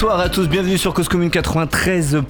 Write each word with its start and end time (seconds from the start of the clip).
Bonsoir 0.00 0.20
à 0.20 0.30
tous, 0.30 0.48
bienvenue 0.48 0.78
sur 0.78 0.94
Cause 0.94 1.10
Commune 1.10 1.28
93.1 1.28 2.24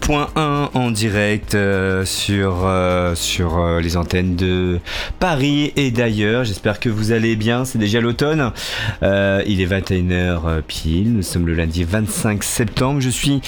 en 0.75 0.91
direct 0.91 1.55
euh, 1.55 2.05
sur, 2.05 2.65
euh, 2.65 3.15
euh, 3.41 3.81
les 3.81 3.97
antennes 3.97 4.37
de 4.37 4.79
Paris 5.19 5.73
et 5.77 5.91
d'ailleurs. 5.91 6.45
J'espère 6.45 6.81
que 6.81 6.89
vous 6.89 7.13
allez 7.13 7.37
bien, 7.37 7.65
c'est 7.65 7.79
déjà 7.79 8.01
l'automne. 8.01 8.53
il 9.03 9.61
est 9.61 9.67
21h 9.67 10.63
pile, 10.63 11.13
nous 11.15 11.23
sommes 11.23 11.47
le 11.47 11.55
lundi 11.55 11.85
25 11.85 12.45
septembre. 12.45 13.01
Je 13.01 13.09
suis 13.09 13.41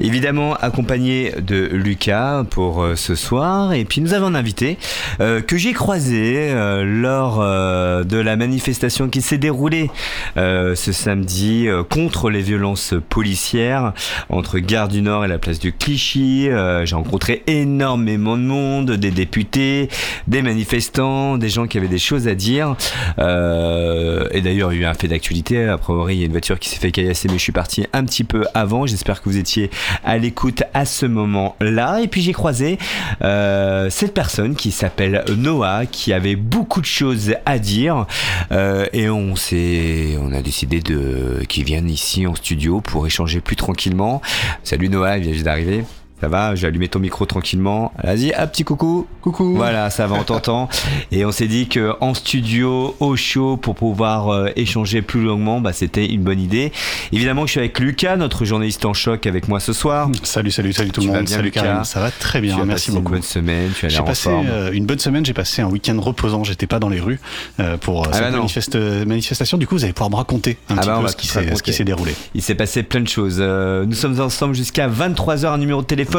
évidemment 0.00 0.54
accompagné 0.54 1.32
de 1.40 1.68
Lucas 1.72 2.44
pour 2.50 2.86
ce 2.94 3.14
soir 3.14 3.72
et 3.72 3.84
puis 3.84 4.00
nous 4.00 4.14
avons 4.14 4.26
un 4.26 4.34
invité 4.34 4.78
que 5.18 5.56
j'ai 5.56 5.72
croisé 5.72 6.52
lors 6.84 7.38
de 7.40 8.16
la 8.16 8.36
manifestation 8.36 9.08
qui 9.08 9.22
s'est 9.22 9.38
déroulée 9.38 9.90
ce 10.36 10.92
samedi 10.92 11.68
contre 11.88 12.30
les 12.30 12.42
violences 12.42 12.94
policière 13.08 13.92
entre 14.28 14.58
Gare 14.58 14.88
du 14.88 15.02
Nord 15.02 15.24
et 15.24 15.28
la 15.28 15.38
place 15.38 15.58
du 15.58 15.72
Clichy. 15.72 16.48
J'ai 16.84 16.94
rencontré 16.94 17.42
énormément 17.46 18.36
de 18.36 18.42
monde, 18.42 18.92
des 18.92 19.10
députés, 19.10 19.88
des 20.26 20.42
manifestants, 20.42 21.38
des 21.38 21.48
gens 21.48 21.66
qui 21.66 21.78
avaient 21.78 21.88
des 21.88 21.98
choses 21.98 22.28
à 22.28 22.34
dire. 22.34 22.76
Euh, 23.18 24.26
et 24.32 24.40
d'ailleurs, 24.40 24.72
il 24.72 24.80
y 24.80 24.84
a 24.84 24.88
eu 24.88 24.90
un 24.90 24.94
fait 24.94 25.08
d'actualité. 25.08 25.66
A 25.66 25.78
priori, 25.78 26.16
il 26.16 26.20
y 26.20 26.22
a 26.22 26.26
une 26.26 26.32
voiture 26.32 26.58
qui 26.58 26.68
s'est 26.68 26.78
fait 26.78 26.90
caillasser, 26.90 27.28
mais 27.28 27.38
je 27.38 27.42
suis 27.42 27.52
parti 27.52 27.86
un 27.92 28.04
petit 28.04 28.24
peu 28.24 28.44
avant. 28.54 28.86
J'espère 28.86 29.22
que 29.22 29.28
vous 29.28 29.38
étiez 29.38 29.70
à 30.04 30.18
l'écoute 30.18 30.62
à 30.74 30.84
ce 30.84 31.06
moment-là. 31.06 32.00
Et 32.00 32.08
puis 32.08 32.22
j'ai 32.22 32.32
croisé 32.32 32.78
euh, 33.22 33.90
cette 33.90 34.14
personne 34.14 34.54
qui 34.54 34.70
s'appelle 34.70 35.24
Noah, 35.36 35.86
qui 35.86 36.12
avait 36.12 36.36
beaucoup 36.36 36.80
de 36.80 36.86
choses 36.86 37.34
à 37.46 37.58
dire. 37.58 38.06
et 38.50 39.10
on 39.10 39.36
s'est, 39.36 40.16
on 40.20 40.32
a 40.32 40.42
décidé 40.42 40.80
de 40.80 41.42
qu'il 41.48 41.64
vienne 41.64 41.88
ici 41.88 42.26
en 42.26 42.34
studio 42.34 42.80
pour 42.80 43.06
échanger 43.06 43.40
plus 43.40 43.56
tranquillement. 43.56 44.20
Salut 44.64 44.88
Noah, 44.88 45.18
il 45.18 45.24
vient 45.24 45.32
juste 45.32 45.44
d'arriver. 45.44 45.84
Ça 46.20 46.28
va, 46.28 46.54
j'ai 46.54 46.66
allumé 46.66 46.86
ton 46.88 46.98
micro 46.98 47.24
tranquillement. 47.24 47.94
Vas-y, 48.04 48.34
un 48.34 48.46
petit 48.46 48.62
coucou. 48.62 49.06
Coucou. 49.22 49.54
Voilà, 49.56 49.88
ça 49.88 50.06
va, 50.06 50.16
on 50.16 50.22
t'entend. 50.22 50.68
Et 51.12 51.24
on 51.24 51.32
s'est 51.32 51.46
dit 51.46 51.66
que 51.66 51.94
en 52.02 52.12
studio, 52.12 52.94
au 53.00 53.16
show, 53.16 53.56
pour 53.56 53.74
pouvoir 53.74 54.28
euh, 54.28 54.50
échanger 54.54 55.00
plus 55.00 55.22
longuement, 55.22 55.62
bah, 55.62 55.72
c'était 55.72 56.04
une 56.04 56.22
bonne 56.22 56.40
idée. 56.40 56.72
Évidemment 57.10 57.46
je 57.46 57.52
suis 57.52 57.60
avec 57.60 57.78
Lucas, 57.78 58.16
notre 58.16 58.44
journaliste 58.44 58.84
en 58.84 58.92
choc, 58.92 59.26
avec 59.26 59.48
moi 59.48 59.60
ce 59.60 59.72
soir. 59.72 60.10
Salut, 60.22 60.50
salut, 60.50 60.74
salut 60.74 60.90
tout 60.90 61.00
le 61.00 61.06
monde. 61.06 61.26
salut 61.26 61.44
Lucas. 61.44 61.84
Ça 61.84 62.00
va 62.00 62.10
très 62.10 62.42
bien, 62.42 62.62
merci 62.66 62.90
beaucoup. 62.90 63.14
Une 63.14 63.20
bonne 63.20 63.22
semaine, 63.22 63.70
tu 63.74 63.86
as 63.86 63.88
l'air 63.88 64.02
en 64.02 64.04
passé 64.04 64.28
euh, 64.28 64.72
une 64.72 64.84
bonne 64.84 64.98
semaine, 64.98 65.24
j'ai 65.24 65.32
passé 65.32 65.62
un 65.62 65.68
week-end 65.68 65.98
reposant, 65.98 66.44
j'étais 66.44 66.66
pas 66.66 66.78
dans 66.78 66.90
les 66.90 67.00
rues 67.00 67.18
euh, 67.60 67.78
pour 67.78 68.06
ah 68.06 68.12
cette 68.48 68.76
bah 68.76 69.06
manifestation. 69.06 69.56
Du 69.56 69.66
coup, 69.66 69.76
vous 69.76 69.84
allez 69.84 69.94
pouvoir 69.94 70.10
me 70.10 70.16
raconter 70.16 70.58
un 70.68 70.76
ah 70.76 70.80
petit 70.80 70.86
bah, 70.86 71.00
peu 71.48 71.56
ce 71.56 71.62
qui 71.62 71.72
s'est 71.72 71.84
déroulé. 71.84 72.14
Il 72.34 72.42
s'est 72.42 72.54
passé 72.54 72.82
plein 72.82 73.00
de 73.00 73.08
choses. 73.08 73.40
nous 73.40 73.94
sommes 73.94 74.20
ensemble 74.20 74.54
jusqu'à 74.54 74.86
23h, 74.86 75.46
un 75.46 75.58
numéro 75.58 75.80
de 75.80 75.86
téléphone 75.86 76.09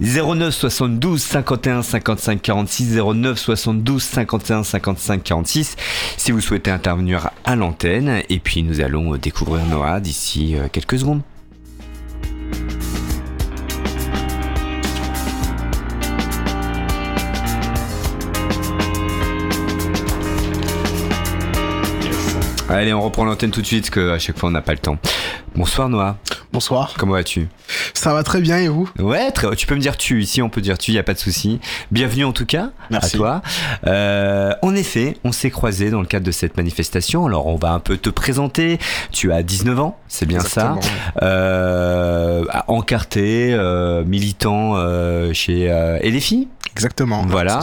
09 0.00 0.50
72 0.54 1.22
51 1.22 1.82
55 1.82 2.42
46 2.42 2.96
09 2.96 3.38
72 3.38 4.02
51 4.02 4.62
55 4.62 5.22
46 5.22 5.76
si 6.16 6.32
vous 6.32 6.40
souhaitez 6.40 6.70
intervenir 6.70 7.30
à 7.44 7.56
l'antenne 7.56 8.22
et 8.28 8.38
puis 8.38 8.62
nous 8.62 8.80
allons 8.80 9.16
découvrir 9.16 9.64
Noah 9.66 10.00
d'ici 10.00 10.56
euh, 10.56 10.68
quelques 10.70 10.98
secondes. 10.98 11.22
Allez, 22.76 22.92
on 22.92 23.00
reprend 23.00 23.24
l'antenne 23.24 23.50
tout 23.52 23.62
de 23.62 23.66
suite, 23.66 23.90
parce 23.90 24.08
qu'à 24.08 24.18
chaque 24.18 24.38
fois 24.38 24.50
on 24.50 24.52
n'a 24.52 24.60
pas 24.60 24.72
le 24.72 24.78
temps. 24.78 24.98
Bonsoir 25.54 25.88
Noah. 25.88 26.18
Bonsoir. 26.52 26.92
Comment 26.98 27.14
vas-tu? 27.14 27.48
Ça 27.94 28.12
va 28.12 28.22
très 28.22 28.42
bien 28.42 28.58
et 28.58 28.68
vous? 28.68 28.86
Ouais, 28.98 29.32
tu 29.56 29.66
peux 29.66 29.74
me 29.74 29.80
dire 29.80 29.96
tu. 29.96 30.20
Ici, 30.20 30.42
on 30.42 30.50
peut 30.50 30.60
dire 30.60 30.76
tu, 30.76 30.90
il 30.90 30.94
n'y 30.94 31.00
a 31.00 31.02
pas 31.02 31.14
de 31.14 31.18
souci. 31.18 31.58
Bienvenue 31.90 32.26
en 32.26 32.32
tout 32.32 32.44
cas 32.44 32.72
Merci. 32.90 33.16
à 33.16 33.18
toi. 33.18 33.42
Euh, 33.86 34.52
en 34.60 34.74
effet, 34.74 35.16
on 35.24 35.32
s'est 35.32 35.50
croisés 35.50 35.88
dans 35.88 36.00
le 36.02 36.06
cadre 36.06 36.26
de 36.26 36.30
cette 36.32 36.58
manifestation. 36.58 37.24
Alors, 37.24 37.46
on 37.46 37.56
va 37.56 37.72
un 37.72 37.80
peu 37.80 37.96
te 37.96 38.10
présenter. 38.10 38.78
Tu 39.10 39.32
as 39.32 39.42
19 39.42 39.80
ans, 39.80 39.98
c'est 40.08 40.26
bien 40.26 40.40
ça. 40.40 40.76
Euh, 41.22 42.44
encarté, 42.68 43.54
euh, 43.54 44.04
militant 44.04 44.74
euh, 44.76 45.32
chez 45.32 45.70
euh, 45.70 45.98
LFI 46.02 46.48
Exactement. 46.76 47.24
Voilà. 47.26 47.60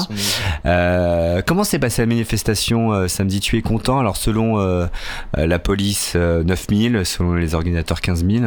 Euh, 0.66 1.44
comment 1.46 1.64
s'est 1.64 1.78
passée 1.78 2.02
la 2.02 2.08
manifestation 2.08 2.94
euh, 2.94 3.08
samedi? 3.08 3.40
Tu 3.42 3.60
es 3.60 3.62
content? 3.62 4.00
Alors 4.00 4.18
selon 4.18 4.60
euh, 4.60 4.88
la 5.36 5.60
police, 5.60 6.16
9000, 6.16 7.06
selon 7.06 7.36
les 7.36 7.56
organisateurs, 7.56 8.02
15 8.02 8.26
000. 8.26 8.46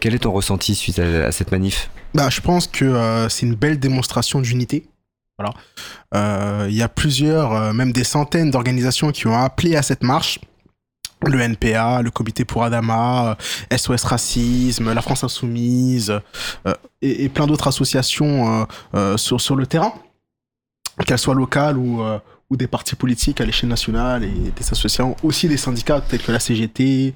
quel 0.00 0.14
est 0.14 0.18
ton 0.18 0.32
ressenti 0.32 0.74
suite 0.74 0.98
à, 0.98 1.32
cette 1.32 1.52
manif? 1.52 1.90
Bah, 2.14 2.28
Je 2.30 2.40
pense 2.40 2.66
que 2.66 3.26
c'est 3.28 3.46
une 3.46 3.54
belle 3.54 3.78
démonstration 3.78 4.40
d'unité. 4.40 4.86
Voilà. 5.38 6.68
Il 6.68 6.74
y 6.74 6.82
a 6.82 6.88
plusieurs, 6.88 7.74
même 7.74 7.92
des 7.92 8.04
centaines 8.04 8.50
d'organisations 8.50 9.12
qui 9.12 9.26
ont 9.26 9.36
appelé 9.36 9.76
à 9.76 9.82
cette 9.82 10.02
marche 10.02 10.38
le 11.28 11.40
NPA, 11.40 12.02
le 12.02 12.10
Comité 12.10 12.44
pour 12.44 12.64
Adama, 12.64 13.36
SOS 13.74 14.04
Racisme, 14.04 14.92
la 14.92 15.02
France 15.02 15.24
Insoumise 15.24 16.20
euh, 16.66 16.74
et, 17.00 17.28
plein 17.28 17.46
d'autres 17.46 17.68
associations 17.68 18.62
euh, 18.62 18.64
euh, 18.94 19.16
sur, 19.16 19.40
sur 19.40 19.56
le 19.56 19.66
terrain, 19.66 19.94
qu'elles 21.06 21.18
soient 21.18 21.34
locales 21.34 21.76
ou, 21.78 22.02
ou 22.52 22.56
des 22.56 22.66
partis 22.66 22.94
politiques 22.94 23.40
à 23.40 23.46
l'échelle 23.46 23.70
nationale 23.70 24.24
et 24.24 24.28
des 24.28 24.64
associations, 24.70 25.16
aussi 25.22 25.48
des 25.48 25.56
syndicats 25.56 26.02
tels 26.06 26.22
que 26.22 26.30
la 26.30 26.38
CGT 26.38 27.14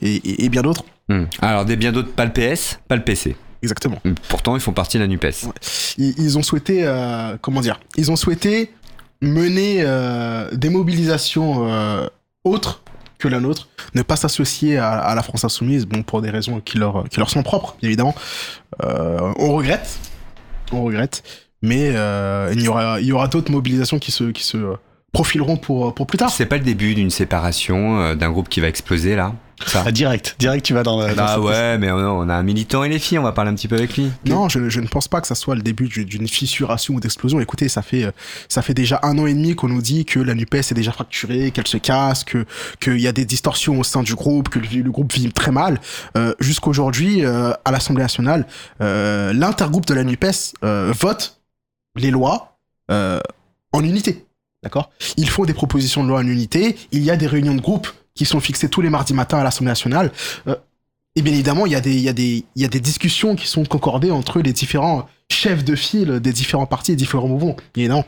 et, 0.00 0.48
bien 0.48 0.62
d'autres. 0.62 0.84
Hmm. 1.08 1.24
Alors 1.40 1.64
des 1.64 1.76
bien 1.76 1.90
d'autres, 1.90 2.12
pas 2.12 2.24
le 2.24 2.32
PS, 2.32 2.78
pas 2.86 2.94
le 2.94 3.02
PC. 3.02 3.36
Exactement. 3.62 3.98
Hmm. 4.04 4.14
Pourtant, 4.28 4.54
ils 4.54 4.60
font 4.60 4.72
partie 4.72 4.98
de 4.98 5.02
la 5.02 5.08
NUPES. 5.08 5.48
Ils, 5.98 6.14
ils, 6.18 6.38
ont 6.38 6.42
souhaité, 6.42 6.88
comment 7.40 7.60
dire, 7.60 7.80
ils 7.96 8.12
ont 8.12 8.16
souhaité 8.16 8.70
mener 9.20 9.84
des 10.52 10.70
mobilisations 10.70 12.08
autres 12.44 12.82
que 13.18 13.28
la 13.28 13.40
nôtre, 13.40 13.68
ne 13.94 14.02
pas 14.02 14.16
s'associer 14.16 14.78
à, 14.78 15.14
la 15.14 15.22
France 15.22 15.44
insoumise, 15.44 15.86
bon, 15.86 16.02
pour 16.02 16.22
des 16.22 16.30
raisons 16.30 16.60
qui 16.60 16.78
leur, 16.78 17.08
qui 17.08 17.18
leur 17.18 17.30
sont 17.30 17.42
propres, 17.42 17.76
évidemment. 17.82 18.14
Euh, 18.82 19.32
on 19.38 19.54
regrette, 19.54 19.98
on 20.72 20.84
regrette, 20.84 21.22
mais 21.62 21.92
euh, 21.94 22.52
il 22.54 22.62
y 22.62 22.68
aura, 22.68 23.00
il 23.00 23.06
y 23.06 23.12
aura 23.12 23.28
d'autres 23.28 23.50
mobilisations 23.50 23.98
qui 23.98 24.12
se, 24.12 24.24
qui 24.24 24.42
se 24.42 24.58
profileront 25.12 25.56
pour, 25.56 25.94
pour 25.94 26.06
plus 26.06 26.18
tard. 26.18 26.30
C'est 26.30 26.46
pas 26.46 26.58
le 26.58 26.64
début 26.64 26.94
d'une 26.94 27.10
séparation, 27.10 28.00
euh, 28.00 28.14
d'un 28.14 28.30
groupe 28.30 28.48
qui 28.48 28.60
va 28.60 28.68
exploser 28.68 29.16
là 29.16 29.32
ah, 29.74 29.90
direct, 29.90 30.36
direct, 30.38 30.66
tu 30.66 30.74
vas 30.74 30.82
dans. 30.82 31.00
ah 31.00 31.40
ouais, 31.40 31.78
mais 31.78 31.90
on 31.90 32.28
a 32.28 32.34
un 32.34 32.42
militant 32.42 32.84
et 32.84 32.88
les 32.88 32.98
filles, 32.98 33.18
on 33.18 33.22
va 33.22 33.32
parler 33.32 33.50
un 33.50 33.54
petit 33.54 33.68
peu 33.68 33.76
avec 33.76 33.96
lui. 33.96 34.10
Non, 34.26 34.48
je, 34.48 34.58
ne 34.58 34.86
pense 34.86 35.08
pas 35.08 35.20
que 35.20 35.26
ça 35.26 35.34
soit 35.34 35.54
le 35.54 35.62
début 35.62 35.88
d'une 35.88 36.28
fissuration 36.28 36.94
ou 36.94 37.00
d'explosion. 37.00 37.40
Écoutez, 37.40 37.68
ça 37.68 37.82
fait 37.82 38.06
ça 38.48 38.60
fait 38.60 38.74
déjà 38.74 39.00
un 39.02 39.18
an 39.18 39.26
et 39.26 39.32
demi 39.32 39.54
qu'on 39.54 39.68
nous 39.68 39.80
dit 39.80 40.04
que 40.04 40.20
la 40.20 40.34
Nupes 40.34 40.54
est 40.54 40.74
déjà 40.74 40.92
fracturée, 40.92 41.52
qu'elle 41.52 41.66
se 41.66 41.78
casse, 41.78 42.22
que 42.24 42.44
qu'il 42.80 43.00
y 43.00 43.06
a 43.06 43.12
des 43.12 43.24
distorsions 43.24 43.80
au 43.80 43.84
sein 43.84 44.02
du 44.02 44.14
groupe, 44.14 44.50
que 44.50 44.58
le, 44.58 44.90
groupe 44.90 45.12
vit 45.12 45.32
très 45.32 45.52
mal. 45.52 45.80
Euh, 46.16 46.34
Jusqu'aujourd'hui, 46.38 47.24
euh, 47.24 47.52
à 47.64 47.70
l'Assemblée 47.70 48.02
nationale, 48.02 48.46
euh, 48.82 49.32
l'intergroupe 49.32 49.86
de 49.86 49.94
la 49.94 50.04
Nupes 50.04 50.26
euh, 50.64 50.92
vote 50.98 51.38
les 51.96 52.10
lois 52.10 52.58
en 52.88 53.84
unité. 53.84 54.26
D'accord? 54.62 54.90
Ils 55.16 55.28
font 55.28 55.44
des 55.44 55.54
propositions 55.54 56.02
de 56.02 56.08
loi 56.08 56.18
en 56.18 56.26
unité. 56.26 56.76
Il 56.92 57.02
y 57.02 57.10
a 57.10 57.16
des 57.16 57.26
réunions 57.26 57.54
de 57.54 57.60
groupe 57.60 57.88
qui 58.14 58.24
sont 58.24 58.40
fixés 58.40 58.68
tous 58.68 58.80
les 58.80 58.90
mardis 58.90 59.14
matins 59.14 59.38
à 59.38 59.44
l'Assemblée 59.44 59.70
nationale. 59.70 60.10
Euh, 60.48 60.56
et 61.14 61.22
bien 61.22 61.32
évidemment, 61.32 61.66
il 61.66 61.72
y, 61.72 61.76
a 61.76 61.80
des, 61.80 61.94
il, 61.94 62.02
y 62.02 62.08
a 62.08 62.12
des, 62.12 62.44
il 62.56 62.62
y 62.62 62.64
a 62.64 62.68
des 62.68 62.80
discussions 62.80 63.36
qui 63.36 63.46
sont 63.46 63.64
concordées 63.64 64.10
entre 64.10 64.40
les 64.40 64.52
différents 64.52 65.08
chefs 65.30 65.64
de 65.64 65.74
file 65.76 66.20
des 66.20 66.32
différents 66.32 66.66
partis 66.66 66.92
et 66.92 66.96
différents 66.96 67.28
mouvements. 67.28 67.56
Évidemment. 67.76 68.04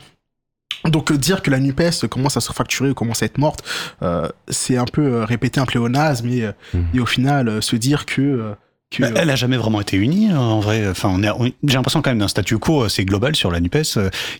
Donc 0.84 1.10
euh, 1.10 1.18
dire 1.18 1.42
que 1.42 1.50
la 1.50 1.60
NUPES 1.60 2.06
commence 2.10 2.36
à 2.36 2.40
se 2.40 2.52
fracturer 2.52 2.90
ou 2.90 2.94
commence 2.94 3.22
à 3.22 3.26
être 3.26 3.38
morte, 3.38 3.64
euh, 4.02 4.28
c'est 4.48 4.76
un 4.76 4.84
peu 4.84 5.22
répéter 5.24 5.60
un 5.60 5.66
pléonasme 5.66 6.28
et, 6.28 6.48
mmh. 6.74 6.78
et 6.94 7.00
au 7.00 7.06
final 7.06 7.62
se 7.62 7.76
dire 7.76 8.06
que 8.06 8.54
bah, 8.98 9.08
elle 9.16 9.30
a 9.30 9.36
jamais 9.36 9.56
vraiment 9.56 9.80
été 9.80 9.96
unie, 9.96 10.28
hein, 10.30 10.38
en 10.38 10.60
vrai. 10.60 10.88
Enfin, 10.88 11.20
j'ai 11.62 11.74
l'impression 11.74 12.00
quand 12.00 12.10
même 12.10 12.18
d'un 12.18 12.28
statu 12.28 12.58
quo 12.58 12.82
assez 12.82 13.04
global 13.04 13.36
sur 13.36 13.50
la 13.50 13.60
Nupes. 13.60 13.76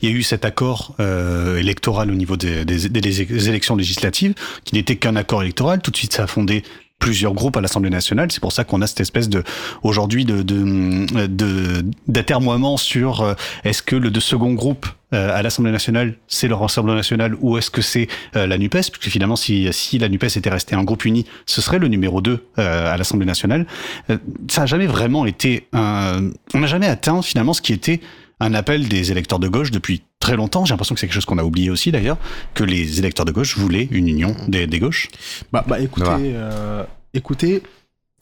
Il 0.02 0.08
y 0.08 0.12
a 0.12 0.14
eu 0.14 0.22
cet 0.22 0.44
accord 0.44 0.94
euh, 1.00 1.58
électoral 1.58 2.10
au 2.10 2.14
niveau 2.14 2.36
des, 2.36 2.62
élections 3.48 3.76
législatives, 3.76 4.34
qui 4.64 4.74
n'était 4.74 4.96
qu'un 4.96 5.16
accord 5.16 5.42
électoral. 5.42 5.80
Tout 5.80 5.90
de 5.90 5.96
suite, 5.96 6.14
ça 6.14 6.24
a 6.24 6.26
fondé 6.26 6.62
plusieurs 6.98 7.32
groupes 7.32 7.56
à 7.56 7.60
l'Assemblée 7.60 7.90
nationale. 7.90 8.30
C'est 8.30 8.40
pour 8.40 8.52
ça 8.52 8.64
qu'on 8.64 8.82
a 8.82 8.86
cette 8.86 9.00
espèce 9.00 9.28
de 9.28 9.42
aujourd'hui 9.82 10.24
de 10.24 10.42
d'atermoiement 12.06 12.74
de, 12.74 12.80
sur 12.80 13.20
euh, 13.20 13.34
est-ce 13.64 13.82
que 13.82 13.96
le 13.96 14.10
de 14.10 14.20
second 14.20 14.52
groupe 14.52 14.86
euh, 15.14 15.34
à 15.34 15.42
l'Assemblée 15.42 15.72
nationale 15.72 16.14
c'est 16.26 16.48
le 16.48 16.54
Rassemblement 16.54 16.96
national 16.96 17.36
ou 17.40 17.56
est-ce 17.56 17.70
que 17.70 17.82
c'est 17.82 18.08
euh, 18.36 18.46
la 18.46 18.58
Nupes? 18.58 18.72
Parce 18.72 18.90
que 18.90 19.10
finalement, 19.10 19.36
si 19.36 19.68
si 19.72 19.98
la 19.98 20.08
Nupes 20.08 20.24
était 20.24 20.50
restée 20.50 20.74
un 20.74 20.84
groupe 20.84 21.04
uni, 21.04 21.24
ce 21.46 21.60
serait 21.60 21.78
le 21.78 21.88
numéro 21.88 22.20
2 22.20 22.44
à 22.56 22.96
l'Assemblée 22.96 23.26
nationale. 23.26 23.66
ça 24.50 24.62
a 24.62 24.66
jamais 24.66 24.86
vraiment 24.86 25.26
été 25.26 25.68
un... 25.72 26.30
on 26.54 26.58
n'a 26.58 26.66
jamais 26.66 26.86
atteint 26.86 27.22
finalement 27.22 27.52
ce 27.52 27.62
qui 27.62 27.72
était 27.72 28.00
un 28.40 28.54
appel 28.54 28.88
des 28.88 29.10
électeurs 29.10 29.38
de 29.38 29.48
gauche 29.48 29.70
depuis 29.70 30.02
très 30.20 30.36
longtemps. 30.36 30.64
J'ai 30.64 30.72
l'impression 30.72 30.94
que 30.94 31.00
c'est 31.00 31.06
quelque 31.06 31.14
chose 31.14 31.24
qu'on 31.24 31.38
a 31.38 31.44
oublié 31.44 31.70
aussi 31.70 31.92
d'ailleurs, 31.92 32.18
que 32.54 32.64
les 32.64 32.98
électeurs 32.98 33.26
de 33.26 33.32
gauche 33.32 33.56
voulaient 33.56 33.88
une 33.90 34.08
union 34.08 34.36
des, 34.46 34.66
des 34.66 34.78
gauches. 34.78 35.08
Bah, 35.52 35.64
bah 35.66 35.80
écoutez, 35.80 36.06
euh, 36.08 36.84
écoutez, 37.14 37.62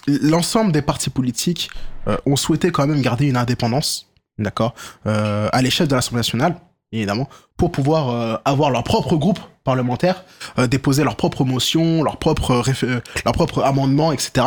l'ensemble 0.07 0.73
des 0.73 0.83
partis 0.83 1.11
politiques 1.11 1.71
euh, 2.09 2.17
ont 2.27 2.37
souhaité 2.37 2.71
quand 2.71 2.87
même 2.87 3.03
garder 3.03 3.27
une 3.27 3.37
indépendance, 3.37 4.09
d'accord, 4.39 4.75
euh, 5.07 5.49
à 5.53 5.63
l'échelle 5.63 5.89
de 5.89 5.95
l'Assemblée 5.95 6.21
nationale, 6.21 6.57
évidemment, 6.93 7.29
pour 7.57 7.73
pouvoir 7.73 8.11
euh, 8.11 8.37
avoir 8.45 8.71
leur 8.71 8.85
propre 8.85 9.17
groupe 9.17 9.41
parlementaire, 9.65 10.25
euh, 10.59 10.67
déposer 10.67 11.05
leurs 11.05 11.17
propres 11.17 11.45
motions, 11.45 12.03
leurs 12.03 12.19
propres, 12.19 12.63
euh, 12.85 13.01
leurs 13.25 13.35
propres 13.35 13.63
amendements, 13.63 14.13
etc., 14.13 14.47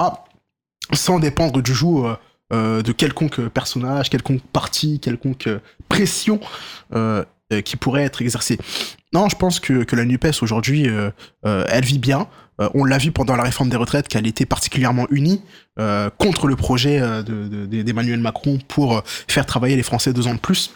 sans 0.93 1.19
dépendre 1.19 1.61
du 1.61 1.73
joug 1.73 2.07
euh, 2.51 2.79
euh, 2.79 2.81
de 2.81 2.91
quelconque 2.91 3.39
personnage, 3.49 4.09
quelconque 4.09 4.41
parti, 4.53 4.99
quelconque 4.99 5.47
euh, 5.47 5.59
pression 5.87 6.39
euh, 6.95 7.23
euh, 7.53 7.61
qui 7.61 7.75
pourrait 7.77 8.03
être 8.03 8.21
exercée. 8.21 8.57
Non, 9.13 9.29
je 9.29 9.35
pense 9.35 9.59
que, 9.59 9.85
la 9.95 10.05
NUPES 10.05 10.41
aujourd'hui, 10.41 10.87
euh, 10.87 11.09
euh, 11.45 11.65
elle 11.69 11.85
vit 11.85 11.99
bien. 11.99 12.27
Euh, 12.61 12.69
on 12.73 12.83
l'a 12.85 12.97
vu 12.97 13.11
pendant 13.11 13.35
la 13.35 13.43
réforme 13.43 13.69
des 13.69 13.77
retraites 13.77 14.07
qu'elle 14.07 14.27
était 14.27 14.45
particulièrement 14.45 15.07
unie 15.09 15.41
euh, 15.79 16.09
contre 16.17 16.47
le 16.47 16.55
projet 16.55 16.99
euh, 16.99 17.23
de- 17.23 17.65
d'Emmanuel 17.83 18.19
Macron 18.19 18.59
pour 18.67 18.97
euh, 18.97 19.01
faire 19.05 19.45
travailler 19.45 19.75
les 19.75 19.83
Français 19.83 20.11
deux 20.13 20.27
ans 20.27 20.33
de 20.35 20.39
plus. 20.39 20.71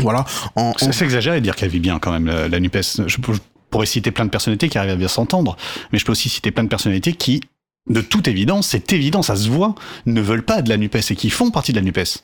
Voilà. 0.00 0.24
En, 0.56 0.72
en- 0.80 0.92
C'est 0.92 1.04
exagéré 1.04 1.38
de 1.40 1.44
dire 1.44 1.54
qu'elle 1.56 1.70
vit 1.70 1.80
bien 1.80 1.98
quand 1.98 2.10
même, 2.12 2.26
la, 2.26 2.60
NUPES. 2.60 3.06
Je, 3.06 3.08
je 3.08 3.38
pourrais 3.70 3.86
citer 3.86 4.10
plein 4.10 4.24
de 4.24 4.30
personnalités 4.30 4.68
qui 4.68 4.78
arrivent 4.78 4.92
à 4.92 4.96
bien 4.96 5.08
s'entendre, 5.08 5.56
mais 5.92 5.98
je 5.98 6.04
peux 6.04 6.12
aussi 6.12 6.28
citer 6.28 6.50
plein 6.50 6.64
de 6.64 6.68
personnalités 6.68 7.12
qui, 7.12 7.40
de 7.88 8.00
toute 8.00 8.28
évidence, 8.28 8.68
c'est 8.68 8.92
évident, 8.92 9.22
ça 9.22 9.36
se 9.36 9.48
voit, 9.48 9.74
ne 10.06 10.20
veulent 10.20 10.44
pas 10.44 10.62
de 10.62 10.68
la 10.68 10.76
NUPES 10.76 11.10
et 11.10 11.16
qui 11.16 11.30
font 11.30 11.50
partie 11.50 11.72
de 11.72 11.76
la 11.78 11.82
NUPES. 11.84 12.18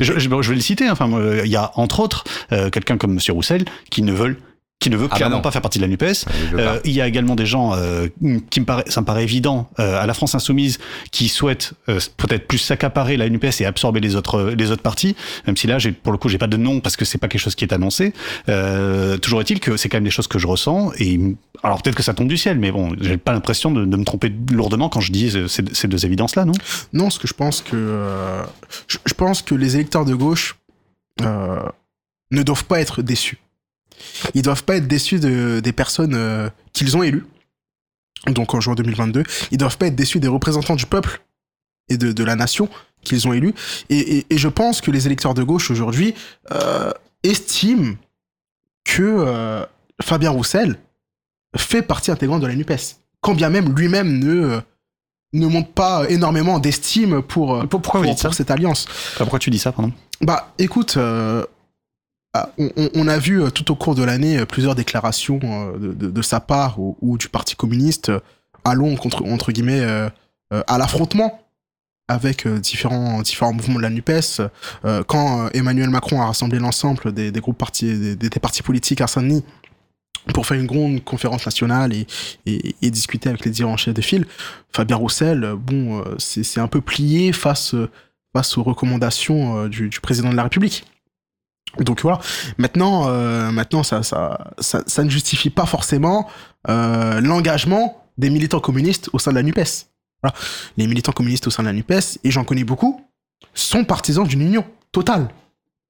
Je, 0.00 0.04
je- 0.04 0.18
je 0.18 0.28
vais 0.28 0.54
le 0.54 0.60
citer, 0.60 0.88
enfin, 0.90 1.06
moi, 1.08 1.20
il 1.44 1.50
y 1.50 1.56
a 1.56 1.72
entre 1.74 2.00
autres 2.00 2.24
euh, 2.52 2.70
quelqu'un 2.70 2.96
comme 2.96 3.14
Monsieur 3.14 3.32
Roussel 3.32 3.64
qui 3.90 4.02
ne 4.02 4.12
veulent 4.12 4.38
qui 4.80 4.90
ne 4.90 4.96
veut 4.98 5.08
bah 5.08 5.16
clairement 5.16 5.40
pas 5.40 5.50
faire 5.50 5.62
partie 5.62 5.78
de 5.78 5.84
la 5.84 5.88
NUPES. 5.88 6.26
Il. 6.52 6.60
Euh, 6.60 6.78
il 6.84 6.92
y 6.92 7.00
a 7.00 7.08
également 7.08 7.36
des 7.36 7.46
gens 7.46 7.74
euh, 7.74 8.08
qui 8.50 8.60
me 8.60 8.66
paraît, 8.66 8.84
ça 8.88 9.00
me 9.00 9.06
paraît 9.06 9.22
évident, 9.22 9.70
euh, 9.78 10.02
à 10.02 10.04
la 10.04 10.12
France 10.12 10.34
insoumise, 10.34 10.78
qui 11.10 11.28
souhaitent 11.28 11.72
euh, 11.88 11.98
peut-être 12.18 12.46
plus 12.46 12.58
s'accaparer 12.58 13.16
la 13.16 13.30
NUPES 13.30 13.60
et 13.60 13.64
absorber 13.64 14.00
les 14.00 14.14
autres 14.14 14.52
les 14.56 14.70
autres 14.70 14.82
partis. 14.82 15.16
Même 15.46 15.56
si 15.56 15.66
là, 15.66 15.78
j'ai 15.78 15.92
pour 15.92 16.12
le 16.12 16.18
coup, 16.18 16.28
j'ai 16.28 16.36
pas 16.36 16.48
de 16.48 16.58
nom 16.58 16.80
parce 16.80 16.96
que 16.96 17.06
c'est 17.06 17.16
pas 17.16 17.28
quelque 17.28 17.40
chose 17.40 17.54
qui 17.54 17.64
est 17.64 17.72
annoncé. 17.72 18.12
Euh, 18.50 19.16
toujours 19.16 19.40
est-il 19.40 19.58
que 19.58 19.78
c'est 19.78 19.88
quand 19.88 19.96
même 19.96 20.04
des 20.04 20.10
choses 20.10 20.28
que 20.28 20.38
je 20.38 20.46
ressens. 20.46 20.92
Et 20.98 21.18
alors 21.62 21.80
peut-être 21.80 21.96
que 21.96 22.02
ça 22.02 22.12
tombe 22.12 22.28
du 22.28 22.36
ciel, 22.36 22.58
mais 22.58 22.70
bon, 22.70 22.94
j'ai 23.00 23.16
pas 23.16 23.32
l'impression 23.32 23.70
de, 23.70 23.86
de 23.86 23.96
me 23.96 24.04
tromper 24.04 24.30
lourdement 24.52 24.90
quand 24.90 25.00
je 25.00 25.12
dis 25.12 25.30
ces, 25.30 25.62
ces 25.72 25.88
deux 25.88 26.04
évidences-là, 26.04 26.44
non? 26.44 26.52
Non, 26.92 27.04
parce 27.04 27.18
que 27.18 27.26
je 27.26 27.34
pense 27.34 27.62
que 27.62 27.74
euh, 27.74 28.42
je, 28.86 28.98
je 29.06 29.14
pense 29.14 29.40
que 29.40 29.54
les 29.54 29.76
électeurs 29.76 30.04
de 30.04 30.14
gauche 30.14 30.56
euh, 31.22 31.62
ne 32.32 32.42
doivent 32.42 32.66
pas 32.66 32.80
être 32.80 33.00
déçus. 33.00 33.38
Ils 34.34 34.42
doivent 34.42 34.64
pas 34.64 34.76
être 34.76 34.86
déçus 34.88 35.20
de, 35.20 35.60
des 35.62 35.72
personnes 35.72 36.14
euh, 36.14 36.48
qu'ils 36.72 36.96
ont 36.96 37.02
élues. 37.02 37.24
Donc 38.26 38.54
en 38.54 38.60
juin 38.60 38.74
2022, 38.74 39.22
ils 39.50 39.58
doivent 39.58 39.76
pas 39.76 39.86
être 39.86 39.96
déçus 39.96 40.20
des 40.20 40.28
représentants 40.28 40.76
du 40.76 40.86
peuple 40.86 41.20
et 41.88 41.96
de, 41.98 42.12
de 42.12 42.24
la 42.24 42.36
nation 42.36 42.68
qu'ils 43.02 43.28
ont 43.28 43.32
élus. 43.34 43.52
Et, 43.90 43.98
et- 44.18 44.26
et 44.30 44.38
je 44.38 44.48
pense 44.48 44.80
que 44.80 44.90
les 44.90 45.06
électeurs 45.06 45.34
de 45.34 45.42
gauche 45.42 45.70
aujourd'hui 45.70 46.14
euh, 46.52 46.90
estiment 47.22 47.94
que 48.84 49.02
euh, 49.02 49.64
Fabien 50.02 50.30
Roussel 50.30 50.78
fait 51.56 51.82
partie 51.82 52.10
intégrante 52.10 52.40
de 52.40 52.46
la 52.46 52.54
NUPES. 52.54 52.96
Quand 53.20 53.34
bien 53.34 53.50
même 53.50 53.74
lui-même 53.76 54.18
ne, 54.18 54.58
ne 55.34 55.46
montre 55.46 55.70
pas 55.72 56.04
énormément 56.08 56.58
d'estime 56.58 57.22
pour, 57.22 57.66
Pourquoi 57.68 58.00
vous 58.00 58.06
pour, 58.08 58.18
ça 58.18 58.28
pour 58.28 58.34
cette 58.34 58.50
alliance. 58.50 58.86
Pourquoi 59.18 59.38
tu 59.38 59.50
dis 59.50 59.58
ça, 59.58 59.72
pardon? 59.72 59.92
Bah, 60.20 60.52
écoute, 60.58 60.96
euh, 60.96 61.44
on, 62.58 62.70
on- 62.94 63.08
a 63.08 63.18
vu 63.18 63.42
euh, 63.42 63.50
tout 63.50 63.70
au 63.70 63.76
cours 63.76 63.94
de 63.94 64.02
l'année 64.02 64.38
euh, 64.38 64.46
plusieurs 64.46 64.74
déclarations 64.74 65.40
euh, 65.42 65.94
de, 65.94 66.22
sa 66.22 66.40
part 66.40 66.78
ou, 66.78 67.16
du 67.18 67.28
Parti 67.28 67.54
communiste 67.56 68.10
allons 68.64 68.96
contre, 68.96 69.24
entre 69.26 69.52
guillemets 69.52 69.84
à 70.50 70.78
l'affrontement 70.78 71.40
avec 72.08 72.46
différents, 72.48 73.22
différents 73.22 73.52
mouvements 73.52 73.76
de 73.76 73.82
la 73.82 73.90
NUPES. 73.90 74.40
Quand 75.06 75.48
Emmanuel 75.52 75.90
Macron 75.90 76.22
a 76.22 76.26
rassemblé 76.26 76.58
l'ensemble 76.58 77.12
des, 77.12 77.30
groupes 77.40 77.58
partis, 77.58 77.98
des, 77.98 78.16
des 78.16 78.40
partis 78.40 78.62
politiques 78.62 79.00
à 79.02 79.06
Saint-Denis 79.06 79.44
pour 80.32 80.46
faire 80.46 80.58
une 80.58 80.66
grande 80.66 81.04
conférence 81.04 81.44
nationale 81.44 81.92
et, 82.46 82.90
discuter 82.90 83.28
avec 83.28 83.44
les 83.44 83.50
dirigeants 83.50 83.76
chefs 83.76 83.94
de 83.94 84.02
file, 84.02 84.26
Fabien 84.72 84.96
Roussel, 84.96 85.54
bon, 85.58 86.02
c'est 86.18 86.60
un 86.60 86.68
peu 86.68 86.80
plié 86.80 87.32
face, 87.32 87.74
face 88.32 88.56
aux 88.56 88.62
recommandations 88.62 89.68
du 89.68 89.90
président 90.00 90.30
de 90.30 90.36
la 90.36 90.44
République. 90.44 90.84
Donc 91.78 92.02
voilà. 92.02 92.20
Maintenant, 92.58 93.08
euh, 93.08 93.50
ça, 94.60 95.02
ne 95.04 95.10
justifie 95.10 95.50
pas 95.50 95.66
forcément 95.66 96.28
euh, 96.68 97.20
l'engagement 97.20 98.04
des 98.18 98.30
militants 98.30 98.60
communistes 98.60 99.10
au 99.12 99.18
sein 99.18 99.32
de 99.32 99.36
la 99.36 99.42
Nupes. 99.42 99.88
Les 100.76 100.86
militants 100.86 101.12
communistes 101.12 101.46
au 101.48 101.50
sein 101.50 101.62
de 101.62 101.68
la 101.68 101.74
Nupes, 101.74 102.18
et 102.22 102.30
j'en 102.30 102.44
connais 102.44 102.64
beaucoup, 102.64 103.04
sont 103.52 103.84
partisans 103.84 104.26
d'une 104.26 104.40
union 104.40 104.64
totale 104.92 105.28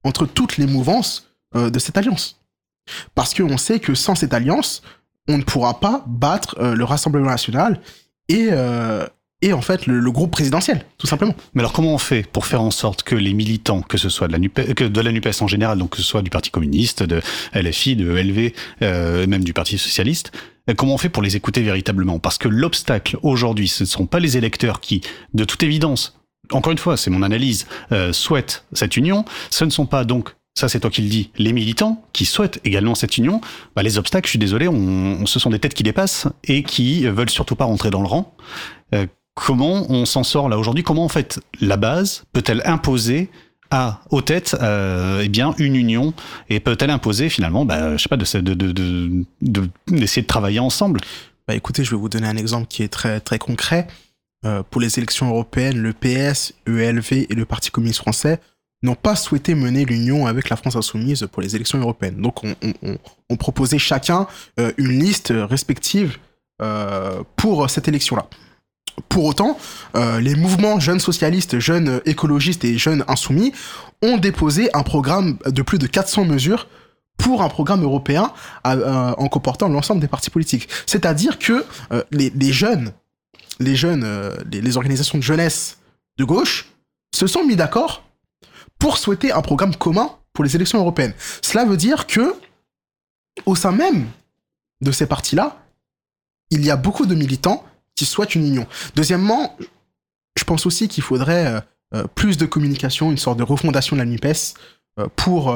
entre 0.02 0.26
toutes 0.26 0.56
les 0.56 0.66
mouvances 0.66 1.30
euh, 1.54 1.70
de 1.70 1.78
cette 1.78 1.96
alliance. 1.96 2.40
Parce 3.14 3.32
qu'on 3.32 3.56
sait 3.56 3.78
que 3.78 3.94
sans 3.94 4.14
cette 4.14 4.34
alliance, 4.34 4.82
on 5.28 5.38
ne 5.38 5.42
pourra 5.42 5.80
pas 5.80 6.04
battre 6.06 6.60
le 6.60 6.84
Rassemblement 6.84 7.30
national 7.30 7.80
et, 8.28 8.50
et 9.42 9.52
en 9.52 9.60
fait 9.60 9.86
le, 9.86 10.00
le 10.00 10.10
groupe 10.10 10.30
présidentiel, 10.30 10.84
tout 10.98 11.06
simplement. 11.06 11.34
Mais 11.54 11.60
alors 11.60 11.72
comment 11.72 11.94
on 11.94 11.98
fait 11.98 12.26
pour 12.26 12.46
faire 12.46 12.62
en 12.62 12.70
sorte 12.70 13.02
que 13.02 13.14
les 13.14 13.34
militants, 13.34 13.82
que 13.82 13.98
ce 13.98 14.08
soit 14.08 14.26
de 14.26 14.32
la 14.32 14.38
NUPES, 14.38 14.74
que 14.74 14.84
de 14.84 15.00
la 15.00 15.12
NUPES 15.12 15.42
en 15.42 15.48
général, 15.48 15.78
donc 15.78 15.90
que 15.90 15.96
ce 15.98 16.02
soit 16.02 16.22
du 16.22 16.30
Parti 16.30 16.50
communiste, 16.50 17.02
de 17.02 17.20
LFI, 17.54 17.96
de 17.96 18.10
LV, 18.10 18.52
euh, 18.82 19.26
même 19.26 19.44
du 19.44 19.52
Parti 19.52 19.78
socialiste, 19.78 20.32
euh, 20.70 20.74
comment 20.74 20.94
on 20.94 20.98
fait 20.98 21.08
pour 21.08 21.22
les 21.22 21.36
écouter 21.36 21.62
véritablement? 21.62 22.18
Parce 22.18 22.38
que 22.38 22.48
l'obstacle 22.48 23.18
aujourd'hui, 23.22 23.68
ce 23.68 23.82
ne 23.84 23.88
sont 23.88 24.06
pas 24.06 24.20
les 24.20 24.36
électeurs 24.36 24.80
qui, 24.80 25.02
de 25.34 25.44
toute 25.44 25.62
évidence, 25.62 26.18
encore 26.52 26.72
une 26.72 26.78
fois, 26.78 26.96
c'est 26.96 27.10
mon 27.10 27.22
analyse, 27.22 27.66
euh, 27.92 28.12
souhaitent 28.12 28.64
cette 28.72 28.96
union, 28.96 29.24
ce 29.50 29.64
ne 29.64 29.70
sont 29.70 29.86
pas 29.86 30.04
donc 30.04 30.34
ça 30.56 30.68
c'est 30.68 30.78
toi 30.78 30.90
qui 30.90 31.02
le 31.02 31.08
dis, 31.08 31.30
les 31.36 31.52
militants 31.52 32.04
qui 32.12 32.24
souhaitent 32.24 32.60
également 32.64 32.94
cette 32.94 33.18
union, 33.18 33.40
bah, 33.74 33.82
les 33.82 33.98
obstacles, 33.98 34.26
je 34.26 34.30
suis 34.30 34.38
désolé, 34.38 34.68
on, 34.68 35.26
ce 35.26 35.40
sont 35.40 35.50
des 35.50 35.58
têtes 35.58 35.74
qui 35.74 35.82
dépassent 35.82 36.28
et 36.44 36.62
qui 36.62 37.06
veulent 37.06 37.30
surtout 37.30 37.56
pas 37.56 37.64
rentrer 37.64 37.90
dans 37.90 38.00
le 38.00 38.06
rang. 38.06 38.36
Euh, 38.94 39.06
comment 39.34 39.86
on 39.90 40.04
s'en 40.06 40.22
sort 40.22 40.48
là 40.48 40.58
aujourd'hui? 40.58 40.84
Comment 40.84 41.04
en 41.04 41.08
fait 41.08 41.40
la 41.60 41.76
base 41.76 42.24
peut-elle 42.32 42.62
imposer 42.64 43.28
à 43.70 44.00
aux 44.10 44.22
têtes 44.22 44.56
euh, 44.62 45.22
eh 45.24 45.28
bien 45.28 45.54
une 45.58 45.76
union? 45.76 46.14
Et 46.48 46.60
peut-elle 46.60 46.90
imposer 46.90 47.28
finalement, 47.28 47.64
bah, 47.64 47.96
je 47.96 48.02
sais 48.02 48.08
pas, 48.08 48.16
de 48.16 48.24
de 48.40 48.54
de 48.54 48.72
de- 48.72 49.24
de- 49.42 49.70
d'essayer 49.88 50.22
de 50.22 50.26
travailler 50.26 50.60
ensemble? 50.60 51.00
Bah 51.46 51.54
écoutez, 51.54 51.84
je 51.84 51.90
vais 51.90 51.96
vous 51.96 52.08
donner 52.08 52.26
un 52.26 52.36
exemple 52.36 52.66
qui 52.68 52.82
est 52.82 52.88
très, 52.88 53.20
très 53.20 53.38
concret. 53.38 53.86
Euh, 54.46 54.62
pour 54.62 54.80
les 54.80 54.98
élections 54.98 55.28
européennes, 55.28 55.78
le 55.78 55.92
PS, 55.92 56.52
ELV 56.66 57.26
et 57.30 57.34
le 57.34 57.44
Parti 57.44 57.70
communiste 57.70 58.00
français 58.00 58.40
n'ont 58.82 58.94
pas 58.94 59.16
souhaité 59.16 59.54
mener 59.54 59.84
l'union 59.86 60.26
avec 60.26 60.50
la 60.50 60.56
France 60.56 60.76
insoumise 60.76 61.26
pour 61.32 61.40
les 61.42 61.56
élections 61.56 61.78
européennes. 61.78 62.20
Donc 62.20 62.42
on, 63.30 63.36
proposait 63.36 63.78
chacun 63.78 64.26
euh, 64.60 64.72
une 64.76 64.98
liste 64.98 65.32
respective 65.34 66.18
pour 67.36 67.68
cette 67.68 67.88
élection-là. 67.88 68.26
Pour 69.08 69.24
autant, 69.24 69.58
euh, 69.96 70.20
les 70.20 70.34
mouvements 70.34 70.78
jeunes 70.78 71.00
socialistes, 71.00 71.58
jeunes 71.58 72.00
écologistes 72.04 72.64
et 72.64 72.78
jeunes 72.78 73.04
insoumis 73.08 73.52
ont 74.02 74.18
déposé 74.18 74.70
un 74.74 74.82
programme 74.82 75.38
de 75.46 75.62
plus 75.62 75.78
de 75.78 75.86
400 75.86 76.24
mesures 76.24 76.68
pour 77.16 77.42
un 77.42 77.48
programme 77.48 77.82
européen 77.82 78.32
à- 78.62 78.74
euh, 78.74 79.14
en 79.16 79.28
comportant 79.28 79.68
l'ensemble 79.68 80.00
des 80.00 80.08
partis 80.08 80.30
politiques. 80.30 80.68
C'est-à-dire 80.86 81.38
que 81.38 81.64
euh, 81.92 82.02
les, 82.12 82.52
jeunes, 82.52 82.92
euh, 83.60 84.36
les, 84.50 84.60
les 84.60 84.76
organisations 84.76 85.18
de 85.18 85.22
jeunesse 85.22 85.78
de 86.18 86.24
gauche 86.24 86.66
se 87.14 87.26
sont 87.26 87.44
mis 87.44 87.56
d'accord 87.56 88.04
pour 88.78 88.98
souhaiter 88.98 89.32
un 89.32 89.42
programme 89.42 89.74
commun 89.76 90.10
pour 90.32 90.44
les 90.44 90.54
élections 90.56 90.78
européennes. 90.78 91.14
Cela 91.42 91.64
veut 91.64 91.76
dire 91.76 92.06
que 92.06 92.34
au 93.46 93.54
sein 93.56 93.72
même 93.72 94.06
de 94.80 94.92
ces 94.92 95.06
partis-là, 95.06 95.56
il 96.50 96.64
y 96.64 96.70
a 96.70 96.76
beaucoup 96.76 97.06
de 97.06 97.14
militants 97.14 97.64
qui 97.96 98.04
souhaitent 98.06 98.34
une 98.34 98.46
union. 98.46 98.66
Deuxièmement, 98.96 99.56
je 100.38 100.44
pense 100.44 100.66
aussi 100.66 100.88
qu'il 100.88 101.02
faudrait 101.02 101.46
euh, 101.46 101.60
euh, 101.94 102.04
plus 102.14 102.36
de 102.36 102.46
communication, 102.46 103.10
une 103.10 103.18
sorte 103.18 103.38
de 103.38 103.44
refondation 103.44 103.96
de 103.96 104.00
la 104.00 104.06
NUPES 104.06 104.54
euh, 104.98 105.06
pour, 105.16 105.54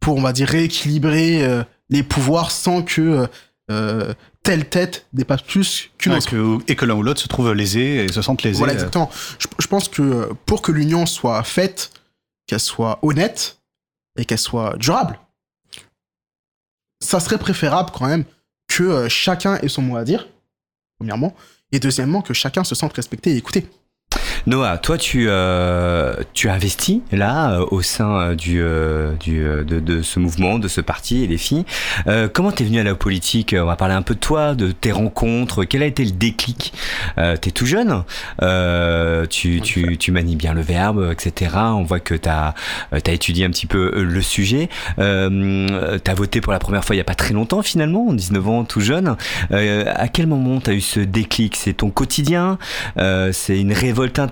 pour, 0.00 0.16
on 0.16 0.20
va 0.22 0.32
dire, 0.32 0.48
rééquilibrer 0.48 1.64
les 1.90 2.02
pouvoirs 2.02 2.50
sans 2.50 2.82
que 2.82 3.26
telle 4.42 4.68
tête 4.68 5.06
dépasse 5.12 5.42
plus 5.42 5.90
qu'une 5.98 6.12
Ouais, 6.12 6.18
autre. 6.18 6.30
que- 6.30 6.72
et 6.72 6.76
que 6.76 6.84
l'un 6.86 6.94
ou 6.94 7.02
l'autre 7.02 7.20
se 7.20 7.28
trouve 7.28 7.52
lésé 7.52 8.04
et 8.04 8.12
se 8.12 8.22
sentent 8.22 8.42
lésés. 8.42 8.58
Voilà, 8.58 8.72
exactement. 8.74 9.10
Je, 9.38 9.46
je 9.58 9.66
pense 9.66 9.88
que 9.88 10.32
pour 10.46 10.62
que 10.62 10.72
l'union 10.72 11.04
soit 11.06 11.42
faite, 11.42 11.90
qu'elle 12.46 12.60
soit 12.60 12.98
honnête 13.02 13.58
et 14.18 14.24
qu'elle 14.24 14.38
soit 14.38 14.76
durable, 14.78 15.18
ça 17.00 17.20
serait 17.20 17.38
préférable 17.38 17.90
quand 17.92 18.06
même 18.06 18.24
que 18.68 19.08
chacun 19.08 19.56
ait 19.58 19.68
son 19.68 19.82
mot 19.82 19.96
à 19.96 20.04
dire, 20.04 20.26
premièrement, 20.98 21.34
et 21.72 21.80
deuxièmement, 21.80 22.22
que 22.22 22.34
chacun 22.34 22.64
se 22.64 22.74
sente 22.74 22.92
respecté 22.94 23.30
et 23.30 23.36
écouté. 23.36 23.66
Noah, 24.46 24.78
toi, 24.78 24.96
tu, 24.98 25.26
euh, 25.28 26.14
tu 26.32 26.48
investis 26.48 27.00
là 27.12 27.52
euh, 27.52 27.66
au 27.70 27.82
sein 27.82 28.18
euh, 28.20 28.34
du, 28.34 28.60
euh, 28.62 29.12
du, 29.20 29.40
de, 29.40 29.80
de 29.80 30.02
ce 30.02 30.18
mouvement, 30.18 30.58
de 30.58 30.68
ce 30.68 30.80
parti 30.80 31.24
et 31.24 31.26
les 31.26 31.38
filles. 31.38 31.64
Euh, 32.06 32.28
comment 32.32 32.52
t'es 32.52 32.64
venu 32.64 32.78
à 32.80 32.84
la 32.84 32.94
politique? 32.94 33.54
On 33.58 33.64
va 33.66 33.76
parler 33.76 33.94
un 33.94 34.02
peu 34.02 34.14
de 34.14 34.20
toi, 34.20 34.54
de 34.54 34.70
tes 34.72 34.92
rencontres. 34.92 35.64
Quel 35.64 35.82
a 35.82 35.86
été 35.86 36.04
le 36.04 36.12
déclic? 36.12 36.72
Euh, 37.18 37.36
T'es 37.36 37.50
tout 37.50 37.66
jeune, 37.66 38.04
tu, 39.30 39.60
tu, 39.60 39.96
tu 39.98 40.12
manies 40.12 40.36
bien 40.36 40.54
le 40.54 40.60
verbe, 40.62 41.10
etc. 41.12 41.52
On 41.56 41.82
voit 41.82 42.00
que 42.00 42.14
t'as 42.14 42.54
as 42.92 43.10
étudié 43.10 43.44
un 43.44 43.50
petit 43.50 43.66
peu 43.66 43.92
le 44.02 44.22
sujet. 44.22 44.68
T'as 44.96 46.14
voté 46.14 46.40
pour 46.40 46.52
la 46.52 46.58
première 46.58 46.84
fois 46.84 46.94
il 46.96 46.98
y 46.98 47.02
a 47.02 47.04
pas 47.04 47.14
très 47.14 47.34
longtemps 47.34 47.62
finalement, 47.62 48.12
19 48.12 48.48
ans, 48.48 48.64
tout 48.64 48.80
jeune. 48.80 49.16
À 49.50 50.08
quel 50.08 50.26
moment 50.26 50.60
t'as 50.60 50.72
eu 50.72 50.80
ce 50.80 51.00
déclic? 51.00 51.56
C'est 51.56 51.74
ton 51.74 51.90
quotidien? 51.90 52.58
C'est 52.96 53.58
une 53.60 53.72
révolte 53.72 54.18
interne 54.18 54.27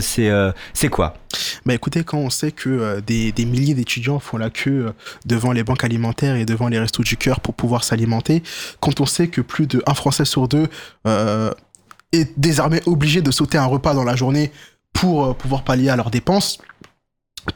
C'est 0.00 0.30
euh, 0.30 0.52
c'est 0.72 0.88
quoi? 0.88 1.14
Bah 1.66 1.74
écoutez, 1.74 2.04
quand 2.04 2.18
on 2.18 2.30
sait 2.30 2.52
que 2.52 2.68
euh, 2.68 3.00
des, 3.00 3.32
des 3.32 3.44
milliers 3.44 3.74
d'étudiants 3.74 4.18
font 4.18 4.36
la 4.36 4.50
queue 4.50 4.86
euh, 4.86 4.92
devant 5.26 5.52
les 5.52 5.64
banques 5.64 5.84
alimentaires 5.84 6.36
et 6.36 6.44
devant 6.44 6.68
les 6.68 6.78
restos 6.78 7.02
du 7.02 7.16
cœur 7.16 7.40
pour 7.40 7.54
pouvoir 7.54 7.84
s'alimenter, 7.84 8.42
quand 8.80 9.00
on 9.00 9.06
sait 9.06 9.28
que 9.28 9.40
plus 9.40 9.66
de 9.66 9.82
un 9.86 9.94
Français 9.94 10.24
sur 10.24 10.48
deux 10.48 10.68
est 12.12 12.38
désormais 12.38 12.82
obligé 12.86 13.22
de 13.22 13.30
sauter 13.30 13.58
un 13.58 13.66
repas 13.66 13.94
dans 13.94 14.04
la 14.04 14.16
journée 14.16 14.52
pour 14.92 15.36
pouvoir 15.36 15.64
pallier 15.64 15.88
à 15.88 15.96
leurs 15.96 16.10
dépenses, 16.10 16.58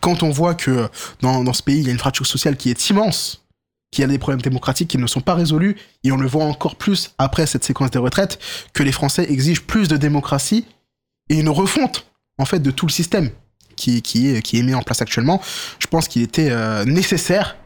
quand 0.00 0.22
on 0.22 0.30
voit 0.30 0.54
que 0.54 0.88
dans, 1.20 1.44
dans 1.44 1.52
ce 1.52 1.62
pays, 1.62 1.78
il 1.78 1.86
y 1.86 1.88
a 1.88 1.92
une 1.92 1.98
fracture 1.98 2.26
sociale 2.26 2.56
qui 2.56 2.70
est 2.70 2.90
immense, 2.90 3.44
qu'il 3.90 4.02
y 4.02 4.04
a 4.04 4.08
des 4.08 4.18
problèmes 4.18 4.40
démocratiques 4.40 4.88
qui 4.88 4.98
ne 4.98 5.06
sont 5.06 5.20
pas 5.20 5.34
résolus, 5.34 5.76
et 6.04 6.12
on 6.12 6.16
le 6.16 6.26
voit 6.26 6.44
encore 6.44 6.76
plus 6.76 7.14
après 7.18 7.46
cette 7.46 7.64
séquence 7.64 7.90
des 7.90 7.98
retraites, 7.98 8.38
que 8.72 8.82
les 8.82 8.92
Français 8.92 9.30
exigent 9.30 9.62
plus 9.62 9.88
de 9.88 9.96
démocratie 9.96 10.66
et 11.30 11.38
une 11.40 11.48
refonte, 11.48 12.06
en 12.38 12.44
fait, 12.44 12.60
de 12.60 12.70
tout 12.70 12.86
le 12.86 12.92
système 12.92 13.30
qui, 13.76 14.02
qui, 14.02 14.28
est, 14.30 14.42
qui 14.42 14.58
est 14.58 14.62
mis 14.62 14.74
en 14.74 14.82
place 14.82 15.02
actuellement. 15.02 15.40
Je 15.78 15.86
pense 15.86 16.08
qu'il 16.08 16.22
était 16.22 16.50
euh, 16.50 16.84
nécessaire 16.84 17.56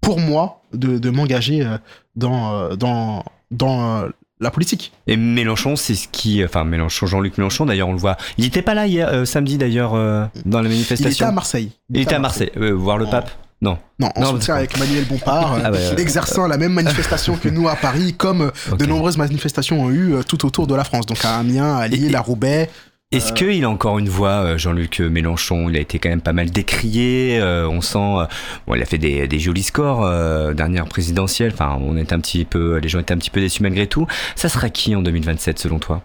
pour 0.00 0.18
moi 0.20 0.62
de, 0.72 0.98
de 0.98 1.10
m'engager 1.10 1.62
euh, 1.64 1.76
dans, 2.16 2.54
euh, 2.54 2.76
dans, 2.76 3.24
dans 3.50 3.98
euh, 4.04 4.08
la 4.40 4.50
politique. 4.50 4.92
Et 5.06 5.16
Mélenchon, 5.16 5.76
c'est 5.76 5.94
ce 5.94 6.08
qui, 6.08 6.42
enfin 6.44 6.64
Mélenchon, 6.64 7.06
Jean-Luc 7.06 7.36
Mélenchon, 7.36 7.66
d'ailleurs, 7.66 7.88
on 7.88 7.92
le 7.92 7.98
voit. 7.98 8.16
Il 8.38 8.46
était 8.46 8.62
pas 8.62 8.72
là 8.74 8.86
hier, 8.86 9.08
euh, 9.08 9.24
samedi 9.26 9.58
d'ailleurs, 9.58 9.94
euh, 9.94 10.24
dans 10.46 10.60
la 10.62 10.68
Il 10.68 10.72
manifestation. 10.72 11.10
était 11.10 11.24
à 11.24 11.32
Marseille. 11.32 11.72
Il 11.90 12.00
était 12.00 12.14
à 12.14 12.18
Marseille, 12.18 12.50
euh, 12.56 12.70
voir 12.72 12.96
le 12.96 13.06
En- 13.06 13.10
pape. 13.10 13.30
Non. 13.62 13.76
Non, 13.98 14.10
en 14.16 14.20
Non, 14.22 14.30
soutien 14.30 14.54
avec 14.54 14.78
Manuel 14.78 15.04
Bompard, 15.04 15.58
Ah 15.64 15.70
ouais, 15.70 15.76
ouais. 15.76 16.00
exerçant 16.00 16.46
la 16.46 16.56
même 16.56 16.72
manifestation 16.72 17.36
que 17.36 17.50
nous 17.50 17.68
à 17.68 17.76
Paris, 17.76 18.14
comme 18.14 18.50
de 18.78 18.86
nombreuses 18.86 19.18
manifestations 19.18 19.82
ont 19.82 19.90
eu 19.90 20.14
tout 20.26 20.46
autour 20.46 20.66
de 20.66 20.74
la 20.74 20.84
France. 20.84 21.04
Donc 21.04 21.22
à 21.26 21.36
Amiens, 21.36 21.76
à 21.76 21.86
Lille, 21.86 22.12
Et- 22.12 22.16
à 22.16 22.22
Roubaix. 22.22 22.70
Est-ce 23.12 23.32
qu'il 23.32 23.64
a 23.64 23.68
encore 23.68 23.98
une 23.98 24.08
voix, 24.08 24.44
euh, 24.44 24.56
Jean-Luc 24.58 25.00
Mélenchon? 25.00 25.68
Il 25.68 25.76
a 25.76 25.80
été 25.80 25.98
quand 25.98 26.08
même 26.10 26.20
pas 26.20 26.32
mal 26.32 26.50
décrié. 26.50 27.40
euh, 27.40 27.68
on 27.68 27.80
sent, 27.80 27.98
euh, 27.98 28.26
bon, 28.68 28.76
il 28.76 28.82
a 28.82 28.84
fait 28.84 28.98
des, 28.98 29.26
des 29.26 29.38
jolis 29.40 29.64
scores 29.64 30.04
euh, 30.04 30.54
dernière 30.54 30.86
présidentielle. 30.86 31.50
Enfin, 31.52 31.76
on 31.80 31.96
est 31.96 32.12
un 32.12 32.20
petit 32.20 32.44
peu, 32.44 32.76
les 32.76 32.88
gens 32.88 33.00
étaient 33.00 33.12
un 33.12 33.18
petit 33.18 33.30
peu 33.30 33.40
déçus 33.40 33.64
malgré 33.64 33.88
tout. 33.88 34.06
Ça 34.36 34.48
sera 34.48 34.70
qui 34.70 34.94
en 34.94 35.02
2027 35.02 35.58
selon 35.58 35.80
toi? 35.80 36.02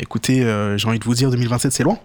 Écoutez, 0.00 0.42
euh, 0.42 0.76
j'ai 0.76 0.88
envie 0.88 0.98
de 0.98 1.04
vous 1.04 1.14
dire, 1.14 1.30
2027, 1.30 1.70
c'est 1.70 1.84
loin. 1.84 2.00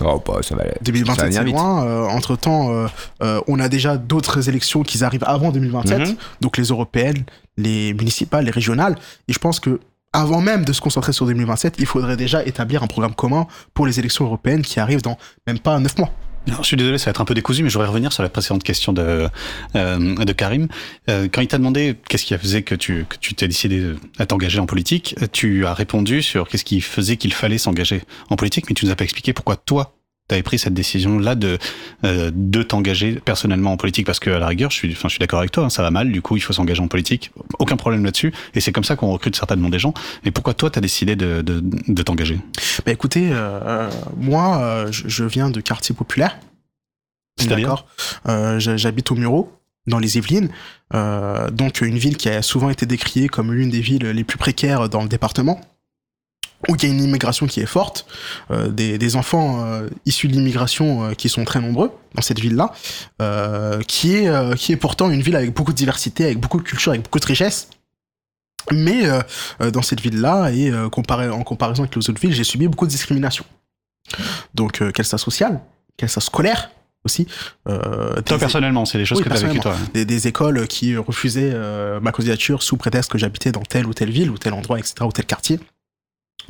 Oh, 0.00 0.20
bah, 0.26 0.40
ça 0.42 0.56
va. 0.56 0.64
Ça 0.64 0.68
va 0.70 0.74
2027, 0.82 1.24
venir 1.26 1.42
c'est 1.44 1.44
loin. 1.50 2.08
entre 2.08 2.34
temps, 2.34 2.86
on 3.20 3.60
a 3.60 3.68
déjà 3.68 3.96
d'autres 3.96 4.48
élections 4.48 4.82
qui 4.82 5.04
arrivent 5.04 5.24
avant 5.24 5.52
2027. 5.52 5.98
Mhm. 6.00 6.16
donc 6.40 6.56
les 6.56 6.64
européennes, 6.64 7.24
les 7.56 7.94
municipales, 7.94 8.44
les 8.44 8.50
régionales. 8.50 8.96
Et 9.28 9.32
je 9.32 9.38
pense 9.38 9.60
que 9.60 9.78
avant 10.12 10.40
même 10.40 10.64
de 10.64 10.72
se 10.72 10.80
concentrer 10.80 11.12
sur 11.12 11.26
2027, 11.26 11.76
il 11.78 11.86
faudrait 11.86 12.16
déjà 12.16 12.44
établir 12.44 12.82
un 12.82 12.86
programme 12.86 13.14
commun 13.14 13.46
pour 13.74 13.86
les 13.86 13.98
élections 13.98 14.24
européennes 14.24 14.62
qui 14.62 14.80
arrivent 14.80 15.02
dans 15.02 15.18
même 15.46 15.58
pas 15.58 15.78
9 15.78 15.98
mois. 15.98 16.10
Alors, 16.46 16.62
je 16.62 16.68
suis 16.68 16.76
désolé, 16.78 16.96
ça 16.96 17.06
va 17.06 17.10
être 17.10 17.20
un 17.20 17.26
peu 17.26 17.34
décousu, 17.34 17.62
mais 17.62 17.68
je 17.68 17.74
voudrais 17.74 17.88
revenir 17.88 18.10
sur 18.10 18.22
la 18.22 18.30
précédente 18.30 18.62
question 18.62 18.94
de, 18.94 19.28
euh, 19.76 20.24
de 20.24 20.32
Karim. 20.32 20.68
Euh, 21.10 21.28
quand 21.30 21.42
il 21.42 21.48
t'a 21.48 21.58
demandé 21.58 21.96
qu'est-ce 22.08 22.24
qui 22.24 22.36
faisait 22.38 22.62
que 22.62 22.74
tu 22.74 23.04
que 23.06 23.16
tu 23.20 23.34
t'es 23.34 23.48
décidé 23.48 23.92
à 24.18 24.24
t'engager 24.24 24.58
en 24.58 24.64
politique, 24.64 25.14
tu 25.32 25.66
as 25.66 25.74
répondu 25.74 26.22
sur 26.22 26.48
qu'est-ce 26.48 26.64
qui 26.64 26.80
faisait 26.80 27.18
qu'il 27.18 27.34
fallait 27.34 27.58
s'engager 27.58 28.02
en 28.30 28.36
politique, 28.36 28.64
mais 28.68 28.74
tu 28.74 28.86
nous 28.86 28.92
as 28.92 28.96
pas 28.96 29.04
expliqué 29.04 29.34
pourquoi 29.34 29.56
toi 29.56 29.97
avais 30.34 30.42
pris 30.42 30.58
cette 30.58 30.74
décision-là 30.74 31.34
de 31.34 31.58
euh, 32.04 32.30
de 32.34 32.62
t'engager 32.62 33.20
personnellement 33.24 33.72
en 33.72 33.76
politique, 33.76 34.06
parce 34.06 34.20
que 34.20 34.30
à 34.30 34.38
la 34.38 34.46
rigueur, 34.46 34.70
je 34.70 34.76
suis, 34.76 34.92
enfin, 34.92 35.08
je 35.08 35.12
suis 35.14 35.18
d'accord 35.20 35.38
avec 35.38 35.52
toi, 35.52 35.64
hein, 35.64 35.70
ça 35.70 35.82
va 35.82 35.90
mal, 35.90 36.10
du 36.12 36.22
coup, 36.22 36.36
il 36.36 36.40
faut 36.40 36.52
s'engager 36.52 36.80
en 36.82 36.88
politique, 36.88 37.30
aucun 37.58 37.76
problème 37.76 38.04
là-dessus, 38.04 38.32
et 38.54 38.60
c'est 38.60 38.72
comme 38.72 38.84
ça 38.84 38.96
qu'on 38.96 39.10
recrute 39.12 39.36
certainement 39.36 39.68
des 39.68 39.78
gens. 39.78 39.94
Mais 40.24 40.30
pourquoi 40.30 40.54
toi, 40.54 40.70
tu 40.70 40.78
as 40.78 40.82
décidé 40.82 41.16
de, 41.16 41.42
de, 41.42 41.62
de 41.62 42.02
t'engager? 42.02 42.38
Bah 42.84 42.92
écoutez, 42.92 43.28
euh, 43.32 43.88
moi, 44.16 44.58
euh, 44.62 44.88
je, 44.90 45.24
viens 45.24 45.50
de 45.50 45.60
quartier 45.60 45.94
populaire. 45.94 46.38
D'accord. 47.46 47.86
J'ha- 48.26 48.76
J'habite 48.76 49.10
au 49.10 49.14
Muro, 49.14 49.52
dans 49.86 49.98
les 49.98 50.18
Yvelines. 50.18 50.50
Donc 50.92 51.80
une 51.80 51.98
ville 51.98 52.16
qui 52.16 52.28
a 52.28 52.42
souvent 52.42 52.68
été 52.70 52.84
décriée 52.84 53.28
comme 53.28 53.52
l'une 53.52 53.70
des 53.70 53.80
villes 53.80 54.06
les 54.06 54.24
plus 54.24 54.38
précaires 54.38 54.88
dans 54.88 55.02
le 55.02 55.08
département. 55.08 55.60
Où 56.68 56.74
il 56.74 56.82
y 56.82 56.86
a 56.86 56.88
une 56.88 57.00
immigration 57.02 57.46
qui 57.46 57.60
est 57.60 57.66
forte, 57.66 58.04
euh, 58.50 58.68
des, 58.68 58.98
des 58.98 59.14
enfants 59.14 59.64
euh, 59.64 59.88
issus 60.06 60.26
de 60.26 60.32
l'immigration 60.32 61.04
euh, 61.04 61.14
qui 61.14 61.28
sont 61.28 61.44
très 61.44 61.60
nombreux 61.60 61.92
dans 62.16 62.22
cette 62.22 62.40
ville-là, 62.40 62.72
euh, 63.22 63.80
qui, 63.82 64.16
est, 64.16 64.26
euh, 64.28 64.54
qui 64.54 64.72
est 64.72 64.76
pourtant 64.76 65.08
une 65.08 65.22
ville 65.22 65.36
avec 65.36 65.54
beaucoup 65.54 65.70
de 65.72 65.76
diversité, 65.76 66.24
avec 66.24 66.40
beaucoup 66.40 66.58
de 66.58 66.64
culture, 66.64 66.90
avec 66.90 67.04
beaucoup 67.04 67.20
de 67.20 67.26
richesse. 67.26 67.68
Mais 68.72 69.02
euh, 69.06 69.70
dans 69.70 69.82
cette 69.82 70.00
ville-là, 70.00 70.50
et 70.50 70.70
euh, 70.70 70.88
comparé, 70.88 71.28
en 71.30 71.44
comparaison 71.44 71.84
avec 71.84 71.94
les 71.94 72.10
autres 72.10 72.20
villes, 72.20 72.34
j'ai 72.34 72.42
subi 72.44 72.66
beaucoup 72.66 72.86
de 72.86 72.90
discrimination. 72.90 73.44
Donc, 74.54 74.82
euh, 74.82 74.90
qu'elle 74.90 75.06
soit 75.06 75.18
sociale, 75.18 75.60
qu'elle 75.96 76.08
soit 76.10 76.22
scolaire 76.22 76.70
aussi. 77.04 77.28
Euh, 77.68 78.20
Toi 78.22 78.38
personnellement, 78.38 78.84
c'est 78.84 78.98
des 78.98 79.04
choses 79.04 79.18
Oui, 79.18 79.24
que 79.24 79.28
tu 79.30 79.36
as 79.36 79.46
vécues 79.46 79.60
toi. 79.60 79.76
des, 79.94 80.04
des 80.04 80.26
écoles 80.26 80.66
qui 80.66 80.96
refusaient 80.96 81.52
euh, 81.54 82.00
ma 82.00 82.10
candidature 82.10 82.62
sous 82.64 82.76
prétexte 82.76 83.10
que 83.12 83.16
j'habitais 83.18 83.52
dans 83.52 83.62
telle 83.62 83.86
ou 83.86 83.94
telle 83.94 84.10
ville 84.10 84.30
ou 84.30 84.38
tel 84.38 84.52
endroit, 84.54 84.78
etc., 84.80 84.94
ou 85.02 85.12
tel 85.12 85.24
quartier. 85.24 85.60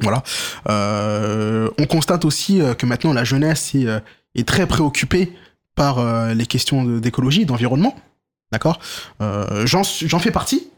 Voilà. 0.01 0.23
Euh, 0.69 1.71
on 1.79 1.87
constate 1.87 2.25
aussi 2.25 2.61
euh, 2.61 2.75
que 2.75 2.87
maintenant 2.87 3.13
la 3.13 3.25
jeunesse 3.25 3.75
est, 3.75 3.87
euh, 3.87 4.01
est 4.35 4.47
très 4.47 4.67
préoccupée 4.67 5.33
par 5.75 6.05
les 6.35 6.47
questions 6.47 6.83
d'écologie, 6.99 7.47
d'environnement. 7.47 7.95
D'accord? 8.51 8.81
Euh, 9.21 9.65
J'en 9.65 9.85
fais 10.19 10.33
partie. 10.33 10.71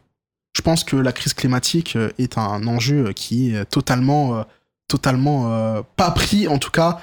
Je 0.54 0.60
pense 0.60 0.84
que 0.84 0.94
la 0.96 1.12
crise 1.12 1.32
climatique 1.32 1.96
est 2.18 2.36
un 2.36 2.66
enjeu 2.66 3.14
qui 3.14 3.54
est 3.54 3.64
totalement, 3.64 4.44
totalement 4.88 5.82
pas 5.96 6.10
pris, 6.10 6.48
en 6.48 6.58
tout 6.58 6.70
cas, 6.70 7.00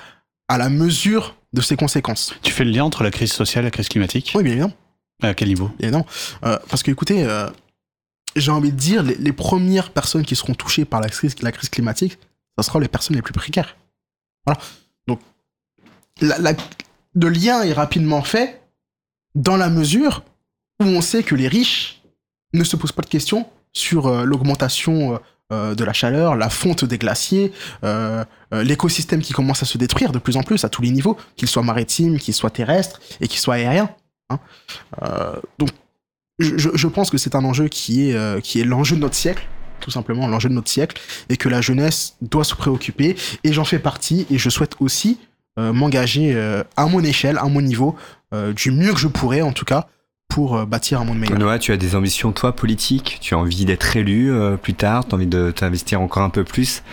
à 0.47 0.59
la 0.59 0.69
mesure 0.69 1.35
de 1.53 1.61
ses 1.61 1.75
conséquences. 1.75 2.35
Tu 2.43 2.51
fais 2.51 2.65
le 2.65 2.71
lien 2.71 2.83
entre 2.83 3.01
la 3.03 3.09
crise 3.09 3.33
sociale 3.33 3.63
et 3.63 3.67
la 3.67 3.71
crise 3.71 3.89
climatique? 3.89 4.31
Oui, 4.35 4.43
bien 4.43 4.51
évidemment. 4.51 4.73
À 5.23 5.33
quel 5.33 5.47
niveau? 5.47 5.71
Et 5.79 5.89
non, 5.89 6.05
Euh, 6.45 6.59
parce 6.69 6.83
que 6.83 6.91
écoutez, 6.91 7.23
euh, 7.23 7.49
j'ai 8.39 8.51
envie 8.51 8.71
de 8.71 8.77
dire, 8.77 9.03
les, 9.03 9.33
premières 9.33 9.91
personnes 9.91 10.25
qui 10.25 10.35
seront 10.35 10.53
touchées 10.53 10.85
par 10.85 11.01
la 11.01 11.09
crise, 11.09 11.35
la 11.41 11.51
crise 11.51 11.69
climatique, 11.69 12.17
ça 12.57 12.63
sera 12.63 12.79
les 12.79 12.87
personnes 12.87 13.15
les 13.15 13.21
plus 13.21 13.33
précaires. 13.33 13.75
Voilà. 14.45 14.59
Donc, 15.07 15.19
le 16.21 17.29
lien 17.29 17.63
est 17.63 17.73
rapidement 17.73 18.21
fait 18.21 18.61
dans 19.35 19.57
la 19.57 19.69
mesure 19.69 20.23
où 20.79 20.85
on 20.85 21.01
sait 21.01 21.23
que 21.23 21.35
les 21.35 21.47
riches 21.47 22.01
ne 22.53 22.63
se 22.63 22.75
posent 22.75 22.91
pas 22.91 23.01
de 23.01 23.07
questions 23.07 23.47
sur 23.73 24.07
euh, 24.07 24.23
l'augmentation 24.23 25.13
euh, 25.13 25.17
euh, 25.53 25.75
de 25.75 25.83
la 25.83 25.93
chaleur, 25.93 26.35
la 26.35 26.49
fonte 26.49 26.83
des 26.83 26.97
glaciers, 26.97 27.53
l'écosystème 28.51 29.21
qui 29.21 29.33
commence 29.33 29.63
à 29.63 29.65
se 29.65 29.77
détruire 29.77 30.11
de 30.11 30.19
plus 30.19 30.35
en 30.35 30.43
plus 30.43 30.65
à 30.65 30.69
tous 30.69 30.81
les 30.81 30.89
niveaux, 30.89 31.17
qu'il 31.35 31.47
soit 31.47 31.63
maritime, 31.63 32.19
qu'il 32.19 32.33
soit 32.33 32.49
terrestre 32.49 32.99
et 33.21 33.27
qu'il 33.27 33.39
soit 33.39 33.55
aérien. 33.55 33.89
hein. 34.29 34.39
Donc, 35.57 35.69
je- 36.39 36.69
je 36.73 36.87
pense 36.87 37.09
que 37.09 37.17
c'est 37.17 37.35
un 37.35 37.43
enjeu 37.43 37.67
qui 37.67 38.09
est, 38.09 38.15
euh, 38.15 38.39
qui 38.39 38.59
est 38.61 38.63
l'enjeu 38.63 38.95
de 38.95 39.01
notre 39.01 39.15
siècle, 39.15 39.47
tout 39.79 39.91
simplement 39.91 40.27
l'enjeu 40.27 40.49
de 40.49 40.53
notre 40.53 40.69
siècle, 40.69 40.99
et 41.29 41.37
que 41.37 41.49
la 41.49 41.61
jeunesse 41.61 42.15
doit 42.21 42.43
se 42.43 42.55
préoccuper. 42.55 43.15
Et 43.43 43.53
j'en 43.53 43.65
fais 43.65 43.79
partie, 43.79 44.25
et 44.31 44.37
je 44.37 44.49
souhaite 44.49 44.75
aussi 44.79 45.19
euh, 45.59 45.73
m'engager 45.73 46.33
euh, 46.35 46.63
à 46.75 46.85
mon 46.85 47.03
échelle, 47.03 47.37
à 47.39 47.45
mon 47.45 47.61
niveau, 47.61 47.95
du 48.55 48.71
mieux 48.71 48.93
que 48.93 48.99
je 48.99 49.07
pourrais 49.07 49.41
en 49.41 49.53
tout 49.53 49.63
cas, 49.65 49.87
pour 50.27 50.65
bâtir 50.67 50.99
un 50.99 51.05
monde 51.05 51.17
meilleur. 51.17 51.39
Noah, 51.39 51.57
tu 51.59 51.71
as 51.71 51.77
des 51.77 51.95
ambitions, 51.95 52.33
toi, 52.33 52.53
politiques? 52.53 53.17
Tu 53.21 53.33
as 53.33 53.37
envie 53.37 53.63
d'être 53.63 53.95
élu 53.95 54.31
euh, 54.31 54.57
plus 54.57 54.73
tard? 54.73 55.07
Tu 55.07 55.13
as 55.13 55.15
envie 55.15 55.25
de 55.27 55.49
t'investir 55.51 56.01
encore 56.01 56.21
un 56.23 56.29
peu 56.29 56.43
plus 56.43 56.83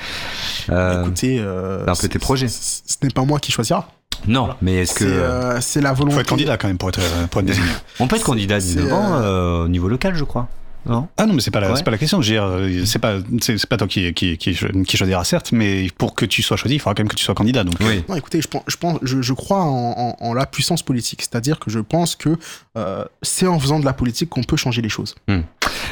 Euh, 0.70 1.02
Écoutez, 1.02 1.38
euh, 1.40 1.84
un 1.86 1.94
peu 1.96 2.08
tes 2.08 2.20
projets? 2.20 2.46
Ce 2.48 2.82
ce 2.86 2.94
n'est 3.02 3.10
pas 3.10 3.24
moi 3.24 3.40
qui 3.40 3.50
choisira. 3.52 3.90
Non, 4.26 4.50
mais 4.62 4.74
est-ce 4.76 4.94
que. 4.94 5.04
C'est 5.04 5.10
euh, 5.10 5.60
c'est 5.60 5.80
la 5.80 5.92
volonté. 5.92 6.14
faut 6.14 6.20
être 6.20 6.28
candidat 6.28 6.56
quand 6.56 6.68
même 6.68 6.78
pour 6.78 6.88
être, 6.88 7.00
euh, 7.00 7.26
pour 7.26 7.40
être 7.40 7.46
désigné. 7.46 7.66
On 8.00 8.06
peut 8.08 8.16
être 8.16 8.24
candidat 8.24 8.56
à 8.56 8.60
c'est, 8.60 8.74
19 8.76 8.92
ans 8.92 9.14
euh, 9.14 9.22
euh, 9.22 9.64
au 9.64 9.68
niveau 9.68 9.88
local, 9.88 10.14
je 10.16 10.24
crois. 10.24 10.48
Non? 10.86 11.08
Ah 11.16 11.24
non, 11.24 11.32
mais 11.32 11.40
c'est 11.40 11.50
pas 11.50 11.60
la, 11.60 11.70
Ouais. 11.70 11.76
c'est 11.76 11.82
pas 11.82 11.90
la 11.90 11.96
question. 11.98 12.20
Je 12.20 12.34
veux 12.34 12.68
dire, 12.70 12.86
c'est 12.86 12.98
pas, 12.98 13.14
c'est 13.40 13.56
c'est 13.56 13.66
pas 13.68 13.78
toi 13.78 13.86
qui, 13.88 14.12
qui, 14.12 14.36
qui, 14.36 14.54
qui 14.86 14.96
choisira 14.98 15.24
certes, 15.24 15.50
mais 15.52 15.88
pour 15.96 16.14
que 16.14 16.26
tu 16.26 16.42
sois 16.42 16.58
choisi, 16.58 16.74
il 16.74 16.78
faudra 16.78 16.94
quand 16.94 17.02
même 17.02 17.08
que 17.08 17.14
tu 17.16 17.24
sois 17.24 17.34
candidat. 17.34 17.64
Donc, 17.64 17.76
Oui. 17.80 18.04
Non, 18.06 18.16
écoutez, 18.16 18.42
je 18.42 18.48
pense, 18.48 18.62
je, 18.66 18.76
pense, 18.76 18.98
je, 19.00 19.22
je 19.22 19.32
crois 19.32 19.60
en, 19.62 19.94
en- 19.96 20.16
en 20.20 20.34
la 20.34 20.44
puissance 20.44 20.82
politique. 20.82 21.22
C'est-à-dire 21.22 21.58
que 21.58 21.70
je 21.70 21.78
pense 21.80 22.16
que 22.16 22.36
euh, 22.76 23.04
c'est 23.22 23.46
en 23.46 23.58
faisant 23.58 23.78
de 23.80 23.84
la 23.84 23.92
politique 23.92 24.28
qu'on 24.30 24.42
peut 24.42 24.56
changer 24.56 24.82
les 24.82 24.88
choses. 24.88 25.14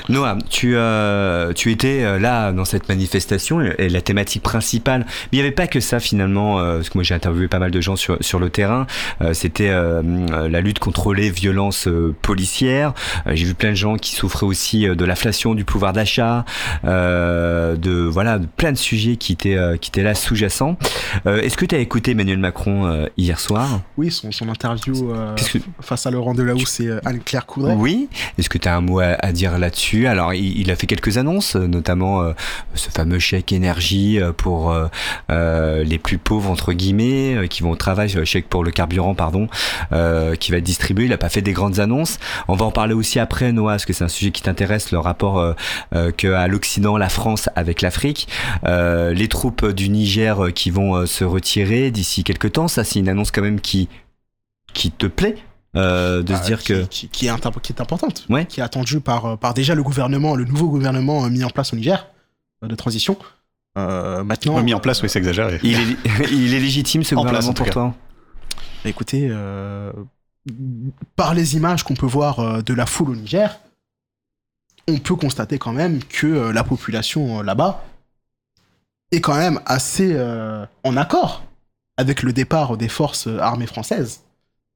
Noah, 0.08 0.38
tu, 0.50 0.74
euh, 0.76 1.52
tu 1.52 1.70
étais 1.70 2.02
euh, 2.02 2.18
là 2.18 2.52
dans 2.52 2.64
cette 2.64 2.88
manifestation 2.88 3.60
et 3.60 3.88
la 3.88 4.00
thématique 4.00 4.42
principale, 4.42 5.00
mais 5.06 5.28
il 5.32 5.36
n'y 5.36 5.42
avait 5.42 5.50
pas 5.52 5.66
que 5.66 5.80
ça 5.80 6.00
finalement, 6.00 6.58
euh, 6.58 6.76
parce 6.76 6.88
que 6.88 6.98
moi 6.98 7.04
j'ai 7.04 7.14
interviewé 7.14 7.46
pas 7.48 7.58
mal 7.60 7.70
de 7.70 7.80
gens 7.80 7.94
sur, 7.96 8.16
sur 8.20 8.38
le 8.40 8.50
terrain, 8.50 8.86
euh, 9.20 9.32
c'était 9.32 9.68
euh, 9.70 10.02
la 10.48 10.60
lutte 10.60 10.78
contre 10.80 11.14
les 11.14 11.30
violences 11.30 11.88
policières, 12.22 12.94
Euh, 13.26 13.32
j'ai 13.34 13.44
vu 13.44 13.54
plein 13.54 13.70
de 13.70 13.76
gens 13.76 13.96
qui 13.96 14.14
souffraient 14.14 14.46
aussi 14.46 14.86
de 14.86 15.04
l'inflation, 15.04 15.54
du 15.54 15.64
pouvoir 15.64 15.92
d'achat, 15.92 16.44
euh, 16.84 17.76
de 17.76 17.92
voilà, 17.92 18.38
de 18.38 18.46
plein 18.46 18.72
de 18.72 18.76
sujets 18.78 19.16
qui 19.16 19.32
étaient, 19.32 19.56
euh, 19.56 19.76
qui 19.76 19.90
étaient 19.90 20.02
là 20.02 20.14
sous-jacents. 20.14 20.76
Euh, 21.26 21.40
Est-ce 21.40 21.56
que 21.56 21.64
tu 21.66 21.74
as 21.74 21.78
écouté 21.78 22.12
Emmanuel 22.12 22.38
Macron 22.38 22.86
euh, 22.86 23.06
hier 23.16 23.38
soir? 23.38 23.80
Oui, 23.96 24.10
son, 24.10 24.32
son 24.32 24.48
interview 24.48 25.12
euh, 25.12 25.34
que- 25.36 25.58
face 25.80 26.06
à 26.06 26.10
Laurent 26.10 26.34
Delahousse 26.34 26.71
et 26.80 26.88
euh, 26.88 27.00
Anne-Claire 27.04 27.46
Coudray. 27.46 27.74
Oui. 27.76 28.08
Est-ce 28.38 28.48
que 28.48 28.58
tu 28.58 28.68
as 28.68 28.76
un 28.76 28.80
mot 28.80 29.00
à, 29.00 29.32
dire 29.32 29.58
là-dessus? 29.58 30.06
Alors, 30.06 30.34
il, 30.34 30.70
a 30.70 30.76
fait 30.76 30.86
quelques 30.86 31.18
annonces, 31.18 31.56
euh, 31.56 31.66
notamment 31.66 32.22
euh, 32.22 32.32
ce 32.74 32.90
fameux 32.90 33.18
chèque 33.18 33.52
énergie 33.52 34.20
pour 34.36 34.74
les 35.28 35.98
plus 35.98 36.18
pauvres 36.18 36.50
entre 36.50 36.72
guillemets, 36.72 37.48
qui 37.48 37.62
vont 37.62 37.70
au 37.70 37.76
travail, 37.76 38.08
chèque 38.24 38.48
pour 38.48 38.64
le 38.64 38.70
carburant, 38.70 39.14
pardon, 39.14 39.48
qui 40.38 40.50
va 40.50 40.58
être 40.58 40.64
distribué. 40.64 41.06
Il 41.06 41.12
a 41.12 41.18
pas 41.18 41.28
fait 41.28 41.42
des 41.42 41.52
grandes 41.52 41.80
annonces. 41.80 42.18
On 42.48 42.54
va 42.54 42.64
en 42.64 42.70
parler 42.70 42.94
aussi 42.94 43.18
après, 43.18 43.52
Noah, 43.52 43.72
parce 43.72 43.84
que 43.84 43.92
c'est 43.92 44.04
un 44.04 44.08
sujet 44.08 44.30
qui 44.30 44.42
t'intéresse, 44.42 44.92
le 44.92 44.98
rapport 44.98 45.54
que 45.92 46.48
l'Occident, 46.48 46.96
la 46.96 47.08
France 47.08 47.48
avec 47.56 47.82
l'Afrique, 47.82 48.28
les 48.64 49.28
troupes 49.28 49.66
du 49.66 49.88
Niger 49.88 50.52
qui 50.54 50.70
vont 50.70 51.06
se 51.06 51.24
retirer 51.24 51.90
d'ici 51.90 52.24
quelques 52.24 52.52
temps. 52.52 52.68
Ça, 52.68 52.84
c'est 52.84 52.98
une 52.98 53.08
annonce 53.08 53.30
quand 53.30 53.42
même 53.42 53.60
qui 53.60 53.88
qui 54.72 54.90
te 54.90 55.06
plaît. 55.06 55.36
Euh, 55.76 56.22
de 56.22 56.34
se 56.34 56.40
Ah, 56.40 56.44
dire 56.46 56.58
qui, 56.60 56.66
que 56.68 56.82
qui, 56.84 57.08
qui 57.08 57.26
est, 57.26 57.60
qui 57.62 57.72
est 57.72 57.80
importante, 57.80 58.26
Ouais. 58.28 58.44
qui 58.46 58.60
est 58.60 58.62
attendue 58.62 59.00
par, 59.00 59.26
euh, 59.26 59.36
par 59.36 59.54
déjà 59.54 59.74
le 59.74 59.82
gouvernement, 59.82 60.34
le 60.36 60.44
nouveau 60.44 60.68
gouvernement 60.68 61.24
euh, 61.24 61.30
mis 61.30 61.44
en 61.44 61.50
place 61.50 61.72
au 61.72 61.76
Niger 61.76 62.06
de 62.62 62.74
transition. 62.74 63.16
Euh, 63.78 64.22
maintenant, 64.22 64.62
mis 64.62 64.74
en 64.74 64.80
place, 64.80 65.02
oui, 65.02 65.08
c'est 65.08 65.18
exagéré. 65.18 65.58
Il 65.62 65.74
est, 65.80 65.96
il 66.30 66.54
est 66.54 66.60
légitime 66.60 67.02
ce 67.04 67.14
En 67.14 67.24
gouvernement 67.24 67.54
pour 67.54 67.66
cas. 67.66 67.72
toi 67.72 67.94
Bah, 68.84 68.90
écoutez, 68.90 69.28
euh, 69.30 69.90
par 71.16 71.32
les 71.34 71.56
images 71.56 71.82
qu'on 71.84 71.94
peut 71.94 72.06
voir 72.06 72.62
de 72.62 72.74
la 72.74 72.84
foule 72.86 73.10
au 73.10 73.16
Niger, 73.16 73.58
on 74.88 74.98
peut 74.98 75.14
constater 75.16 75.58
quand 75.58 75.72
même 75.72 76.02
que 76.04 76.50
la 76.50 76.64
population 76.64 77.40
là-bas 77.40 77.82
est 79.10 79.20
quand 79.20 79.36
même 79.36 79.60
assez 79.66 80.12
euh, 80.14 80.64
en 80.84 80.96
accord 80.96 81.44
avec 81.96 82.22
le 82.22 82.32
départ 82.32 82.76
des 82.76 82.88
forces 82.88 83.26
armées 83.40 83.66
françaises 83.66 84.22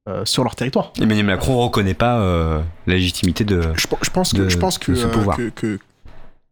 euh, 0.07 0.23
sur 0.25 0.43
leur 0.43 0.55
territoire. 0.55 0.93
Emmanuel 1.01 1.25
Macron 1.25 1.57
reconnaît 1.57 1.93
pas 1.93 2.19
euh, 2.19 2.61
la 2.85 2.93
légitimité 2.95 3.43
de. 3.43 3.61
Je, 3.75 3.87
pe- 3.87 3.95
je 4.01 4.09
pense 4.09 4.31
que, 4.33 4.37
de- 4.37 4.49
je 4.49 4.57
pense 4.57 4.77
que, 4.77 4.91
de 4.91 4.97
ce 4.97 5.05
euh, 5.05 5.11
pouvoir. 5.11 5.37
que, 5.37 5.49
que, 5.49 5.79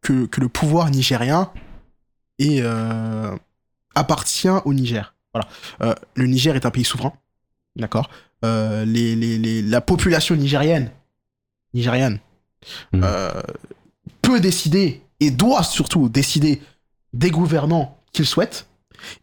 que- 0.02 0.26
que 0.26 0.42
le 0.42 0.50
pouvoir 0.50 0.90
nigérien 0.90 1.52
est, 2.40 2.60
euh, 2.62 3.36
appartient 3.96 4.50
au 4.66 4.74
Niger. 4.74 5.14
Voilà. 5.34 5.96
Le 6.16 6.28
Niger 6.28 6.56
est 6.56 6.66
un 6.66 6.72
pays 6.72 6.84
souverain. 6.86 7.14
D'accord? 7.76 8.10
Les, 8.44 9.16
les, 9.16 9.38
les- 9.38 9.62
La 9.62 9.82
population 9.82 10.36
nigérienne, 10.36 10.92
nigériane 11.74 12.20
euh, 12.94 13.32
peut 14.22 14.40
décider 14.40 15.02
et 15.20 15.32
doit 15.32 15.64
surtout 15.64 16.10
décider 16.10 16.62
des 17.14 17.32
gouvernants 17.32 17.98
qu'il 18.14 18.26
souhaite. 18.26 18.68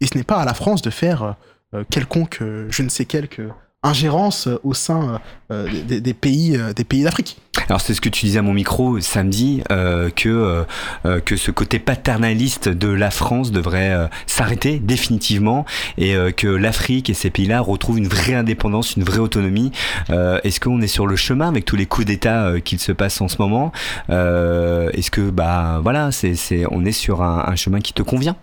Et 0.00 0.06
ce 0.06 0.16
n'est 0.18 0.24
pas 0.24 0.40
à 0.40 0.44
la 0.44 0.54
France 0.54 0.82
de 0.82 0.90
faire 0.90 1.36
quelconque, 1.90 2.38
je 2.68 2.82
ne 2.82 2.88
sais 2.88 3.04
quelque 3.04 3.48
ingérence 3.82 4.46
euh, 4.46 4.60
au 4.62 4.74
sein 4.74 5.20
euh, 5.50 5.68
des, 5.86 6.00
des 6.00 6.14
pays, 6.14 6.56
euh, 6.56 6.72
des 6.72 6.84
pays 6.84 7.02
d'Afrique. 7.02 7.38
Alors 7.68 7.80
c'est 7.80 7.94
ce 7.94 8.00
que 8.00 8.08
tu 8.08 8.26
disais 8.26 8.38
à 8.38 8.42
mon 8.42 8.52
micro 8.52 9.00
samedi 9.00 9.62
euh, 9.70 10.10
que 10.10 10.28
euh, 10.28 10.64
euh, 11.04 11.20
que 11.20 11.36
ce 11.36 11.50
côté 11.50 11.78
paternaliste 11.78 12.68
de 12.68 12.88
la 12.88 13.10
France 13.10 13.52
devrait 13.52 13.92
euh, 13.92 14.06
s'arrêter 14.26 14.78
définitivement 14.78 15.64
et 15.98 16.14
euh, 16.14 16.30
que 16.32 16.48
l'Afrique 16.48 17.10
et 17.10 17.14
ces 17.14 17.30
pays-là 17.30 17.60
retrouvent 17.60 17.98
une 17.98 18.08
vraie 18.08 18.34
indépendance, 18.34 18.96
une 18.96 19.04
vraie 19.04 19.18
autonomie. 19.18 19.70
Euh, 20.10 20.40
Est-ce 20.44 20.60
qu'on 20.60 20.80
est 20.80 20.86
sur 20.86 21.06
le 21.06 21.16
chemin 21.16 21.48
avec 21.48 21.64
tous 21.64 21.76
les 21.76 21.86
coups 21.86 22.06
d'État 22.06 22.46
euh, 22.46 22.60
qu'il 22.60 22.78
se 22.78 22.92
passe 22.92 23.20
en 23.20 23.28
ce 23.28 23.36
moment? 23.38 23.72
Euh, 24.10 24.90
Est-ce 24.92 25.10
que 25.10 25.30
bah 25.30 25.80
voilà, 25.82 26.10
c'est 26.12 26.34
c'est 26.34 26.64
on 26.70 26.84
est 26.84 26.92
sur 26.92 27.22
un, 27.22 27.44
un 27.46 27.56
chemin 27.56 27.80
qui 27.80 27.92
te 27.92 28.02
convient? 28.02 28.36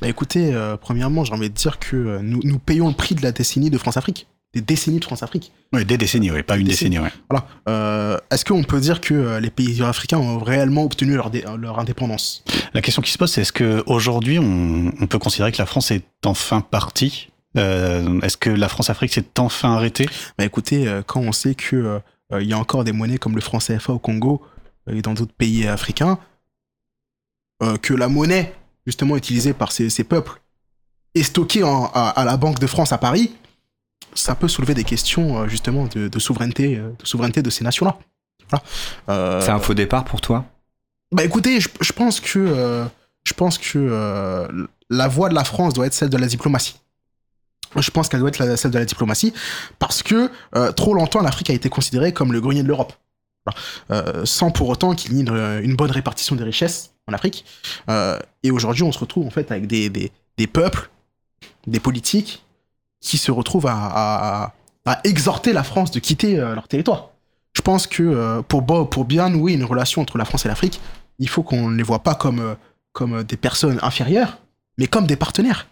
Bah 0.00 0.08
écoutez, 0.08 0.54
euh, 0.54 0.76
premièrement, 0.80 1.24
j'ai 1.24 1.32
envie 1.32 1.50
de 1.50 1.54
dire 1.54 1.78
que 1.78 1.96
euh, 1.96 2.18
nous, 2.22 2.40
nous 2.44 2.58
payons 2.58 2.88
le 2.88 2.94
prix 2.94 3.14
de 3.14 3.22
la 3.22 3.32
décennie 3.32 3.70
de 3.70 3.78
France-Afrique. 3.78 4.26
Des 4.54 4.60
décennies 4.60 5.00
de 5.00 5.04
France-Afrique. 5.04 5.52
Oui, 5.72 5.84
des 5.84 5.98
décennies, 5.98 6.30
oui, 6.30 6.42
pas 6.44 6.56
une 6.56 6.66
décennie, 6.68 6.98
ouais. 7.00 7.10
Voilà. 7.28 7.46
Euh, 7.68 8.18
Est-ce 8.30 8.44
qu'on 8.44 8.62
peut 8.62 8.80
dire 8.80 9.00
que 9.00 9.12
euh, 9.14 9.40
les 9.40 9.50
pays 9.50 9.82
africains 9.82 10.18
ont 10.18 10.38
réellement 10.38 10.84
obtenu 10.84 11.16
leur, 11.16 11.30
dé- 11.30 11.44
leur 11.58 11.78
indépendance? 11.80 12.44
La 12.72 12.80
question 12.80 13.02
qui 13.02 13.10
se 13.10 13.18
pose, 13.18 13.32
c'est 13.32 13.40
est-ce 13.40 13.52
qu'aujourd'hui, 13.52 14.38
on, 14.38 14.92
on 15.00 15.06
peut 15.08 15.18
considérer 15.18 15.50
que 15.50 15.58
la 15.58 15.66
France 15.66 15.90
est 15.90 16.04
enfin 16.24 16.60
partie? 16.60 17.30
Euh, 17.56 18.20
Est-ce 18.22 18.36
que 18.36 18.50
la 18.50 18.68
France-Afrique 18.68 19.12
s'est 19.12 19.24
enfin 19.38 19.74
arrêtée? 19.74 20.08
Bah 20.38 20.44
écoutez, 20.44 20.86
euh, 20.88 21.02
quand 21.06 21.20
on 21.20 21.32
sait 21.32 21.54
que 21.54 21.76
euh, 21.76 21.98
euh, 22.32 22.42
y 22.42 22.52
a 22.52 22.58
encore 22.58 22.84
des 22.84 22.92
monnaies 22.92 23.18
comme 23.18 23.34
le 23.34 23.40
franc 23.40 23.58
CFA 23.58 23.92
au 23.92 23.98
Congo 23.98 24.42
euh, 24.88 24.96
et 24.96 25.02
dans 25.02 25.14
d'autres 25.14 25.34
pays 25.34 25.66
africains, 25.68 26.18
euh, 27.62 27.76
que 27.76 27.94
la 27.94 28.08
monnaie 28.08 28.52
justement 28.86 29.16
utilisée 29.16 29.52
par 29.52 29.72
ces, 29.72 29.88
ces 29.90 30.04
peuples 30.04 30.40
est 31.14 31.22
stockée 31.22 31.62
en- 31.62 31.86
à, 31.94 32.08
à 32.08 32.24
la 32.24 32.36
Banque 32.36 32.58
de 32.58 32.66
France 32.66 32.92
à 32.92 32.98
Paris, 32.98 33.32
ça 34.14 34.34
peut 34.34 34.48
soulever 34.48 34.74
des 34.74 34.84
questions 34.84 35.40
euh, 35.42 35.48
justement 35.48 35.86
de, 35.86 36.08
de 36.08 36.18
souveraineté, 36.18 36.76
euh, 36.78 36.90
de 36.98 37.06
souveraineté 37.06 37.42
de 37.42 37.50
ces 37.50 37.64
nations-là. 37.64 37.98
Voilà. 38.48 38.64
Euh, 39.08 39.40
C'est 39.40 39.50
un 39.50 39.58
faux 39.58 39.74
départ 39.74 40.04
pour 40.04 40.20
toi? 40.20 40.44
Bah 41.12 41.24
écoutez, 41.24 41.60
je, 41.60 41.68
je 41.80 41.92
pense 41.92 42.20
que 42.20 42.84
je 43.24 43.32
pense 43.32 43.56
que 43.58 44.48
la 44.90 45.08
voie 45.08 45.28
de 45.28 45.34
la 45.34 45.44
France 45.44 45.72
doit 45.74 45.86
être 45.86 45.94
celle 45.94 46.10
de 46.10 46.16
la 46.18 46.26
diplomatie. 46.26 46.76
Je 47.76 47.90
pense 47.90 48.08
qu'elle 48.08 48.20
doit 48.20 48.28
être 48.28 48.38
la- 48.38 48.56
celle 48.56 48.70
de 48.70 48.78
la 48.78 48.84
diplomatie 48.84 49.32
parce 49.78 50.02
que 50.02 50.30
euh, 50.56 50.72
trop 50.72 50.94
longtemps 50.94 51.22
l'Afrique 51.22 51.50
a 51.50 51.52
été 51.52 51.68
considérée 51.68 52.12
comme 52.12 52.32
le 52.32 52.40
grenier 52.40 52.62
de 52.62 52.68
l'Europe. 52.68 52.92
Euh, 53.90 54.24
sans 54.24 54.50
pour 54.50 54.68
autant 54.70 54.94
qu'il 54.94 55.12
y 55.12 55.18
ait 55.18 55.20
une, 55.22 55.60
une 55.62 55.76
bonne 55.76 55.90
répartition 55.90 56.34
des 56.34 56.44
richesses 56.44 56.92
en 57.06 57.12
Afrique. 57.12 57.44
Euh, 57.90 58.18
et 58.42 58.50
aujourd'hui, 58.50 58.82
on 58.84 58.92
se 58.92 58.98
retrouve 58.98 59.26
en 59.26 59.30
fait 59.30 59.50
avec 59.50 59.66
des, 59.66 59.90
des, 59.90 60.10
des 60.38 60.46
peuples, 60.46 60.88
des 61.66 61.80
politiques 61.80 62.42
qui 63.04 63.18
se 63.18 63.30
retrouvent 63.30 63.66
à, 63.66 63.74
à- 63.76 64.52
à 64.86 65.00
exhorter 65.04 65.52
la 65.52 65.62
France 65.62 65.90
de 65.92 65.98
quitter 66.00 66.38
euh, 66.38 66.54
leur 66.54 66.68
territoire. 66.68 67.10
Je 67.56 67.62
pense 67.62 67.86
que 67.86 68.02
euh, 68.02 68.42
pour, 68.42 69.04
bien 69.04 69.28
nouer 69.30 69.52
une 69.52 69.64
relation 69.64 70.02
entre 70.02 70.18
la 70.18 70.24
France 70.24 70.44
et 70.44 70.48
l'Afrique, 70.48 70.80
il 71.18 71.28
faut 71.28 71.42
qu'on 71.42 71.68
ne 71.70 71.76
les 71.76 71.82
voit 71.82 72.00
pas 72.02 72.14
comme, 72.14 72.40
euh, 72.40 72.54
comme 72.92 73.22
des 73.22 73.36
personnes 73.36 73.78
inférieures, 73.82 74.38
mais 74.78 74.86
comme 74.86 75.06
des 75.06 75.16
partenaires. 75.16 75.68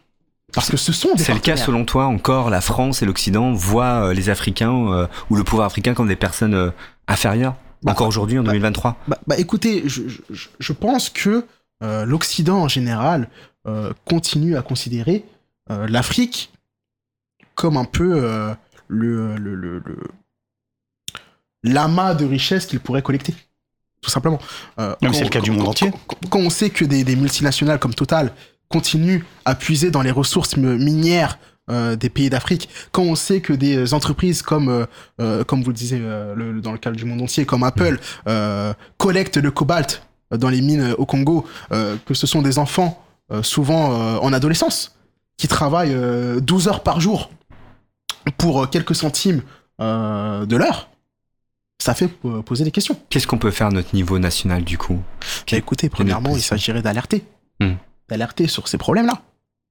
Parce 0.55 0.71
que 0.71 0.77
ce 0.77 0.93
sont 0.93 1.15
des 1.15 1.23
C'est 1.25 1.33
le 1.35 1.41
cas 1.41 1.57
selon 1.57 1.85
toi 1.85 2.07
encore 2.07 2.51
la 2.51 2.61
France 2.61 3.03
et 3.03 3.07
l'Occident 3.07 3.53
voient 3.53 4.13
les 4.15 4.29
Africains 4.31 4.93
euh, 4.93 5.07
ou 5.31 5.37
le 5.37 5.45
pouvoir 5.45 5.67
africain 5.67 5.95
comme 5.95 6.09
des 6.09 6.17
personnes 6.17 6.55
euh, 6.55 6.71
inférieures 7.09 7.55
Bah, 7.83 7.93
encore 7.93 8.07
aujourd'hui 8.09 8.39
en 8.39 8.43
bah, 8.43 8.53
2023 8.53 8.97
Bah, 9.09 9.19
bah, 9.27 9.37
écoutez, 9.39 9.83
je, 9.87 10.03
je- 10.09 10.49
je 10.59 10.73
pense 10.73 11.09
que 11.11 11.47
euh, 11.83 12.05
l'Occident 12.05 12.59
en 12.63 12.69
général 12.69 13.29
continue 14.05 14.57
à 14.57 14.63
considérer 14.63 15.25
l'Afrique 15.71 16.52
comme 17.55 17.77
un 17.77 17.85
peu 17.85 18.13
euh, 18.15 18.55
le, 18.89 19.37
le, 19.37 19.55
le- 19.55 19.79
le- 19.85 19.97
l'amas 21.63 22.15
de 22.15 22.25
richesses 22.25 22.67
qu'il 22.67 22.81
pourrait 22.81 23.03
collecter. 23.03 23.35
Tout 24.01 24.11
simplement. 24.11 24.41
Euh, 24.81 24.95
c'est 25.13 25.23
le 25.25 25.29
cas 25.29 25.41
du 25.41 25.51
monde 25.53 25.63
quand- 25.63 25.69
entier. 25.71 25.93
Quand, 26.29 26.41
on 26.41 26.51
sait 26.51 26.71
que 26.71 26.85
des, 26.85 27.05
des 27.05 27.15
multinationales 27.17 27.79
comme 27.79 27.95
Total 27.95 28.33
continuent 28.69 29.23
à 29.45 29.55
puiser 29.55 29.91
dans 29.91 30.03
les 30.03 30.11
ressources 30.11 30.57
mi- 30.57 30.67
minières 30.85 31.39
euh, 31.71 31.95
des 31.95 32.11
pays 32.11 32.29
d'Afrique, 32.29 32.69
quand 32.91 33.03
on 33.03 33.15
sait 33.15 33.41
que 33.41 33.53
des 33.53 33.95
entreprises 33.95 34.43
comme, 34.43 34.87
euh, 35.21 35.45
comme 35.45 35.63
vous 35.63 35.69
le 35.71 35.77
disiez 35.77 35.99
le- 36.01 36.61
dans 36.61 36.73
le 36.73 36.79
cadre 36.79 36.97
du 36.97 37.05
monde 37.05 37.23
entier, 37.23 37.47
comme 37.47 37.63
Apple, 37.63 38.01
collectent 38.99 39.37
le 39.37 39.51
cobalt 39.53 40.03
dans 40.33 40.49
les 40.49 40.61
mines 40.63 40.95
au 40.99 41.07
Congo, 41.07 41.47
que 41.71 42.15
ce 42.15 42.27
sont 42.27 42.43
des 42.43 42.59
enfants, 42.59 43.01
souvent 43.43 44.19
en 44.21 44.33
adolescence, 44.33 44.97
qui 45.37 45.47
travaillent 45.47 45.95
euh, 45.95 46.41
12 46.41 46.69
heures 46.69 46.83
par 46.83 47.01
jour 47.01 47.31
pour 48.39 48.63
euh, 48.63 48.67
quelques 48.67 48.95
centimes 48.95 49.43
euh, 49.81 50.47
de 50.47 50.57
l'heure, 50.57 50.89
ça 51.79 51.95
fait 51.95 52.09
euh, 52.25 52.43
poser 52.43 52.65
des 52.65 52.71
questions. 52.71 52.97
Qu'est-ce 53.11 53.27
qu'on 53.27 53.39
peut 53.39 53.51
faire 53.51 53.69
à 53.69 53.71
notre 53.71 53.95
niveau 53.95 54.19
national 54.19 54.63
du 54.65 54.79
coup? 54.79 55.01
Bah, 55.51 55.57
écoutez, 55.57 55.89
premièrement, 55.89 56.35
il 56.37 56.43
s'agirait 56.43 56.83
d'alerter. 56.83 57.25
Hmm. 57.61 57.75
D'alerter 58.09 58.47
sur 58.47 58.69
ces 58.69 58.79
problèmes-là. 58.79 59.21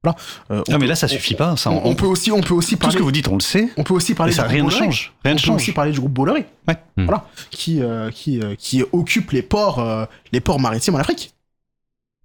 Voilà. 0.03 0.17
Euh, 0.49 0.63
on 0.67 0.71
Non, 0.71 0.79
mais 0.79 0.87
là, 0.87 0.95
ça 0.95 1.07
suffit 1.07 1.35
pas. 1.35 1.55
Ça, 1.57 1.69
On, 1.69 1.91
on- 1.91 1.95
peut 1.95 2.07
aussi, 2.07 2.31
on 2.31 2.41
peut 2.41 2.55
aussi 2.55 2.71
tout 2.71 2.77
ce 2.77 2.81
parler. 2.81 2.97
que 2.97 3.03
vous 3.03 3.11
dites, 3.11 3.27
on 3.27 3.35
le 3.35 3.39
sait. 3.41 3.69
On 3.77 3.83
peut 3.83 3.93
aussi 3.93 4.15
parler 4.15 4.33
Et 4.33 4.35
ça, 4.35 4.43
du 4.47 4.55
rien 4.55 4.63
ne 4.63 4.69
change. 4.71 5.13
Rien 5.23 5.33
on 5.33 5.35
ne 5.35 5.39
peut 5.39 5.45
change. 5.45 5.61
aussi 5.61 5.71
parler 5.73 5.91
du 5.91 5.99
groupe 5.99 6.11
Bolloré. 6.13 6.47
Ouais. 6.67 6.75
Hmm. 6.97 7.05
Voilà. 7.05 7.25
Qui, 7.51 7.81
euh, 7.83 8.09
qui, 8.09 8.39
euh, 8.41 8.55
qui 8.55 8.83
occupe 8.91 9.29
les 9.31 9.43
ports, 9.43 9.77
euh, 9.79 10.05
les 10.31 10.39
ports 10.41 10.59
maritimes 10.59 10.95
en 10.95 10.99
Afrique. 10.99 11.33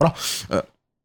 Voilà. 0.01 0.15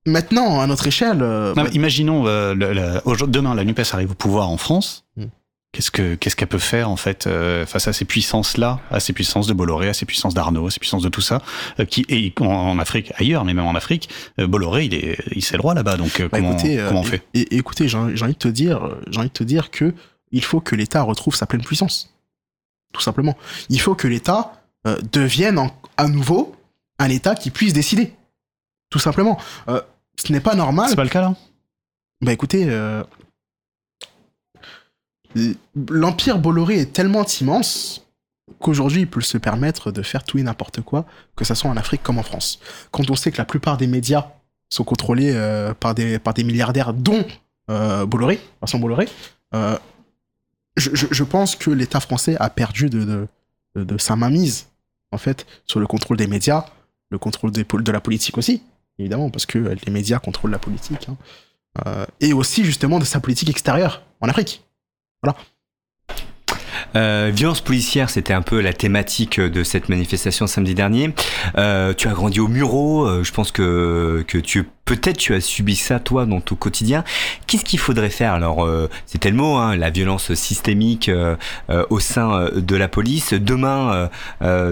Maintenant, 0.05 0.59
à 0.61 0.67
notre 0.67 0.87
échelle. 0.87 1.21
euh, 1.21 1.53
Non, 1.55 1.63
bah, 1.63 1.69
imaginons, 1.73 2.25
euh, 2.27 2.53
le- 2.55 2.73
le- 2.73 3.01
aujourd'hui- 3.05 3.33
demain, 3.33 3.53
la 3.53 3.63
NUPES 3.63 3.93
arrive 3.93 4.11
au 4.11 4.15
pouvoir 4.15 4.49
en 4.49 4.57
France. 4.57 5.05
Mm. 5.17 5.25
Qu'est-ce 5.73 5.89
que 5.91 6.15
qu'est-ce 6.15 6.35
qu'elle 6.35 6.49
peut 6.49 6.57
faire 6.57 6.89
en 6.89 6.97
fait 6.97 7.27
euh, 7.27 7.65
face 7.65 7.87
à 7.87 7.93
ces 7.93 8.03
puissances-là, 8.03 8.81
à 8.89 8.99
ces 8.99 9.13
puissances 9.13 9.47
de 9.47 9.53
Bolloré, 9.53 9.87
à 9.87 9.93
ces 9.93 10.05
puissances 10.05 10.33
d'Arnaud, 10.33 10.67
à 10.67 10.71
ces 10.71 10.79
puissances 10.81 11.03
de 11.03 11.07
tout 11.07 11.21
ça, 11.21 11.41
euh, 11.79 11.85
qui 11.85 12.05
et 12.09 12.33
en, 12.41 12.77
Afrique, 12.77 13.13
ailleurs, 13.17 13.45
mais 13.45 13.53
même 13.53 13.63
en 13.65 13.73
Afrique, 13.75 14.09
euh, 14.39 14.47
Bolloré, 14.47 14.83
il 14.85 14.93
est 14.93 15.17
il 15.33 15.41
c'est 15.41 15.55
le 15.55 15.61
roi 15.61 15.73
là-bas, 15.73 15.95
donc 15.95 16.21
Bah, 16.23 16.27
comment 16.39 16.51
écoutez, 16.57 16.83
comment 16.89 16.99
on 16.99 17.03
fait? 17.03 17.21
et, 17.33 17.55
écoutez, 17.55 17.87
j'ai 17.87 17.97
envie 17.97 18.17
de 18.17 18.33
te 18.33 18.49
dire, 18.49 18.81
j'ai 19.09 19.19
envie 19.19 19.29
de 19.29 19.33
te 19.33 19.45
dire 19.45 19.71
que 19.71 19.93
il 20.33 20.43
faut 20.43 20.59
que 20.59 20.75
l'État 20.75 21.03
retrouve 21.03 21.35
sa 21.35 21.45
pleine 21.45 21.63
puissance. 21.63 22.13
Tout 22.91 23.01
simplement. 23.01 23.37
Il 23.69 23.79
faut 23.79 23.95
que 23.95 24.09
l'État 24.09 24.53
devienne 25.13 25.57
en- 25.57 25.71
à 25.95 26.07
nouveau 26.09 26.53
un 26.99 27.07
État 27.09 27.33
qui 27.35 27.49
puisse 27.49 27.71
décider. 27.71 28.13
Tout 28.89 28.99
simplement. 28.99 29.37
Ce 30.15 30.31
n'est 30.31 30.39
pas 30.39 30.55
normal. 30.55 30.87
C'est 30.89 30.95
pas 30.95 31.03
le 31.03 31.09
cas 31.09 31.21
là? 31.21 31.35
Bah 32.21 32.31
écoutez, 32.33 32.65
euh, 32.69 33.03
l'Empire 35.89 36.37
Bolloré 36.39 36.79
est 36.79 36.93
tellement 36.93 37.25
immense 37.25 38.05
qu'aujourd'hui 38.59 39.01
il 39.01 39.07
peut 39.09 39.21
se 39.21 39.37
permettre 39.37 39.91
de 39.91 40.01
faire 40.01 40.23
tout 40.23 40.37
et 40.37 40.43
n'importe 40.43 40.81
quoi, 40.81 41.05
que 41.35 41.45
ce 41.45 41.55
soit 41.55 41.69
en 41.69 41.77
Afrique 41.77 42.03
comme 42.03 42.17
en 42.19 42.23
France. 42.23 42.59
Quand 42.91 43.09
on 43.09 43.15
sait 43.15 43.31
que 43.31 43.37
la 43.37 43.45
plupart 43.45 43.77
des 43.77 43.87
médias 43.87 44.27
sont 44.69 44.83
contrôlés 44.83 45.31
euh, 45.33 45.73
par, 45.73 45.95
des, 45.95 46.19
par 46.19 46.33
des 46.33 46.43
milliardaires, 46.43 46.93
dont 46.93 47.25
euh, 47.69 48.05
Bolloré, 48.05 48.39
Vincent 48.61 48.79
Bolloré, 48.79 49.07
euh, 49.55 49.77
je, 50.77 50.91
je- 50.93 51.07
je 51.11 51.23
pense 51.23 51.55
que 51.55 51.69
l'État 51.69 51.99
français 51.99 52.35
a 52.39 52.49
perdu 52.49 52.89
de, 52.89 53.03
de, 53.03 53.27
de- 53.75 53.83
de 53.83 53.97
sa 53.97 54.15
mainmise, 54.15 54.67
en 55.11 55.17
fait, 55.17 55.45
sur 55.65 55.79
le 55.79 55.87
contrôle 55.87 56.17
des 56.17 56.27
médias, 56.27 56.65
le 57.09 57.17
contrôle 57.17 57.51
des, 57.51 57.63
de 57.65 57.91
la 57.91 57.99
politique 58.01 58.37
aussi, 58.37 58.63
évidemment, 58.99 59.29
parce 59.29 59.45
que 59.45 59.59
euh, 59.59 59.75
les 59.85 59.91
médias 59.91 60.19
contrôlent 60.19 60.51
la 60.51 60.59
politique. 60.59 61.07
hein. 61.09 61.17
Euh, 61.85 62.05
et 62.19 62.33
aussi 62.33 62.65
justement 62.65 62.99
de 62.99 63.05
sa 63.05 63.19
politique 63.21 63.49
extérieure 63.49 64.03
en 64.19 64.27
Afrique. 64.27 64.65
Euh, 66.95 67.31
violence 67.33 67.61
policière, 67.61 68.09
c'était 68.09 68.33
un 68.33 68.41
peu 68.41 68.61
la 68.61 68.73
thématique 68.73 69.39
de 69.39 69.63
cette 69.63 69.89
manifestation 69.89 70.47
samedi 70.47 70.75
dernier. 70.75 71.13
Euh, 71.57 71.93
tu 71.95 72.07
as 72.07 72.13
grandi 72.13 72.39
au 72.39 72.47
Muro, 72.47 73.05
euh, 73.05 73.23
je 73.23 73.31
pense 73.31 73.51
que, 73.51 74.23
que 74.27 74.37
tu 74.37 74.65
peut-être 74.91 75.17
tu 75.17 75.33
as 75.33 75.39
subi 75.39 75.77
ça 75.77 75.99
toi 75.99 76.25
dans 76.25 76.41
ton 76.41 76.55
quotidien. 76.55 77.05
Qu'est-ce 77.47 77.63
qu'il 77.63 77.79
faudrait 77.79 78.09
faire 78.09 78.33
Alors, 78.33 78.65
euh, 78.65 78.89
c'était 79.05 79.29
le 79.29 79.37
mot, 79.37 79.55
hein, 79.55 79.77
la 79.77 79.89
violence 79.89 80.33
systémique 80.33 81.07
euh, 81.07 81.37
euh, 81.69 81.85
au 81.89 81.99
sein 81.99 82.33
euh, 82.33 82.61
de 82.61 82.75
la 82.75 82.89
police. 82.89 83.33
Demain, 83.33 84.09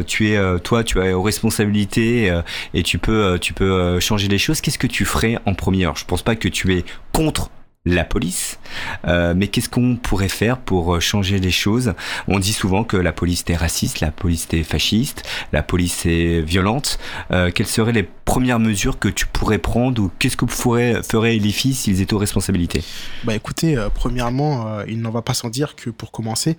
tu 0.07 0.31
es 0.31 0.59
toi, 0.63 0.83
tu 0.83 1.01
as 1.01 1.17
aux 1.17 1.21
responsabilités 1.21 2.33
et 2.73 2.83
tu 2.83 2.97
peux, 2.97 3.37
tu 3.39 3.53
peux 3.53 3.99
changer 3.99 4.27
les 4.27 4.37
choses. 4.37 4.61
Qu'est-ce 4.61 4.77
que 4.77 4.87
tu 4.87 5.05
ferais 5.05 5.37
en 5.45 5.53
premier? 5.53 5.83
Alors, 5.83 5.95
je 5.95 6.05
pense 6.05 6.21
pas 6.21 6.35
que 6.35 6.47
tu 6.47 6.75
es 6.75 6.83
contre 7.13 7.49
la 7.85 8.03
police, 8.03 8.59
euh, 9.07 9.33
mais 9.35 9.47
qu'est-ce 9.47 9.69
qu'on 9.69 9.95
pourrait 9.95 10.29
faire 10.29 10.57
pour 10.57 10.95
euh, 10.95 10.99
changer 10.99 11.39
les 11.39 11.51
choses? 11.51 11.93
On 12.27 12.37
dit 12.37 12.51
souvent 12.51 12.83
que 12.83 12.97
la 12.97 13.13
police 13.13 13.43
est 13.47 13.55
raciste, 13.55 14.01
la 14.01 14.11
police 14.11 14.47
est 14.51 14.63
fasciste, 14.63 15.23
la 15.53 15.63
police 15.63 16.05
est 16.05 16.41
violente. 16.41 16.99
Euh, 17.31 17.51
quelles 17.51 17.67
seraient 17.67 17.93
les 17.93 18.03
premières 18.03 18.59
mesures 18.59 18.99
que 18.99 19.07
tu 19.07 19.25
pourrais 19.25 19.59
prendre 19.59 20.01
ou 20.01 20.11
qu'est-ce 20.19 20.35
que 20.35 20.45
ferait, 20.45 21.01
ferait 21.03 21.39
filles 21.39 21.73
s'ils 21.73 22.01
étaient 22.01 22.13
aux 22.13 22.19
responsabilités? 22.19 22.83
Bah 23.23 23.33
écoutez, 23.33 23.75
premièrement, 23.95 24.81
il 24.87 25.01
n'en 25.01 25.09
va 25.09 25.21
pas 25.21 25.33
sans 25.33 25.49
dire 25.49 25.75
que 25.75 25.89
pour 25.89 26.11
commencer, 26.11 26.57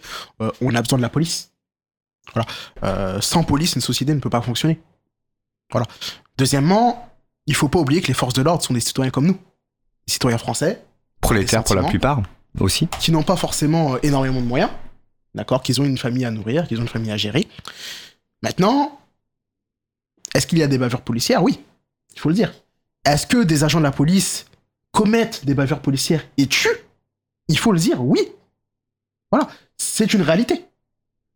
on 0.60 0.74
a 0.74 0.82
besoin 0.82 0.98
de 0.98 1.02
la 1.02 1.08
police. 1.08 1.52
Voilà. 2.34 3.20
Sans 3.20 3.44
police, 3.44 3.74
une 3.74 3.82
société 3.82 4.12
ne 4.12 4.20
peut 4.20 4.30
pas 4.30 4.40
fonctionner. 4.40 4.80
Voilà. 5.70 5.86
Deuxièmement, 6.36 7.08
il 7.46 7.54
faut 7.54 7.68
pas 7.68 7.78
oublier 7.78 8.00
que 8.00 8.08
les 8.08 8.14
forces 8.14 8.34
de 8.34 8.42
l'ordre 8.42 8.64
sont 8.64 8.74
des 8.74 8.80
citoyens 8.80 9.12
comme 9.12 9.26
nous, 9.26 9.38
des 10.06 10.12
citoyens 10.12 10.38
français, 10.38 10.82
Prolétaires 11.20 11.64
pour 11.64 11.74
la 11.74 11.84
plupart 11.84 12.22
aussi. 12.58 12.88
qui 12.98 13.12
n'ont 13.12 13.22
pas 13.22 13.36
forcément 13.36 13.94
euh, 13.94 13.98
énormément 14.02 14.40
de 14.40 14.46
moyens, 14.46 14.70
d'accord, 15.34 15.62
qu'ils 15.62 15.80
ont 15.80 15.84
une 15.84 15.98
famille 15.98 16.24
à 16.24 16.30
nourrir, 16.30 16.66
qu'ils 16.66 16.78
ont 16.78 16.82
une 16.82 16.88
famille 16.88 17.12
à 17.12 17.16
gérer. 17.16 17.46
Maintenant, 18.42 18.98
est-ce 20.34 20.46
qu'il 20.46 20.58
y 20.58 20.62
a 20.62 20.66
des 20.66 20.78
bavures 20.78 21.02
policières? 21.02 21.42
Oui, 21.42 21.60
il 22.14 22.20
faut 22.20 22.28
le 22.28 22.34
dire. 22.34 22.52
Est-ce 23.04 23.26
que 23.26 23.42
des 23.42 23.64
agents 23.64 23.78
de 23.78 23.84
la 23.84 23.92
police 23.92 24.46
commettent 24.92 25.44
des 25.44 25.54
bavures 25.54 25.80
policières 25.80 26.24
et 26.36 26.46
tuent? 26.46 26.68
Il 27.48 27.58
faut 27.58 27.72
le 27.72 27.78
dire, 27.78 28.02
oui. 28.02 28.20
Voilà, 29.30 29.48
c'est 29.76 30.12
une 30.14 30.22
réalité. 30.22 30.64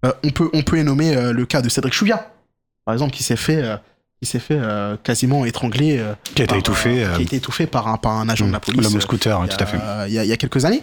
Euh, 0.05 0.13
on, 0.23 0.31
peut, 0.31 0.51
on 0.53 0.63
peut 0.63 0.81
nommer 0.83 1.17
euh, 1.17 1.33
le 1.33 1.47
cas 1.47 1.63
de 1.63 1.69
Cédric 1.69 1.95
Chouia, 1.95 2.33
par 2.85 2.95
exemple, 2.95 3.13
qui 3.13 3.23
s'est 3.23 3.37
fait, 3.37 3.63
euh, 3.63 3.77
qui 4.23 4.29
s'est 4.29 4.39
fait 4.39 4.57
euh, 4.59 4.97
quasiment 5.03 5.45
étrangler, 5.45 5.99
euh, 5.99 6.15
Qui 6.35 6.43
a 6.43 6.45
été 6.45 6.47
par, 6.53 6.59
étouffé. 6.59 7.05
euh, 7.05 7.15
qui 7.15 7.21
a 7.21 7.23
été 7.25 7.37
étouffé 7.37 7.67
par 7.67 7.89
un, 7.89 7.97
par 7.99 8.13
un 8.13 8.29
agent 8.29 8.47
de 8.47 8.53
la 8.53 8.61
police. 8.61 8.83
L'homme 8.83 8.97
euh, 8.97 9.01
scooter, 9.01 9.45
y 9.45 9.49
tout 9.49 9.57
à 9.61 9.67
fait. 9.67 9.77
a- 9.79 10.09
Il 10.09 10.15
y, 10.15 10.19
a, 10.19 10.25
il 10.25 10.29
y 10.29 10.33
a 10.33 10.37
quelques 10.37 10.65
années. 10.65 10.83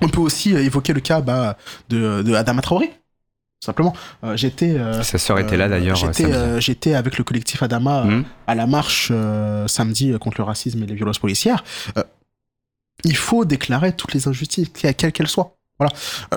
On 0.00 0.08
peut 0.08 0.20
aussi 0.20 0.50
évoquer 0.52 0.92
le 0.92 1.00
cas 1.00 1.20
bah, 1.20 1.56
de, 1.88 2.22
de 2.22 2.34
Adama 2.34 2.60
Traoré. 2.62 2.88
Tout 2.88 3.66
simplement. 3.66 3.94
Euh, 4.24 4.36
j'étais. 4.36 4.70
euh, 4.70 5.02
Sa 5.02 5.18
sœur 5.18 5.38
était 5.38 5.56
là 5.56 5.68
d'ailleurs. 5.68 5.94
J'étais, 5.96 6.24
euh, 6.92 6.98
avec 6.98 7.16
le 7.18 7.24
collectif 7.24 7.62
Adama 7.62 8.02
Mhm. 8.04 8.24
à 8.48 8.54
la 8.56 8.66
marche 8.66 9.08
euh, 9.12 9.68
samedi 9.68 10.12
contre 10.18 10.38
le 10.38 10.44
racisme 10.44 10.82
et 10.82 10.86
les 10.86 10.94
violences 10.94 11.20
policières. 11.20 11.62
Euh, 11.96 12.02
il 13.04 13.16
faut 13.16 13.44
déclarer 13.44 13.94
toutes 13.94 14.14
les 14.14 14.26
injustices, 14.28 14.68
quelles 14.74 14.94
quelles 14.96 15.12
qu'elles 15.12 15.28
soient. 15.28 15.56
Voilà. 15.78 15.92
Euh, 16.34 16.36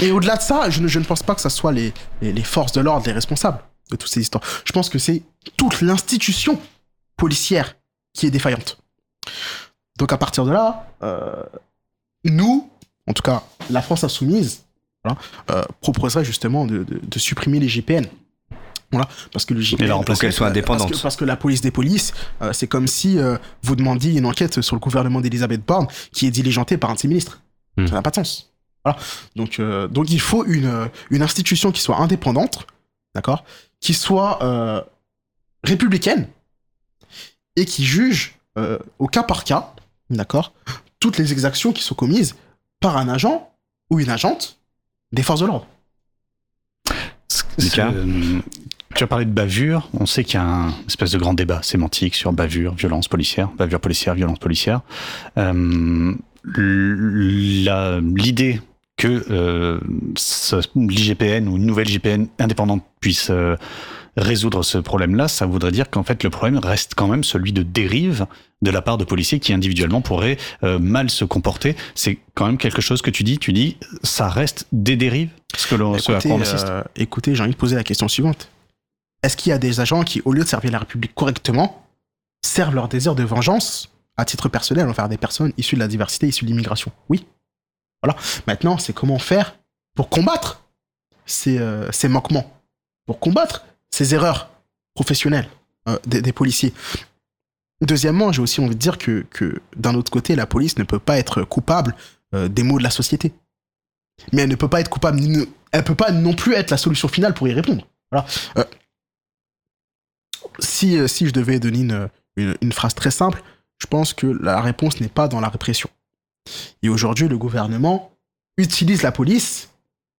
et 0.00 0.10
au-delà 0.12 0.36
de 0.36 0.42
ça, 0.42 0.70
je 0.70 0.80
ne, 0.80 0.88
je 0.88 0.98
ne 0.98 1.04
pense 1.04 1.22
pas 1.22 1.34
que 1.34 1.40
ce 1.40 1.48
soit 1.48 1.72
les, 1.72 1.92
les, 2.22 2.32
les 2.32 2.42
forces 2.42 2.72
de 2.72 2.80
l'ordre 2.80 3.06
les 3.06 3.12
responsables 3.12 3.60
de 3.90 3.96
toutes 3.96 4.10
ces 4.10 4.20
histoires. 4.20 4.42
Je 4.64 4.72
pense 4.72 4.88
que 4.88 4.98
c'est 4.98 5.22
toute 5.56 5.80
l'institution 5.82 6.60
policière 7.16 7.76
qui 8.14 8.26
est 8.26 8.30
défaillante. 8.30 8.78
Donc 9.98 10.12
à 10.12 10.16
partir 10.18 10.44
de 10.44 10.50
là, 10.52 10.86
euh, 11.02 11.42
nous, 12.24 12.70
en 13.06 13.12
tout 13.12 13.22
cas 13.22 13.42
la 13.70 13.82
France 13.82 14.04
insoumise, 14.04 14.64
voilà, 15.04 15.18
euh, 15.50 15.62
proposerait 15.80 16.24
justement 16.24 16.66
de, 16.66 16.84
de- 16.84 17.00
de 17.02 17.18
supprimer 17.18 17.58
les 17.60 17.68
GPN. 17.68 18.06
Voilà, 18.92 19.08
parce 19.32 19.44
que 19.44 19.54
le 19.54 19.60
GPN. 19.60 20.02
Pour 20.04 20.18
qu'elles 20.18 20.32
soient 20.32 20.48
euh, 20.48 20.50
indépendantes. 20.50 20.88
Parce 20.88 20.98
que, 20.98 21.02
parce 21.02 21.16
que 21.16 21.24
la 21.24 21.36
police 21.36 21.60
des 21.60 21.70
polices, 21.70 22.12
euh, 22.42 22.52
c'est 22.52 22.66
comme 22.66 22.88
si 22.88 23.18
vous 23.62 23.76
demandiez 23.76 24.12
une 24.18 24.26
enquête 24.26 24.60
sur 24.62 24.74
le 24.74 24.80
gouvernement 24.80 25.20
d'Elisabeth 25.20 25.64
Borne 25.64 25.86
qui 26.12 26.26
est 26.26 26.30
diligentée 26.32 26.76
par 26.76 26.90
un 26.90 26.94
de 26.94 26.98
ses 26.98 27.08
ministres. 27.08 27.40
Hmm. 27.76 27.86
Ça 27.86 27.94
n'a 27.94 28.02
pas 28.02 28.10
de 28.10 28.16
sens. 28.16 28.52
Voilà. 28.84 28.98
Donc, 29.36 29.60
donc 29.90 30.10
il 30.10 30.20
faut 30.20 30.44
une, 30.46 30.88
une 31.10 31.22
institution 31.22 31.70
qui 31.70 31.82
soit 31.82 31.98
indépendante, 31.98 32.66
d'accord, 33.14 33.44
qui 33.80 33.94
soit 33.94 34.42
euh, 34.42 34.82
républicaine 35.64 36.28
et 37.56 37.64
qui 37.64 37.84
juge 37.84 38.34
euh, 38.58 38.78
au 38.98 39.06
cas 39.06 39.22
par 39.22 39.44
cas, 39.44 39.74
d'accord, 40.10 40.52
toutes 40.98 41.18
les 41.18 41.32
exactions 41.32 41.72
qui 41.72 41.82
sont 41.82 41.94
commises 41.94 42.36
par 42.80 42.96
un 42.96 43.08
agent 43.08 43.50
ou 43.90 44.00
une 44.00 44.10
agente 44.10 44.58
des 45.12 45.22
forces 45.22 45.40
de 45.40 45.46
l'ordre. 45.46 45.66
Euh, 47.94 48.40
Tu 48.94 49.04
as 49.04 49.06
parlé 49.06 49.24
de 49.24 49.30
bavure. 49.30 49.88
On 49.94 50.04
sait 50.06 50.24
qu'il 50.24 50.34
y 50.34 50.38
a 50.38 50.44
un 50.44 50.74
espèce 50.86 51.12
de 51.12 51.18
grand 51.18 51.34
débat 51.34 51.62
sémantique 51.62 52.14
sur 52.16 52.32
bavure, 52.32 52.74
violence 52.74 53.06
policière, 53.08 53.48
bavure 53.52 53.80
policière, 53.80 54.14
violence 54.14 54.38
policière. 54.40 54.80
Euh, 55.38 56.14
la- 56.56 58.00
L'idée 58.00 58.60
que 59.00 59.24
euh, 59.30 59.80
l'IGPN 60.76 61.48
ou 61.48 61.56
une 61.56 61.64
nouvelle 61.64 61.88
IGPN 61.88 62.26
indépendante 62.38 62.84
puisse 63.00 63.30
euh, 63.30 63.56
résoudre 64.18 64.62
ce 64.62 64.76
problème-là, 64.76 65.26
ça 65.26 65.46
voudrait 65.46 65.72
dire 65.72 65.88
qu'en 65.88 66.02
fait 66.02 66.22
le 66.22 66.28
problème 66.28 66.58
reste 66.58 66.94
quand 66.94 67.08
même 67.08 67.24
celui 67.24 67.54
de 67.54 67.62
dérive 67.62 68.26
de 68.60 68.70
la 68.70 68.82
part 68.82 68.98
de 68.98 69.04
policiers 69.04 69.40
qui 69.40 69.54
individuellement 69.54 70.02
pourraient 70.02 70.36
euh, 70.64 70.78
mal 70.78 71.08
se 71.08 71.24
comporter. 71.24 71.76
C'est 71.94 72.18
quand 72.34 72.44
même 72.44 72.58
quelque 72.58 72.82
chose 72.82 73.00
que 73.00 73.10
tu 73.10 73.24
dis. 73.24 73.38
Tu 73.38 73.54
dis, 73.54 73.78
ça 74.02 74.28
reste 74.28 74.66
des 74.70 74.96
dérives, 74.96 75.30
ce, 75.56 75.66
que 75.66 75.76
l'on, 75.76 75.94
Écoutez, 75.96 76.30
on 76.30 76.40
assiste. 76.42 76.66
euh, 76.68 76.82
écoutez, 76.94 77.34
j'ai 77.34 77.42
envie 77.42 77.52
de 77.52 77.56
poser 77.56 77.76
la 77.76 77.84
question 77.84 78.06
suivante. 78.06 78.50
Est-ce 79.22 79.38
qu'il 79.38 79.48
y 79.48 79.54
a 79.54 79.58
des 79.58 79.80
agents 79.80 80.02
qui, 80.02 80.20
au 80.26 80.34
lieu 80.34 80.42
de 80.44 80.48
servir 80.48 80.72
la 80.72 80.80
République 80.80 81.14
correctement, 81.14 81.86
servent 82.44 82.74
leur 82.74 82.88
désir 82.88 83.14
de 83.14 83.22
vengeance 83.22 83.90
à 84.18 84.26
titre 84.26 84.50
personnel 84.50 84.86
envers 84.86 85.08
des 85.08 85.16
personnes 85.16 85.54
issues 85.56 85.76
de 85.76 85.80
la 85.80 85.88
diversité, 85.88 86.28
issues 86.28 86.44
de 86.44 86.50
l'immigration? 86.50 86.92
Oui. 87.08 87.24
Voilà. 88.02 88.18
Maintenant, 88.46 88.78
c'est 88.78 88.92
comment 88.92 89.18
faire 89.18 89.56
pour 89.94 90.08
combattre 90.08 90.62
ces, 91.26 91.58
euh, 91.58 91.90
manquements, 92.08 92.50
pour 93.06 93.20
combattre 93.20 93.64
ces 93.90 94.14
erreurs 94.14 94.50
professionnelles 94.94 95.48
euh, 95.88 95.98
des, 96.06 96.32
policiers. 96.32 96.72
Deuxièmement, 97.80 98.32
j'ai 98.32 98.42
aussi 98.42 98.60
envie 98.60 98.74
de 98.74 98.80
dire 98.80 98.98
que, 98.98 99.26
d'un 99.76 99.94
autre 99.94 100.10
côté, 100.10 100.36
la 100.36 100.46
police 100.46 100.78
ne 100.78 100.84
peut 100.84 100.98
pas 100.98 101.18
être 101.18 101.42
coupable 101.42 101.94
euh, 102.34 102.48
des 102.48 102.62
maux 102.62 102.78
de 102.78 102.82
la 102.82 102.90
société. 102.90 103.32
Mais 104.32 104.42
elle 104.42 104.50
ne 104.50 104.56
peut 104.56 104.68
pas 104.68 104.80
être 104.80 104.90
coupable, 104.90 105.20
elle 105.72 105.84
peut 105.84 105.94
pas 105.94 106.12
non 106.12 106.34
plus 106.34 106.54
être 106.54 106.70
la 106.70 106.76
solution 106.76 107.08
finale 107.08 107.32
pour 107.32 107.48
y 107.48 107.52
répondre. 107.52 107.86
Voilà. 108.10 108.26
Si, 110.58 111.08
si 111.08 111.26
je 111.26 111.32
devais 111.32 111.58
donner 111.58 111.86
une 112.36 112.72
phrase 112.72 112.94
très 112.94 113.10
simple, 113.10 113.42
je 113.78 113.86
pense 113.86 114.12
que 114.12 114.26
la 114.26 114.60
réponse 114.60 115.00
n'est 115.00 115.08
pas 115.08 115.26
dans 115.26 115.40
la 115.40 115.48
répression. 115.48 115.88
Et 116.82 116.88
aujourd'hui, 116.88 117.28
le 117.28 117.38
gouvernement 117.38 118.12
utilise 118.56 119.02
la 119.02 119.12
police 119.12 119.70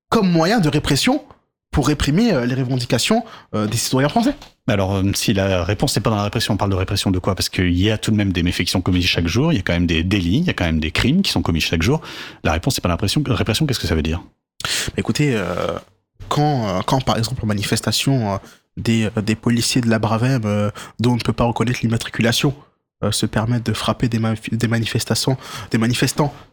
comme 0.09 0.29
moyen 0.29 0.59
de 0.59 0.69
répression 0.69 1.23
pour 1.71 1.87
réprimer 1.87 2.33
euh, 2.33 2.45
les 2.45 2.55
revendications 2.55 3.23
euh, 3.55 3.65
des 3.65 3.77
citoyens 3.77 4.09
français. 4.09 4.35
Alors, 4.67 4.95
euh, 4.95 5.03
si 5.15 5.33
la 5.33 5.63
réponse 5.63 5.95
n'est 5.95 6.01
pas 6.01 6.09
dans 6.09 6.17
la 6.17 6.23
répression, 6.23 6.53
on 6.53 6.57
parle 6.57 6.71
de 6.71 6.75
répression 6.75 7.11
de 7.11 7.19
quoi? 7.19 7.33
Parce 7.33 7.47
qu'il 7.49 7.77
y 7.77 7.89
a 7.89 7.97
tout 7.97 8.11
de 8.11 8.17
même 8.17 8.33
des 8.33 8.43
méfaits 8.43 8.65
qui 8.65 8.71
sont 8.71 8.81
commis 8.81 9.01
chaque 9.01 9.27
jour, 9.27 9.53
il 9.53 9.55
y 9.55 9.59
a 9.59 9.61
quand 9.61 9.73
même 9.73 9.87
des 9.87 10.03
délits, 10.03 10.39
il 10.39 10.43
y 10.43 10.49
a 10.49 10.53
quand 10.53 10.65
même 10.65 10.81
des 10.81 10.91
crimes 10.91 11.21
qui 11.21 11.31
sont 11.31 11.41
commis 11.41 11.61
chaque 11.61 11.81
jour. 11.81 12.01
La 12.43 12.51
réponse 12.51 12.77
n'est 12.77 12.81
pas 12.81 12.89
la 12.89 12.95
répression. 12.95 13.23
Répression, 13.25 13.65
qu'est-ce 13.65 13.79
que 13.79 13.87
ça 13.87 13.95
veut 13.95 14.03
dire? 14.03 14.21
Écoutez, 14.97 15.35
euh, 15.35 15.77
quand, 16.29 16.67
euh, 16.67 16.81
quand 16.85 17.03
par 17.03 17.17
exemple 17.17 17.43
en 17.43 17.47
manifestation, 17.47 18.33
euh, 18.33 18.37
des, 18.77 19.09
des 19.25 19.35
policiers 19.35 19.81
de 19.81 19.89
la 19.89 19.99
Bravem 19.99 20.71
dont 20.99 21.11
on 21.11 21.15
ne 21.15 21.21
peut 21.21 21.33
pas 21.33 21.43
reconnaître 21.43 21.79
l'immatriculation 21.83 22.55
se 23.09 23.25
permettent 23.25 23.65
de 23.65 23.73
frapper 23.73 24.07
des, 24.07 24.19
manifestants 24.19 25.35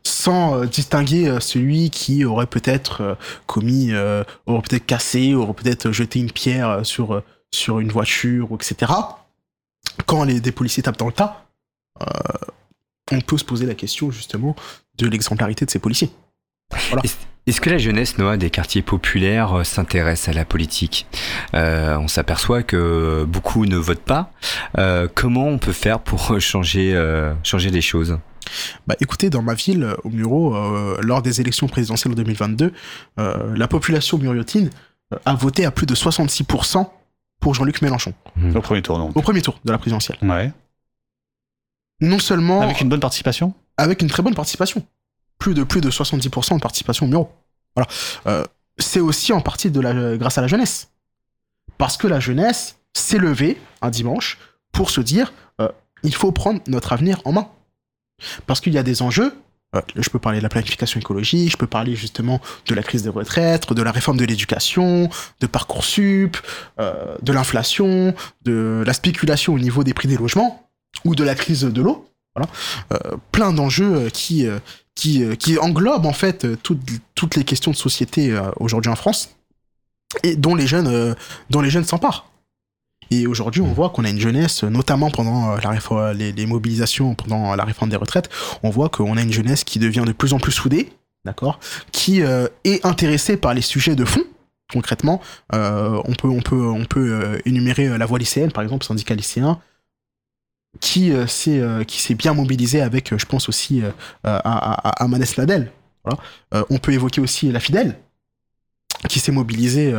sans 0.02 0.56
euh, 0.56 0.66
distinguer 0.66 1.28
euh, 1.28 1.40
celui 1.40 1.90
qui 1.90 2.24
aurait 2.24 2.46
peut-être 2.46 3.02
euh, 3.02 3.14
commis, 3.46 3.92
euh, 3.92 4.24
aurait 4.46 4.62
peut-être 4.62 4.87
cassé, 4.87 5.34
aurait 5.34 5.54
peut-être 5.54 5.92
jeté 5.92 6.20
une 6.20 6.32
pierre 6.32 6.68
euh, 6.68 6.84
sur, 6.84 7.14
euh, 7.14 7.22
sur 7.52 7.78
une 7.80 7.90
voiture, 7.90 8.48
etc. 8.54 8.92
Quand 10.06 10.24
les, 10.24 10.40
des 10.40 10.52
policiers 10.52 10.82
tapent 10.82 10.98
dans 10.98 11.06
le 11.06 11.12
tas, 11.12 11.46
euh, 12.00 12.04
on 13.12 13.20
peut 13.20 13.38
se 13.38 13.44
poser 13.44 13.66
la 13.66 13.74
question 13.74 14.11
justement 14.11 14.54
de 14.96 15.06
l'exemplarité 15.06 15.64
de 15.64 15.70
ces 15.70 15.78
policiers. 15.78 16.11
Est-ce 17.46 17.61
que 17.62 17.70
la 17.70 17.78
jeunesse, 17.78 18.18
Noah, 18.18 18.37
des 18.37 18.50
quartiers 18.50 18.83
populaires 18.83 19.54
euh, 19.54 19.64
s'intéresse 19.64 20.28
à 20.28 20.33
la 20.35 20.44
politique? 20.44 21.07
Euh, 21.54 21.96
On 21.96 22.09
s'aperçoit 22.09 22.62
que 22.62 23.24
beaucoup 23.26 23.64
ne 23.64 23.76
votent 23.76 24.02
pas. 24.04 24.33
Euh, 24.76 25.09
comment 25.14 25.46
on 25.46 25.59
peut 25.59 25.72
faire 25.72 26.00
pour 26.00 26.38
changer, 26.40 26.94
euh, 26.94 27.33
changer 27.42 27.70
les 27.70 27.81
choses? 27.81 28.18
Bah 28.87 28.96
écoutez, 29.00 29.28
dans 29.31 29.42
ma 29.42 29.54
ville, 29.54 29.94
au 30.04 30.11
Muro, 30.11 30.54
euh, 30.57 30.98
lors 31.02 31.22
des 31.22 31.40
élections 31.40 31.68
présidentielles 31.68 32.12
en 32.12 32.16
2022, 32.16 32.72
euh, 33.18 33.54
la 33.57 33.68
population 33.68 34.18
muriotine 34.18 34.70
a 35.24 35.35
voté 35.35 35.64
à 35.64 35.70
plus 35.70 35.87
de 35.87 35.94
66% 35.94 36.87
pour 37.40 37.54
Jean-Luc 37.54 37.81
Mélenchon, 37.83 38.12
Au 38.54 38.61
premier 38.61 38.83
tour, 38.83 38.98
donc. 38.98 39.16
au 39.16 39.22
premier 39.22 39.40
tour 39.42 39.59
de 39.64 39.70
la 39.72 39.78
présidentielle. 39.78 40.18
Ouais. 40.22 40.50
Non 42.00 42.18
seulement 42.18 42.61
Avec 42.62 42.81
une 42.81 42.88
bonne 42.88 43.00
participation? 43.00 43.54
Avec 43.76 44.02
une 44.02 44.09
très 44.09 44.22
bonne 44.22 44.35
participation. 44.35 44.85
Plus 45.38 45.55
de 45.55 45.62
plus 45.62 45.81
de 45.81 45.90
70% 45.90 46.57
de 46.57 46.61
participation 46.61 47.07
au. 47.07 47.31
Voilà. 47.74 47.88
Euh, 48.27 48.44
c'est 48.79 49.01
aussi 49.01 49.33
en 49.33 49.40
partie 49.40 49.70
grâce 49.70 50.38
à 50.38 50.40
la 50.40 50.46
jeunesse. 50.46 50.88
Parce 51.79 51.96
que 51.96 52.07
la 52.07 52.20
jeunesse 52.20 52.79
s'est 52.92 53.18
levée 53.18 53.61
un 53.83 53.90
dimanche 53.90 54.38
pour 54.72 54.90
se 54.90 55.01
dire 55.01 55.33
euh, 55.61 55.68
il 56.03 56.14
faut 56.14 56.33
prendre 56.33 56.61
notre 56.66 56.92
avenir 56.92 57.20
en 57.24 57.33
main. 57.33 57.48
Parce 58.46 58.61
qu'il 58.61 58.72
y 58.72 58.79
a 58.79 58.83
des 58.83 59.03
enjeux. 59.03 59.33
euh, 59.77 59.81
je 59.96 60.09
peux 60.09 60.18
parler 60.18 60.38
de 60.38 60.42
la 60.42 60.48
planification 60.48 60.98
écologique, 60.98 61.53
je 61.53 61.57
peux 61.57 61.66
parler 61.66 61.94
justement 61.94 62.40
de 62.66 62.74
la 62.74 62.83
crise 62.83 63.03
des 63.03 63.11
retraites, 63.11 63.72
de 63.72 63.83
la 63.83 63.92
réforme 63.92 64.16
de 64.16 64.24
l'éducation, 64.24 65.09
de 65.40 65.46
Parcoursup, 65.46 66.37
de 66.79 67.33
l'inflation, 67.33 68.14
de 68.42 68.83
la 68.87 68.92
spéculation 68.92 69.55
au 69.55 69.59
niveau 69.59 69.85
des 69.85 69.94
prix 69.94 70.09
des 70.09 70.16
logements, 70.16 70.68
ou 71.05 71.14
de 71.14 71.22
la 71.22 71.35
crise 71.35 71.62
de 71.62 71.83
l'eau. 71.83 72.09
Plein 73.31 73.53
d'enjeux 73.53 74.09
qui, 74.11 74.48
qui, 74.98 75.22
euh, 75.22 75.37
qui 75.37 75.58
englobent 75.58 76.06
en 76.06 76.12
fait 76.12 76.44
euh, 76.44 76.56
toutes, 76.61 76.80
toutes 77.14 77.37
les 77.37 77.44
questions 77.44 77.70
de 77.70 77.76
société 77.76 78.32
euh, 78.32 78.50
aujourd'hui 78.56 78.90
en 78.90 78.96
France 78.96 79.37
et 80.24 80.34
dont 80.34 80.56
les 80.56 80.66
jeunes, 80.66 81.14
dont 81.50 81.61
les 81.61 81.68
jeunes 81.68 81.84
s'emparent. 81.84 82.30
Et 83.11 83.26
aujourd'hui, 83.26 83.61
on 83.61 83.72
voit 83.72 83.90
qu'on 83.90 84.04
a 84.04 84.11
une 84.11 84.18
jeunesse, 84.18 84.64
notamment 84.64 85.11
pendant 85.11 85.54
la 85.56 86.14
les, 86.14 86.32
les 86.32 86.46
mobilisations 86.46 87.14
pendant 87.14 87.54
la 87.54 87.64
réforme 87.64 87.90
des 87.90 87.96
retraites, 87.96 88.30
on 88.62 88.70
voit 88.70 88.88
qu'on 88.88 89.18
a 89.18 89.22
une 89.22 89.32
jeunesse 89.32 89.64
qui 89.64 89.78
devient 89.78 90.04
de 90.06 90.12
plus 90.12 90.32
en 90.32 90.38
plus 90.38 90.52
soudée, 90.52 90.90
d'accord, 91.26 91.61
qui 91.92 92.22
euh, 92.22 92.48
est 92.64 92.84
intéressée 92.87 93.37
par 93.37 93.52
les 93.52 93.61
sujets 93.61 93.96
de 93.96 94.06
fond. 94.06 94.22
Concrètement, 94.72 95.20
euh, 95.54 96.00
on 96.06 96.14
peut, 96.14 96.28
on 96.28 96.40
peut, 96.40 96.66
on 96.66 96.87
peut 96.87 97.38
énumérer 97.44 97.98
la 97.98 98.06
voie 98.06 98.18
lycéenne, 98.18 98.50
par 98.50 98.62
exemple, 98.62 98.87
syndicat 98.87 99.14
lycéen, 99.14 99.61
qui 100.81 101.12
euh, 101.12 101.26
s'est 101.26 101.61
euh, 101.61 101.85
qui 101.85 102.00
s'est 102.00 102.14
bien 102.14 102.35
mobilisé 102.35 102.81
avec, 102.81 103.12
euh, 103.12 103.18
je 103.18 103.26
pense 103.26 103.48
aussi, 103.48 103.83
à, 104.24 104.38
à, 104.38 105.09
Manès 105.09 105.37
Nadel. 105.38 105.72
On 106.70 106.78
peut 106.78 106.92
évoquer 106.92 107.20
aussi 107.20 107.52
la 107.52 107.61
Fidèle, 107.61 107.98
qui 109.09 109.18
s'est 109.20 109.33
mobilisée 109.33 109.94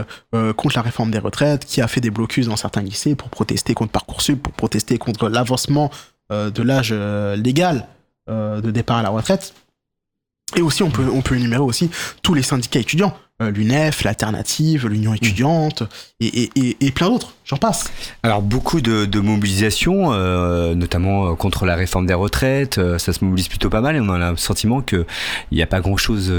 contre 0.58 0.76
la 0.76 0.82
réforme 0.82 1.12
des 1.12 1.20
retraites, 1.20 1.66
qui 1.66 1.82
a 1.82 1.88
fait 1.88 2.02
des 2.02 2.10
blocus 2.10 2.48
dans 2.48 2.56
certains 2.56 2.82
lycées 2.82 3.14
pour 3.14 3.30
protester 3.30 3.76
contre 3.76 3.92
Parcoursup, 3.92 4.42
pour 4.42 4.54
protester 4.54 4.98
contre 4.98 5.30
l'avancement 5.30 5.92
de 6.32 6.64
l'âge 6.64 6.92
légal 6.92 7.88
de 8.28 8.72
départ 8.72 8.98
à 8.98 9.04
la 9.04 9.10
retraite. 9.10 9.54
Et 10.56 10.62
aussi, 10.62 10.84
on 10.84 10.90
peut, 10.90 11.06
on 11.14 11.22
peut 11.22 11.36
énumérer 11.36 11.62
aussi 11.62 11.90
tous 12.24 12.34
les 12.34 12.42
syndicats 12.42 12.80
étudiants, 12.80 13.16
euh, 13.42 13.52
l'UNEF, 13.52 14.04
l'Alternative, 14.04 14.88
l'Union 14.88 15.14
étudiante, 15.14 15.84
et, 16.20 16.50
et, 16.56 16.78
et, 16.86 16.92
plein 16.92 17.10
d'autres, 17.10 17.36
j'en 17.46 17.56
passe. 17.56 17.90
Alors 18.24 18.42
beaucoup 18.42 18.82
de, 18.82 19.06
de 19.06 19.20
mobilisations, 19.20 20.12
euh, 20.12 20.76
notamment 20.76 21.28
euh, 21.28 21.36
contre 21.36 21.66
la 21.66 21.76
réforme 21.76 22.06
des 22.06 22.14
retraites, 22.14 22.80
euh, 22.80 22.98
ça 22.98 23.14
se 23.14 23.24
mobilise 23.24 23.48
plutôt 23.48 23.70
pas 23.70 23.80
mal 23.80 23.96
et 23.96 24.02
on 24.02 24.10
a 24.10 24.32
le 24.32 24.38
sentiment 24.38 24.82
que 24.82 25.06
il 25.52 25.56
n'y 25.56 25.64
a 25.64 25.68
pas 25.68 25.80
grand-chose 25.80 26.34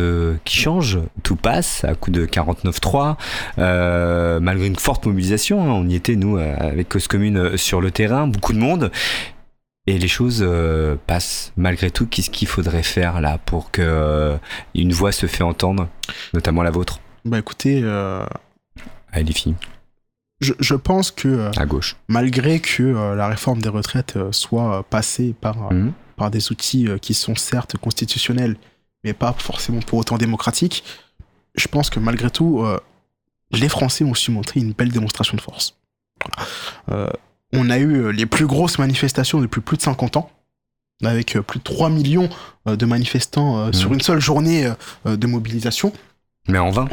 qui 0.44 0.58
change, 0.58 0.98
tout 1.22 1.36
passe 1.36 1.84
à 1.84 1.94
coup 1.94 2.10
de 2.10 2.26
49-3, 2.26 3.16
euh, 3.58 4.40
malgré 4.40 4.66
une 4.66 4.76
forte 4.76 5.06
mobilisation, 5.06 5.62
hein, 5.62 5.72
on 5.72 5.88
y 5.88 5.94
était 5.94 6.16
nous 6.16 6.36
avec 6.36 6.88
Cause 6.88 7.06
Commune 7.06 7.56
sur 7.56 7.80
le 7.80 7.90
terrain, 7.90 8.26
beaucoup 8.26 8.52
de 8.52 8.58
monde. 8.58 8.90
Et 9.86 9.98
les 9.98 10.08
choses 10.08 10.40
euh, 10.42 10.96
passent 11.06 11.52
malgré 11.56 11.90
tout. 11.90 12.06
Qu'est-ce 12.06 12.30
qu'il 12.30 12.46
faudrait 12.48 12.82
faire 12.82 13.20
là 13.20 13.38
pour 13.38 13.70
que 13.70 13.82
euh, 13.82 14.36
une 14.74 14.92
voix 14.92 15.10
se 15.12 15.26
fait 15.26 15.42
entendre, 15.42 15.88
notamment 16.34 16.62
la 16.62 16.70
vôtre, 16.70 17.00
Bah 17.24 17.38
écoutez, 17.38 17.80
euh, 17.82 18.24
Allez, 19.12 19.24
les 19.24 19.32
filles, 19.32 19.56
je, 20.40 20.52
je 20.60 20.74
pense 20.74 21.10
que 21.10 21.28
euh, 21.28 21.50
à 21.56 21.66
gauche. 21.66 21.96
malgré 22.08 22.60
que 22.60 22.82
la 23.14 23.26
réforme 23.28 23.60
des 23.60 23.68
retraites 23.68 24.16
soit 24.32 24.82
passée 24.84 25.34
par, 25.40 25.72
Mhm. 25.72 25.92
par 26.16 26.30
des 26.30 26.52
outils 26.52 26.86
qui 27.02 27.14
sont 27.14 27.34
certes 27.34 27.76
constitutionnels, 27.78 28.56
mais 29.02 29.12
pas 29.14 29.32
forcément 29.38 29.80
pour 29.80 29.98
autant 29.98 30.18
démocratiques, 30.18 30.84
je 31.56 31.66
pense 31.68 31.90
que 31.90 31.98
malgré 31.98 32.30
tout, 32.30 32.64
les 33.52 33.68
Français 33.68 34.04
ont 34.04 34.14
su 34.14 34.30
montrer 34.30 34.60
une 34.60 34.72
belle 34.72 34.92
démonstration 34.92 35.36
de 35.36 35.42
force. 35.42 35.74
Voilà. 36.86 37.12
On 37.52 37.68
a 37.70 37.78
eu 37.78 37.96
euh, 38.04 38.10
les 38.12 38.26
plus 38.26 38.46
grosses 38.46 38.78
manifestations 38.78 39.40
depuis 39.40 39.60
plus 39.60 39.76
de 39.76 39.82
50 39.82 40.16
ans, 40.16 40.30
avec 41.04 41.36
euh, 41.36 41.42
plus 41.42 41.58
de 41.58 41.64
3 41.64 41.90
millions 41.90 42.28
euh, 42.68 42.76
de 42.76 42.86
manifestants 42.86 43.72
sur 43.72 43.88
Mhm. 43.88 43.94
une 43.94 44.00
seule 44.00 44.20
journée 44.20 44.70
de 45.04 45.26
mobilisation. 45.26 45.92
Mais 46.48 46.58
en 46.58 46.70
vain. 46.70 46.88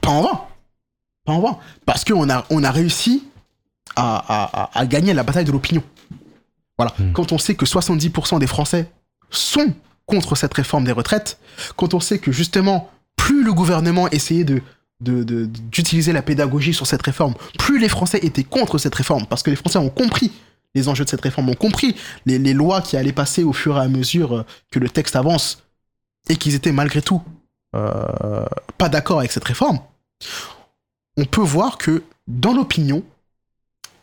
Pas 0.00 0.10
en 0.10 0.22
vain. 0.22 0.40
Pas 1.24 1.32
en 1.32 1.40
vain. 1.40 1.58
Parce 1.86 2.04
qu'on 2.04 2.28
a, 2.30 2.44
on 2.50 2.62
a 2.64 2.70
réussi 2.70 3.24
à, 3.96 4.16
à- 4.16 4.62
à- 4.62 4.78
à 4.78 4.86
gagner 4.86 5.12
la 5.14 5.22
bataille 5.22 5.44
de 5.44 5.52
l'opinion. 5.52 5.82
Voilà. 6.78 6.94
Hmm. 6.98 7.12
Quand 7.12 7.32
on 7.32 7.38
sait 7.38 7.54
que 7.54 7.66
70% 7.66 8.38
des 8.38 8.46
Français 8.46 8.90
sont 9.30 9.74
contre 10.06 10.34
cette 10.36 10.54
réforme 10.54 10.84
des 10.84 10.92
retraites, 10.92 11.38
quand 11.76 11.92
on 11.94 12.00
sait 12.00 12.18
que 12.18 12.32
justement, 12.32 12.90
plus 13.16 13.44
le 13.44 13.52
gouvernement 13.52 14.08
essayait 14.10 14.44
de 14.44 14.62
de- 15.00 15.24
de- 15.24 15.46
d'utiliser 15.46 16.12
la 16.12 16.22
pédagogie 16.22 16.74
sur 16.74 16.86
cette 16.86 17.02
réforme, 17.02 17.34
plus 17.58 17.78
les 17.78 17.88
Français 17.88 18.18
étaient 18.22 18.44
contre 18.44 18.78
cette 18.78 18.94
réforme, 18.94 19.26
parce 19.26 19.42
que 19.42 19.50
les 19.50 19.56
Français 19.56 19.78
ont 19.78 19.88
compris 19.90 20.32
les 20.74 20.88
enjeux 20.88 21.04
de 21.04 21.10
cette 21.10 21.20
réforme, 21.22 21.48
ont 21.48 21.54
compris 21.54 21.96
les, 22.26 22.38
les 22.38 22.52
lois 22.54 22.80
qui 22.82 22.96
allaient 22.96 23.12
passer 23.12 23.42
au 23.42 23.52
fur 23.52 23.76
et 23.76 23.80
à 23.80 23.88
mesure 23.88 24.36
euh, 24.38 24.46
que 24.70 24.78
le 24.78 24.88
texte 24.88 25.16
avance, 25.16 25.64
et 26.28 26.36
qu'ils 26.36 26.54
étaient 26.54 26.70
malgré 26.72 27.02
tout 27.02 27.22
euh, 27.74 28.44
pas 28.78 28.88
d'accord 28.88 29.18
avec 29.20 29.32
cette 29.32 29.44
réforme, 29.44 29.80
on 31.16 31.24
peut 31.24 31.40
voir 31.40 31.78
que 31.78 32.02
dans 32.28 32.52
l'opinion, 32.52 33.02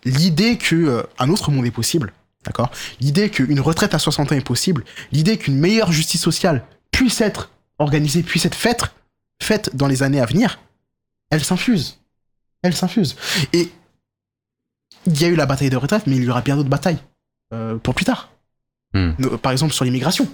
l'idée 0.03 0.57
que 0.57 0.75
euh, 0.75 1.03
un 1.19 1.29
autre 1.29 1.51
monde 1.51 1.65
est 1.65 1.71
possible, 1.71 2.12
d'accord, 2.45 2.71
l'idée 2.99 3.29
qu'une 3.29 3.60
retraite 3.60 3.93
à 3.93 3.99
60 3.99 4.31
ans 4.31 4.36
est 4.36 4.41
possible, 4.41 4.83
l'idée 5.12 5.38
qu'une 5.38 5.57
meilleure 5.57 5.91
justice 5.91 6.21
sociale 6.21 6.65
puisse 6.91 7.21
être 7.21 7.51
organisée, 7.79 8.23
puisse 8.23 8.45
être 8.45 8.57
faite 8.57 9.75
dans 9.75 9.88
les 9.88 10.01
années 10.03 10.19
à 10.21 10.25
venir, 10.25 10.60
elle 11.29 11.43
s'infuse. 11.43 11.99
Elle 12.63 12.75
s'infuse. 12.75 13.15
Et 13.53 13.71
il 15.05 15.21
y 15.21 15.25
a 15.25 15.27
eu 15.27 15.35
la 15.35 15.45
bataille 15.45 15.69
de 15.69 15.77
retraite, 15.77 16.07
mais 16.07 16.15
il 16.15 16.23
y 16.23 16.29
aura 16.29 16.41
bien 16.41 16.55
d'autres 16.55 16.69
batailles 16.69 16.99
euh, 17.53 17.77
pour 17.77 17.95
plus 17.95 18.05
tard. 18.05 18.29
Hmm. 18.93 19.13
Par 19.41 19.51
exemple 19.51 19.73
sur 19.73 19.85
l'immigration. 19.85 20.27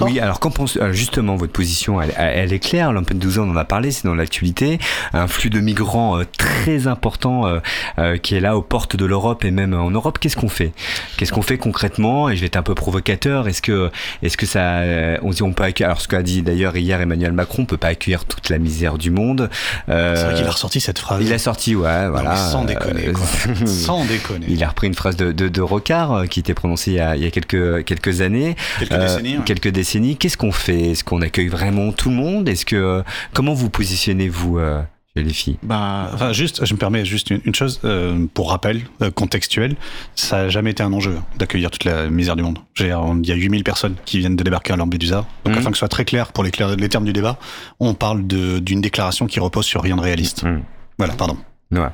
Oui, 0.00 0.20
alors 0.20 0.38
qu'en 0.38 0.50
pense 0.50 0.76
euh, 0.76 0.92
justement 0.92 1.36
votre 1.36 1.52
position 1.52 2.00
elle, 2.00 2.12
elle 2.18 2.52
est 2.52 2.58
claire. 2.58 2.92
Lampedusa, 2.92 3.40
on 3.40 3.50
en 3.50 3.56
a 3.56 3.64
parlé, 3.64 3.90
c'est 3.90 4.04
dans 4.04 4.14
l'actualité. 4.14 4.78
Un 5.14 5.26
flux 5.26 5.48
de 5.48 5.60
migrants 5.60 6.18
euh, 6.20 6.24
très 6.36 6.86
important 6.86 7.46
euh, 7.46 7.60
euh, 7.98 8.18
qui 8.18 8.34
est 8.34 8.40
là 8.40 8.56
aux 8.58 8.62
portes 8.62 8.96
de 8.96 9.06
l'Europe 9.06 9.44
et 9.46 9.50
même 9.50 9.72
en 9.72 9.90
Europe. 9.90 10.18
Qu'est-ce 10.20 10.36
qu'on 10.36 10.50
fait? 10.50 10.72
Qu'est-ce 11.16 11.32
qu'on 11.32 11.40
fait 11.42 11.56
concrètement? 11.56 12.28
Et 12.28 12.36
je 12.36 12.42
vais 12.42 12.48
être 12.48 12.58
un 12.58 12.62
peu 12.62 12.74
provocateur. 12.74 13.48
Est-ce 13.48 13.62
que, 13.62 13.90
est-ce 14.22 14.36
que 14.36 14.44
ça, 14.44 14.82
on 15.22 15.30
dit 15.30 15.42
on 15.42 15.54
peut 15.54 15.64
accueillir 15.64 15.88
Alors 15.88 16.02
ce 16.02 16.06
qu'a 16.08 16.22
dit 16.22 16.42
d'ailleurs 16.42 16.76
hier 16.76 17.00
Emmanuel 17.00 17.32
Macron, 17.32 17.62
on 17.62 17.66
peut 17.66 17.78
pas 17.78 17.88
accueillir 17.88 18.26
toute 18.26 18.50
la 18.50 18.58
misère 18.58 18.98
du 18.98 19.10
monde. 19.10 19.48
Euh, 19.88 20.14
C'est 20.16 20.24
vrai 20.24 20.34
qu'il 20.34 20.46
a 20.46 20.50
ressorti 20.50 20.80
cette 20.80 20.98
phrase. 20.98 21.22
il 21.24 21.32
a 21.32 21.38
sorti, 21.38 21.74
ouais, 21.74 22.08
voilà. 22.10 22.36
sans 22.36 22.64
déconner, 22.64 23.10
quoi. 23.12 23.24
sans 23.66 24.04
déconner. 24.04 24.46
Il 24.50 24.62
a 24.62 24.68
repris 24.68 24.86
une 24.86 24.94
phrase 24.94 25.16
de, 25.16 25.32
de, 25.32 25.48
de 25.48 25.60
Rocard 25.62 26.24
qui 26.28 26.40
était 26.40 26.54
prononcée 26.54 26.90
il 26.92 26.96
y 26.96 27.00
a, 27.00 27.16
il 27.16 27.22
y 27.22 27.26
a 27.26 27.30
quelques, 27.30 27.84
quelques 27.84 28.20
années. 28.20 28.54
Quelques 28.78 28.92
décennies. 29.00 29.38
ouais. 29.38 29.44
quelques 29.44 29.77
Qu'est-ce 29.84 30.36
qu'on 30.36 30.52
fait? 30.52 30.90
Est-ce 30.90 31.04
qu'on 31.04 31.20
accueille 31.22 31.48
vraiment 31.48 31.92
tout 31.92 32.10
le 32.10 32.16
monde? 32.16 32.48
Est-ce 32.48 32.64
que 32.66 33.02
comment 33.32 33.54
vous 33.54 33.70
positionnez-vous 33.70 34.58
euh, 34.58 34.82
chez 35.16 35.22
les 35.22 35.32
filles? 35.32 35.58
Bah, 35.62 36.10
Enfin, 36.14 36.32
juste, 36.32 36.64
je 36.64 36.74
me 36.74 36.78
permets 36.78 37.04
juste 37.04 37.30
une, 37.30 37.40
une 37.44 37.54
chose, 37.54 37.80
euh, 37.84 38.26
pour 38.34 38.50
rappel 38.50 38.82
euh, 39.02 39.10
contextuel, 39.10 39.76
ça 40.14 40.42
n'a 40.44 40.48
jamais 40.48 40.70
été 40.72 40.82
un 40.82 40.92
enjeu 40.92 41.16
d'accueillir 41.38 41.70
toute 41.70 41.84
la 41.84 42.08
misère 42.10 42.36
du 42.36 42.42
monde. 42.42 42.58
Il 42.80 42.86
y 42.86 42.90
a 43.32 43.34
8000 43.34 43.64
personnes 43.64 43.94
qui 44.04 44.18
viennent 44.18 44.36
de 44.36 44.42
débarquer 44.44 44.72
à 44.72 44.76
Lampedusa. 44.76 45.26
Donc, 45.44 45.54
Mhm. 45.54 45.58
afin 45.60 45.70
que 45.70 45.76
ce 45.76 45.80
soit 45.80 45.88
très 45.88 46.04
clair 46.04 46.32
pour 46.32 46.44
les, 46.44 46.50
les 46.78 46.88
termes 46.88 47.04
du 47.04 47.12
débat, 47.12 47.38
on 47.80 47.94
parle 47.94 48.26
d'une 48.26 48.80
déclaration 48.80 49.26
qui 49.26 49.40
repose 49.40 49.64
sur 49.66 49.82
rien 49.82 49.96
de 49.96 50.02
réaliste. 50.02 50.42
Mhm. 50.44 50.62
Voilà, 50.98 51.14
pardon. 51.14 51.36
Ouais. 51.70 51.88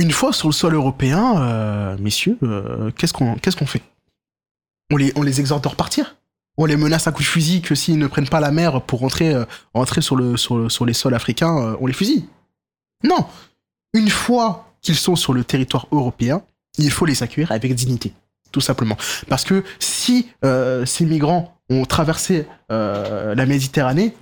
une 0.00 0.12
fois 0.12 0.32
sur 0.32 0.48
le 0.48 0.52
sol 0.52 0.74
européen, 0.74 1.40
euh, 1.42 1.96
messieurs, 1.98 2.38
euh, 2.44 2.90
qu'est-ce 2.96 3.12
qu'on 3.12 3.34
qu'est-ce 3.34 3.56
qu'on 3.56 3.66
fait? 3.66 3.82
On 4.90 4.96
les, 4.96 5.40
exhorte 5.40 5.62
de 5.64 5.68
repartir 5.68 6.16
On 6.56 6.64
les 6.64 6.76
menace 6.76 7.06
à 7.06 7.12
coups 7.12 7.24
de 7.26 7.30
fusil 7.30 7.60
que 7.62 7.74
s'ils 7.74 7.98
ne 7.98 8.06
prennent 8.06 8.28
pas 8.28 8.40
la 8.40 8.50
mer 8.50 8.82
pour 8.82 9.00
rentrer, 9.00 9.34
euh, 9.34 9.44
sur, 10.00 10.16
le, 10.16 10.36
sur, 10.36 10.56
le- 10.58 10.68
sur 10.68 10.86
les 10.86 10.94
sols 10.94 11.14
africains, 11.14 11.56
euh, 11.58 11.76
on 11.80 11.86
les 11.86 11.92
fusille 11.92 12.26
Non 13.04 13.26
Une 13.94 14.10
fois 14.10 14.72
qu'ils 14.80 14.96
sont 14.96 15.16
sur 15.16 15.32
le 15.32 15.44
territoire 15.44 15.86
européen, 15.92 16.42
il 16.78 16.90
faut 16.90 17.04
les 17.04 17.22
accueillir 17.22 17.52
avec 17.52 17.74
dignité, 17.74 18.12
tout 18.52 18.60
simplement. 18.60 18.96
Parce 19.28 19.44
que 19.44 19.64
si 19.78 20.28
euh, 20.44 20.86
ces 20.86 21.04
migrants 21.04 21.54
ont 21.70 21.84
traversé 21.84 22.46
la 22.70 23.46
Méditerranée, 23.46 24.14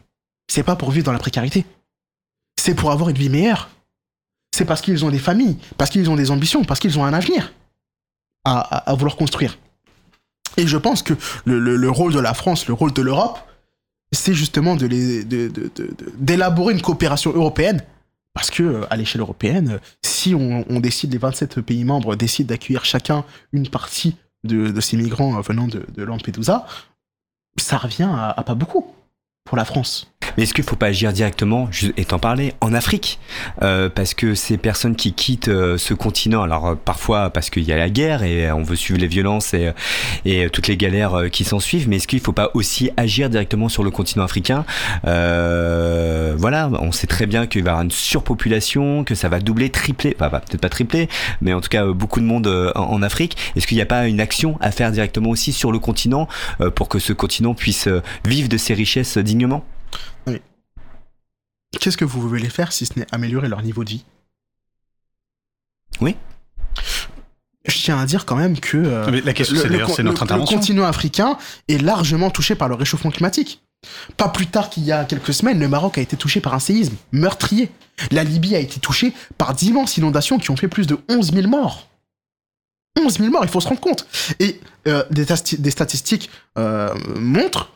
c'est 0.48 0.62
pas 0.62 0.74
pour 0.76 0.90
vivre 0.90 1.04
dans 1.06 1.12
la 1.12 1.18
précarité. 1.18 1.64
C'est 2.58 2.74
pour 2.74 2.90
avoir 2.90 3.08
une 3.10 3.16
vie 3.18 3.28
meilleure 3.28 3.70
c'est 4.52 4.64
parce 4.64 4.80
qu'ils 4.80 5.04
ont 5.04 5.10
des 5.10 5.18
familles, 5.18 5.58
parce 5.76 5.90
qu'ils 5.90 6.08
ont 6.08 6.16
des 6.16 6.30
ambitions, 6.30 6.64
parce 6.64 6.80
qu'ils 6.80 6.98
ont 6.98 7.04
un 7.04 7.12
avenir 7.12 7.52
à 8.44 8.94
vouloir 8.94 9.16
construire. 9.16 9.58
Et 10.56 10.66
je 10.66 10.76
pense 10.76 11.02
que 11.02 11.14
le, 11.44 11.58
le- 11.58 11.76
le 11.76 11.90
rôle 11.90 12.12
de 12.12 12.20
la 12.20 12.34
France, 12.34 12.66
le 12.66 12.74
rôle 12.74 12.92
de 12.92 13.02
l'Europe, 13.02 13.38
c'est 14.12 14.34
justement 14.34 14.76
d'élaborer 16.18 16.74
une 16.74 16.82
coopération 16.82 17.32
européenne. 17.32 17.82
Parce 18.34 18.50
que 18.50 18.62
euh, 18.62 18.84
à 18.90 18.96
l'échelle 18.96 19.22
européenne, 19.22 19.80
si 20.02 20.34
on, 20.34 20.64
décide, 20.80 21.12
les 21.12 21.18
27 21.18 21.60
pays 21.62 21.84
membres 21.84 22.16
décident 22.16 22.48
d'accueillir 22.48 22.84
chacun 22.84 23.24
une 23.52 23.68
partie 23.68 24.16
de, 24.44 24.78
ces 24.80 24.96
migrants 24.98 25.38
euh, 25.38 25.40
venant 25.40 25.66
de, 25.66 25.84
Lampedusa, 26.02 26.66
ça 27.58 27.78
revient 27.78 28.10
à 28.14 28.42
pas 28.44 28.54
beaucoup 28.54 28.92
pour 29.46 29.56
la 29.56 29.64
France. 29.64 30.10
Mais 30.36 30.42
est-ce 30.42 30.52
qu'il 30.54 30.64
ne 30.64 30.68
faut 30.68 30.76
pas 30.76 30.86
agir 30.88 31.12
directement, 31.12 31.68
je- 31.70 31.88
étant 31.96 32.18
parlé, 32.18 32.52
en 32.60 32.74
Afrique? 32.74 33.18
Euh, 33.62 33.88
Parce 33.88 34.12
que 34.12 34.34
ces 34.34 34.58
personnes 34.58 34.96
qui 34.96 35.12
quittent 35.14 35.48
euh, 35.48 35.78
ce 35.78 35.94
continent, 35.94 36.42
alors 36.42 36.66
euh, 36.66 36.74
parfois 36.74 37.30
parce 37.30 37.48
qu'il 37.48 37.62
y 37.62 37.72
a 37.72 37.76
la 37.76 37.88
guerre 37.88 38.22
et 38.24 38.50
on 38.52 38.62
veut 38.62 38.76
suivre 38.76 38.98
les 39.00 39.06
violences 39.06 39.54
et, 39.54 39.70
et 40.24 40.50
toutes 40.50 40.66
les 40.66 40.76
galères 40.76 41.30
qui 41.30 41.44
s'en 41.44 41.60
suivent, 41.60 41.88
mais 41.88 41.96
est-ce 41.96 42.08
qu'il 42.08 42.18
ne 42.18 42.24
faut 42.24 42.32
pas 42.32 42.50
aussi 42.54 42.90
agir 42.96 43.30
directement 43.30 43.68
sur 43.68 43.84
le 43.84 43.90
continent 43.90 44.24
africain? 44.24 44.64
Voilà, 45.04 46.68
on 46.80 46.92
sait 46.92 47.06
très 47.06 47.26
bien 47.26 47.46
qu'il 47.46 47.62
va 47.62 47.70
y 47.70 47.70
avoir 47.70 47.84
une 47.84 47.90
surpopulation, 47.90 49.04
que 49.04 49.14
ça 49.14 49.28
va 49.28 49.38
doubler, 49.40 49.70
tripler, 49.70 50.16
enfin 50.20 50.40
peut-être 50.40 50.60
pas 50.60 50.68
tripler, 50.68 51.08
mais 51.40 51.52
en 51.52 51.60
tout 51.60 51.68
cas 51.68 51.86
beaucoup 51.86 52.20
de 52.20 52.26
monde 52.26 52.46
en, 52.74 52.80
en 52.82 53.02
Afrique. 53.02 53.36
Est-ce 53.56 53.66
qu'il 53.66 53.76
n'y 53.76 53.82
a 53.82 53.86
pas 53.86 54.06
une 54.06 54.20
action 54.20 54.58
à 54.60 54.70
faire 54.70 54.90
directement 54.92 55.30
aussi 55.30 55.52
sur 55.52 55.72
le 55.72 55.78
continent 55.78 56.28
pour 56.74 56.88
que 56.88 56.98
ce 56.98 57.12
continent 57.12 57.54
puisse 57.54 57.88
vivre 58.24 58.48
de 58.48 58.56
ses 58.56 58.74
richesses 58.74 59.16
dignement 59.36 59.64
Qu'est-ce 61.78 61.96
que 61.98 62.04
vous 62.06 62.26
voulez 62.26 62.48
faire 62.48 62.72
si 62.72 62.86
ce 62.86 62.98
n'est 62.98 63.06
améliorer 63.12 63.48
leur 63.48 63.62
niveau 63.62 63.84
de 63.84 63.90
vie? 63.90 64.04
Oui. 66.00 66.16
Je 67.66 67.76
tiens 67.76 67.98
à 67.98 68.06
dire 68.06 68.24
quand 68.24 68.36
même 68.36 68.58
que 68.58 68.78
euh, 68.78 69.10
Mais 69.10 69.20
la 69.20 69.34
question, 69.34 69.56
c'est 69.56 69.64
le, 69.64 69.70
d'ailleurs, 69.70 69.88
le- 69.88 69.94
c'est 69.94 70.02
notre 70.02 70.20
le- 70.20 70.24
intervention. 70.24 70.56
le 70.56 70.60
continent 70.60 70.84
africain 70.86 71.36
est 71.68 71.78
largement 71.78 72.30
touché 72.30 72.54
par 72.54 72.68
le 72.68 72.74
réchauffement 72.76 73.10
climatique. 73.10 73.60
Pas 74.16 74.28
plus 74.28 74.46
tard 74.46 74.70
qu'il 74.70 74.84
y 74.84 74.92
a 74.92 75.04
quelques 75.04 75.34
semaines, 75.34 75.58
le 75.60 75.68
Maroc 75.68 75.98
a 75.98 76.00
été 76.00 76.16
touché 76.16 76.40
par 76.40 76.54
un 76.54 76.60
séisme 76.60 76.96
meurtrier. 77.12 77.70
La 78.10 78.24
Libye 78.24 78.56
a 78.56 78.58
été 78.60 78.80
touchée 78.80 79.12
par 79.36 79.52
d'immenses 79.54 79.96
inondations 79.98 80.38
qui 80.38 80.50
ont 80.50 80.56
fait 80.56 80.68
plus 80.68 80.86
de 80.86 80.98
11 81.10 81.32
000 81.34 81.46
morts. 81.48 81.88
11 82.98 83.18
000 83.18 83.30
morts, 83.30 83.44
il 83.44 83.50
faut 83.50 83.60
se 83.60 83.68
rendre 83.68 83.80
compte. 83.80 84.06
Et 84.40 84.60
euh, 84.88 85.04
des 85.10 85.70
statistiques 85.70 86.30
euh, 86.56 86.94
montrent 87.16 87.70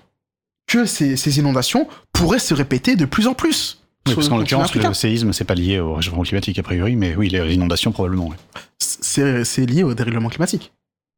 que 0.70 0.86
ces, 0.86 1.16
ces 1.16 1.38
inondations 1.38 1.88
pourraient 2.12 2.38
se 2.38 2.54
répéter 2.54 2.94
de 2.94 3.04
plus 3.04 3.26
en 3.26 3.34
plus. 3.34 3.82
Oui, 4.06 4.14
parce 4.14 4.28
qu'en 4.28 4.38
l'occurrence, 4.38 4.72
le 4.74 4.94
séisme, 4.94 5.32
c'est 5.32 5.44
pas 5.44 5.56
lié 5.56 5.80
au 5.80 5.94
réchauffement 5.94 6.22
climatique 6.22 6.58
a 6.58 6.62
priori, 6.62 6.94
mais 6.94 7.16
oui, 7.16 7.28
les 7.28 7.54
inondations 7.54 7.90
probablement. 7.92 8.32
c'est 8.78 9.66
lié 9.66 9.82
au 9.82 9.94
dérèglement 9.94 10.28
climatique. 10.28 10.72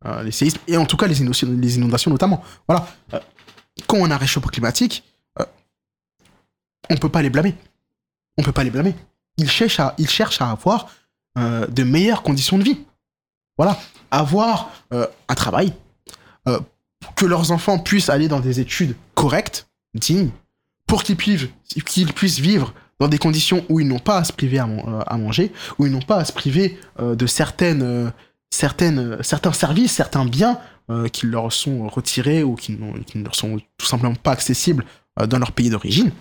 Euh, 0.06 0.22
les 0.22 0.32
séismes, 0.32 0.58
et 0.66 0.76
en 0.78 0.86
tout 0.86 0.96
cas 0.96 1.06
les 1.06 1.20
inondations, 1.20 1.48
les 1.60 1.76
inondations 1.76 2.10
notamment. 2.10 2.42
Voilà. 2.66 2.88
Euh, 3.12 3.20
quand 3.86 3.98
on 3.98 4.10
a 4.10 4.14
un 4.14 4.18
réchauffement 4.18 4.50
climatique, 4.50 5.04
euh, 5.38 5.44
on 6.90 6.96
peut 6.96 7.10
pas 7.10 7.22
les 7.22 7.30
blâmer. 7.30 7.54
On 8.38 8.42
peut 8.42 8.52
pas 8.52 8.64
les 8.64 8.70
blâmer. 8.70 8.94
Ils 9.36 9.50
cherchent 9.50 9.80
à, 9.80 9.94
ils 9.98 10.08
cherchent 10.08 10.40
à 10.40 10.50
avoir 10.50 10.88
euh, 11.38 11.66
de 11.66 11.84
meilleures 11.84 12.22
conditions 12.22 12.58
de 12.58 12.64
vie. 12.64 12.78
Voilà. 13.58 13.78
Avoir 14.10 14.70
un 14.90 15.34
travail, 15.34 15.72
que 17.16 17.26
leurs 17.26 17.50
enfants 17.50 17.78
puissent 17.78 18.08
aller 18.08 18.28
dans 18.28 18.40
des 18.40 18.60
études 18.60 18.96
correctes, 19.14 19.68
dignes, 19.94 20.30
pour 20.86 21.02
qu'ils 21.02 21.16
puissent, 21.16 22.38
vivre 22.38 22.74
dans 23.00 23.08
des 23.08 23.18
conditions 23.18 23.64
où 23.68 23.80
ils 23.80 23.88
n'ont 23.88 23.98
pas 23.98 24.18
à 24.18 24.24
se 24.24 24.32
priver 24.32 24.58
à, 24.58 24.66
man- 24.66 25.04
à 25.06 25.16
manger, 25.16 25.52
où 25.78 25.86
ils 25.86 25.92
n'ont 25.92 26.02
pas 26.02 26.18
à 26.18 26.24
se 26.24 26.32
priver 26.32 26.78
euh, 27.00 27.14
de 27.14 27.26
certaines, 27.26 27.82
euh, 27.82 28.10
euh, 28.62 29.22
certains 29.22 29.52
services, 29.52 29.92
certains 29.92 30.24
biens 30.24 30.58
qui 31.12 31.26
leur 31.26 31.50
sont 31.52 31.88
retirés 31.88 32.42
ou 32.42 32.54
qui, 32.54 32.76
qui 33.06 33.16
ne 33.16 33.24
leur 33.24 33.34
sont 33.34 33.58
tout 33.78 33.86
simplement 33.86 34.14
pas 34.14 34.32
accessibles 34.32 34.84
dans 35.26 35.38
leur 35.38 35.52
pays 35.52 35.70
d'origine. 35.70 36.12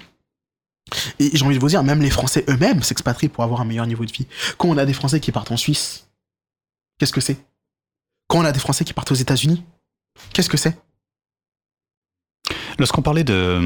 Et 1.19 1.31
j'ai 1.33 1.43
envie 1.43 1.55
de 1.55 1.59
vous 1.59 1.67
dire, 1.67 1.83
même 1.83 2.01
les 2.01 2.09
Français 2.09 2.45
eux-mêmes 2.47 2.81
s'expatrient 2.81 3.27
pour 3.27 3.43
avoir 3.43 3.59
un 3.59 3.65
meilleur 3.65 3.85
niveau 3.85 4.05
de 4.05 4.11
vie. 4.13 4.27
Quand 4.57 4.69
on 4.69 4.77
a 4.77 4.85
des 4.85 4.93
Français 4.93 5.19
qui 5.19 5.33
partent 5.33 5.51
en 5.51 5.57
Suisse, 5.57 6.07
qu'est-ce 6.97 7.11
que 7.11 7.19
c'est? 7.19 7.37
Quand 8.27 8.39
on 8.39 8.45
a 8.45 8.53
des 8.53 8.59
Français 8.59 8.85
qui 8.85 8.93
partent 8.93 9.11
aux 9.11 9.15
États-Unis, 9.15 9.61
qu'est-ce 10.33 10.49
que 10.49 10.57
c'est? 10.57 10.75
Lorsqu'on 12.79 13.01
parlait 13.01 13.23
de, 13.23 13.59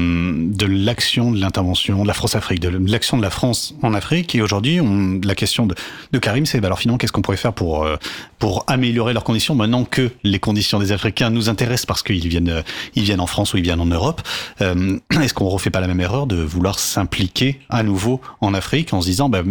de 0.52 0.66
l'action 0.66 1.30
de 1.30 1.40
l'intervention 1.40 2.02
de 2.02 2.06
la 2.06 2.12
France-Afrique, 2.12 2.60
de 2.60 2.68
l'action 2.68 3.16
de 3.16 3.22
la 3.22 3.30
France 3.30 3.74
en 3.82 3.94
Afrique, 3.94 4.34
et 4.34 4.42
aujourd'hui, 4.42 4.78
la 5.24 5.34
question 5.34 5.66
de, 5.66 5.74
de 6.12 6.18
Karim, 6.18 6.44
c'est 6.44 6.60
bah 6.60 6.66
alors 6.66 6.78
finalement, 6.80 6.98
qu'est-ce 6.98 7.12
qu'on 7.12 7.22
pourrait 7.22 7.36
faire 7.36 7.54
pour, 7.54 7.84
euh, 7.84 7.96
pour 8.38 8.64
améliorer 8.66 9.14
leurs 9.14 9.24
conditions 9.24 9.54
maintenant 9.54 9.84
que 9.84 10.10
les 10.22 10.38
conditions 10.38 10.78
des 10.78 10.92
Africains 10.92 11.30
nous 11.30 11.48
intéressent 11.48 11.86
parce 11.86 12.02
qu'ils 12.02 12.28
viennent, 12.28 12.62
ils 12.94 13.04
viennent 13.04 13.20
en 13.20 13.26
France 13.26 13.54
ou 13.54 13.56
ils 13.56 13.62
viennent 13.62 13.80
en 13.80 13.86
Europe 13.86 14.20
Euh, 14.60 14.98
Est-ce 15.22 15.34
qu'on 15.34 15.48
refait 15.48 15.70
pas 15.70 15.80
la 15.80 15.88
même 15.88 16.00
erreur 16.00 16.26
de 16.26 16.36
vouloir 16.36 16.78
s'impliquer 16.78 17.60
à 17.70 17.82
nouveau 17.82 18.20
en 18.40 18.54
Afrique 18.54 18.92
en 18.92 19.00
se 19.00 19.06
disant, 19.06 19.28
bah, 19.28 19.42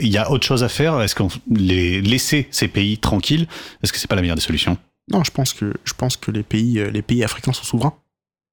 il 0.00 0.08
y 0.08 0.18
a 0.18 0.30
autre 0.30 0.46
chose 0.46 0.62
à 0.62 0.68
faire 0.68 1.00
Est-ce 1.00 1.14
qu'on 1.14 1.28
les 1.50 2.02
laisser 2.02 2.48
ces 2.50 2.68
pays 2.68 2.98
tranquilles? 2.98 3.46
Est-ce 3.82 3.92
que 3.92 3.98
c'est 3.98 4.08
pas 4.08 4.16
la 4.16 4.22
meilleure 4.22 4.36
des 4.36 4.42
solutions? 4.42 4.76
Non, 5.10 5.22
je 5.24 5.30
pense 5.30 5.52
que, 5.52 5.72
je 5.84 5.92
pense 5.94 6.16
que 6.16 6.30
les, 6.30 6.42
pays, 6.42 6.78
euh, 6.78 6.90
les 6.90 7.02
pays 7.02 7.22
africains 7.24 7.52
sont 7.52 7.64
souverains. 7.64 7.94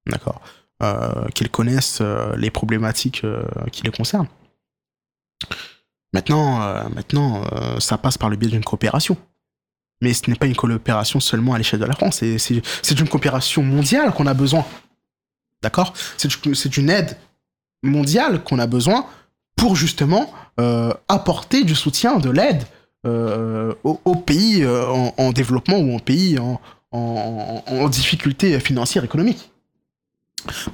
D'accord. 0.08 0.42
Euh, 0.84 1.28
qu'ils 1.36 1.50
connaissent 1.50 2.00
euh, 2.02 2.36
les 2.36 2.50
problématiques 2.52 3.24
qui 3.72 3.84
les 3.84 3.92
concernent. 3.92 4.28
Maintenant, 6.14 6.60
maintenant 6.90 7.44
ça 7.80 7.98
passe 7.98 8.18
par 8.18 8.30
le 8.30 8.36
biais 8.36 8.50
d'une 8.50 8.64
coopération. 8.66 9.16
Mais 10.02 10.14
ce 10.14 10.30
n'est 10.30 10.36
pas 10.36 10.48
une 10.48 10.56
coopération 10.56 11.20
seulement 11.20 11.54
à 11.54 11.58
l'échelle 11.58 11.80
de 11.80 11.86
la 11.86 11.94
France. 11.96 12.18
C'est- 12.18 12.38
C'est 12.38 12.62
c'est 12.82 13.00
une 13.00 13.08
coopération 13.08 13.64
mondiale 13.64 14.12
qu'on 14.14 14.28
a 14.28 14.34
besoin. 14.34 14.66
D'accord 15.62 15.94
C'est 16.18 16.78
une- 16.78 16.90
aide 16.90 17.18
mondiale 17.84 18.44
qu'on 18.44 18.60
a 18.60 18.68
besoin 18.68 19.06
pour 19.56 19.76
justement 19.76 20.34
apporter 21.08 21.64
du 21.64 21.76
soutien, 21.76 22.18
de 22.20 22.30
l'aide 22.30 22.64
aux, 23.06 24.00
aux 24.06 24.16
pays 24.16 24.64
euh, 24.64 24.86
en, 24.88 25.14
en 25.18 25.32
développement 25.32 25.78
ou 25.78 25.96
en 25.96 26.00
pays 26.00 26.38
en, 26.40 26.60
en, 26.92 27.64
en- 27.68 27.74
en 27.76 27.90
difficulté 27.90 28.60
financière 28.60 29.04
économique. 29.04 29.50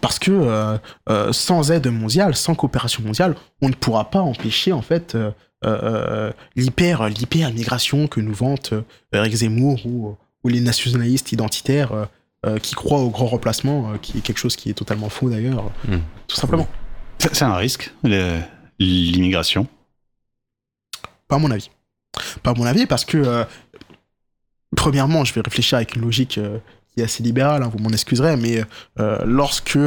Parce 0.02 0.18
que 0.18 0.32
euh, 0.32 0.78
euh, 1.10 1.34
sans 1.34 1.72
aide 1.72 1.88
mondiale, 1.88 2.36
sans 2.36 2.56
coopération 2.56 3.04
mondiale, 3.04 3.36
on 3.62 3.68
ne 3.70 3.74
pourra 3.74 4.10
pas 4.10 4.22
empêcher 4.22 4.72
en 4.72 4.82
fait 4.82 5.16
euh, 5.16 5.32
euh, 5.66 6.32
l'hyper 6.56 7.02
migration 7.54 8.08
que 8.08 8.22
nous 8.22 8.34
vante 8.34 8.72
euh, 8.74 8.82
Eric 9.12 9.34
Zemmour 9.36 9.86
ou, 9.86 10.16
ou 10.44 10.48
les 10.48 10.62
nationalistes 10.62 11.32
identitaires 11.34 11.92
euh, 11.92 12.06
euh, 12.46 12.60
qui 12.60 12.76
croient 12.76 13.02
au 13.02 13.10
grand 13.10 13.26
remplacement, 13.26 13.92
euh, 13.92 13.98
qui 13.98 14.20
est 14.20 14.22
quelque 14.22 14.38
chose 14.38 14.56
qui 14.56 14.70
est 14.70 14.74
totalement 14.74 15.10
faux 15.10 15.30
d'ailleurs, 15.30 15.66
Hmm. 15.88 15.98
tout 16.28 16.36
simplement. 16.38 16.68
C'est 17.20 17.42
un 17.44 17.56
risque, 17.56 17.92
l'immigration? 18.80 19.68
Pas 21.28 21.36
à 21.36 21.40
mon 21.40 21.52
avis. 21.52 21.70
Pas 22.44 22.54
mon 22.54 22.66
avis, 22.66 22.86
parce 22.86 23.06
que, 23.06 23.18
euh, 23.18 23.44
premièrement, 24.76 25.24
je 25.24 25.34
vais 25.34 25.42
réfléchir 25.42 25.78
avec 25.78 25.96
une 25.96 26.02
logique 26.02 26.38
euh, 26.38 26.58
qui 26.94 27.02
est 27.02 27.04
assez 27.04 27.24
libérale, 27.24 27.64
hein, 27.64 27.72
vous 27.72 27.80
m'en 27.80 27.90
excuserez, 27.90 28.38
mais 28.38 28.64
euh, 29.00 29.20
lorsque 29.26 29.78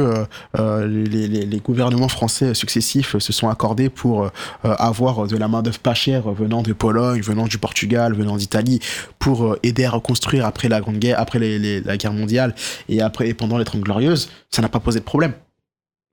les, 0.57 1.61
gouvernements 1.63 2.07
français 2.07 2.53
successifs 2.53 3.17
se 3.17 3.33
sont 3.33 3.49
accordés 3.49 3.89
pour 3.89 4.29
avoir 4.63 5.27
de 5.27 5.35
la 5.37 5.47
main-d'œuvre 5.47 5.79
pas 5.79 5.93
chère 5.93 6.31
venant 6.31 6.61
de 6.63 6.73
Pologne, 6.73 7.21
venant 7.21 7.47
du 7.47 7.57
Portugal, 7.57 8.13
venant 8.13 8.37
d'Italie, 8.37 8.79
pour 9.19 9.57
aider 9.61 9.85
à 9.85 9.91
reconstruire 9.91 10.45
après 10.45 10.69
la 10.69 10.79
Grande 10.79 10.97
Guerre, 10.97 11.19
après 11.19 11.39
la 11.39 11.97
guerre 11.97 12.13
mondiale 12.13 12.55
et 12.87 12.99
et 12.99 13.33
pendant 13.33 13.57
les 13.57 13.65
Trente 13.65 13.81
Glorieuses, 13.81 14.29
ça 14.49 14.61
n'a 14.61 14.69
pas 14.69 14.79
posé 14.79 14.99
de 14.99 15.05
problème. 15.05 15.33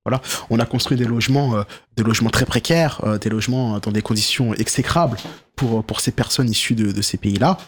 Voilà, 0.08 0.22
on 0.48 0.58
a 0.58 0.64
construit 0.64 0.96
des 0.96 1.04
logements, 1.04 1.56
euh, 1.56 1.62
des 1.96 2.02
logements 2.02 2.30
très 2.30 2.46
précaires, 2.46 3.02
euh, 3.04 3.18
des 3.18 3.28
logements 3.28 3.78
dans 3.78 3.92
des 3.92 4.00
conditions 4.00 4.54
exécrables 4.54 5.18
pour, 5.54 5.84
pour 5.84 6.00
ces 6.00 6.12
personnes 6.12 6.48
issues 6.48 6.74
de, 6.74 7.02
ces 7.02 7.18
pays-là, 7.18 7.58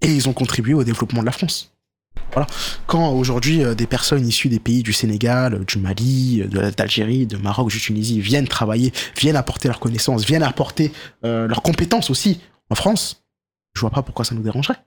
et 0.00 0.06
ils 0.06 0.28
ont 0.28 0.32
contribué 0.32 0.72
au 0.72 0.84
développement 0.84 1.20
de 1.20 1.26
la 1.26 1.32
France. 1.32 1.72
Voilà. 2.32 2.46
Quand 2.86 3.10
aujourd'hui 3.10 3.64
euh, 3.64 3.74
des 3.74 3.88
personnes 3.88 4.24
issues 4.24 4.48
des 4.48 4.60
pays 4.60 4.84
du 4.84 4.92
Sénégal, 4.92 5.64
du 5.64 5.78
Mali, 5.78 6.42
de- 6.46 6.70
d'Algérie, 6.70 7.26
de 7.26 7.36
Maroc, 7.38 7.72
de 7.72 7.78
Tunisie 7.78 8.20
viennent 8.20 8.46
travailler, 8.46 8.92
viennent 9.18 9.34
apporter 9.34 9.66
leurs 9.66 9.80
connaissances, 9.80 10.24
viennent 10.24 10.44
apporter 10.44 10.92
euh, 11.24 11.48
leurs 11.48 11.62
compétences 11.62 12.08
aussi 12.08 12.40
en 12.70 12.76
France, 12.76 13.24
je 13.74 13.80
vois 13.80 13.90
pas 13.90 14.02
pourquoi 14.02 14.24
ça 14.24 14.36
nous 14.36 14.42
dérangerait. 14.42 14.78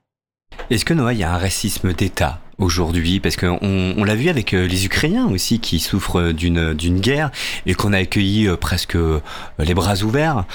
Est-ce 0.69 0.85
que 0.85 0.93
Noah, 0.93 1.13
il 1.13 1.19
y 1.19 1.23
a 1.23 1.33
un 1.33 1.38
racisme 1.38 1.93
d'État 1.93 2.39
aujourd'hui 2.58 3.20
Parce 3.20 3.36
qu'on 3.36 3.60
on, 3.62 4.03
l'a 4.03 4.16
vu 4.16 4.30
avec 4.30 4.53
euh, 4.53 4.68
les 4.68 4.86
Ukrainiens 4.86 5.28
aussi 5.28 5.60
qui 5.60 5.80
souffrent 5.80 6.32
d'une 6.32 6.74
d'une 6.74 6.99
guerre 6.99 7.32
et 7.66 7.74
qu'on 7.74 7.93
a 7.93 7.97
accueilli 7.97 8.47
euh, 8.47 8.55
presque 8.55 8.95
euh, 8.95 9.22
les 9.60 9.74
bras 9.74 10.01
ouverts 10.03 10.45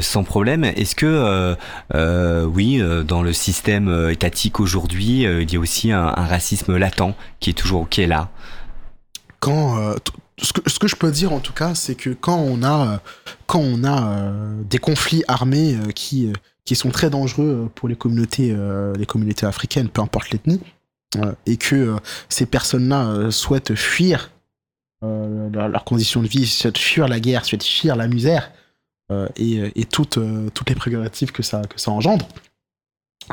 sans 0.00 0.24
problème. 0.24 0.64
Est-ce 0.64 0.94
que 0.94 1.56
euh, 1.94 2.44
oui, 2.44 2.80
dans 3.06 3.22
le 3.22 3.32
système 3.32 4.08
étatique 4.10 4.60
aujourd'hui, 4.60 5.22
il 5.22 5.52
y 5.52 5.56
a 5.56 5.60
aussi 5.60 5.92
un, 5.92 6.08
racisme 6.10 6.76
latent 6.76 7.14
qui 7.40 7.50
est 7.50 7.54
toujours 7.54 7.88
qui 7.88 8.02
est 8.02 8.06
là? 8.06 8.30
Quand 9.40 9.76
euh, 9.76 9.94
ce, 10.38 10.52
que, 10.52 10.70
ce 10.70 10.78
que 10.78 10.86
je 10.86 10.94
peux 10.94 11.10
dire 11.10 11.32
en 11.32 11.40
tout 11.40 11.52
cas, 11.52 11.74
c'est 11.74 11.94
que 11.94 12.10
quand 12.10 12.38
on 12.38 12.62
a 12.62 13.00
quand 13.46 13.60
on 13.60 13.82
a 13.84 14.04
euh, 14.04 14.62
des 14.62 14.78
conflits 14.78 15.24
armés 15.26 15.76
qui 15.94 16.32
qui 16.64 16.76
sont 16.76 16.90
très 16.90 17.10
dangereux 17.10 17.68
pour 17.74 17.88
les 17.88 17.96
communautés 17.96 18.56
les 18.96 19.06
communautés 19.06 19.46
africaines, 19.46 19.88
peu 19.88 20.00
importe 20.00 20.30
l'ethnie, 20.30 20.60
et 21.46 21.56
que 21.56 21.74
euh, 21.76 21.96
ces 22.28 22.46
personnes-là 22.46 23.06
euh, 23.06 23.30
souhaitent 23.30 23.74
fuir 23.74 24.30
euh, 25.04 25.50
leur- 25.50 25.68
leurs 25.68 25.84
conditions 25.84 26.22
de 26.22 26.28
vie, 26.28 26.46
souhaitent 26.46 26.78
fuir 26.78 27.08
la 27.08 27.20
guerre, 27.20 27.44
souhaitent 27.44 27.64
fuir 27.64 27.96
la 27.96 28.08
misère 28.08 28.50
euh, 29.10 29.28
et, 29.36 29.72
et 29.80 29.84
toutes 29.84 30.18
euh, 30.18 30.48
toutes 30.54 30.68
les 30.70 30.74
prérogatives 30.76 31.32
que 31.32 31.42
ça 31.42 31.62
que 31.62 31.80
ça 31.80 31.90
engendre. 31.90 32.26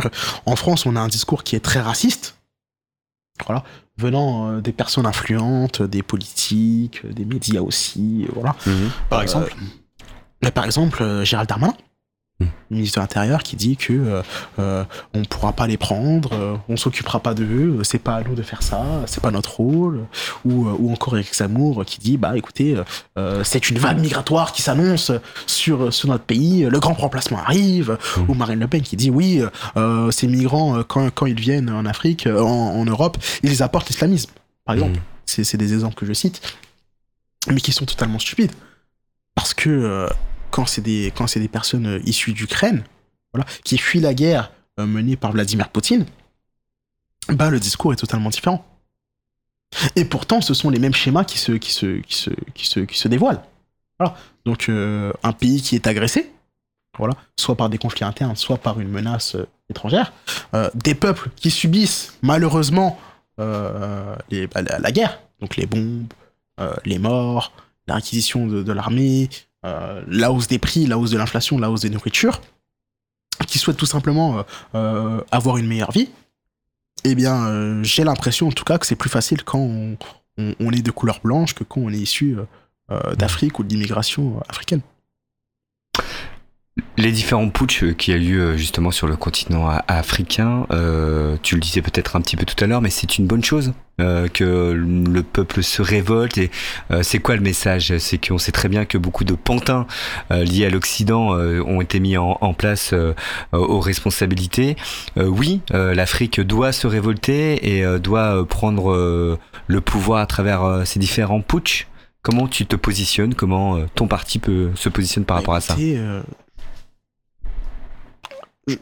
Euh, 0.04 0.10
en 0.46 0.56
France, 0.56 0.86
on 0.86 0.96
a 0.96 1.00
un 1.00 1.08
discours 1.08 1.44
qui 1.44 1.56
est 1.56 1.60
très 1.62 1.80
raciste. 1.82 2.36
Voilà 3.46 3.64
venant 3.98 4.50
euh, 4.50 4.62
des 4.62 4.72
personnes 4.72 5.06
influentes, 5.06 5.82
des 5.82 6.04
politiques, 6.04 7.06
des 7.06 7.26
médias 7.26 7.62
aussi, 7.62 8.26
voilà. 8.34 8.56
Par 9.10 9.20
Euh, 9.20 9.24
exemple? 9.24 9.54
Là, 10.42 10.52
par 10.52 10.64
exemple, 10.64 11.04
euh, 11.04 11.26
Gérald 11.26 11.50
Darmanin, 11.50 11.76
Hmm. 12.42 12.46
ministre 12.72 13.00
de 13.00 13.02
l'Intérieur, 13.02 13.44
qui 13.44 13.58
dit 13.58 13.76
que 13.76 13.92
euh, 13.92 14.22
euh, 14.60 14.86
on 15.14 15.26
pourra 15.26 15.52
pas 15.52 15.68
les 15.68 15.76
prendre, 15.76 16.32
euh, 16.32 16.56
on 16.70 16.78
s'occupera 16.78 17.20
pas 17.20 17.34
d'eux, 17.34 17.80
euh, 17.80 17.84
c'est 17.84 18.00
pas 18.00 18.16
à 18.16 18.24
nous 18.24 18.34
de 18.34 18.44
faire 18.44 18.64
ça, 18.64 18.82
c'est 19.08 19.22
pas 19.22 19.32
notre 19.32 19.58
rôle. 19.60 20.06
Ou, 20.46 20.68
ou 20.68 20.92
encore 20.94 21.18
Eric 21.18 21.36
Zemmour 21.36 21.84
qui 21.86 22.00
dit 22.00 22.16
bah 22.16 22.38
écoutez, 22.38 22.82
c'est 23.44 23.70
une 23.70 23.78
vague 23.78 24.00
migratoire 24.00 24.54
qui 24.54 24.62
s'annonce 24.62 25.12
sur 25.48 25.94
sur 25.94 26.08
notre 26.08 26.24
pays, 26.24 26.64
le 26.64 26.80
grand 26.80 26.94
remplacement 26.94 27.40
arrive. 27.40 27.98
Hmm. 28.16 28.30
Ou 28.30 28.34
Marine 28.36 28.60
Le 28.60 28.68
Pen 28.68 28.82
qui 28.82 28.96
dit 28.96 29.10
oui, 29.10 29.42
ces 30.12 30.28
migrants 30.28 30.82
quand 30.84 31.10
quand 31.14 31.26
ils 31.26 31.40
viennent 31.40 31.70
en 31.70 31.86
Afrique, 31.86 32.28
en, 32.28 32.40
en 32.40 32.86
Europe, 32.86 33.18
ils 33.44 33.62
apportent 33.64 33.90
l'islamisme, 33.90 34.32
par 34.66 34.76
exemple 34.76 35.00
Mhm. 35.00 35.44
c'est 35.46 35.58
des 35.58 35.74
exemples 35.74 35.96
que 35.96 36.06
je 36.06 36.14
cite, 36.14 36.42
mais 37.52 37.60
qui 37.62 37.72
sont 37.72 37.86
totalement 37.86 38.20
stupides. 38.20 38.52
Parce 39.36 39.54
que 39.54 40.08
quand 40.52 40.66
c'est 40.66 40.82
des, 40.82 41.12
personnes 41.52 41.88
euh, 41.88 42.00
issues 42.06 42.34
d'Ukraine, 42.34 42.84
qui 43.64 43.78
fuient 43.78 44.00
la 44.00 44.14
guerre 44.14 44.52
euh, 44.80 44.86
menée 44.86 45.16
par 45.16 45.32
Vladimir 45.32 45.70
Poutine, 45.70 46.06
bah, 47.30 47.50
le 47.50 47.60
discours 47.60 47.94
est 47.94 47.98
totalement 47.98 48.30
différent. 48.30 48.66
Et 49.96 50.04
pourtant, 50.04 50.42
ce 50.42 50.54
sont 50.54 50.70
les 50.70 50.80
mêmes 50.80 50.96
schémas 50.96 51.24
qui 51.24 51.38
se, 51.38 53.08
dévoilent. 53.08 53.42
Donc, 54.46 54.70
un 54.70 55.34
pays 55.34 55.62
qui 55.62 55.76
est 55.76 55.86
agressé, 55.86 56.32
soit 57.38 57.56
par 57.56 57.70
des 57.70 57.78
conflits 57.78 58.04
internes, 58.04 58.36
soit 58.36 58.58
par 58.58 58.80
une 58.80 58.90
menace 58.90 59.36
euh, 59.36 59.48
étrangère, 59.70 60.12
des 60.74 60.96
peuples 60.96 61.30
qui 61.36 61.52
subissent 61.52 62.18
malheureusement 62.24 63.00
bah, 63.38 64.18
la, 64.30 64.92
guerre, 64.92 65.20
donc 65.40 65.56
les 65.56 65.68
bombes, 65.68 66.12
les 66.86 66.98
morts, 66.98 67.54
la 67.90 67.96
réquisition 67.96 68.48
de, 68.48 68.72
l'armée, 68.72 69.30
la 69.64 70.32
hausse 70.32 70.48
des 70.48 70.60
prix, 70.60 70.86
la 70.86 70.98
hausse 70.98 71.12
de 71.12 71.18
l'inflation, 71.18 71.58
la 71.58 71.70
hausse 71.70 71.82
des 71.82 71.90
nourritures, 71.90 72.42
qui 73.48 73.58
souhaitent 73.58 73.78
tout 73.78 73.86
simplement 73.86 74.40
euh, 74.40 74.44
euh, 74.76 75.22
avoir 75.32 75.58
une 75.58 75.68
meilleure 75.68 75.92
vie, 75.92 76.10
eh 77.04 77.16
bien, 77.16 77.48
euh, 77.48 77.84
j'ai 77.84 78.04
l'impression 78.04 78.48
en 78.48 78.52
tout 78.52 78.66
cas 78.66 78.78
que 78.78 78.86
c'est 78.86 78.96
plus 78.96 79.10
facile 79.10 79.44
quand 79.44 79.60
on, 79.60 80.72
est 80.72 80.82
de 80.82 80.92
couleur 80.92 81.20
blanche 81.24 81.54
que 81.54 81.64
quand 81.64 81.82
on 81.82 81.90
est 81.90 81.98
issu 81.98 82.38
euh, 82.38 82.44
euh, 82.92 83.16
d'Afrique 83.16 83.60
ou 83.60 83.64
de 83.64 83.70
l'immigration 83.70 84.38
euh, 84.38 84.42
africaine. 84.50 84.82
Les 86.98 87.12
différents 87.12 87.50
putsch 87.50 87.82
y 87.82 88.12
a 88.12 88.18
eu 88.18 88.40
euh, 88.40 88.58
justement 88.58 88.92
sur 88.92 89.08
le 89.08 89.16
continent 89.16 89.70
africain, 89.88 90.68
euh, 90.72 91.38
tu 91.42 91.56
le 91.56 91.62
disais 91.62 91.82
peut-être 91.82 92.16
un 92.16 92.22
petit 92.22 92.36
peu 92.36 92.46
tout 92.46 92.62
à 92.64 92.68
l'heure, 92.68 92.82
mais 92.82 92.90
c'est 92.90 93.18
une 93.18 93.26
bonne 93.26 93.44
chose 93.44 93.74
euh, 94.00 94.28
que 94.28 94.72
le 94.74 95.24
peuple 95.24 95.64
se 95.64 95.82
révolte. 95.82 96.38
Et 96.38 96.52
euh, 96.92 97.02
c'est 97.02 97.20
quoi 97.20 97.36
le 97.36 97.42
message? 97.42 97.98
C'est 97.98 98.18
qu'on 98.18 98.38
sait 98.38 98.52
très 98.52 98.70
bien 98.70 98.86
que 98.86 98.98
beaucoup 98.98 99.24
de 99.24 99.34
pantins 99.34 99.88
euh, 100.32 100.44
liés 100.44 100.66
à 100.66 100.70
l'Occident 100.70 101.34
euh, 101.34 101.62
ont 101.64 101.82
été 101.82 102.00
mis 102.00 102.18
en, 102.18 102.38
en 102.42 102.54
place 102.54 102.94
aux 103.52 103.80
responsabilités. 103.80 104.76
Euh, 105.18 105.26
oui, 105.26 105.62
euh, 105.74 105.94
l'Afrique 105.94 106.40
doit 106.42 106.72
se 106.72 106.88
révolter 106.88 107.76
et 107.78 107.86
euh, 107.86 108.00
doit 108.00 108.46
prendre 108.48 109.40
le 109.68 109.82
pouvoir 109.82 110.20
à 110.20 110.26
travers 110.26 110.84
ces 110.86 111.00
différents 111.00 111.42
putsch. 111.42 111.88
Comment 112.22 112.48
tu 112.48 112.66
te 112.66 112.76
positionnes? 112.76 113.34
Comment 113.34 113.80
ton 113.96 114.08
parti 114.08 114.40
peut 114.40 114.72
se 114.76 114.90
positionne 114.90 115.24
par 115.26 115.38
rapport 115.38 115.56
à 115.56 115.62
ça? 115.62 115.76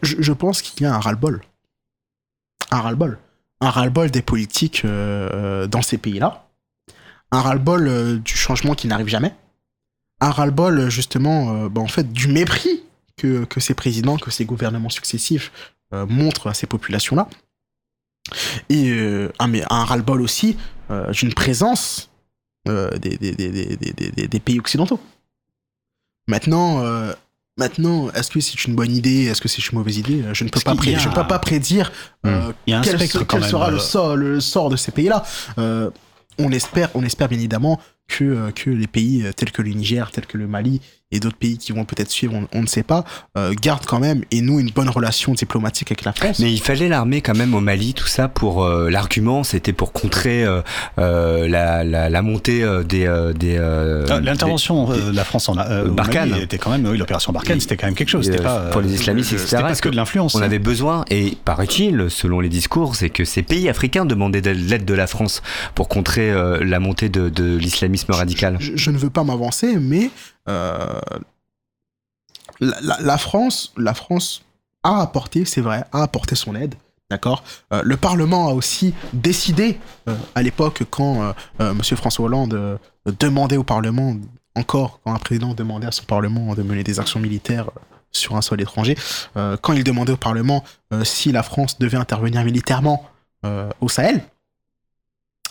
Je, 0.01 0.33
pense 0.33 0.61
qu'il 0.61 0.83
y 0.83 0.85
a 0.85 0.93
un 0.93 0.99
ras-le-bol. 0.99 1.41
Un 2.71 2.81
ras-le-bol. 2.81 3.19
Un 3.61 3.69
ras-le-bol 3.69 4.11
des 4.11 4.21
politiques 4.21 4.83
euh, 4.85 5.29
euh, 5.33 5.67
dans 5.67 5.81
ces 5.81 5.97
pays-là. 5.97 6.47
Un 7.31 7.41
ras-le-bol 7.41 7.87
euh, 7.87 8.17
du 8.17 8.33
changement 8.33 8.75
qui 8.75 8.87
n'arrive 8.87 9.07
jamais. 9.07 9.33
Un 10.19 10.31
ras-le-bol, 10.31 10.89
justement, 10.89 11.67
bah, 11.67 11.81
en 11.81 11.87
fait, 11.87 12.11
du 12.11 12.27
mépris 12.27 12.83
que, 13.17 13.45
que 13.45 13.59
ces 13.59 13.73
présidents, 13.73 14.17
que 14.17 14.31
ces 14.31 14.45
gouvernements 14.45 14.89
successifs 14.89 15.51
montrent 15.91 16.47
à 16.47 16.53
ces 16.55 16.65
populations-là. 16.65 17.29
Et 18.69 18.91
un, 19.39 19.53
un 19.69 19.85
ras-le-bol 19.85 20.21
aussi 20.21 20.57
d'une 21.11 21.33
présence 21.35 22.09
des, 22.65 24.41
pays 24.43 24.59
occidentaux. 24.59 24.99
Maintenant, 26.27 26.81
maintenant, 27.57 28.09
est-ce 28.11 28.29
que 28.31 28.39
c'est 28.39 28.65
une 28.65 28.75
bonne 28.75 28.91
idée, 28.95 29.25
est-ce 29.25 29.41
que 29.41 29.47
c'est 29.47 29.61
une 29.69 29.77
mauvaise 29.77 29.97
idée? 29.97 30.23
Je 30.33 30.43
ne 30.43 30.49
peux 30.49 30.59
pas, 30.59 30.71
qu'il 30.75 30.91
y 30.91 30.93
pré- 30.93 30.95
a- 30.95 30.99
je 30.99 31.09
ne 31.09 31.13
peux 31.13 31.27
pas 31.27 31.39
prédire 31.39 31.91
euh, 32.25 32.51
a 32.73 32.77
un 32.77 32.81
quel, 32.81 32.99
se- 33.07 33.17
sera 33.49 33.69
le 33.71 33.77
euh, 33.77 33.79
sort, 33.79 34.15
le 34.15 34.39
sort 34.39 34.69
de 34.69 34.75
ces 34.75 34.91
pays-là. 34.91 35.23
Euh, 35.57 35.89
on 36.39 36.51
espère, 36.51 36.89
on 36.93 37.03
espère 37.03 37.27
bien 37.29 37.37
évidemment 37.39 37.79
que, 38.07 38.23
euh, 38.23 38.51
que 38.51 38.69
les 38.69 38.87
pays 38.87 39.25
euh, 39.25 39.31
tels 39.33 39.51
que 39.51 39.61
le 39.61 39.71
Niger, 39.71 40.11
tels 40.11 40.25
que 40.27 40.37
le 40.37 40.47
Mali 40.47 40.81
et 41.11 41.19
d'autres 41.21 41.37
pays 41.37 41.57
qui 41.57 41.71
vont 41.71 41.85
peut-être 41.85 42.09
suivre, 42.11 42.33
on, 42.35 42.47
on 42.57 42.61
ne 42.61 42.67
sait 42.67 42.83
pas, 42.83 43.05
euh, 43.37 43.53
gardent 43.61 43.85
quand 43.85 43.99
même 43.99 44.23
et 44.31 44.41
nous 44.41 44.59
une 44.59 44.71
bonne 44.71 44.89
relation 44.89 45.33
diplomatique 45.33 45.89
avec 45.91 46.03
la 46.03 46.11
France. 46.11 46.39
Mais 46.39 46.51
il 46.51 46.59
fallait 46.61 46.89
l'armée 46.89 47.21
quand 47.21 47.35
même 47.35 47.53
au 47.53 47.61
Mali, 47.61 47.93
tout 47.93 48.07
ça 48.07 48.27
pour 48.27 48.63
euh, 48.65 48.89
l'argument, 48.89 49.43
c'était 49.45 49.71
pour 49.71 49.93
contrer 49.93 50.43
euh, 50.43 50.61
euh, 50.99 51.47
la, 51.47 51.83
la, 51.85 52.09
la 52.09 52.21
montée 52.21 52.61
euh, 52.63 52.83
des 52.83 53.07
euh, 53.07 53.31
des. 53.33 53.55
euh, 53.57 54.05
Ah, 54.09 54.19
L'intervention 54.19 54.91
euh, 54.91 55.11
de 55.11 55.15
la 55.15 55.23
France 55.23 55.47
en 55.47 55.57
euh, 55.57 55.87
au 55.87 55.91
Barkhane. 55.91 56.29
Mali 56.31 56.41
était 56.43 56.57
quand 56.57 56.71
même, 56.71 56.85
oui, 56.85 56.97
l'opération 56.97 57.31
Barkhane, 57.31 57.59
c'était 57.61 57.77
quand 57.77 57.87
même 57.87 57.95
quelque 57.95 58.09
chose. 58.09 58.29
euh, 58.29 58.37
pas 58.43 58.69
pour 58.71 58.81
les 58.81 58.93
islamistes, 58.93 59.31
euh, 59.31 59.35
etc., 59.37 59.47
C'était 59.49 59.61
pas 59.63 59.75
que 59.75 59.89
de 59.89 59.95
l'influence. 59.95 60.35
On 60.35 60.41
avait 60.41 60.59
besoin, 60.59 61.05
et 61.09 61.37
paraît-il, 61.45 62.07
selon 62.09 62.41
les 62.41 62.49
discours, 62.49 62.95
c'est 62.97 63.09
que 63.09 63.23
ces 63.23 63.43
pays 63.43 63.69
africains 63.69 64.05
demandaient 64.05 64.41
de 64.41 64.49
l'aide 64.51 64.83
de 64.85 64.93
la 64.93 65.07
France 65.07 65.41
pour 65.73 65.87
contrer 65.87 66.31
euh, 66.31 66.63
la 66.65 66.79
montée 66.81 67.07
de, 67.07 67.29
de 67.29 67.55
l'islamisme 67.57 68.11
radical. 68.11 68.57
Je, 68.59 68.73
je 68.75 68.91
ne 68.91 68.97
veux 68.97 69.09
pas 69.09 69.23
m'avancer, 69.23 69.77
mais 69.79 70.05
euh, 70.05 70.09
la, 70.47 71.01
la- 73.01 73.17
France, 73.17 73.73
la 73.77 73.93
France 73.93 74.43
a 74.83 75.01
apporté, 75.01 75.45
c'est 75.45 75.61
vrai, 75.61 75.85
a 75.91 76.03
apporté 76.03 76.35
son 76.35 76.55
aide. 76.55 76.75
D'accord? 77.09 77.43
Euh, 77.71 77.81
le 77.85 77.95
Parlement 77.95 78.49
a 78.49 78.53
aussi 78.53 78.93
décidé 79.13 79.79
euh, 80.09 80.15
à 80.35 80.41
l'époque 80.41 80.83
quand 80.89 81.21
euh, 81.21 81.31
euh, 81.61 81.73
Monsieur 81.73 81.95
François 81.95 82.25
Hollande 82.25 82.53
euh, 82.53 82.77
demandait 83.19 83.55
au 83.55 83.63
Parlement, 83.63 84.13
encore 84.55 84.99
quand 85.03 85.13
un 85.13 85.19
président 85.19 85.53
demandait 85.53 85.87
à 85.87 85.93
son 85.93 86.03
Parlement 86.03 86.53
de 86.53 86.63
mener 86.63 86.83
des 86.83 86.99
actions 86.99 87.21
militaires 87.21 87.69
euh, 87.69 87.79
sur 88.11 88.35
un 88.35 88.41
sol 88.41 88.59
étranger, 88.59 88.97
euh, 89.37 89.55
quand 89.55 89.71
il 89.71 89.85
demandait 89.85 90.11
au 90.11 90.17
Parlement 90.17 90.65
euh, 90.93 91.05
si 91.05 91.31
la 91.31 91.43
France 91.43 91.79
devait 91.79 91.97
intervenir 91.97 92.43
militairement 92.43 93.05
euh, 93.45 93.69
au 93.79 93.87
Sahel, 93.87 94.21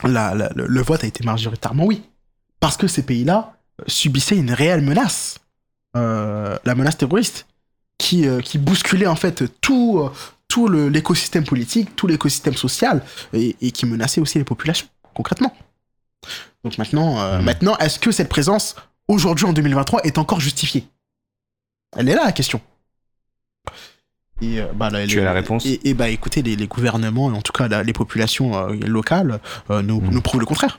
le 0.04 0.82
vote 0.82 1.04
a 1.04 1.06
été 1.06 1.24
majoritairement 1.24 1.86
oui, 1.86 2.02
parce 2.60 2.76
que 2.76 2.86
ces 2.86 3.02
pays-là 3.02 3.55
subissaient 3.86 4.36
une 4.36 4.52
réelle 4.52 4.82
menace, 4.82 5.38
euh, 5.96 6.58
la 6.64 6.74
menace 6.74 6.96
terroriste, 6.98 7.46
qui, 7.98 8.26
euh, 8.28 8.40
qui 8.40 8.58
bousculait 8.58 9.06
en 9.06 9.16
fait 9.16 9.44
tout, 9.60 9.98
euh, 10.00 10.10
tout 10.48 10.68
l'écosystème 10.68 11.44
politique, 11.44 11.96
tout 11.96 12.06
l'écosystème 12.06 12.54
social, 12.54 13.02
et, 13.32 13.56
et 13.60 13.70
qui 13.72 13.86
menaçait 13.86 14.20
aussi 14.20 14.38
les 14.38 14.44
populations, 14.44 14.86
concrètement. 15.14 15.54
Donc 16.64 16.78
maintenant, 16.78 17.20
euh, 17.20 17.40
maintenant, 17.40 17.76
est-ce 17.78 17.98
que 17.98 18.10
cette 18.10 18.28
présence 18.28 18.76
aujourd'hui 19.08 19.44
en 19.46 19.52
2023 19.52 20.02
est 20.04 20.18
encore 20.18 20.40
justifiée? 20.40 20.86
Elle 21.96 22.08
est 22.08 22.14
là 22.14 22.24
la 22.24 22.32
question. 22.32 22.60
Et, 24.42 24.60
bah, 24.74 24.90
là, 24.90 25.06
Tu 25.06 25.14
les- 25.16 25.22
as 25.22 25.24
la 25.24 25.32
réponse? 25.32 25.64
Et, 25.64 25.80
et 25.88 25.94
bah 25.94 26.10
écoutez, 26.10 26.42
les, 26.42 26.56
les 26.56 26.66
gouvernements, 26.66 27.30
et 27.32 27.34
en 27.34 27.40
tout 27.40 27.52
cas 27.52 27.68
la- 27.68 27.82
les 27.82 27.94
populations 27.94 28.66
locales, 28.68 29.40
euh, 29.70 29.80
nous, 29.80 30.00
nous 30.02 30.20
prouvent 30.20 30.40
le 30.40 30.46
contraire. 30.46 30.78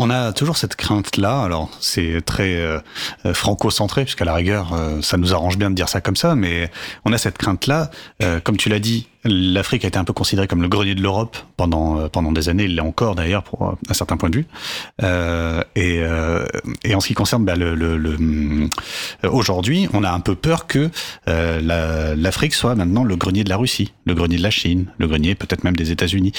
On 0.00 0.10
a 0.10 0.32
toujours 0.32 0.56
cette 0.56 0.76
crainte-là. 0.76 1.42
Alors, 1.42 1.70
c'est 1.80 2.22
très 2.24 2.54
euh, 2.54 2.78
euh, 3.26 3.34
franco-centré, 3.34 4.04
puisqu'à 4.04 4.24
la 4.24 4.32
rigueur, 4.32 4.72
euh, 4.72 5.02
ça 5.02 5.16
nous 5.16 5.34
arrange 5.34 5.58
bien 5.58 5.70
de 5.70 5.74
dire 5.74 5.88
ça 5.88 6.00
comme 6.00 6.14
ça, 6.14 6.36
mais 6.36 6.70
on 7.04 7.12
a 7.12 7.18
cette 7.18 7.36
crainte-là. 7.36 7.90
Euh, 8.22 8.38
comme 8.38 8.56
tu 8.56 8.68
l'as 8.68 8.78
dit, 8.78 9.08
l'Afrique 9.28 9.84
a 9.84 9.88
été 9.88 9.98
un 9.98 10.04
peu 10.04 10.12
considérée 10.12 10.46
comme 10.46 10.62
le 10.62 10.68
grenier 10.68 10.94
de 10.94 11.02
l'Europe 11.02 11.36
pendant 11.56 11.98
euh, 11.98 12.08
pendant 12.08 12.32
des 12.32 12.48
années. 12.48 12.64
Il 12.64 12.74
l'est 12.74 12.80
encore 12.82 13.14
d'ailleurs, 13.14 13.42
pour 13.42 13.68
euh, 13.68 13.72
un 13.88 13.94
certain 13.94 14.16
point 14.16 14.30
de 14.30 14.36
vue. 14.38 14.46
Euh, 15.02 15.62
et, 15.76 15.98
euh, 16.00 16.46
et 16.84 16.94
en 16.94 17.00
ce 17.00 17.08
qui 17.08 17.14
concerne 17.14 17.44
bah, 17.44 17.56
le, 17.56 17.74
le, 17.74 17.96
le, 17.96 18.16
euh, 19.24 19.30
aujourd'hui, 19.30 19.88
on 19.92 20.04
a 20.04 20.10
un 20.10 20.20
peu 20.20 20.34
peur 20.34 20.66
que 20.66 20.90
euh, 21.28 21.60
la- 21.60 22.16
l'Afrique 22.16 22.54
soit 22.54 22.74
maintenant 22.74 23.04
le 23.04 23.16
grenier 23.16 23.44
de 23.44 23.48
la 23.48 23.56
Russie, 23.56 23.92
le 24.06 24.14
grenier 24.14 24.36
de 24.38 24.42
la 24.42 24.50
Chine, 24.50 24.86
le 24.98 25.06
grenier 25.06 25.34
peut-être 25.34 25.64
même 25.64 25.76
des 25.76 25.90
États-Unis. 25.90 26.32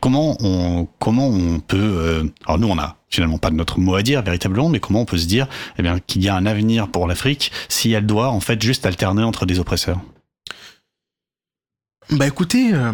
Comment 0.00 0.36
on 0.40 0.88
comment 0.98 1.28
on 1.28 1.60
peut 1.60 2.30
alors 2.46 2.58
nous 2.58 2.68
on 2.68 2.78
a 2.78 2.96
finalement 3.10 3.38
pas 3.38 3.50
de 3.50 3.56
notre 3.56 3.78
mot 3.78 3.94
à 3.94 4.02
dire 4.02 4.22
véritablement 4.22 4.68
mais 4.68 4.80
comment 4.80 5.02
on 5.02 5.04
peut 5.04 5.18
se 5.18 5.26
dire 5.26 5.46
eh 5.78 5.82
bien 5.82 5.98
qu'il 6.06 6.22
y 6.24 6.28
a 6.28 6.34
un 6.34 6.46
avenir 6.46 6.88
pour 6.88 7.06
l'Afrique 7.06 7.52
si 7.68 7.92
elle 7.92 8.06
doit 8.06 8.28
en 8.30 8.40
fait 8.40 8.60
juste 8.62 8.86
alterner 8.86 9.22
entre 9.22 9.46
des 9.46 9.58
oppresseurs? 9.58 10.00
Bah 12.10 12.26
écoutez, 12.26 12.74
euh, 12.74 12.92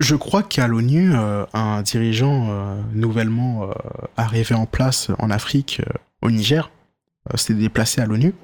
je 0.00 0.16
crois 0.16 0.42
qu'à 0.42 0.66
l'ONU, 0.66 1.14
euh, 1.14 1.46
un 1.54 1.82
dirigeant 1.82 2.50
euh, 2.50 2.82
nouvellement 2.92 3.70
arrivé 4.16 4.54
en 4.54 4.66
place 4.66 5.10
en 5.18 5.30
Afrique, 5.30 5.80
au 6.20 6.30
Niger, 6.30 6.70
s'est 7.36 7.54
déplacé 7.54 8.00
à 8.00 8.06
l'ONU 8.06 8.34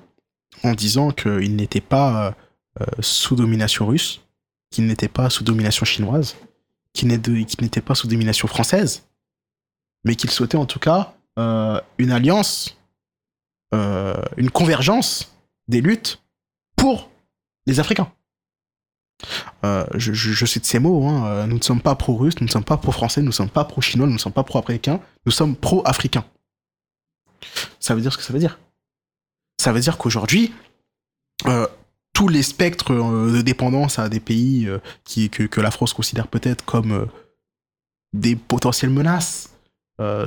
en 0.62 0.72
disant 0.72 1.10
qu'il 1.10 1.56
n'était 1.56 1.80
pas 1.80 2.34
sous 3.00 3.34
domination 3.36 3.86
russe, 3.86 4.22
qu'il 4.70 4.86
n'était 4.86 5.08
pas 5.08 5.28
sous 5.28 5.44
domination 5.44 5.84
chinoise, 5.84 6.36
qu'il 6.92 7.08
n'était 7.08 7.80
pas 7.80 7.94
sous 7.94 8.06
domination 8.06 8.48
française, 8.48 9.06
mais 10.04 10.14
qu'il 10.14 10.30
souhaitait 10.30 10.56
en 10.56 10.66
tout 10.66 10.78
cas 10.78 11.14
une 11.36 12.10
alliance, 12.10 12.78
une 13.72 14.50
convergence 14.50 15.34
des 15.68 15.80
luttes 15.80 16.22
pour 16.76 17.10
les 17.66 17.80
Africains. 17.80 18.10
Euh, 19.64 19.86
je, 19.94 20.46
cite 20.46 20.64
ces 20.64 20.78
mots, 20.78 21.06
hein, 21.06 21.26
euh, 21.26 21.46
nous 21.46 21.56
ne 21.56 21.62
sommes 21.62 21.80
pas 21.80 21.94
pro-russes, 21.94 22.38
nous 22.40 22.46
ne 22.46 22.50
sommes 22.50 22.64
pas 22.64 22.76
pro-français, 22.76 23.20
nous 23.20 23.28
ne 23.28 23.32
sommes 23.32 23.48
pas 23.48 23.64
pro-chinois, 23.64 24.06
nous 24.06 24.12
ne 24.12 24.18
sommes 24.18 24.32
pas 24.32 24.44
pro-américains, 24.44 25.00
nous 25.24 25.32
sommes 25.32 25.56
pro-africains. 25.56 26.24
Ça 27.80 27.94
veut 27.94 28.00
dire 28.00 28.12
ce 28.12 28.18
que 28.18 28.24
ça 28.24 28.32
veut 28.32 28.38
dire. 28.38 28.58
Ça 29.60 29.72
veut 29.72 29.80
dire 29.80 29.96
qu'aujourd'hui, 29.98 30.52
euh, 31.46 31.66
tous 32.12 32.28
les 32.28 32.42
spectres 32.42 32.92
de 32.94 33.42
dépendance 33.42 33.98
à 33.98 34.08
des 34.08 34.20
pays 34.20 34.68
que, 35.04 35.60
la 35.60 35.70
France 35.70 35.92
considère 35.92 36.28
peut-être 36.28 36.64
comme 36.64 37.08
des 38.14 38.36
potentielles 38.36 38.90
menaces 38.90 39.50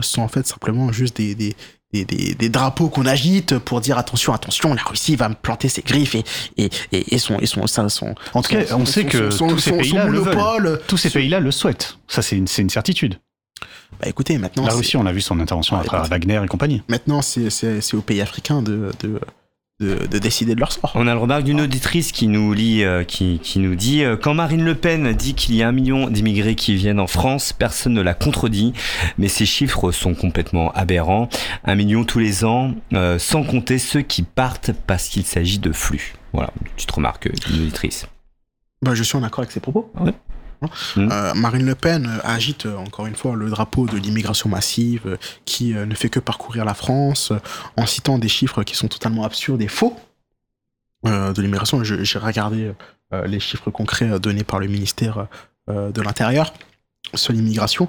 sont 0.02 0.22
en 0.22 0.28
fait 0.28 0.46
simplement 0.46 0.92
juste 0.92 1.18
des, 1.18 1.56
des, 1.94 2.06
des- 2.06 2.36
des 2.36 2.50
drapeaux 2.50 2.90
qu'on 2.90 3.06
agite 3.06 3.58
pour 3.58 3.82
dire 3.82 3.98
attention, 3.98 4.34
attention, 4.34 4.74
la 4.74 4.84
Russie 4.84 5.16
va 5.16 5.30
me 5.30 5.34
planter 5.36 5.70
ses 5.70 5.82
griffes 5.82 6.16
et, 6.16 6.24
et, 6.58 6.70
et, 6.92 7.16
et 7.16 7.18
son, 7.18 7.40
et 7.40 7.46
son, 7.46 7.66
ça- 7.68 7.90
son, 7.90 8.14
En 8.34 8.42
tout 8.42 8.52
cas, 8.52 8.66
son- 8.66 8.76
on 8.82 8.86
son- 8.86 8.92
sait 8.92 9.02
son- 9.04 9.08
que 9.10 9.30
son- 9.32 9.48
tous 9.48 9.60
ces 9.60 9.70
son- 9.72 9.76
son 9.78 9.82
pays-là 9.82 10.06
le 10.06 10.20
veulent. 10.20 10.82
Tous 10.88 10.98
ces 10.98 11.10
son- 11.10 11.20
pays-là 11.20 11.40
le 11.40 11.52
souhaitent. 11.52 11.98
Ça, 12.08 12.22
c'est 12.22 12.38
une, 12.38 12.48
une 12.58 12.70
certitude. 12.70 13.20
Bah 14.00 14.08
écoutez, 14.08 14.38
maintenant, 14.38 14.66
La 14.66 14.74
Russie, 14.74 14.96
on 14.98 15.06
a 15.06 15.12
vu 15.12 15.20
son 15.20 15.40
intervention 15.40 15.76
Ouais, 15.76 15.82
à 15.82 15.86
travers. 15.86 16.08
Wagner 16.10 16.40
et 16.44 16.48
compagnie. 16.48 16.82
maintenant 16.88 17.22
c'est, 17.22 17.50
aux 17.94 18.02
pays 18.02 18.22
africains 18.22 18.62
de, 18.62 18.92
de, 19.02 19.20
de, 19.80 20.08
de 20.08 20.20
décider 20.20 20.56
de 20.56 20.60
leur 20.60 20.72
sort. 20.72 20.92
On 20.96 21.08
a 21.08 21.14
le 21.14 21.20
remarque 21.20 21.44
d'une 21.44 21.62
auditrice 21.62 22.12
qui 22.12 22.28
nous 22.28 22.54
lit, 22.54 22.84
euh, 22.84 23.04
qui, 23.04 23.40
qui 23.40 23.60
nous 23.60 23.76
dit 23.76 24.04
euh, 24.04 24.18
quand 24.18 24.34
Marine 24.34 24.64
Le 24.64 24.76
Pen 24.76 25.14
dit 25.14 25.34
qu'il 25.34 25.56
y 25.56 25.64
a 25.64 25.68
un 25.68 25.72
million 25.72 26.10
d'immigrés 26.10 26.56
qui 26.56 26.76
viennent 26.76 27.00
en 27.00 27.08
France, 27.08 27.54
personne 27.54 27.94
ne 27.94 28.02
l'a 28.02 28.14
contredit, 28.14 28.74
mais 29.18 29.28
ces 29.28 29.46
chiffres 29.46 29.92
sont 29.92 30.16
complètement 30.16 30.72
aberrants. 30.74 31.30
Un 31.64 31.76
million 31.76 32.04
tous 32.04 32.20
les 32.20 32.44
ans, 32.44 32.74
euh, 32.94 33.18
sans 33.20 33.44
compter 33.44 33.80
ceux 33.80 34.02
qui 34.02 34.24
partent 34.24 34.72
parce 34.88 35.08
qu'il 35.08 35.26
s'agit 35.26 35.60
de 35.60 35.72
flux. 35.72 36.16
Voilà, 36.34 36.52
une 36.62 36.72
petite 36.72 36.92
remarque 36.92 37.28
euh, 37.28 37.34
d'une 37.48 37.62
auditrice. 37.62 38.06
Bah, 38.82 38.96
je 38.96 39.04
suis 39.04 39.18
en 39.18 39.24
accord 39.24 39.40
avec 39.40 39.52
ses 39.52 39.60
propos. 39.60 39.92
Ouais. 40.00 40.14
Mhm. 40.62 41.10
Euh, 41.12 41.34
Marine 41.36 41.66
Le 41.66 41.76
Pen 41.76 42.06
euh, 42.06 42.20
agite 42.24 42.66
euh, 42.66 42.78
encore 42.78 43.06
une 43.06 43.16
fois 43.16 43.36
le 43.36 43.50
drapeau 43.50 43.86
de 43.86 43.98
l'immigration 43.98 44.50
massive 44.50 45.18
qui 45.46 45.74
ne 45.74 45.96
fait 45.96 46.10
que 46.10 46.20
parcourir 46.20 46.66
la 46.66 46.74
France 46.74 47.32
en 47.78 47.86
citant 47.86 48.18
des 48.18 48.28
chiffres 48.28 48.64
qui 48.64 48.76
sont 48.76 48.88
totalement 48.88 49.24
absurdes 49.24 49.62
et 49.62 49.68
faux 49.68 49.96
de 51.04 51.42
l'immigration. 51.42 51.82
J'ai 51.84 52.20
regardé 52.20 52.74
les 53.26 53.40
chiffres 53.40 53.72
concrets 53.72 54.20
donnés 54.20 54.44
par 54.44 54.60
le 54.60 54.68
ministère 54.68 55.28
de 55.68 56.02
l'Intérieur 56.02 56.54
sur 57.14 57.32
l'immigration, 57.32 57.88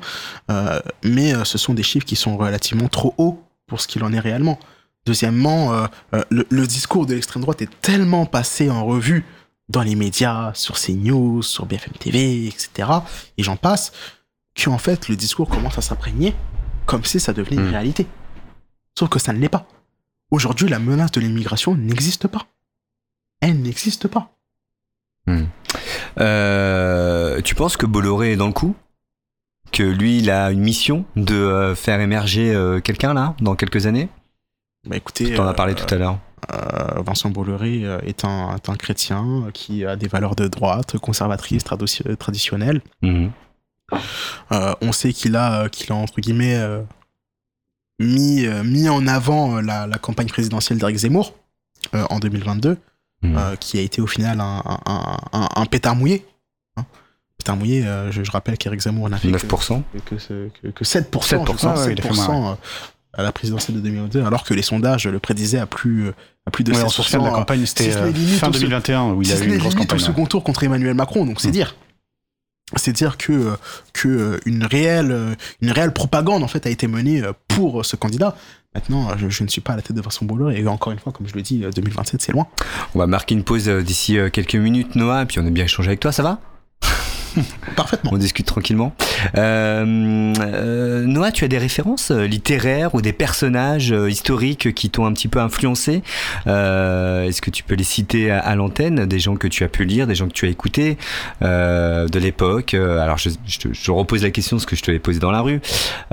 mais 1.02 1.32
ce 1.44 1.58
sont 1.58 1.74
des 1.74 1.82
chiffres 1.82 2.06
qui 2.06 2.16
sont 2.16 2.36
relativement 2.36 2.88
trop 2.88 3.14
hauts 3.18 3.42
pour 3.66 3.80
ce 3.80 3.88
qu'il 3.88 4.04
en 4.04 4.12
est 4.12 4.20
réellement. 4.20 4.60
Deuxièmement, 5.06 5.88
le 6.12 6.66
discours 6.66 7.06
de 7.06 7.14
l'extrême 7.14 7.42
droite 7.42 7.62
est 7.62 7.80
tellement 7.80 8.26
passé 8.26 8.70
en 8.70 8.84
revue 8.84 9.24
dans 9.70 9.82
les 9.82 9.94
médias, 9.94 10.52
sur 10.54 10.76
CNews, 10.78 11.42
sur 11.42 11.64
BFM 11.64 11.92
TV, 11.94 12.46
etc. 12.48 12.88
Et 13.38 13.42
j'en 13.42 13.56
passe, 13.56 13.92
qu'en 14.62 14.78
fait, 14.78 15.08
le 15.08 15.16
discours 15.16 15.48
commence 15.48 15.78
à 15.78 15.80
s'imprégner 15.82 16.34
comme 16.86 17.04
si 17.04 17.20
ça 17.20 17.32
devenait 17.32 17.56
une 17.62 17.68
Mm. 17.68 17.72
réalité. 17.72 18.06
Sauf 18.98 19.08
que 19.08 19.18
ça 19.20 19.32
ne 19.32 19.38
l'est 19.38 19.48
pas. 19.48 19.66
Aujourd'hui, 20.32 20.68
la 20.68 20.78
menace 20.80 21.12
de 21.12 21.20
l'immigration 21.20 21.74
n'existe 21.76 22.26
pas. 22.26 22.46
Elle 23.40 23.62
n'existe 23.62 24.08
pas. 24.08 24.32
Euh, 26.18 27.40
tu 27.42 27.54
penses 27.54 27.76
que 27.76 27.86
Bolloré 27.86 28.32
est 28.32 28.36
dans 28.36 28.48
le 28.48 28.52
coup? 28.52 28.74
Que 29.72 29.84
lui, 29.84 30.18
il 30.18 30.30
a 30.30 30.50
une 30.50 30.60
mission 30.60 31.04
de 31.14 31.34
euh, 31.36 31.74
faire 31.76 32.00
émerger 32.00 32.52
euh, 32.52 32.80
quelqu'un 32.80 33.14
là, 33.14 33.34
dans 33.40 33.54
quelques 33.54 33.86
années? 33.86 34.08
Bah 34.86 34.96
écoutez, 34.96 35.26
Tu 35.26 35.38
en 35.38 35.46
as 35.46 35.54
parlé 35.54 35.74
tout 35.74 35.92
à 35.94 35.98
l'heure. 35.98 36.18
Euh, 36.52 37.02
Vincent 37.06 37.30
Bolloré 37.30 37.84
euh, 37.84 37.98
est 38.06 38.24
un, 38.24 38.54
est 38.56 38.68
un 38.68 38.76
chrétien 38.76 39.48
qui 39.52 39.84
a 39.84 39.96
des 39.96 40.08
valeurs 40.08 40.34
de 40.36 40.48
droite, 40.48 40.98
conservatrices, 40.98 41.64
tradi- 41.64 42.16
traditionnelles. 42.16 42.80
Mhm. 43.02 43.30
Euh, 44.52 44.74
on 44.80 44.92
sait 44.92 45.12
qu'il 45.12 45.34
a, 45.36 45.68
qu'il 45.68 45.90
a 45.92 45.96
entre 45.96 46.20
guillemets 46.20 46.58
mis, 47.98 48.46
mis 48.64 48.88
en 48.88 49.06
avant 49.06 49.60
la, 49.60 49.86
la 49.86 49.98
campagne 49.98 50.28
présidentielle 50.28 50.78
d'Éric 50.78 50.96
Zemmour 50.98 51.34
en 51.92 52.18
2022, 52.18 52.76
Mhm. 53.22 53.36
euh, 53.36 53.56
qui 53.56 53.78
a 53.78 53.82
été 53.82 54.00
au 54.00 54.06
final 54.06 54.40
un, 54.40 54.62
un, 54.64 54.78
un, 54.86 55.16
un- 55.34 55.48
un 55.54 55.66
pétard 55.66 55.94
mouillé. 55.94 56.24
hein. 56.78 56.86
Pétard 57.36 57.56
mouillé, 57.56 57.84
euh, 57.86 58.10
je, 58.10 58.22
je 58.24 58.30
rappelle 58.30 58.56
qu'Éric 58.56 58.80
Zemmour 58.80 59.10
n'a 59.10 59.18
fait 59.18 59.30
que, 59.30 59.36
9%. 59.36 59.82
que, 60.06 60.16
ce- 60.18 60.48
que, 60.62 60.68
que 60.68 60.84
7%, 60.84 61.02
7%, 61.20 61.46
je 61.46 61.52
crois, 61.56 61.84
ouais, 61.84 61.92
il 61.92 62.00
a 62.00 62.02
fait 62.02 62.08
7%, 62.14 62.56
à 63.12 63.22
la 63.22 63.32
présidentielle 63.32 63.76
de 63.76 63.80
2022, 63.82 64.24
alors 64.24 64.44
que 64.44 64.54
les 64.54 64.62
sondages 64.62 65.06
le 65.06 65.18
prédisaient 65.18 65.58
à 65.58 65.66
plus, 65.66 66.06
euh, 66.08 66.12
à 66.46 66.50
plus 66.50 66.62
de 66.64 66.72
Ouais, 66.72 66.78
on 66.82 66.86
16%. 66.88 66.90
se 66.90 67.02
souvient 67.02 67.18
de 67.20 67.24
la 67.24 67.30
campagne, 67.32 67.66
c'était 67.66 67.92
euh, 67.96 68.12
fin 68.38 68.48
au 68.48 68.52
se- 68.52 68.58
2021 68.60 69.12
où 69.12 69.22
il 69.22 69.28
y 69.28 69.32
a 69.32 69.38
eu 69.38 69.46
une 69.48 69.58
grosse 69.58 69.74
au 69.74 69.78
campagne. 69.78 69.98
second 69.98 70.26
tour 70.26 70.44
contre 70.44 70.62
Emmanuel 70.64 70.94
Macron, 70.94 71.26
donc 71.26 71.40
c'est 71.40 71.48
Mm. 71.48 71.52
dire. 71.52 71.76
C'est 72.76 72.92
dire 72.92 73.16
que, 73.18 73.50
que 73.92 74.06
euh, 74.08 74.40
une, 74.46 74.62
réelle, 74.64 75.36
une 75.60 75.72
réelle 75.72 75.92
propagande 75.92 76.44
en 76.44 76.48
fait 76.48 76.66
a 76.66 76.70
été 76.70 76.86
menée 76.86 77.20
pour 77.48 77.84
ce 77.84 77.96
candidat. 77.96 78.36
Maintenant, 78.76 79.08
je, 79.18 79.28
je 79.28 79.42
ne 79.42 79.48
suis 79.48 79.60
pas 79.60 79.72
à 79.72 79.76
la 79.76 79.82
tête 79.82 79.96
de 79.96 80.00
Vincent 80.00 80.24
Bolloré 80.24 80.60
et 80.60 80.66
encore 80.68 80.92
une 80.92 81.00
fois, 81.00 81.12
comme 81.12 81.26
je 81.26 81.34
le 81.34 81.42
dis, 81.42 81.64
euh, 81.64 81.70
2027 81.72 82.22
c'est 82.22 82.30
loin. 82.30 82.46
On 82.94 83.00
va 83.00 83.08
marquer 83.08 83.34
une 83.34 83.42
pause 83.42 83.66
d'ici 83.68 84.16
quelques 84.32 84.54
minutes, 84.54 84.94
Noah, 84.94 85.22
et 85.22 85.26
puis 85.26 85.40
on 85.40 85.46
aime 85.46 85.52
bien 85.52 85.64
échanger 85.64 85.88
avec 85.88 85.98
toi, 85.98 86.12
ça 86.12 86.22
va? 86.22 86.38
Parfaitement. 87.76 88.10
On 88.14 88.18
discute 88.18 88.46
tranquillement. 88.46 88.92
Euh, 89.36 90.34
euh, 90.40 91.04
Noah, 91.04 91.32
tu 91.32 91.44
as 91.44 91.48
des 91.48 91.58
références 91.58 92.10
euh, 92.10 92.26
littéraires 92.26 92.94
ou 92.94 93.02
des 93.02 93.12
personnages 93.12 93.92
euh, 93.92 94.10
historiques 94.10 94.74
qui 94.74 94.90
t'ont 94.90 95.06
un 95.06 95.12
petit 95.12 95.28
peu 95.28 95.40
influencé 95.40 96.02
Euh, 96.46 97.24
Est-ce 97.26 97.40
que 97.42 97.50
tu 97.50 97.62
peux 97.62 97.74
les 97.74 97.84
citer 97.84 98.30
à, 98.30 98.38
à 98.40 98.54
l'antenne 98.54 99.06
Des 99.06 99.18
gens 99.18 99.36
que 99.36 99.48
tu 99.48 99.64
as 99.64 99.68
pu 99.68 99.84
lire, 99.84 100.06
des 100.06 100.14
gens 100.14 100.26
que 100.28 100.32
tu 100.32 100.46
as 100.46 100.50
écoutés 100.50 100.96
euh, 101.42 102.06
de 102.08 102.18
l'époque 102.18 102.74
Alors, 102.74 103.18
je, 103.18 103.30
je, 103.46 103.90
repose 103.90 104.22
la 104.22 104.30
question 104.30 104.56
parce 104.56 104.66
que 104.66 104.76
je 104.76 104.82
te 104.82 104.90
l'ai 104.90 104.98
posée 104.98 105.20
dans 105.20 105.30
la 105.30 105.40
rue. 105.40 105.60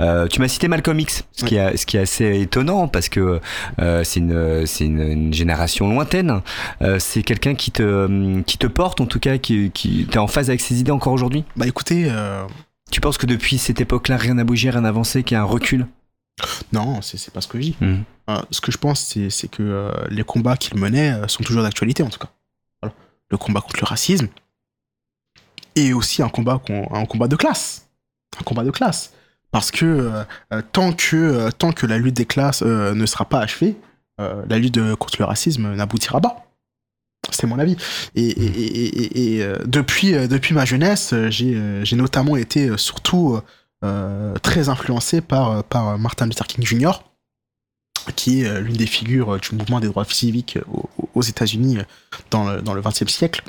Euh, 0.00 0.26
tu 0.26 0.40
m'as 0.40 0.48
cité 0.48 0.68
Malcolm 0.68 0.98
X, 1.00 1.24
ce, 1.32 1.44
qui 1.44 1.56
est, 1.56 1.76
ce 1.76 1.86
qui 1.86 1.96
est 1.96 2.00
assez 2.00 2.40
étonnant 2.40 2.88
parce 2.88 3.08
que 3.08 3.40
euh, 3.80 4.02
c'est 4.04 4.20
une, 4.20 4.66
c'est 4.66 4.84
une, 4.84 5.00
une 5.00 5.34
génération 5.34 5.88
lointaine. 5.88 6.40
Euh, 6.82 6.98
c'est 6.98 7.22
quelqu'un 7.22 7.54
qui 7.54 7.70
te, 7.70 8.40
qui 8.42 8.58
te 8.58 8.66
porte, 8.66 9.00
en 9.00 9.06
tout 9.06 9.20
cas, 9.20 9.38
qui, 9.38 9.70
qui 9.72 10.06
t'es 10.10 10.18
en 10.18 10.26
phase 10.26 10.48
avec 10.50 10.60
ses 10.60 10.80
idées 10.80 10.90
encore 10.90 11.07
aujourd'hui? 11.12 11.44
Bah 11.56 11.66
écoutez, 11.66 12.08
euh, 12.10 12.46
tu 12.90 13.00
penses 13.00 13.18
que 13.18 13.26
depuis 13.26 13.58
cette 13.58 13.80
époque-là, 13.80 14.16
rien 14.16 14.34
n'a 14.34 14.44
bougé, 14.44 14.70
rien 14.70 14.82
n'a 14.82 14.88
avancé, 14.88 15.22
qu'il 15.22 15.34
y 15.34 15.38
a 15.38 15.42
un 15.42 15.44
recul? 15.44 15.86
Non, 16.72 17.02
c'est 17.02 17.32
pas 17.32 17.40
ce 17.40 17.48
que 17.48 17.58
je 17.58 17.62
dis. 17.62 17.76
Mhm. 17.80 18.04
Euh, 18.30 18.40
ce 18.50 18.60
que 18.60 18.70
je 18.70 18.78
pense, 18.78 19.00
c'est 19.00 19.48
que 19.48 19.62
euh, 19.62 19.92
les 20.10 20.22
combats 20.22 20.56
qu'il 20.56 20.78
menait 20.78 21.14
sont 21.26 21.42
toujours 21.42 21.62
d'actualité 21.62 22.02
en 22.02 22.10
tout 22.10 22.18
cas. 22.18 22.28
Voilà. 22.82 22.94
Le 23.30 23.36
combat 23.36 23.60
contre 23.60 23.80
le 23.80 23.86
racisme 23.86 24.28
et 25.74 25.92
aussi 25.92 26.22
un 26.22 26.28
combat, 26.28 26.60
un 26.90 27.06
combat 27.06 27.28
de 27.28 27.36
classe. 27.36 27.88
Un 28.38 28.44
combat 28.44 28.64
de 28.64 28.70
classe. 28.70 29.12
Parce 29.50 29.70
que 29.70 30.24
tant 30.72 30.92
que 30.92 31.50
tant 31.50 31.72
que 31.72 31.86
la 31.86 31.98
lutte 31.98 32.16
des 32.16 32.26
classes 32.26 32.62
ne 32.62 33.06
sera 33.06 33.24
pas 33.24 33.40
achevée, 33.40 33.76
la 34.18 34.58
lutte 34.58 34.94
contre 34.96 35.16
le 35.18 35.24
racisme 35.24 35.74
n'aboutira 35.74 36.20
pas. 36.20 36.47
C'est 37.30 37.46
mon 37.46 37.58
avis. 37.58 37.76
Et, 38.14 39.42
depuis, 39.64 40.12
depuis 40.28 40.54
ma 40.54 40.64
jeunesse, 40.64 41.14
j'ai 41.28 41.96
notamment 41.96 42.36
été 42.36 42.70
surtout 42.76 43.40
très 44.42 44.68
influencé 44.68 45.20
par, 45.20 45.64
par 45.64 45.98
Martin 45.98 46.26
Luther 46.26 46.46
King 46.46 46.64
Jr., 46.64 46.92
qui 48.16 48.42
est 48.42 48.60
l'une 48.60 48.76
des 48.76 48.86
figures 48.86 49.38
du 49.38 49.54
mouvement 49.54 49.80
des 49.80 49.88
droits 49.88 50.04
civiques 50.04 50.58
aux, 51.14 51.22
États-Unis 51.22 51.78
dans 52.30 52.50
le, 52.50 52.62
dans 52.62 52.74
le 52.74 52.80
XXe 52.80 53.12
siècle. 53.12 53.42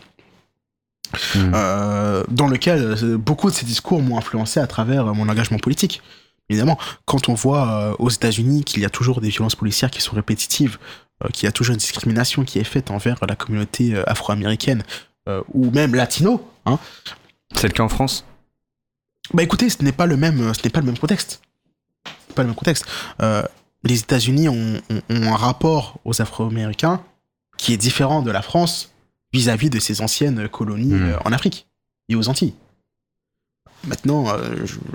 Hmm. 1.33 1.51
dans 2.29 2.47
lequel 2.47 3.17
beaucoup 3.17 3.49
de 3.49 3.55
ces 3.55 3.65
discours 3.65 3.99
m'ont 3.99 4.19
influencé 4.19 4.59
à 4.59 4.67
travers 4.67 5.05
mon 5.15 5.27
engagement 5.27 5.57
politique. 5.57 6.03
Évidemment, 6.49 6.77
quand 7.05 7.29
on 7.29 7.35
voit 7.35 7.95
aux 7.99 8.09
États-Unis 8.09 8.63
qu'il 8.63 8.81
y 8.81 8.85
a 8.85 8.89
toujours 8.89 9.21
des 9.21 9.29
violences 9.29 9.55
policières 9.55 9.91
qui 9.91 10.01
sont 10.01 10.15
répétitives, 10.15 10.77
euh, 10.77 11.08
qu'il 11.33 11.45
y 11.45 11.47
a 11.47 11.51
toujours 11.51 11.73
une 11.73 11.79
discrimination 11.79 12.43
qui 12.43 12.59
est 12.59 12.63
faite 12.63 12.91
envers 12.91 13.17
la 13.27 13.35
communauté 13.35 13.95
euh, 13.95 14.09
afro-américaine 14.09 14.83
euh, 15.27 15.41
ou 15.53 15.69
même 15.71 15.95
latino. 15.95 16.49
Hein. 16.65 16.79
C'est 17.55 17.67
le 17.67 17.73
cas 17.73 17.83
en 17.83 17.89
France? 17.89 18.25
Bah 19.33 19.43
écoutez, 19.43 19.69
ce 19.69 19.83
n'est 19.83 19.91
pas 19.91 20.05
le 20.05 20.17
même, 20.17 20.53
ce 20.53 20.63
n'est 20.63 20.69
pas 20.69 20.79
le 20.79 20.85
même 20.85 20.97
contexte. 20.97 21.41
Pas 22.35 22.43
le 22.43 22.47
même 22.47 22.55
contexte. 22.55 22.85
les 23.83 23.99
États-Unis 23.99 24.49
ont, 24.49 24.81
un 25.09 25.35
rapport 25.35 25.99
aux 26.05 26.21
Afro-Américains 26.21 27.03
qui 27.57 27.73
est 27.73 27.77
différent 27.77 28.21
de 28.21 28.31
la 28.31 28.41
France 28.41 28.91
vis-à-vis 29.33 29.69
de 29.69 29.79
ses 29.79 30.01
anciennes 30.01 30.47
colonies 30.47 30.93
hmm. 30.93 31.17
en 31.25 31.31
Afrique 31.31 31.67
et 32.07 32.15
aux 32.15 32.29
Antilles. 32.29 32.55
Maintenant, 33.87 34.25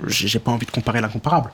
j'ai 0.07 0.39
pas 0.39 0.51
envie 0.51 0.65
de 0.65 0.71
comparer 0.71 0.99
l'incomparable. 1.01 1.51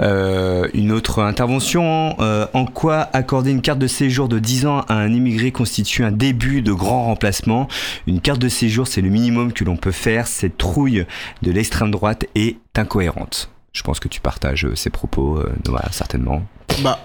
Euh, 0.00 0.68
une 0.74 0.92
autre 0.92 1.22
intervention, 1.22 2.16
euh, 2.20 2.46
en 2.54 2.66
quoi 2.66 3.08
accorder 3.12 3.50
une 3.50 3.62
carte 3.62 3.78
de 3.78 3.86
séjour 3.86 4.28
de 4.28 4.38
10 4.38 4.66
ans 4.66 4.80
à 4.88 4.94
un 4.94 5.12
immigré 5.12 5.52
constitue 5.52 6.04
un 6.04 6.12
début 6.12 6.62
de 6.62 6.72
grand 6.72 7.04
remplacement? 7.04 7.68
Une 8.06 8.20
carte 8.20 8.40
de 8.40 8.48
séjour, 8.48 8.86
c'est 8.86 9.00
le 9.00 9.10
minimum 9.10 9.52
que 9.52 9.64
l'on 9.64 9.76
peut 9.76 9.92
faire. 9.92 10.26
Cette 10.26 10.58
trouille 10.58 11.06
de 11.42 11.50
l'extrême 11.50 11.90
droite 11.90 12.26
est 12.34 12.56
incohérente. 12.76 13.50
Je 13.72 13.82
pense 13.82 14.00
que 14.00 14.08
tu 14.08 14.20
partages 14.20 14.66
ces 14.74 14.90
propos, 14.90 15.38
euh, 15.38 15.52
certainement. 15.90 16.42
Bah, 16.82 16.98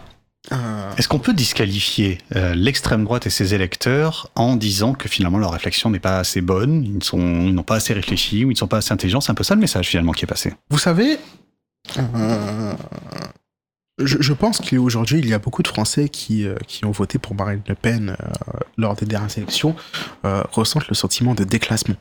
Est-ce 0.98 1.08
qu'on 1.08 1.20
peut 1.20 1.34
disqualifier 1.34 2.20
l'extrême 2.56 3.04
droite 3.04 3.28
et 3.28 3.30
ses 3.30 3.54
électeurs 3.54 4.32
en 4.36 4.56
disant 4.56 4.93
que 4.93 5.10
finalement 5.10 5.38
leur 5.38 5.52
réflexion 5.52 5.89
n'est 5.89 6.00
pas 6.00 6.20
assez 6.20 6.41
bonne, 6.41 6.84
ils 6.86 7.54
n'ont 7.54 7.64
pas 7.64 7.76
assez 7.76 7.93
réfléchi 7.93 8.45
ou 8.45 8.52
ils 8.52 8.54
ne 8.54 8.58
sont 8.58 8.68
pas 8.68 8.78
assez 8.78 8.93
intelligents? 8.93 9.22
C'est 9.22 9.32
un 9.32 9.36
peu 9.36 9.43
ça 9.43 9.56
le 9.56 9.62
message 9.62 9.88
finalement 9.88 10.14
qui 10.14 10.24
est 10.24 10.28
passé. 10.28 10.54
Vous 10.70 10.78
savez, 10.78 11.20
euh, 11.98 12.74
je, 14.00 14.34
pense 14.34 14.60
qu'aujourd'hui, 14.60 15.20
il 15.20 15.28
y 15.28 15.34
a 15.34 15.40
beaucoup 15.40 15.64
de 15.64 15.68
Français 15.68 16.10
qui, 16.10 16.46
euh, 16.46 16.56
qui 16.68 16.86
ont 16.86 16.92
voté 16.92 17.18
pour 17.18 17.36
Marine 17.36 17.62
Le 17.68 17.76
Pen 17.76 18.10
euh, 18.10 18.60
lors 18.78 18.96
des 18.96 19.06
dernières 19.06 19.36
élections, 19.38 19.76
ressentent 20.24 20.88
le 20.88 20.96
sentiment 20.96 21.34
de 21.34 21.44
déclassement. 21.44 21.96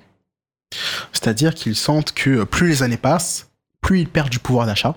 C'est-à-dire 1.12 1.54
qu'ils 1.54 1.76
sentent 1.76 2.12
que 2.12 2.44
plus 2.44 2.68
les 2.68 2.82
années 2.82 2.96
passent, 2.96 3.50
plus 3.80 4.00
ils 4.00 4.08
perdent 4.08 4.30
du 4.30 4.38
pouvoir 4.38 4.66
d'achat, 4.66 4.96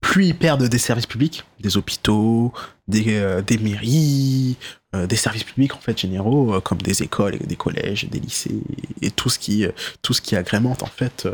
plus 0.00 0.26
ils 0.26 0.36
perdent 0.36 0.64
des 0.64 0.78
services 0.78 1.06
publics, 1.06 1.44
des 1.60 1.76
hôpitaux, 1.76 2.52
des, 2.88 3.40
des 3.46 3.58
mairies, 3.58 4.56
des 4.92 5.16
services 5.16 5.44
publics 5.44 5.74
en 5.74 5.78
fait 5.78 5.98
généraux 5.98 6.60
comme 6.60 6.78
des 6.78 7.02
écoles, 7.02 7.38
des 7.38 7.56
collèges, 7.56 8.08
des 8.10 8.18
lycées 8.18 8.60
et 9.02 9.10
tout 9.10 9.28
ce 9.28 9.38
qui 9.38 9.66
tout 10.02 10.14
ce 10.14 10.20
qui 10.20 10.34
agrémente 10.36 10.82
en 10.82 10.86
fait 10.86 11.28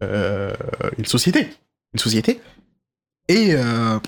une 0.00 1.04
société 1.04 1.48
une 1.92 2.00
société. 2.00 2.40
Et 3.28 3.54
euh, 3.54 3.98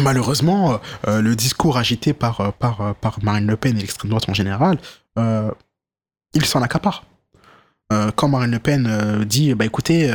malheureusement, 0.00 0.80
euh, 1.06 1.20
le 1.20 1.36
discours 1.36 1.76
agité 1.76 2.12
par, 2.12 2.40
euh, 2.40 2.50
par, 2.50 2.94
par 2.96 3.22
Marine 3.22 3.46
Le 3.46 3.56
Pen 3.56 3.76
et 3.76 3.80
l'extrême 3.80 4.10
droite 4.10 4.28
en 4.28 4.34
général, 4.34 4.78
il 6.34 6.44
s'en 6.44 6.62
accapare. 6.62 7.04
quand 8.16 8.26
Marine 8.26 8.50
Le 8.50 8.58
Pen 8.58 9.24
dit 9.24 9.54
bah 9.54 9.64
écoutez 9.64 10.12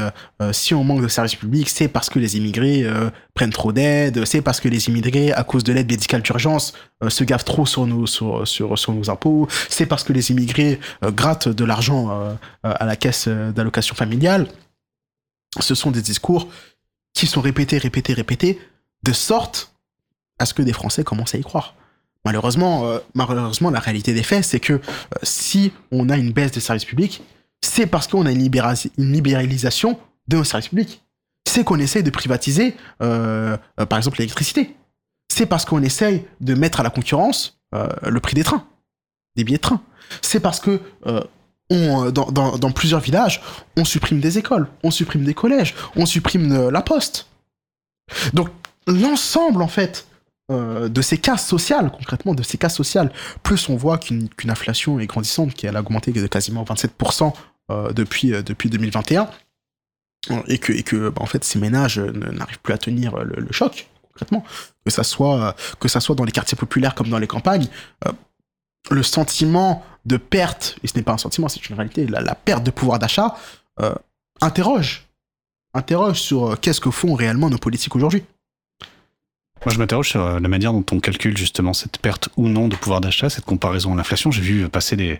si 0.52 0.74
on 0.74 0.84
manque 0.84 1.02
de 1.02 1.08
services 1.08 1.36
publics 1.36 1.70
c'est 1.70 1.88
parce 1.88 2.10
que 2.10 2.20
les 2.20 2.36
immigrés 2.36 2.86
prennent 3.34 3.54
trop 3.54 3.72
d'aide 3.72 4.26
c'est 4.26 4.42
parce 4.42 4.60
que 4.60 4.68
les 4.68 4.90
immigrés 4.90 5.32
à 5.32 5.46
cause 5.46 5.64
de 5.64 5.72
l'aide 5.72 5.90
médicale 5.90 6.22
d'urgence 6.22 6.74
se 7.08 7.24
gavent 7.24 7.46
trop 7.46 7.66
sur 7.66 7.86
nos 7.86 8.06
sur, 8.06 8.46
sur, 8.46 8.78
sur 8.78 8.92
nos 8.92 9.10
impôts 9.10 9.48
c'est 9.70 9.86
parce 9.86 10.04
que 10.04 10.12
les 10.12 10.32
immigrés 10.32 10.82
grattent 11.02 11.48
de 11.48 11.64
l'argent 11.64 12.38
à 12.64 12.86
la 12.86 12.98
caisse 12.98 13.30
d'allocation 13.30 13.96
familiale 13.96 14.48
ce 15.60 15.76
sont 15.76 15.92
des 15.92 16.02
discours 16.02 16.48
qui 17.14 17.28
sont 17.28 17.42
répétés, 17.42 17.78
répétés, 17.78 18.14
répétés, 18.14 18.60
de 19.04 19.14
sorte 19.14 19.74
à 20.38 20.46
ce 20.46 20.54
que 20.54 20.62
des 20.62 20.74
Français 20.74 21.04
commencent 21.04 21.36
à 21.36 21.38
y 21.38 21.44
croire. 21.44 21.76
Malheureusement, 22.26 22.86
euh, 22.86 23.00
malheureusement 23.14 23.70
la 23.70 23.80
réalité 23.80 24.14
des 24.14 24.24
faits, 24.24 24.44
c'est 24.44 24.60
que 24.60 24.74
euh, 24.74 24.80
si 25.24 25.72
on 25.92 26.10
a 26.10 26.18
une 26.18 26.32
baisse 26.32 26.52
des 26.52 26.60
services 26.60 26.86
publics, 26.86 27.24
c'est 27.62 27.88
parce 27.88 28.08
qu'on 28.08 28.26
a 28.26 28.32
une, 28.32 28.40
libéralisation 28.98 30.00
de 30.28 30.38
nos 30.38 30.44
services 30.44 30.70
publics. 30.70 31.04
C'est 31.48 31.64
qu'on 31.64 31.80
essaye 31.80 32.04
de 32.04 32.10
privatiser, 32.10 32.76
euh, 33.02 33.58
par 33.90 33.98
exemple, 33.98 34.20
l'électricité. 34.20 34.76
C'est 35.30 35.46
parce 35.46 35.66
qu'on 35.66 35.82
essaye 35.82 36.26
de 36.42 36.54
mettre 36.54 36.80
à 36.80 36.84
la 36.84 36.90
concurrence 36.90 37.60
le 37.72 38.20
prix 38.20 38.34
des 38.34 38.44
trains, 38.44 38.68
des 39.36 39.44
billets 39.44 39.58
de 39.58 39.62
train. 39.62 39.82
C'est 40.22 40.40
parce 40.40 40.60
que 40.60 40.82
euh, 41.72 42.12
dans, 42.12 42.72
plusieurs 42.72 43.00
villages, 43.00 43.42
on 43.78 43.86
supprime 43.86 44.20
des 44.20 44.40
écoles, 44.40 44.68
on 44.84 44.90
supprime 44.90 45.24
des 45.24 45.36
collèges, 45.36 45.76
on 45.96 46.06
supprime 46.08 46.52
euh, 46.52 46.72
la 46.72 46.82
poste. 46.82 47.28
Donc 48.34 48.50
l'ensemble, 48.88 49.62
en 49.62 49.68
fait, 49.68 50.08
euh, 50.52 50.90
de 50.90 51.02
ces 51.04 51.20
casses 51.20 51.48
sociales, 51.48 51.92
concrètement, 51.92 52.34
de 52.34 52.42
ces 52.42 52.58
casses 52.58 52.76
sociales, 52.76 53.12
plus 53.44 53.70
on 53.70 53.76
voit 53.76 54.00
qu'une 54.00 54.30
inflation 54.48 55.00
est 55.00 55.06
grandissante, 55.06 55.54
qu'elle 55.54 55.76
a 55.76 55.82
augmenté 55.82 56.12
de 56.12 56.26
quasiment 56.26 56.64
27% 56.64 57.34
depuis, 57.94 58.32
depuis 58.32 58.68
2021, 58.72 59.30
et 60.48 60.58
que, 60.58 60.74
et 60.74 60.82
que 60.82 61.10
bah, 61.10 61.22
en 61.22 61.28
fait, 61.28 61.44
ces 61.44 61.60
ménages 61.60 62.00
n'arrivent 62.00 62.62
plus 62.64 62.74
à 62.74 62.80
tenir 62.80 63.16
le, 63.24 63.48
choc, 63.52 63.88
concrètement, 64.12 64.44
que 64.84 64.90
ça, 64.90 65.04
soit, 65.04 65.56
soit 66.00 66.16
dans 66.16 66.24
les 66.24 66.32
quartiers 66.32 66.58
populaires 66.58 66.96
comme 66.96 67.10
dans 67.10 67.20
les 67.20 67.28
campagnes, 67.28 67.68
le 68.90 69.04
sentiment 69.04 69.84
de 70.06 70.18
perte, 70.18 70.78
et 70.84 70.88
ce 70.88 70.98
n'est 70.98 71.04
pas 71.04 71.14
un 71.14 71.18
sentiment, 71.18 71.48
c'est 71.48 71.70
une 71.70 71.76
réalité, 71.76 72.08
la, 72.08 72.36
perte 72.36 72.64
de 72.64 72.72
pouvoir 72.72 73.00
d'achat, 73.00 73.36
euh, 73.80 73.94
interroge. 74.42 75.06
Interroge 75.74 76.20
sur 76.20 76.48
euh, 76.48 76.56
qu'est-ce 76.56 76.82
que 76.82 76.90
font 76.90 77.14
réellement 77.14 77.50
nos 77.50 77.58
politiques 77.58 77.96
aujourd'hui. 77.96 78.24
Moi, 79.66 79.74
je 79.74 79.78
m'interroge 79.78 80.10
sur 80.10 80.22
euh, 80.22 80.40
la 80.40 80.48
manière 80.48 80.72
dont 80.72 80.86
on 80.92 81.00
calcule 81.02 81.38
justement 81.38 81.74
cette 81.74 82.00
perte 82.00 82.30
ou 82.38 82.48
non 82.48 82.70
de 82.70 82.78
pouvoir 82.78 83.02
d'achat, 83.02 83.30
cette 83.30 83.44
comparaison 83.44 83.94
à 83.94 83.98
l'inflation. 83.98 84.32
J'ai 84.32 84.42
vu 84.42 84.70
passer 84.70 84.96
des, 84.96 85.20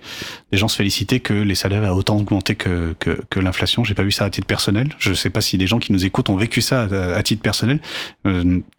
gens 0.54 0.70
se 0.70 0.78
féliciter 0.78 1.20
que 1.20 1.34
les 1.34 1.56
salaires 1.56 1.84
aient 1.84 1.90
autant 1.90 2.18
augmenté 2.18 2.56
que, 2.56 2.96
que, 3.00 3.22
que 3.30 3.40
l'inflation. 3.40 3.84
J'ai 3.84 3.96
pas 3.96 4.04
vu 4.04 4.14
ça 4.14 4.26
à 4.26 4.30
titre 4.30 4.48
personnel. 4.48 4.96
Je 4.98 5.14
sais 5.14 5.30
pas 5.30 5.42
si 5.42 5.58
les 5.58 5.68
gens 5.68 5.80
qui 5.80 5.92
nous 5.92 6.06
écoutent 6.06 6.30
ont 6.30 6.38
vécu 6.38 6.62
ça 6.62 6.84
à, 6.84 7.22
titre 7.22 7.42
personnel. 7.42 7.82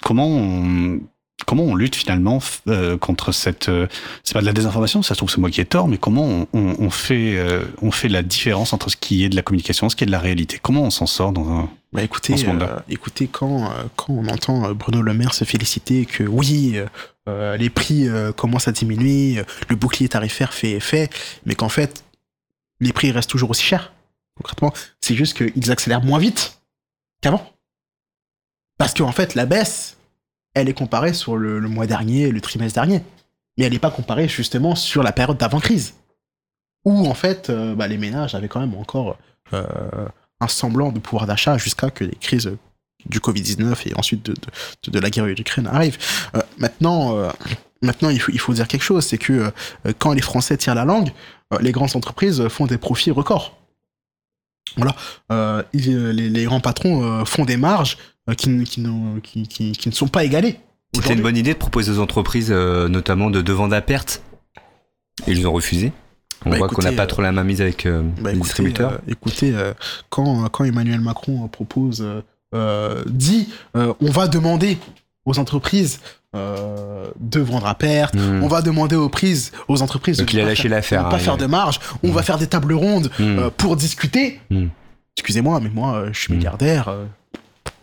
comment 0.03 0.27
on, 0.27 1.01
comment 1.47 1.65
on 1.65 1.75
lutte 1.75 1.97
finalement 1.97 2.39
euh, 2.69 2.97
contre 2.97 3.33
cette 3.33 3.69
euh, 3.69 3.87
c'est 4.25 4.35
pas 4.35 4.41
de 4.41 4.47
la 4.47 4.53
désinformation 4.53 5.03
ça 5.03 5.15
se 5.15 5.19
trouve 5.19 5.31
c'est 5.31 5.41
moi 5.41 5.51
qui 5.51 5.61
ai 5.61 5.65
tort 5.65 5.89
mais 5.89 5.99
comment 5.99 6.47
on, 6.53 6.91
fait 6.91 7.37
euh, 7.37 7.65
on 7.83 7.91
fait 7.91 8.09
la 8.09 8.23
différence 8.23 8.73
entre 8.73 8.91
ce 8.91 8.97
qui 8.97 9.25
est 9.25 9.29
de 9.29 9.37
la 9.37 9.43
communication 9.43 9.89
ce 9.89 9.97
qui 9.97 10.05
est 10.05 10.07
de 10.07 10.13
la 10.13 10.19
réalité? 10.19 10.59
Comment 10.61 10.83
on 10.83 10.91
s'en 10.91 11.07
sort 11.07 11.33
dans 11.33 11.49
un 11.49 11.71
bah 11.93 12.03
écoutez 12.03 12.35
écoutez 12.89 13.27
quand 13.27 13.73
quand 13.97 14.13
on 14.13 14.29
entend 14.29 14.73
Bruno 14.75 15.03
Le 15.03 15.13
Maire 15.13 15.35
se 15.35 15.45
féliciter 15.45 16.07
que 16.07 16.23
oui 16.23 16.77
les 17.27 17.71
prix 17.71 18.09
commencent 18.37 18.69
à 18.69 18.73
diminuer 18.73 19.43
le 19.69 19.75
bouclier 19.75 20.09
tarifaire 20.09 20.53
fait 20.53 20.73
effet 20.73 21.11
mais 21.47 21.57
qu'en 21.57 21.69
fait 21.69 22.05
les 22.79 22.93
prix 22.93 23.11
restent 23.11 23.31
toujours 23.31 23.51
aussi 23.51 23.65
chers 23.65 23.93
concrètement 24.37 24.73
c'est 25.01 25.17
juste 25.17 25.37
qu'ils 25.37 25.73
accélèrent 25.73 26.05
moins 26.05 26.21
vite 26.21 26.61
qu'avant. 27.21 27.45
Parce 28.79 28.95
qu'en 28.95 29.13
fait 29.13 29.35
la 29.35 29.47
baisse 29.47 29.97
elle 30.55 30.69
est 30.69 30.75
comparée 30.75 31.13
sur 31.13 31.37
le, 31.37 31.61
mois 31.61 31.87
dernier, 31.87 32.31
le 32.31 32.41
trimestre 32.41 32.75
dernier. 32.75 33.03
Mais 33.57 33.65
elle 33.65 33.73
n'est 33.73 33.79
pas 33.79 33.91
comparée 33.91 34.29
justement 34.29 34.75
sur 34.75 35.03
la 35.03 35.13
période 35.13 35.37
d'avant-crise. 35.37 35.95
Où 36.85 37.07
en 37.07 37.15
fait, 37.15 37.51
euh, 37.51 37.75
bah, 37.75 37.89
les 37.89 37.99
ménages 37.99 38.35
avaient 38.35 38.49
quand 38.49 38.61
même 38.61 38.75
encore 38.75 39.19
euh, 39.53 39.65
un 40.41 40.49
semblant 40.49 40.93
de 40.93 40.99
pouvoir 40.99 41.27
d'achat 41.27 41.59
jusqu'à 41.59 41.91
que 41.91 42.05
les 42.05 42.17
crises 42.17 42.57
du 43.07 43.19
Covid-19 43.19 43.89
et 43.89 43.95
ensuite 43.97 44.25
de, 44.25 44.99
la 44.99 45.11
guerre 45.11 45.27
d'Ukraine 45.27 45.67
arrivent. 45.67 45.99
Euh, 46.35 46.43
maintenant, 46.59 47.31
maintenant 47.83 48.09
il, 48.11 48.21
faut, 48.21 48.53
dire 48.53 48.69
quelque 48.69 48.83
chose, 48.83 49.05
c'est 49.05 49.19
que 49.19 49.53
quand 49.99 50.13
les 50.13 50.23
Français 50.23 50.57
tirent 50.57 50.75
la 50.75 50.85
langue, 50.85 51.11
les 51.61 51.73
grandes 51.73 51.97
entreprises 51.97 52.49
font 52.49 52.67
des 52.67 52.79
profits 52.79 53.11
records. 53.11 53.57
Voilà, 54.77 54.95
les, 55.73 56.45
grands 56.45 56.61
patrons 56.61 57.25
font 57.25 57.45
des 57.45 57.57
marges 57.57 57.97
euh, 58.31 58.35
qui, 58.35 58.65
qui, 59.23 59.47
qui, 59.49 59.73
qui, 59.73 59.89
ne 59.89 59.95
sont 59.95 60.09
pas 60.09 60.25
égalés. 60.25 60.59
C'était 60.95 61.15
une 61.15 61.23
bonne 61.23 61.37
idée 61.37 61.53
de 61.53 61.59
proposer 61.59 61.93
aux 61.93 61.99
entreprises, 62.01 62.51
euh, 62.51 62.89
notamment 62.89 63.31
de, 63.31 63.43
de 63.43 63.53
vendre 63.53 63.75
à 63.75 63.81
perte. 63.81 64.23
Et 65.27 65.33
ils 65.33 65.47
ont 65.47 65.53
refusé 65.53 65.93
On 66.47 66.51
Bah, 66.51 66.57
voit 66.59 66.69
qu'on 66.69 66.83
n'a 66.83 66.93
pas 66.93 67.07
trop 67.07 67.23
la 67.23 67.33
main 67.33 67.45
mise 67.45 67.61
avec 67.61 67.87
euh, 67.87 68.03
Bah, 68.03 68.31
les 68.31 68.37
écoutez, 68.39 68.41
distributeurs. 68.43 68.93
euh, 68.93 68.99
écoutez, 69.13 69.55
quand, 70.09 70.49
quand 70.49 70.65
Emmanuel 70.65 71.01
Macron 71.01 71.47
propose, 71.49 72.05
dit, 73.07 73.49
on 73.75 74.11
va 74.11 74.27
demander 74.29 74.79
aux 75.27 75.39
entreprises 75.39 76.01
de 76.35 77.41
vendre 77.41 77.67
à 77.67 77.75
perte, 77.75 78.15
Hmm. 78.15 78.43
on 78.43 78.49
va 78.49 78.63
demander 78.63 78.97
aux 78.97 79.09
prises, 79.09 79.53
aux 79.69 79.83
entreprises 79.83 80.19
Donc 80.19 80.29
de 80.33 80.37
ne 80.39 80.43
pas 80.43 80.49
lâché 80.49 80.69
faire- 80.83 81.09
pas 81.09 81.17
hein, 81.17 81.19
faire 81.19 81.37
de 81.37 81.47
marge, 81.47 81.79
on 82.03 82.09
Hmm. 82.09 82.13
va 82.13 82.23
faire 82.23 82.39
des 82.39 82.47
tables 82.47 82.73
rondes 82.73 83.11
Hmm. 83.19 83.51
pour 83.57 83.77
discuter. 83.77 84.41
Excusez-moi, 85.17 85.61
mais 85.61 85.69
moi, 85.71 86.07
je 86.13 86.19
suis 86.21 86.33
milliardaire. 86.35 86.93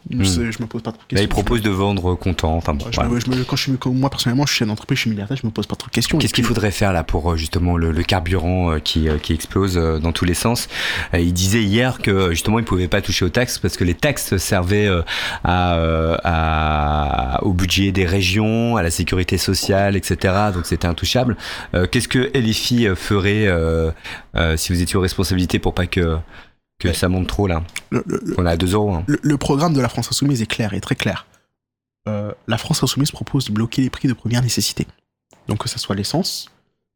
Hmm. 0.09 0.23
je, 0.23 0.41
me 0.61 0.65
pose 0.67 0.81
pas 0.81 0.91
trop 0.91 1.01
de 1.01 1.07
questions. 1.07 1.25
il 1.25 1.29
propose 1.29 1.61
de 1.61 1.69
vendre 1.69 2.15
content. 2.15 2.55
Enfin, 2.55 2.73
bon, 2.73 2.85
Je 2.89 2.95
voilà. 2.95 3.09
me- 3.09 3.19
je 3.19 3.29
me- 3.29 3.43
quand 3.43 3.55
je 3.55 3.63
suis, 3.63 3.77
quand 3.77 3.91
moi 3.91 4.09
personnellement, 4.09 4.45
je 4.45 4.51
suis 4.53 4.59
chef 4.59 4.67
d'entreprise, 4.67 4.97
je 4.97 5.01
suis 5.01 5.09
milliardaire, 5.09 5.37
je 5.41 5.45
me 5.45 5.51
pose 5.51 5.67
pas 5.67 5.75
trop 5.75 5.87
de 5.87 5.93
questions. 5.93 6.17
Qu'est-ce 6.17 6.33
qu'il 6.33 6.43
puis, 6.43 6.53
faudrait 6.53 6.71
faire 6.71 6.93
là 6.93 7.03
pour 7.03 7.31
euh, 7.31 7.35
justement 7.37 7.77
le, 7.77 7.91
le 7.91 8.03
carburant 8.03 8.71
euh, 8.71 8.79
qui, 8.79 9.09
euh, 9.09 9.17
qui 9.17 9.33
explose 9.33 9.75
dans 9.75 10.11
tous 10.11 10.25
les 10.25 10.33
sens? 10.33 10.67
Il 11.13 11.33
disait 11.33 11.61
hier 11.63 11.97
que 11.99 12.31
justement 12.31 12.59
il 12.59 12.65
pouvait 12.65 12.87
pas 12.87 13.01
toucher 13.01 13.25
aux 13.25 13.29
taxes 13.29 13.59
parce 13.59 13.75
que 13.77 13.83
les 13.83 13.93
taxes 13.95 14.37
servaient 14.37 14.87
à, 15.43 16.17
à- 16.23 17.43
au 17.43 17.53
budget 17.53 17.91
des 17.91 18.05
régions, 18.05 18.77
à 18.77 18.83
la 18.83 18.91
sécurité 18.91 19.37
sociale, 19.37 19.95
etc. 19.95 20.33
Donc 20.53 20.65
c'était 20.65 20.87
intouchable. 20.87 21.35
Qu'est-ce 21.91 22.07
que 22.07 22.31
LFI 22.33 22.87
ferait 22.95 23.47
si 24.55 24.73
vous 24.73 24.81
étiez 24.81 24.95
aux 24.95 25.01
responsabilités 25.01 25.59
pour 25.59 25.73
pas 25.73 25.85
que 25.87 26.17
que 26.79 26.93
ça 26.93 27.09
monte 27.09 27.27
trop 27.27 27.47
là 27.47 27.63
le- 27.89 28.03
le- 28.05 28.19
le- 28.23 28.35
On 28.37 28.45
est 28.45 28.49
à 28.49 28.57
2 28.57 28.73
euros. 28.73 28.93
hein. 28.93 29.03
le, 29.07 29.19
le 29.21 29.37
programme 29.37 29.73
de 29.73 29.81
la 29.81 29.89
France 29.89 30.07
Insoumise 30.11 30.41
est 30.41 30.45
clair 30.47 30.73
et 30.73 30.81
très 30.81 30.95
clair. 30.95 31.25
Euh, 32.07 32.31
la 32.47 32.57
France 32.57 32.83
Insoumise 32.83 33.11
propose 33.11 33.45
de 33.45 33.51
bloquer 33.51 33.81
les 33.81 33.89
prix 33.89 34.07
de 34.07 34.13
première 34.13 34.41
nécessité. 34.41 34.87
Donc 35.47 35.59
que 35.63 35.69
ce 35.69 35.79
soit 35.79 35.95
l'essence, 35.95 36.49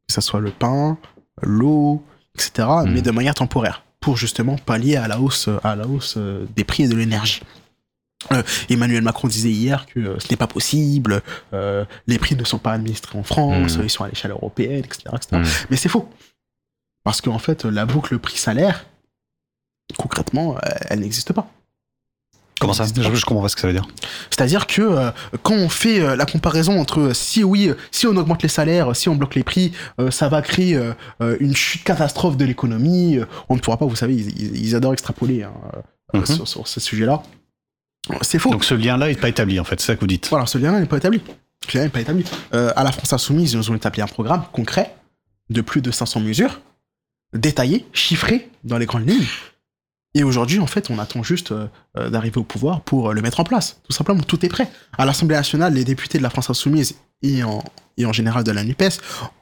que 0.07 0.13
ce 0.13 0.21
soit 0.21 0.39
le 0.39 0.51
pain, 0.51 0.97
l'eau, 1.41 2.03
etc., 2.35 2.67
Mhm. 2.85 2.93
mais 2.93 3.01
de 3.01 3.11
manière 3.11 3.33
temporaire, 3.33 3.83
pour 3.99 4.17
justement 4.17 4.55
pallier 4.57 4.95
à 4.97 5.07
la 5.07 5.19
hausse, 5.19 5.49
à 5.63 5.75
la 5.75 5.87
hausse 5.87 6.15
euh, 6.17 6.45
des 6.55 6.63
prix 6.63 6.83
et 6.83 6.87
de 6.87 6.95
l'énergie. 6.95 7.41
Euh, 8.31 8.43
Emmanuel 8.69 9.01
Macron 9.01 9.27
disait 9.27 9.49
hier 9.49 9.87
que 9.87 9.99
euh, 9.99 10.19
ce 10.19 10.27
n'est 10.29 10.37
pas 10.37 10.45
possible, 10.47 11.23
euh, 11.53 11.85
les 12.05 12.19
prix 12.19 12.35
ne 12.35 12.43
sont 12.43 12.59
pas 12.59 12.73
administrés 12.73 13.17
en 13.17 13.23
France, 13.23 13.77
Mhm. 13.77 13.83
ils 13.85 13.89
sont 13.89 14.03
à 14.03 14.09
l'échelle 14.09 14.31
européenne, 14.31 14.83
etc. 14.85 15.03
etc. 15.15 15.37
Mm. 15.41 15.43
Mais 15.71 15.77
c'est 15.77 15.89
faux. 15.89 16.07
Parce 17.03 17.19
qu'en 17.19 17.39
fait, 17.39 17.65
la 17.65 17.85
boucle 17.87 18.19
prix-salaire, 18.19 18.85
concrètement, 19.97 20.55
euh, 20.55 20.69
elle 20.89 20.99
n'existe 20.99 21.33
pas. 21.33 21.47
Comment 22.61 22.73
ça 22.73 22.85
je, 22.85 23.01
je 23.01 23.25
comprends 23.25 23.41
pas 23.41 23.49
ce 23.49 23.55
que 23.55 23.61
ça 23.61 23.67
veut 23.67 23.73
dire. 23.73 23.87
C'est-à-dire 24.29 24.67
que 24.67 24.83
euh, 24.83 25.09
quand 25.41 25.55
on 25.55 25.67
fait 25.67 25.99
euh, 25.99 26.15
la 26.15 26.27
comparaison 26.27 26.79
entre 26.79 26.99
euh, 26.99 27.13
si 27.13 27.43
oui, 27.43 27.71
si 27.89 28.05
on 28.05 28.15
augmente 28.15 28.43
les 28.43 28.49
salaires, 28.49 28.95
si 28.95 29.09
on 29.09 29.15
bloque 29.15 29.33
les 29.33 29.43
prix, 29.43 29.71
ça 30.11 30.29
va 30.29 30.43
créer 30.43 30.79
une 31.39 31.55
chute 31.55 31.83
catastrophe 31.83 32.37
de 32.37 32.45
l'économie. 32.45 33.19
on 33.49 33.55
ne 33.55 33.59
pourra 33.59 33.77
pas, 33.77 33.85
vous 33.85 33.95
savez, 33.95 34.13
ils, 34.15 34.75
adorent 34.75 34.93
extrapoler 34.93 35.43
hein, 35.43 35.51
Mhm. 36.13 36.25
sur, 36.25 36.47
sur 36.47 36.67
ce 36.67 36.79
sujet-là. 36.79 37.23
C'est 38.21 38.37
faux. 38.37 38.51
Donc 38.51 38.63
ce 38.65 38.73
lien-là 38.73 39.07
n'est 39.07 39.15
pas 39.15 39.29
établi 39.29 39.59
en 39.59 39.63
fait, 39.63 39.79
c'est 39.79 39.87
ça 39.87 39.95
que 39.95 40.01
vous 40.01 40.07
dites. 40.07 40.27
Voilà, 40.29 40.45
ce 40.45 40.57
lien 40.57 40.77
n'est 40.79 40.85
pas 40.85 40.97
établi. 40.97 41.21
Ce 41.67 41.77
lien 41.77 41.85
n'est 41.85 41.89
pas 41.89 42.01
établi. 42.01 42.25
À 42.51 42.83
la 42.83 42.91
France 42.91 43.11
Insoumise, 43.13 43.53
ils 43.53 43.57
nous 43.57 43.71
ont 43.71 43.75
établi 43.75 44.01
un 44.01 44.07
programme 44.07 44.43
concret 44.51 44.93
de 45.49 45.61
plus 45.61 45.81
de 45.81 45.89
500 45.91 46.19
mesures, 46.19 46.61
détaillé, 47.33 47.87
chiffré 47.93 48.49
dans 48.63 48.77
les 48.77 48.85
grandes 48.85 49.07
lignes. 49.09 49.25
Et 50.13 50.23
aujourd'hui, 50.23 50.59
en 50.59 50.67
fait, 50.67 50.89
on 50.89 50.99
attend 50.99 51.23
juste 51.23 51.51
euh, 51.51 51.67
euh, 51.97 52.09
d'arriver 52.09 52.37
au 52.37 52.43
pouvoir 52.43 52.81
pour 52.81 53.09
euh, 53.09 53.13
le 53.13 53.21
mettre 53.21 53.39
en 53.39 53.43
place. 53.43 53.79
Tout 53.83 53.93
simplement, 53.93 54.21
tout 54.21 54.45
est 54.45 54.49
prêt. 54.49 54.69
À 54.97 55.05
l'Assemblée 55.05 55.35
nationale, 55.35 55.73
les 55.73 55.85
députés 55.85 56.17
de 56.17 56.23
la 56.23 56.29
France 56.29 56.49
Insoumise 56.49 56.95
et 57.21 57.43
en, 57.43 57.63
et 57.97 58.05
en 58.05 58.11
général 58.11 58.43
de 58.43 58.51
la 58.51 58.63
NUPES 58.63 58.99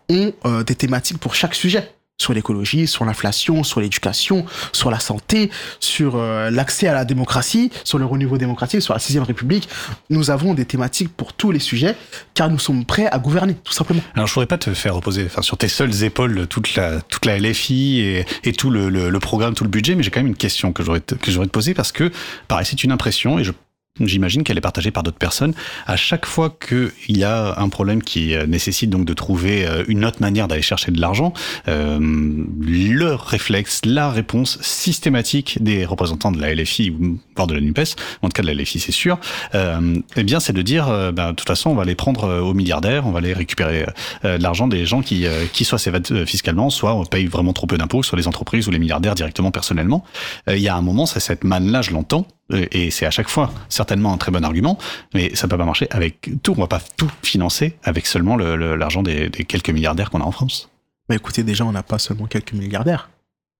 ont 0.09 0.34
des 0.65 0.76
thématiques 0.76 1.20
pour 1.20 1.36
chaque 1.36 1.53
sujet. 1.53 1.91
Sur 2.20 2.34
l'écologie, 2.34 2.88
sur 2.88 3.05
l'inflation, 3.05 3.63
sur 3.63 3.80
l'éducation, 3.80 4.45
sur 4.74 4.91
la 4.91 4.99
santé, 4.99 5.49
sur 5.80 6.15
euh, 6.15 6.49
l'accès 6.49 6.88
à 6.88 6.93
la 6.93 7.05
démocratie, 7.05 7.72
sur 7.84 7.97
le 7.97 8.05
renouveau 8.05 8.38
démocratique, 8.38 8.82
sur 8.82 8.93
la 8.93 8.99
sixième 8.99 9.24
République. 9.24 9.70
Nous 10.09 10.30
avons 10.30 10.53
des 10.53 10.65
thématiques 10.65 11.09
pour 11.15 11.34
tous 11.34 11.51
les 11.51 11.59
sujets, 11.59 11.95
car 12.34 12.49
nous 12.49 12.59
sommes 12.59 12.86
prêts 12.86 13.07
à 13.07 13.20
gouverner, 13.20 13.55
tout 13.63 13.74
simplement. 13.74 14.01
Alors 14.15 14.28
je 14.28 14.34
voudrais 14.34 14.47
pas 14.47 14.57
te 14.57 14.74
faire 14.74 14.95
reposer 14.95 15.26
enfin, 15.26 15.41
sur 15.41 15.57
tes 15.57 15.70
seules 15.70 16.03
épaules 16.03 16.47
toute 16.47 16.76
la, 16.76 17.01
toute 17.01 17.26
la 17.26 17.39
LFI 17.39 17.99
et, 18.01 18.26
et 18.43 18.51
tout 18.51 18.70
le, 18.70 18.89
le, 18.89 19.20
programme, 19.20 19.53
tout 19.53 19.63
le 19.63 19.70
budget, 19.70 19.95
mais 19.95 20.03
j'ai 20.03 20.11
quand 20.11 20.20
même 20.20 20.28
une 20.28 20.36
question 20.36 20.74
que 20.74 20.84
j'aurais 20.84 21.01
que 21.01 21.32
j'aurais 21.32 21.47
te 21.47 21.51
poser 21.51 21.74
parce 21.74 21.91
que, 21.91 22.11
pareil, 22.47 22.65
c'est 22.65 22.84
une 22.84 22.91
impression 22.91 23.39
et 23.39 23.43
je 23.43 23.51
J'imagine 24.00 24.44
qu'elle 24.44 24.58
est 24.58 24.62
partagée 24.62 24.92
par 24.92 25.04
d'autres 25.04 25.18
personnes. 25.18 25.54
À 25.86 25.98
chaque 25.98 26.26
fois 26.26 26.50
qu'il 26.50 27.18
y 27.18 27.24
a 27.24 27.60
un 27.60 27.70
problème 27.70 28.02
qui 28.02 28.34
euh, 28.34 28.46
nécessite 28.46 28.90
donc 28.90 29.06
de 29.06 29.14
trouver 29.14 29.66
euh, 29.66 29.84
une 29.88 30.06
autre 30.06 30.22
manière 30.22 30.48
d'aller 30.48 30.62
chercher 30.62 30.92
de 30.92 31.02
l'argent, 31.02 31.34
euh, 31.68 32.00
le 32.00 33.14
réflexe, 33.16 33.82
la 33.86 34.10
réponse 34.10 34.62
systématique 34.62 35.62
des 35.62 35.86
représentants 35.86 36.32
de 36.32 36.40
la 36.40 36.54
LFI 36.54 36.94
voire 37.36 37.48
de 37.48 37.54
la 37.54 37.62
Nupes, 37.62 37.80
en 38.22 38.30
tout 38.30 38.34
cas 38.34 38.42
de 38.42 38.48
la 38.48 38.54
LFI 38.54 38.80
c'est 38.80 38.92
sûr, 38.92 39.20
euh, 39.56 40.00
eh 40.16 40.24
bien 40.24 40.40
c'est 40.40 40.54
de 40.54 40.62
dire, 40.62 40.88
euh, 40.88 41.12
ben, 41.12 41.32
de 41.32 41.36
toute 41.36 41.48
façon 41.48 41.70
on 41.70 41.76
va 41.76 41.86
les 41.86 41.96
prendre 41.96 42.42
aux 42.42 42.54
milliardaires, 42.54 43.06
on 43.06 43.12
va 43.12 43.20
aller 43.20 43.34
récupérer 43.34 43.86
de 44.24 44.42
l'argent 44.42 44.68
des 44.68 44.86
gens 44.86 45.02
qui, 45.02 45.26
qui 45.54 45.66
soit 45.66 45.78
s'évadent 45.78 46.26
fiscalement, 46.26 46.70
soit 46.70 46.94
on 46.94 47.06
paye 47.06 47.26
vraiment 47.26 47.54
trop 47.54 47.68
peu 47.68 47.78
d'impôts 47.78 48.04
sur 48.04 48.16
les 48.16 48.28
entreprises 48.28 48.68
ou 48.68 48.72
les 48.72 48.80
milliardaires 48.80 49.16
directement 49.16 49.52
personnellement. 49.52 50.04
Il 50.48 50.60
y 50.60 50.68
a 50.68 50.76
un 50.76 50.82
moment, 50.82 51.06
c'est 51.06 51.20
cette 51.20 51.44
manne-là, 51.44 51.82
je 51.82 51.92
l'entends, 51.92 52.28
et 52.52 52.91
c'est 52.91 53.06
à 53.06 53.12
chaque 53.12 53.30
fois 53.30 53.52
certainement 53.70 54.14
un 54.14 54.18
très 54.18 54.32
bon 54.32 54.43
argument, 54.43 54.78
mais 55.14 55.36
ça 55.36 55.47
peut 55.47 55.58
pas 55.58 55.66
marcher 55.66 55.88
avec 55.91 56.30
tout. 56.43 56.54
On 56.58 56.62
va 56.62 56.68
pas 56.68 56.82
tout 56.97 57.12
financer 57.24 57.78
avec 57.84 58.08
seulement 58.08 58.36
le- 58.36 58.56
le- 58.56 58.76
l'argent 58.76 59.04
des, 59.04 59.30
quelques 59.30 59.70
milliardaires 59.70 60.10
qu'on 60.10 60.22
a 60.22 60.26
en 60.26 60.32
France. 60.32 60.70
Bah 61.08 61.16
écoutez, 61.16 61.43
déjà, 61.43 61.66
on 61.66 61.72
n'a 61.72 61.84
pas 61.84 62.00
seulement 62.00 62.26
quelques 62.28 62.54
milliardaires. 62.54 63.10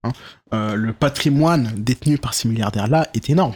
hein. 0.04 0.12
Euh, 0.54 0.76
le 0.76 0.94
patrimoine 0.94 1.72
détenu 1.78 2.18
par 2.18 2.34
ces 2.34 2.48
milliardaires-là 2.48 3.08
est 3.14 3.30
énorme. 3.30 3.54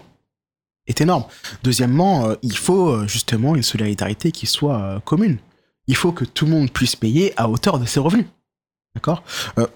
Est 0.88 1.00
énorme. 1.02 1.26
Deuxièmement, 1.64 2.26
euh, 2.28 2.36
il 2.42 2.58
faut 2.58 2.90
euh, 2.90 3.08
justement 3.08 3.56
une 3.56 3.64
solidarité 3.64 4.32
qui 4.32 4.46
soit 4.48 4.80
euh, 4.82 5.00
commune. 5.00 5.38
Il 5.88 5.96
faut 5.96 6.12
que 6.12 6.26
tout 6.26 6.46
le 6.46 6.52
monde 6.52 6.72
puisse 6.72 6.96
payer 6.96 7.34
à 7.40 7.50
hauteur 7.50 7.80
de 7.80 7.86
ses 7.86 8.00
revenus. 8.00 8.26
D'accord? 8.96 9.24
Euh, 9.58 9.68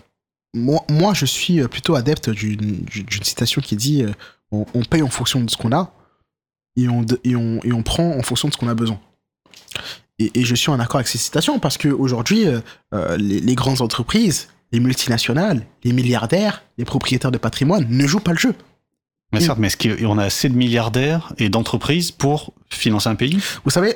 moi, 0.54 0.84
moi, 0.90 1.14
je 1.14 1.26
suis 1.26 1.62
euh, 1.62 1.68
plutôt 1.68 1.96
adepte 1.96 2.30
d'une 2.30 2.86
citation 3.22 3.62
qui 3.62 3.76
dit 3.76 4.04
euh, 4.04 4.12
on, 4.52 4.66
on 4.74 4.84
paye 4.84 5.02
en 5.02 5.10
fonction 5.10 5.42
de 5.44 5.50
ce 5.50 5.58
qu'on 5.58 5.72
a 5.72 5.92
et 6.76 6.88
on, 6.90 7.06
et, 7.24 7.36
on, 7.36 7.60
et 7.64 7.74
on 7.74 7.84
prend 7.84 8.12
en 8.18 8.22
fonction 8.22 8.48
de 8.48 8.54
ce 8.54 8.58
qu'on 8.58 8.68
a 8.68 8.76
besoin. 8.76 9.00
Et, 10.20 10.32
et 10.40 10.44
je 10.44 10.56
suis 10.56 10.70
en 10.70 10.80
accord 10.80 10.96
avec 10.98 11.08
ces 11.08 11.18
citations 11.18 11.60
parce 11.60 11.78
qu'aujourd'hui, 11.78 12.46
euh, 12.48 12.60
euh, 12.94 13.18
les, 13.18 13.40
les 13.40 13.56
grandes 13.56 13.82
entreprises, 13.82 14.48
les 14.72 14.80
multinationales, 14.80 15.66
les 15.84 15.94
milliardaires, 15.94 16.64
les 16.78 16.86
propriétaires 16.86 17.32
de 17.32 17.38
patrimoine 17.38 17.86
ne 17.90 18.08
jouent 18.08 18.20
pas 18.20 18.32
le 18.34 18.38
jeu. 18.38 18.56
Mais 19.34 19.42
certes, 19.42 19.60
mais 19.60 19.68
est-ce 19.68 19.78
qu'on 20.06 20.18
a 20.18 20.24
assez 20.24 20.48
de 20.50 20.56
milliardaires 20.56 21.34
et 21.38 21.50
d'entreprises 21.50 22.12
pour 22.12 22.54
financer 22.70 23.10
un 23.10 23.16
pays? 23.16 23.40
Vous 23.66 23.70
savez, 23.72 23.96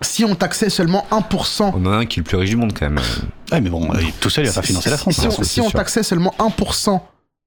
si 0.00 0.24
on 0.24 0.34
taxait 0.34 0.70
seulement 0.70 1.06
1%, 1.10 1.72
On 1.74 1.86
en 1.86 1.92
a 1.92 1.96
un 1.98 2.06
qui 2.06 2.20
est 2.20 2.22
le 2.22 2.24
plus 2.26 2.38
riche 2.38 2.48
du 2.50 2.56
monde 2.56 2.72
quand 2.72 2.88
même. 2.88 3.04
Ah, 3.50 3.60
mais 3.60 3.68
bon, 3.68 3.92
euh, 3.94 4.00
tout 4.20 4.30
seul, 4.30 4.46
il 4.46 4.48
va 4.48 4.54
pas 4.54 4.62
si- 4.62 4.68
financer 4.68 4.88
la 4.90 4.96
si- 4.96 5.02
France. 5.02 5.16
Si, 5.16 5.26
hein. 5.60 5.62
on, 5.64 5.68
si 5.68 5.72
taxait 5.72 6.02
seulement 6.02 6.34
1% 6.38 7.00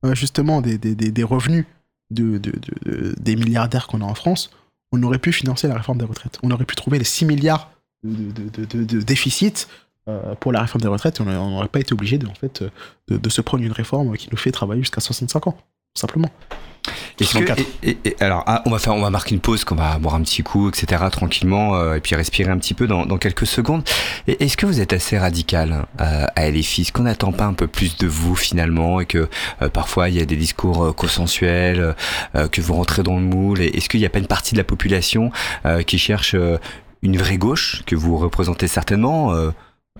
euh, 0.06 0.14
justement 0.14 0.62
des, 0.62 0.78
des, 0.78 0.94
des, 0.94 1.12
des 1.12 1.24
revenus 1.24 1.66
de, 2.14 2.38
de- 2.38 2.52
de- 2.52 2.92
de- 2.92 3.16
des 3.20 3.36
milliardaires 3.36 3.88
qu'on 3.88 4.02
a 4.02 4.06
en 4.06 4.16
France, 4.16 4.50
on 4.92 5.02
aurait 5.04 5.18
pu 5.20 5.32
financer 5.34 5.68
la 5.68 5.76
réforme 5.76 5.98
des 5.98 6.06
retraites. 6.06 6.38
On 6.44 6.52
aurait 6.52 6.66
pu 6.66 6.76
trouver 6.76 6.98
les 7.00 7.04
6 7.06 7.26
milliards 7.26 7.72
de, 8.04 9.02
déficit 9.02 9.68
euh, 10.08 10.36
pour 10.36 10.52
la 10.52 10.62
réforme 10.62 10.82
des 10.82 10.88
retraites 10.88 11.20
et 11.20 11.24
on 11.24 11.50
n'aurait 11.52 11.68
pas 11.70 11.80
été 11.80 11.94
obligé 11.94 12.18
de, 12.18 12.28
en 12.28 12.34
fait, 12.36 12.62
euh, 12.62 13.18
de 13.18 13.30
se 13.30 13.42
prendre 13.42 13.64
une 13.64 13.72
réforme 13.72 14.16
qui 14.18 14.28
nous 14.32 14.38
fait 14.38 14.52
travailler 14.52 14.82
jusqu'à 14.82 15.02
65 15.02 15.48
ans, 15.48 15.52
tout 15.54 16.00
simplement. 16.00 16.30
Est-ce 17.20 17.34
que, 17.38 17.46
64. 17.46 17.60
et- 17.84 17.90
et- 17.90 17.98
et- 18.06 18.16
alors, 18.24 18.44
ah, 18.48 18.62
on 18.66 18.70
va 18.70 18.80
faire, 18.80 18.94
on 18.96 19.02
va 19.02 19.10
marquer 19.10 19.36
une 19.36 19.42
pause, 19.42 19.64
qu'on 19.64 19.76
va 19.76 19.98
boire 20.00 20.16
un 20.16 20.22
petit 20.22 20.44
coup, 20.44 20.70
etc., 20.70 21.04
tranquillement, 21.12 21.76
euh, 21.76 21.96
et 21.96 22.00
puis 22.00 22.16
respirer 22.16 22.52
un 22.52 22.58
petit 22.58 22.74
peu 22.74 22.88
dans, 22.88 23.06
dans 23.06 23.18
quelques 23.18 23.46
secondes. 23.48 23.84
Est-ce 24.28 24.58
que 24.58 24.66
vous 24.66 24.80
êtes 24.80 24.94
assez 24.94 25.18
radical 25.18 25.86
euh, 26.02 26.26
à 26.36 26.50
LFI 26.50 26.82
Est-ce 26.82 26.92
qu'on 26.92 27.04
n'attend 27.04 27.32
pas 27.32 27.46
un 27.46 27.54
peu 27.54 27.68
plus 27.68 27.98
de 27.98 28.08
vous 28.08 28.36
finalement, 28.36 29.00
et 29.00 29.06
que 29.06 29.30
euh, 29.62 29.70
parfois 29.70 30.10
il 30.10 30.16
y 30.16 30.22
a 30.22 30.26
des 30.26 30.36
discours 30.36 30.84
euh, 30.86 30.92
consensuels, 30.94 31.96
euh, 32.36 32.48
que 32.48 32.62
vous 32.62 32.74
rentrez 32.74 33.04
dans 33.04 33.16
le 33.16 33.22
moule 33.24 33.62
et 33.62 33.68
Est-ce 33.78 33.90
qu'il 33.90 34.00
n'y 34.00 34.06
a 34.06 34.10
pas 34.10 34.20
une 34.20 34.28
partie 34.28 34.54
de 34.54 34.60
la 34.60 34.64
population 34.64 35.32
euh, 35.66 35.82
qui 35.84 35.98
cherche 35.98 36.36
euh, 36.36 36.58
une 37.02 37.18
vraie 37.18 37.38
gauche 37.38 37.84
que 37.86 37.96
vous 37.96 38.18
représentez 38.18 38.68
certainement 38.68 39.34
euh, 39.34 39.52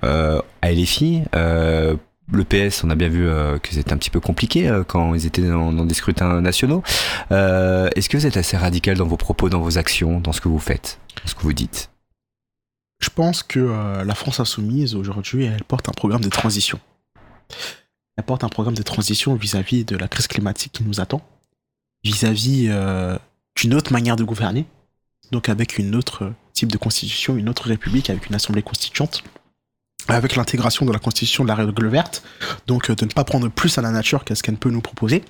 euh, 0.04 0.42
à 0.62 0.72
LFI 0.72 1.24
euh, 1.36 1.96
le 2.32 2.44
PS, 2.44 2.84
on 2.84 2.90
a 2.90 2.96
bien 2.96 3.10
vu 3.10 3.28
euh, 3.28 3.60
que 3.60 3.74
c'était 3.74 3.94
un 3.94 3.98
petit 3.98 4.10
peu 4.10 4.20
compliqué 4.20 4.68
euh, 4.70 4.84
quand 4.84 5.14
ils 5.14 5.26
étaient 5.26 5.48
dans, 5.48 5.72
des 5.86 5.94
scrutins 5.94 6.42
nationaux. 6.42 6.84
Euh, 7.32 7.90
Est-ce 7.96 8.10
que 8.10 8.18
vous 8.18 8.26
êtes 8.26 8.38
assez 8.38 8.58
radical 8.58 8.98
dans 8.98 9.06
vos 9.06 9.18
propos, 9.18 9.50
dans 9.50 9.62
vos 9.62 9.78
actions, 9.78 10.20
dans 10.20 10.32
ce 10.32 10.42
que 10.42 10.48
vous 10.48 10.60
faites, 10.60 11.00
dans 11.22 11.30
ce 11.30 11.36
que 11.36 11.42
vous 11.42 11.54
dites? 11.54 11.90
Je 13.00 13.10
pense 13.10 13.44
que 13.44 13.60
la 14.06 14.16
France 14.16 14.40
insoumise, 14.40 14.96
aujourd'hui, 14.96 15.44
elle 15.44 15.66
porte 15.66 15.90
un 15.90 15.92
programme 15.92 16.22
de 16.22 16.30
transition. 16.30 16.80
Elle 18.16 18.24
porte 18.24 18.46
un 18.46 18.50
programme 18.50 18.76
de 18.76 18.82
transition 18.82 19.36
vis-à-vis 19.36 19.84
de 19.84 19.98
la 19.98 20.08
crise 20.08 20.28
climatique 20.28 20.72
qui 20.72 20.84
nous 20.86 21.02
attend, 21.02 21.22
vis-à-vis 22.06 22.70
d'une 23.58 23.74
autre 23.74 23.92
manière 23.92 24.16
de 24.16 24.24
gouverner, 24.24 24.66
donc 25.34 25.50
avec 25.50 25.78
une 25.78 25.96
autre 25.96 26.32
type 26.54 26.72
de 26.72 26.78
constitution, 26.78 27.36
une 27.36 27.50
autre 27.50 27.68
république, 27.68 28.10
avec 28.10 28.28
une 28.28 28.36
assemblée 28.36 28.64
constituante. 28.64 29.22
Avec 30.08 30.36
l'intégration 30.36 30.86
de 30.86 30.92
la 30.92 31.00
constitution 31.00 31.44
de 31.44 31.50
la 31.50 31.56
règle 31.56 31.88
verte, 31.88 32.24
donc 32.68 32.90
euh, 32.90 32.96
de 32.96 33.06
ne 33.06 33.12
pas 33.12 33.24
prendre 33.24 33.48
plus 33.50 33.78
à 33.78 33.82
la 33.82 33.92
nature 33.92 34.24
qu'à 34.24 34.36
ce 34.36 34.44
qu'elle 34.44 34.58
peut 34.58 34.70
nous 34.70 34.82
proposer. 34.82 35.24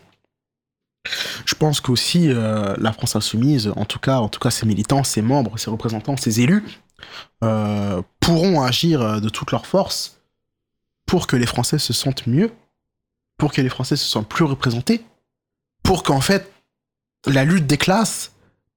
Je 1.45 1.55
pense 1.55 1.81
qu'aussi 1.81 2.29
euh, 2.29 2.75
la 2.77 2.93
France 2.93 3.15
insoumise, 3.15 3.71
en 3.75 3.85
tout 3.85 3.99
cas, 3.99 4.17
en 4.17 4.29
tout 4.29 4.39
cas 4.39 4.49
ses 4.49 4.65
militants, 4.65 5.03
ses 5.03 5.21
membres, 5.21 5.57
ses 5.57 5.69
représentants, 5.69 6.17
ses 6.17 6.41
élus, 6.41 6.63
euh, 7.43 8.01
pourront 8.19 8.61
agir 8.61 9.19
de 9.19 9.29
toute 9.29 9.51
leur 9.51 9.65
force 9.65 10.21
pour 11.05 11.27
que 11.27 11.35
les 11.35 11.45
Français 11.45 11.77
se 11.77 11.91
sentent 11.91 12.25
mieux, 12.25 12.51
pour 13.37 13.51
que 13.51 13.61
les 13.61 13.69
Français 13.69 13.97
se 13.97 14.05
sentent 14.05 14.29
plus 14.29 14.45
représentés, 14.45 15.03
pour 15.83 16.03
qu'en 16.03 16.21
fait 16.21 16.49
la 17.27 17.43
lutte 17.43 17.67
des 17.67 17.77
classes 17.77 18.31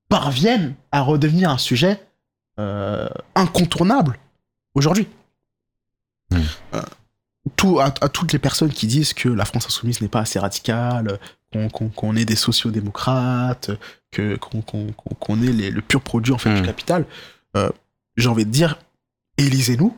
parvienne 0.08 0.74
à 0.90 1.02
redevenir 1.02 1.50
un 1.50 1.58
sujet 1.58 2.00
incontournable 3.34 4.18
aujourd'hui. 4.74 5.06
Euh, 6.32 6.82
tout, 7.56 7.78
à, 7.80 7.86
à 8.00 8.08
toutes 8.08 8.32
les 8.32 8.38
personnes 8.38 8.70
qui 8.70 8.86
disent 8.86 9.12
que 9.14 9.28
la 9.28 9.44
France 9.44 9.66
insoumise 9.66 10.00
n'est 10.00 10.08
pas 10.08 10.20
assez 10.20 10.38
radicale, 10.38 11.18
qu'on 11.72 12.16
est 12.16 12.24
des 12.24 12.36
sociodémocrates, 12.36 13.70
qu'on 14.14 14.36
qu'on- 15.20 15.42
est 15.42 15.52
les- 15.52 15.70
le 15.70 15.80
pur 15.80 16.00
produit 16.00 16.32
en 16.32 16.38
fait 16.38 16.54
du 16.54 16.62
capital, 16.62 17.06
euh, 17.56 17.70
j'ai 18.16 18.28
envie 18.28 18.44
de 18.44 18.50
dire, 18.50 18.78
élisez-nous 19.38 19.96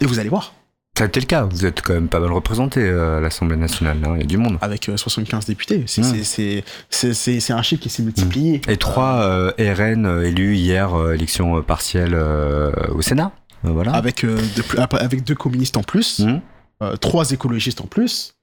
et 0.00 0.06
vous 0.06 0.18
allez 0.18 0.28
voir. 0.30 0.54
Ça 0.98 1.04
a 1.04 1.06
été 1.06 1.20
le 1.20 1.26
cas. 1.26 1.44
Vous 1.44 1.64
êtes 1.64 1.80
quand 1.82 1.94
même 1.94 2.08
pas 2.08 2.20
mal 2.20 2.32
représenté 2.32 2.80
euh, 2.80 3.18
à 3.18 3.20
l'Assemblée 3.20 3.56
nationale. 3.56 3.98
hein. 4.04 4.14
Il 4.16 4.20
y 4.20 4.24
a 4.24 4.26
du 4.26 4.36
monde. 4.36 4.58
Avec 4.60 4.88
euh, 4.88 4.96
75 4.96 5.46
députés, 5.46 5.84
c'est 5.86 6.02
Mm. 6.02 6.64
c'est 6.90 7.52
un 7.52 7.62
chiffre 7.62 7.82
qui 7.82 7.88
s'est 7.88 8.02
multiplié. 8.02 8.60
Et 8.68 8.76
trois 8.76 9.22
euh, 9.22 9.52
RN 9.58 10.22
élus 10.24 10.56
hier, 10.56 10.90
élection 11.14 11.62
partielle 11.62 12.14
euh, 12.14 12.72
au 12.90 13.02
Sénat. 13.02 13.32
Euh, 13.64 13.70
voilà. 13.70 13.92
Avec, 13.92 14.24
euh, 14.24 14.36
de 14.56 14.96
avec 14.96 15.24
deux 15.24 15.34
communistes 15.34 15.76
en 15.76 15.82
plus, 15.82 16.20
Mhm. 16.20 16.40
euh, 16.82 16.96
trois 16.96 17.30
écologistes 17.30 17.80
en 17.80 17.86
plus. 17.86 18.34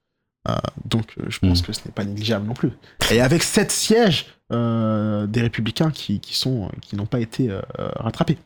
Euh, 0.48 0.56
donc 0.86 1.14
je 1.28 1.40
pense 1.40 1.62
Mm. 1.62 1.66
que 1.66 1.74
ce 1.74 1.80
n'est 1.86 1.92
pas 1.92 2.06
négligeable 2.06 2.46
non 2.48 2.54
plus. 2.54 2.72
Et 3.12 3.20
avec 3.22 3.44
sept 3.44 3.72
sièges 3.72 4.28
des 4.50 5.42
républicains 5.42 5.92
qui, 5.92 6.22
qui 6.22 6.36
sont 6.38 6.72
qui 6.82 6.96
n'ont 6.96 7.06
pas 7.06 7.20
été 7.20 7.50
rattrapés. 7.98 8.38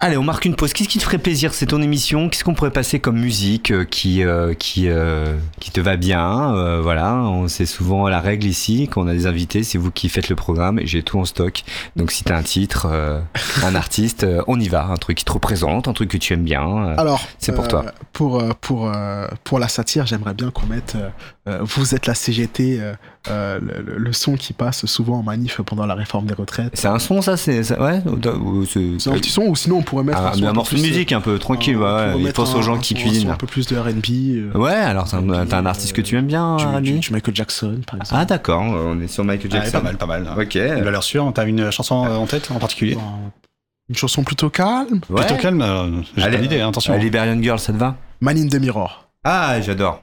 Allez, 0.00 0.16
on 0.16 0.22
marque 0.22 0.44
une 0.44 0.54
pause. 0.54 0.72
Qu'est-ce 0.72 0.88
qui 0.88 0.98
te 0.98 1.02
ferait 1.02 1.18
plaisir? 1.18 1.52
C'est 1.52 1.66
ton 1.66 1.82
émission. 1.82 2.28
Qu'est-ce 2.28 2.44
qu'on 2.44 2.54
pourrait 2.54 2.70
passer 2.70 3.00
comme 3.00 3.18
musique 3.18 3.72
euh, 3.72 3.84
qui 3.84 4.22
euh, 4.22 4.54
qui 4.54 4.88
euh, 4.88 5.36
qui 5.58 5.72
te 5.72 5.80
va 5.80 5.96
bien? 5.96 6.54
Euh, 6.54 6.80
Voilà, 6.80 7.20
c'est 7.48 7.66
souvent 7.66 8.06
la 8.08 8.20
règle 8.20 8.46
ici 8.46 8.88
quand 8.88 9.02
on 9.02 9.08
a 9.08 9.12
des 9.12 9.26
invités, 9.26 9.64
c'est 9.64 9.76
vous 9.76 9.90
qui 9.90 10.08
faites 10.08 10.28
le 10.28 10.36
programme 10.36 10.78
et 10.78 10.86
j'ai 10.86 11.02
tout 11.02 11.18
en 11.18 11.24
stock. 11.24 11.64
Donc 11.96 12.12
si 12.12 12.22
t'as 12.22 12.36
un 12.36 12.44
titre, 12.44 12.86
un 13.64 13.74
artiste, 13.74 14.24
on 14.46 14.60
y 14.60 14.68
va. 14.68 14.84
Un 14.86 14.98
truc 14.98 15.18
qui 15.18 15.24
te 15.24 15.32
représente, 15.32 15.88
un 15.88 15.92
truc 15.94 16.10
que 16.12 16.16
tu 16.16 16.32
aimes 16.32 16.44
bien. 16.44 16.94
Alors, 16.96 17.20
c'est 17.40 17.52
pour 17.52 17.66
toi. 17.66 17.86
Pour, 18.12 18.40
pour, 18.60 18.92
pour 19.42 19.58
la 19.58 19.66
satire, 19.66 20.06
j'aimerais 20.06 20.34
bien 20.34 20.52
qu'on 20.52 20.66
mette 20.66 20.96
Vous 21.46 21.96
êtes 21.96 22.06
la 22.06 22.14
CGT, 22.14 22.80
le, 23.28 23.58
le- 23.58 23.98
le 23.98 24.12
son 24.12 24.36
qui 24.36 24.52
passe 24.52 24.86
souvent 24.86 25.18
en 25.18 25.22
manif 25.24 25.60
pendant 25.62 25.86
la 25.86 25.94
réforme 25.94 26.26
des 26.26 26.34
retraites. 26.34 26.70
C'est 26.74 26.86
un 26.88 27.00
son 27.00 27.20
ça, 27.20 27.36
c'est 27.36 27.76
ouais. 27.80 28.00
ou- 28.06 28.28
ou 28.60 28.64
c'est- 28.64 28.98
C'est 29.00 29.10
un 29.10 29.14
petit 29.14 29.30
son, 29.30 29.42
ou 29.42 29.56
sinon 29.56 29.78
on 29.78 29.82
pourrait 29.88 30.04
mettre 30.04 30.20
un, 30.20 30.32
son 30.32 30.44
un 30.44 30.48
peu 30.48 30.54
morceau 30.54 30.76
de 30.76 30.80
musique 30.82 31.12
un 31.12 31.20
peu 31.20 31.38
tranquille. 31.38 31.76
ouais, 31.76 32.10
pourrait 32.12 32.22
il 32.24 32.32
pense 32.32 32.54
aux 32.54 32.58
un- 32.58 32.62
gens 32.62 32.78
qui 32.78 32.94
un 32.94 33.00
cuisinent. 33.00 33.30
Un 33.30 33.36
peu 33.36 33.46
plus 33.46 33.66
de 33.66 33.76
R&B. 33.76 34.54
euh, 34.54 34.58
Ouais, 34.58 34.72
alors 34.72 35.08
t'as 35.08 35.18
un, 35.18 35.30
un 35.50 35.66
artiste 35.66 35.92
que 35.94 36.00
tu 36.02 36.16
aimes 36.16 36.26
bien, 36.26 36.56
du, 36.56 36.64
Rami 36.64 36.98
du- 37.00 37.12
Michael 37.12 37.34
Jackson, 37.34 37.80
par 37.86 37.96
exemple. 38.00 38.20
Ah 38.20 38.24
d'accord, 38.24 38.62
on 38.62 39.00
est 39.00 39.08
sur 39.08 39.24
Michael 39.24 39.50
Ah, 39.52 39.56
Jackson. 39.56 39.78
pas 39.78 39.84
mal, 39.84 39.96
pas 39.96 40.06
mal. 40.06 40.28
Ok. 40.38 40.54
Une 40.54 40.82
valeur 40.84 41.02
sûre. 41.02 41.30
T'as 41.34 41.46
une 41.46 41.70
chanson 41.70 42.04
euh, 42.06 42.16
en 42.16 42.26
tête 42.26 42.50
en 42.50 42.58
particulier 42.58 42.94
Bon, 42.94 43.02
Une 43.88 43.96
chanson 43.96 44.22
plutôt 44.22 44.50
calme. 44.50 45.00
Ouais. 45.10 45.24
Plutôt 45.24 45.40
calme. 45.40 45.62
euh, 45.62 46.02
J'ai 46.16 46.30
pas 46.30 46.36
d'idée, 46.36 46.60
hein, 46.60 46.68
attention. 46.68 46.94
Euh, 46.94 46.98
Liberian 46.98 47.40
Girl, 47.42 47.58
ça 47.58 47.72
te 47.72 47.78
va 47.78 47.96
Man 48.20 48.36
in 48.36 48.48
the 48.48 48.60
Mirror. 48.60 49.08
Ah, 49.24 49.60
j'adore. 49.60 50.02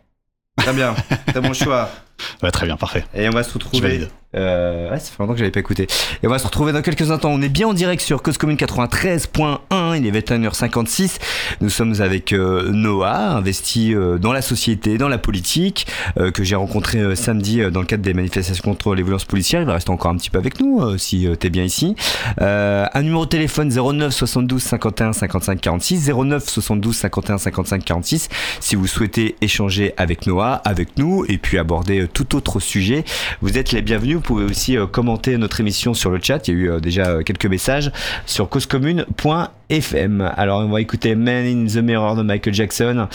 Très 0.58 0.74
bien, 0.74 0.96
c'est 1.34 1.42
mon 1.42 1.54
choix. 1.54 1.90
Ouais, 2.42 2.50
très 2.50 2.66
bien, 2.66 2.78
parfait. 2.78 3.04
Et 3.14 3.28
on 3.28 3.32
va 3.32 3.44
se 3.44 3.50
Je 3.50 3.54
retrouver. 3.56 4.08
Euh, 4.36 4.92
ouais, 4.92 5.00
ça 5.00 5.12
fait 5.12 5.20
longtemps 5.20 5.34
que 5.34 5.40
j'avais 5.40 5.52
pas 5.52 5.60
écouté. 5.60 5.88
Et 6.24 6.28
on 6.28 6.30
va 6.30 6.40
se 6.40 6.46
retrouver 6.46 6.72
dans 6.72 6.82
quelques 6.82 7.10
instants. 7.12 7.32
On 7.32 7.42
est 7.42 7.50
bien 7.50 7.68
en 7.68 7.74
direct 7.74 8.02
sur 8.02 8.22
Cause 8.22 8.38
Commune 8.38 8.58
93.1. 8.58 9.98
Il 9.98 10.06
est 10.06 10.12
21h56. 10.12 11.20
Nous 11.62 11.70
sommes 11.70 12.02
avec 12.02 12.34
euh, 12.34 12.70
Noah, 12.72 13.36
investi 13.36 13.94
euh, 13.94 14.18
dans 14.18 14.34
la 14.34 14.42
société, 14.42 14.98
dans 14.98 15.08
la 15.08 15.18
politique, 15.18 15.88
euh, 16.20 16.32
que 16.32 16.44
j'ai 16.44 16.56
rencontré 16.56 17.16
samedi 17.16 17.62
dans 17.72 17.80
le 17.80 17.86
cadre 17.86 18.04
des 18.04 18.14
manifestations 18.14 18.64
contre 18.64 18.96
les 18.96 19.04
violences 19.04 19.26
policières. 19.26 19.62
Il 19.62 19.68
va 19.68 19.74
rester 19.74 19.92
encore 19.92 20.12
un 20.12 20.18
petit 20.18 20.30
peu 20.30 20.38
avec 20.38 20.60
nous 20.60 20.98
si 20.98 21.28
euh, 21.28 21.36
t'es 21.36 21.50
bien 21.50 21.64
ici. 21.64 21.96
Un 22.38 23.02
numéro 23.02 23.26
de 23.26 23.30
téléphone 23.30 23.70
09 23.70 24.14
72 24.14 24.62
51 24.62 25.14
55 25.14 25.62
46 25.62 26.12
09 26.12 26.44
72 26.48 26.96
51 26.96 27.38
55 27.38 27.84
46 27.86 28.30
si 28.60 28.76
vous 28.76 28.88
souhaitez 28.88 29.36
échanger 29.42 29.94
avec 29.98 30.28
Noah, 30.28 30.62
avec 30.66 30.98
nous 30.98 31.26
et 31.28 31.38
puis 31.38 31.58
aborder 31.58 32.08
tout 32.12 32.36
autre 32.36 32.60
sujet. 32.60 33.04
Vous 33.42 33.58
êtes 33.58 33.72
les 33.72 33.82
bienvenus. 33.82 34.18
Vous 34.26 34.34
pouvez 34.34 34.46
aussi 34.46 34.76
euh, 34.76 34.88
commenter 34.88 35.38
notre 35.38 35.60
émission 35.60 35.94
sur 35.94 36.10
le 36.10 36.20
chat. 36.20 36.48
Il 36.48 36.56
y 36.56 36.58
a 36.58 36.60
eu 36.60 36.72
euh, 36.72 36.80
déjà 36.80 37.10
euh, 37.10 37.22
quelques 37.22 37.46
messages 37.46 37.92
sur 38.26 38.50
causecommune.fm. 38.50 40.34
Alors 40.36 40.62
on 40.62 40.70
va 40.70 40.82
écouter 40.82 41.14
Man 41.14 41.46
in 41.46 41.68
the 41.68 41.76
Mirror 41.84 42.16
de 42.16 42.24
Michael 42.24 42.56
Jackson. 42.56 43.08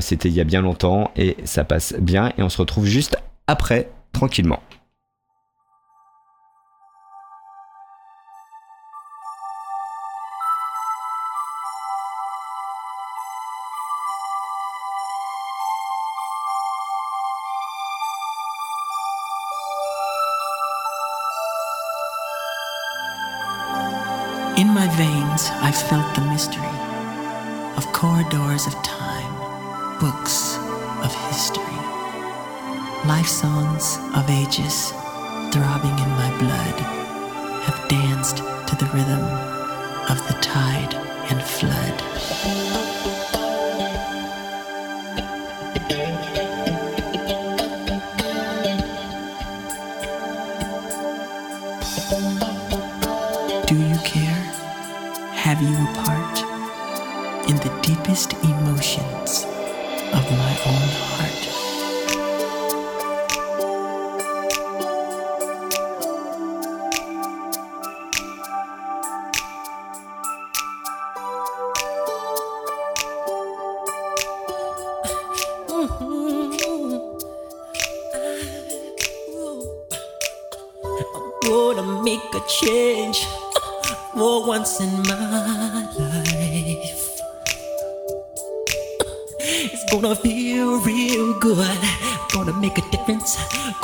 C'était 0.00 0.28
il 0.28 0.34
y 0.34 0.40
a 0.40 0.44
bien 0.44 0.62
longtemps 0.62 1.12
et 1.14 1.36
ça 1.44 1.62
passe 1.62 1.94
bien 2.00 2.32
et 2.36 2.42
on 2.42 2.48
se 2.48 2.58
retrouve 2.58 2.86
juste 2.86 3.16
après 3.46 3.88
tranquillement. 4.12 4.60
Felt 25.82 26.14
the 26.14 26.20
mystery 26.22 26.76
of 27.76 27.92
corridors 27.92 28.66
of 28.66 28.74
time, 28.82 29.98
books 29.98 30.56
of 31.02 31.12
history, 31.28 31.78
life 33.06 33.26
songs 33.26 33.98
of 34.14 34.28
ages 34.30 34.90
throbbing 35.52 35.98
in 35.98 36.10
my 36.20 36.30
blood 36.38 36.80
have 37.66 37.88
danced 37.88 38.38
to 38.38 38.76
the 38.76 38.90
rhythm 38.94 39.24
of 40.10 40.18
the 40.28 40.34
tide 40.40 40.94
and 41.30 41.42
flood. 41.42 42.83
Have 55.54 55.62
you 55.62 55.86
part 56.02 56.38
in 57.48 57.54
the 57.58 57.80
deepest 57.80 58.32
emotions 58.42 59.44
of 60.12 60.28
my 60.32 60.58
own 60.66 60.88
heart? 60.88 61.13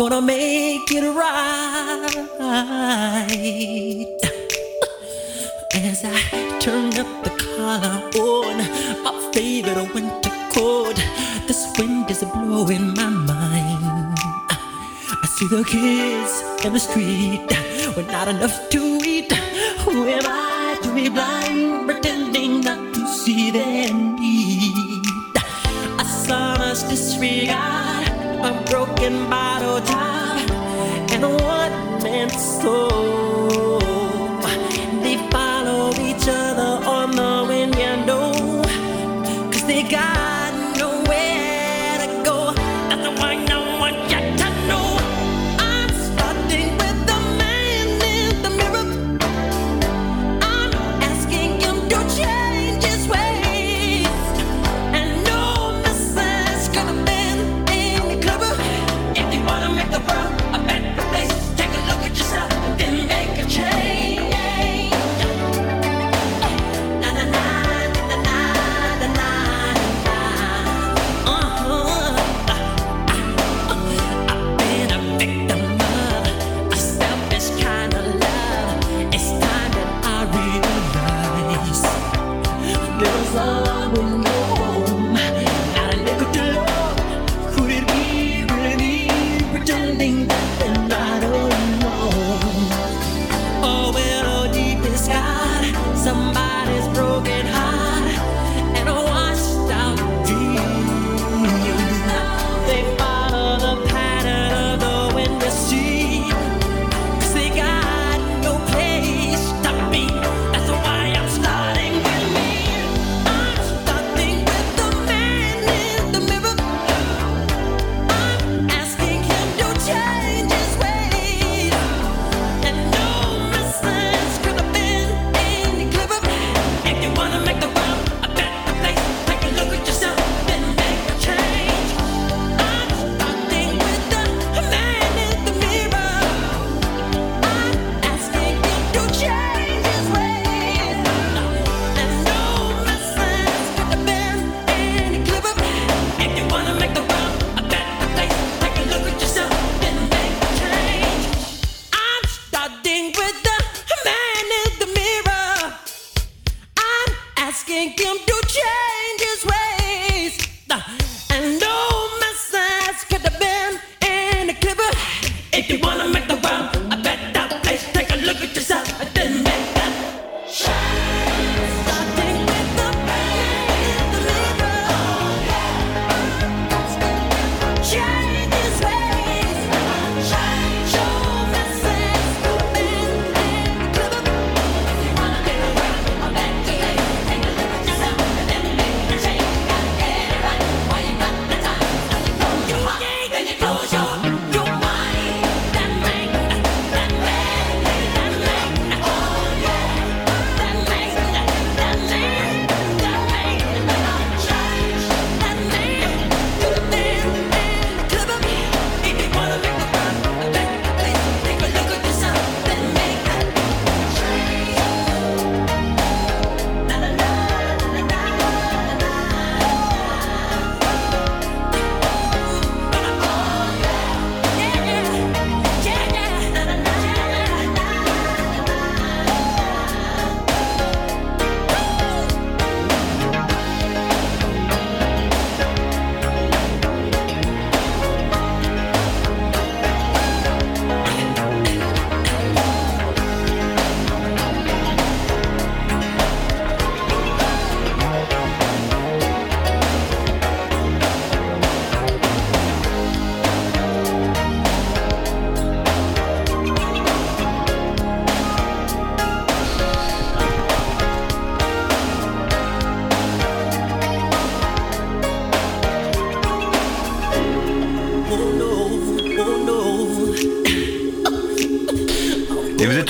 Gonna 0.01 0.23
make 0.23 0.89
it 0.93 1.05
right. 1.13 2.09
As 5.75 6.05
I 6.07 6.59
turn 6.59 6.97
up 6.97 7.23
the 7.23 7.29
collar 7.37 8.01
on 8.17 8.57
my 9.05 9.13
favorite 9.35 9.93
winter 9.93 10.31
coat, 10.55 10.97
this 11.47 11.71
wind 11.77 12.11
is 12.11 12.25
blowing 12.33 12.95
my 12.95 13.11
mind. 13.11 14.17
I 14.49 15.27
see 15.37 15.49
the 15.49 15.65
kids 15.65 16.43
in 16.65 16.73
the 16.73 16.81
street 16.81 17.47
with 17.95 18.11
not 18.11 18.29
enough 18.29 18.71
to 18.71 18.79
eat. 19.05 19.31
Who 19.85 20.09
am 20.09 20.25
I 20.25 20.79
to 20.83 20.95
be 20.95 21.11
blind, 21.11 21.87
pretending 21.87 22.63
not 22.63 22.95
to 22.95 23.07
see 23.07 23.51
their 23.51 23.93
need? 23.93 25.05
A 25.99 26.05
sonorous 26.07 26.85
disregard, 26.85 27.80
broken 28.71 29.29
bottle 29.29 29.81
top, 29.81 30.49
and 31.11 31.25
a 31.25 31.29
one 31.29 32.03
man 32.05 32.31
soul. 32.31 33.70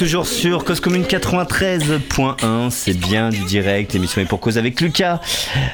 Toujours 0.00 0.26
sur 0.26 0.64
Cause 0.64 0.80
Commune 0.80 1.02
93.1, 1.02 2.70
c'est 2.70 2.98
bien 2.98 3.28
du 3.28 3.40
direct, 3.40 3.92
l'émission 3.92 4.22
est 4.22 4.24
pour 4.24 4.40
cause 4.40 4.56
avec 4.56 4.80
Lucas. 4.80 5.20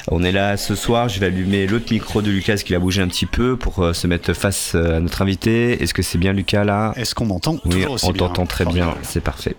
On 0.09 0.21
est 0.21 0.33
là 0.33 0.57
ce 0.57 0.75
soir, 0.75 1.07
je 1.07 1.21
vais 1.21 1.27
allumer 1.27 1.65
l'autre 1.65 1.93
micro 1.93 2.21
de 2.21 2.29
Lucas 2.29 2.57
qui 2.57 2.73
va 2.73 2.79
bouger 2.79 3.01
un 3.01 3.07
petit 3.07 3.25
peu 3.25 3.55
pour 3.55 3.81
euh, 3.81 3.93
se 3.93 4.05
mettre 4.05 4.33
face 4.33 4.73
euh, 4.75 4.97
à 4.97 4.99
notre 4.99 5.21
invité. 5.21 5.81
Est-ce 5.81 5.93
que 5.93 6.01
c'est 6.01 6.17
bien 6.17 6.33
Lucas 6.33 6.65
là? 6.65 6.91
Est-ce 6.97 7.15
qu'on 7.15 7.23
m'entend 7.23 7.55
Oui, 7.63 7.85
on 8.03 8.11
t'entend 8.11 8.45
très 8.45 8.65
bien, 8.65 8.95
c'est 9.01 9.21
parfait. 9.21 9.55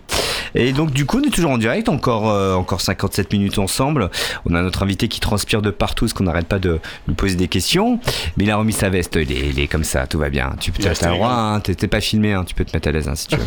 Et 0.53 0.71
donc 0.71 0.91
du 0.91 1.07
coup, 1.07 1.19
on 1.19 1.27
est 1.27 1.31
toujours 1.31 1.51
en 1.51 1.57
direct, 1.57 1.89
encore 1.89 2.29
euh, 2.29 2.53
encore 2.53 2.81
57 2.81 3.33
minutes 3.33 3.57
ensemble. 3.57 4.11
On 4.45 4.53
a 4.53 4.61
notre 4.61 4.83
invité 4.83 5.07
qui 5.07 5.19
transpire 5.19 5.63
de 5.63 5.71
partout, 5.71 6.05
parce 6.05 6.13
qu'on 6.13 6.25
n'arrête 6.25 6.47
pas 6.47 6.59
de 6.59 6.79
lui 7.07 7.15
poser 7.15 7.35
des 7.35 7.47
questions. 7.47 7.99
Mais 8.37 8.43
il 8.43 8.51
a 8.51 8.57
remis 8.57 8.73
sa 8.73 8.89
veste, 8.89 9.15
il 9.15 9.31
est, 9.31 9.49
il 9.49 9.59
est 9.59 9.67
comme 9.67 9.83
ça, 9.83 10.05
tout 10.05 10.19
va 10.19 10.29
bien. 10.29 10.53
Tu 10.59 10.71
peux 10.71 10.87
reste 10.87 11.05
le 11.05 11.11
droit, 11.11 11.31
hein, 11.31 11.59
t'es 11.59 11.73
t'es 11.73 11.87
pas 11.87 12.01
filmé, 12.01 12.33
hein, 12.33 12.43
tu 12.45 12.53
peux 12.53 12.65
te 12.65 12.75
mettre 12.75 12.87
à 12.87 12.91
l'aise 12.91 13.07
hein, 13.07 13.15
si 13.15 13.27
tu 13.27 13.35
veux. 13.35 13.45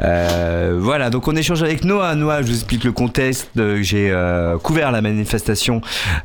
Euh, 0.00 0.46
voilà, 0.78 1.10
donc 1.10 1.28
on 1.28 1.36
échange 1.36 1.62
avec 1.62 1.84
Noah. 1.84 2.14
Noah, 2.14 2.42
je 2.42 2.48
vous 2.48 2.54
explique 2.54 2.84
le 2.84 2.92
contexte. 2.92 3.50
Euh, 3.58 3.82
J'ai 3.82 4.10
euh, 4.10 4.58
couvert 4.58 4.92
la 4.92 5.00
manifestation 5.00 5.80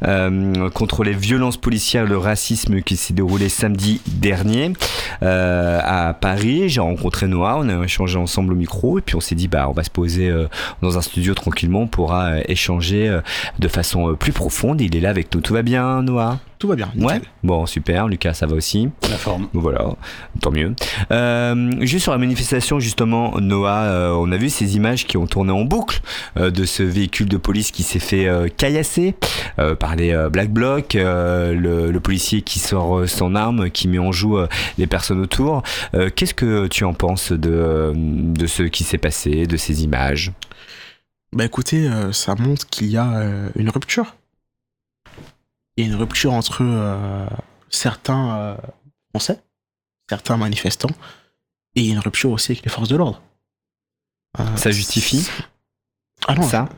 euh, 0.07 0.69
contre 0.69 1.03
les 1.03 1.13
violences 1.13 1.57
policières, 1.57 2.05
le 2.05 2.17
racisme 2.17 2.81
qui 2.81 2.95
s'est 2.95 3.13
déroulé 3.13 3.49
samedi 3.49 4.01
dernier 4.07 4.73
euh, 5.21 5.79
à 5.83 6.13
Paris. 6.13 6.69
J'ai 6.69 6.81
rencontré 6.81 7.27
Noah, 7.27 7.57
on 7.59 7.69
a 7.69 7.83
échangé 7.83 8.17
ensemble 8.17 8.53
au 8.53 8.55
micro 8.55 8.99
et 8.99 9.01
puis 9.01 9.15
on 9.15 9.21
s'est 9.21 9.35
dit 9.35 9.47
bah 9.47 9.67
on 9.69 9.73
va 9.73 9.83
se 9.83 9.89
poser 9.89 10.29
euh, 10.29 10.47
dans 10.81 10.97
un 10.97 11.01
studio 11.01 11.33
tranquillement, 11.33 11.81
on 11.81 11.87
pourra 11.87 12.25
euh, 12.25 12.41
échanger 12.47 13.07
euh, 13.07 13.21
de 13.59 13.67
façon 13.67 14.09
euh, 14.09 14.15
plus 14.15 14.31
profonde. 14.31 14.81
Il 14.81 14.95
est 14.95 15.01
là 15.01 15.09
avec 15.09 15.33
nous. 15.33 15.41
Tout 15.41 15.53
va 15.53 15.61
bien, 15.61 16.01
Noah? 16.01 16.39
Tout 16.63 16.69
va 16.69 16.77
bien. 16.77 16.89
Ouais. 16.97 17.19
Bon, 17.43 17.65
super. 17.65 18.07
Lucas, 18.07 18.33
ça 18.33 18.45
va 18.45 18.55
aussi. 18.55 18.87
La 19.09 19.17
forme. 19.17 19.49
Voilà, 19.51 19.85
tant 20.39 20.49
mieux. 20.49 20.73
Euh, 21.11 21.71
juste 21.81 22.03
sur 22.03 22.13
la 22.13 22.17
manifestation, 22.17 22.79
justement, 22.79 23.37
Noah, 23.41 23.81
euh, 23.83 24.15
on 24.17 24.31
a 24.31 24.37
vu 24.37 24.49
ces 24.49 24.77
images 24.77 25.05
qui 25.05 25.17
ont 25.17 25.27
tourné 25.27 25.51
en 25.51 25.65
boucle 25.65 25.99
euh, 26.37 26.51
de 26.51 26.63
ce 26.63 26.81
véhicule 26.81 27.27
de 27.27 27.35
police 27.35 27.71
qui 27.71 27.83
s'est 27.83 27.99
fait 27.99 28.29
euh, 28.29 28.47
caillasser 28.47 29.13
euh, 29.59 29.75
par 29.75 29.97
les 29.97 30.13
euh, 30.13 30.29
Black 30.29 30.51
Blocs, 30.53 30.95
euh, 30.95 31.53
le, 31.53 31.91
le 31.91 31.99
policier 31.99 32.43
qui 32.43 32.59
sort 32.59 32.99
euh, 32.99 33.07
son 33.07 33.35
arme, 33.35 33.69
qui 33.69 33.89
met 33.89 33.99
en 33.99 34.13
joue 34.13 34.37
euh, 34.37 34.47
les 34.77 34.87
personnes 34.87 35.19
autour. 35.19 35.63
Euh, 35.95 36.09
Qu'est-ce 36.15 36.33
que 36.33 36.67
tu 36.67 36.85
en 36.85 36.93
penses 36.93 37.33
de, 37.33 37.91
de 37.93 38.47
ce 38.47 38.63
qui 38.63 38.85
s'est 38.85 38.97
passé, 38.97 39.47
de 39.47 39.57
ces 39.57 39.83
images? 39.83 40.31
Bah 41.33 41.43
écoutez, 41.43 41.89
euh, 41.89 42.13
ça 42.13 42.35
montre 42.35 42.65
qu'il 42.69 42.87
y 42.87 42.95
a 42.95 43.11
euh, 43.17 43.49
une 43.57 43.69
rupture. 43.69 44.15
Il 45.77 45.85
y 45.85 45.87
a 45.89 45.91
une 45.93 45.97
rupture 45.99 46.33
entre 46.33 46.59
euh, 46.61 47.25
certains 47.69 48.37
euh, 48.37 48.57
Français, 49.11 49.41
certains 50.09 50.37
manifestants, 50.37 50.91
et 51.75 51.81
il 51.81 51.85
y 51.87 51.89
a 51.89 51.93
une 51.93 51.99
rupture 51.99 52.31
aussi 52.31 52.51
avec 52.51 52.63
les 52.63 52.69
forces 52.69 52.89
de 52.89 52.95
l'ordre. 52.95 53.21
Euh, 54.39 54.55
Ça 54.55 54.71
justifie 54.71 55.27
Ah 56.27 56.35
non, 56.35 56.43
ça 56.43 56.69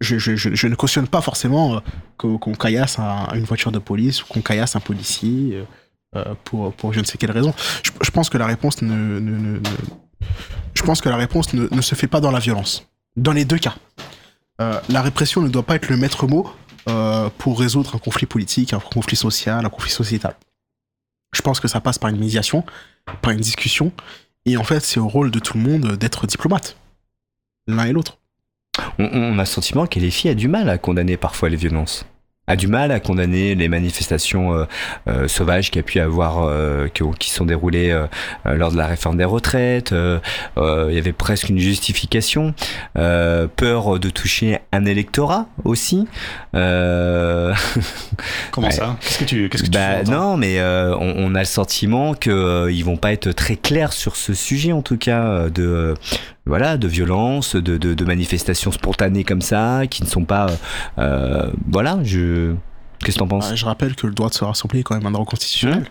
je, 0.00 0.16
je, 0.18 0.34
je, 0.34 0.54
je 0.54 0.66
ne 0.66 0.74
cautionne 0.74 1.06
pas 1.06 1.20
forcément 1.20 1.82
qu'on 2.16 2.38
caillasse 2.54 2.98
un- 2.98 3.28
une 3.34 3.44
voiture 3.44 3.70
de 3.70 3.78
police 3.78 4.22
ou 4.22 4.26
qu'on 4.28 4.40
caillasse 4.40 4.74
un 4.74 4.80
policier 4.80 5.62
pour, 6.44 6.72
pour 6.72 6.92
je 6.94 7.00
ne 7.00 7.04
sais 7.04 7.18
quelle 7.18 7.30
raison. 7.32 7.52
Je, 8.02 8.10
pense 8.10 8.30
que 8.30 8.38
la 8.38 8.46
réponse 8.46 8.80
ne, 8.80 8.94
ne- 8.94 9.20
ne- 9.20 9.58
ne- 9.58 9.60
je 10.74 10.82
pense 10.82 11.02
que 11.02 11.10
la 11.10 11.16
réponse 11.16 11.52
ne, 11.52 11.68
ne 11.70 11.82
se 11.82 11.94
fait 11.94 12.06
pas 12.06 12.20
dans 12.20 12.30
la 12.30 12.38
violence. 12.38 12.88
Dans 13.16 13.32
les 13.32 13.44
deux 13.44 13.58
cas. 13.58 13.74
Euh, 14.62 14.80
la 14.88 15.02
répression 15.02 15.42
ne 15.42 15.48
doit 15.48 15.64
pas 15.64 15.74
être 15.76 15.88
le 15.90 15.98
maître 15.98 16.26
mot 16.26 16.50
pour 17.38 17.58
résoudre 17.58 17.94
un 17.94 17.98
conflit 17.98 18.26
politique, 18.26 18.72
un 18.72 18.80
conflit 18.80 19.16
social, 19.16 19.64
un 19.64 19.70
conflit 19.70 19.90
sociétal. 19.90 20.34
Je 21.32 21.42
pense 21.42 21.60
que 21.60 21.68
ça 21.68 21.80
passe 21.80 21.98
par 21.98 22.10
une 22.10 22.18
médiation, 22.18 22.64
par 23.22 23.32
une 23.32 23.40
discussion, 23.40 23.92
et 24.46 24.56
en 24.56 24.64
fait, 24.64 24.80
c'est 24.80 25.00
au 25.00 25.08
rôle 25.08 25.30
de 25.30 25.38
tout 25.38 25.56
le 25.56 25.62
monde 25.62 25.96
d'être 25.96 26.26
diplomate, 26.26 26.76
l'un 27.66 27.84
et 27.84 27.92
l'autre. 27.92 28.18
on, 28.98 29.04
on 29.04 29.38
a 29.38 29.42
le 29.42 29.46
sentiment 29.46 29.86
que 29.86 30.00
les 30.00 30.10
filles 30.10 30.30
a 30.30 30.34
du 30.34 30.48
mal 30.48 30.68
à 30.68 30.78
condamner 30.78 31.16
parfois 31.16 31.48
les 31.48 31.56
violences. 31.56 32.04
A 32.50 32.56
du 32.56 32.66
mal 32.66 32.90
à 32.90 32.98
condamner 32.98 33.54
les 33.54 33.68
manifestations 33.68 34.52
euh, 34.52 34.64
euh, 35.06 35.28
sauvages 35.28 35.70
qu'il 35.70 35.78
y 35.78 35.84
a 35.84 35.84
pu 35.84 36.00
avoir, 36.00 36.42
euh, 36.42 36.88
qui, 36.88 37.04
qui 37.20 37.30
sont 37.30 37.44
déroulées 37.44 37.96
lors 38.44 38.72
de 38.72 38.76
la 38.76 38.86
réforme 38.86 39.16
des 39.16 39.24
retraites. 39.24 39.92
Euh, 39.92 40.18
euh, 40.58 40.86
il 40.90 40.96
y 40.96 40.98
avait 40.98 41.12
presque 41.12 41.48
une 41.48 41.58
justification. 41.58 42.54
Euh, 42.98 43.46
peur 43.54 43.98
de 44.00 44.10
toucher 44.10 44.58
un 44.72 44.84
électorat 44.84 45.46
aussi. 45.64 46.08
Euh, 46.56 47.54
Comment 48.50 48.66
Ouais. 48.66 48.72
ça? 48.72 48.96
Qu'est-ce 49.00 49.18
que 49.18 49.24
tu, 49.24 49.48
qu'est-ce 49.48 49.62
que 49.62 49.68
tu 49.68 49.72
bah, 49.78 50.04
sous-entends 50.04 50.30
non, 50.32 50.36
mais 50.36 50.58
euh, 50.58 50.94
on, 50.96 51.14
on 51.16 51.34
a 51.34 51.40
le 51.40 51.44
sentiment 51.44 52.14
que 52.14 52.30
euh, 52.30 52.72
ils 52.72 52.84
vont 52.84 52.96
pas 52.96 53.12
être 53.12 53.30
très 53.32 53.56
clairs 53.56 53.92
sur 53.92 54.16
ce 54.16 54.34
sujet, 54.34 54.72
en 54.72 54.82
tout 54.82 54.98
cas, 54.98 55.48
de 55.48 55.62
euh, 55.64 55.94
voilà, 56.46 56.76
de 56.76 56.88
violence, 56.88 57.54
de, 57.56 57.76
de, 57.76 57.94
de 57.94 58.04
manifestations 58.04 58.72
spontanées 58.72 59.24
comme 59.24 59.42
ça, 59.42 59.82
qui 59.88 60.02
ne 60.02 60.08
sont 60.08 60.24
pas, 60.24 60.46
euh, 60.48 60.56
euh, 60.98 61.50
voilà. 61.70 61.98
Je, 62.02 62.54
qu'est-ce 63.00 63.16
que 63.16 63.20
t'en 63.20 63.28
penses? 63.28 63.52
Euh, 63.52 63.56
je 63.56 63.64
rappelle 63.64 63.94
que 63.94 64.06
le 64.06 64.14
droit 64.14 64.28
de 64.30 64.34
se 64.34 64.44
rassembler 64.44 64.80
est 64.80 64.82
quand 64.82 64.94
même 64.96 65.06
un 65.06 65.10
droit 65.12 65.26
constitutionnel. 65.26 65.86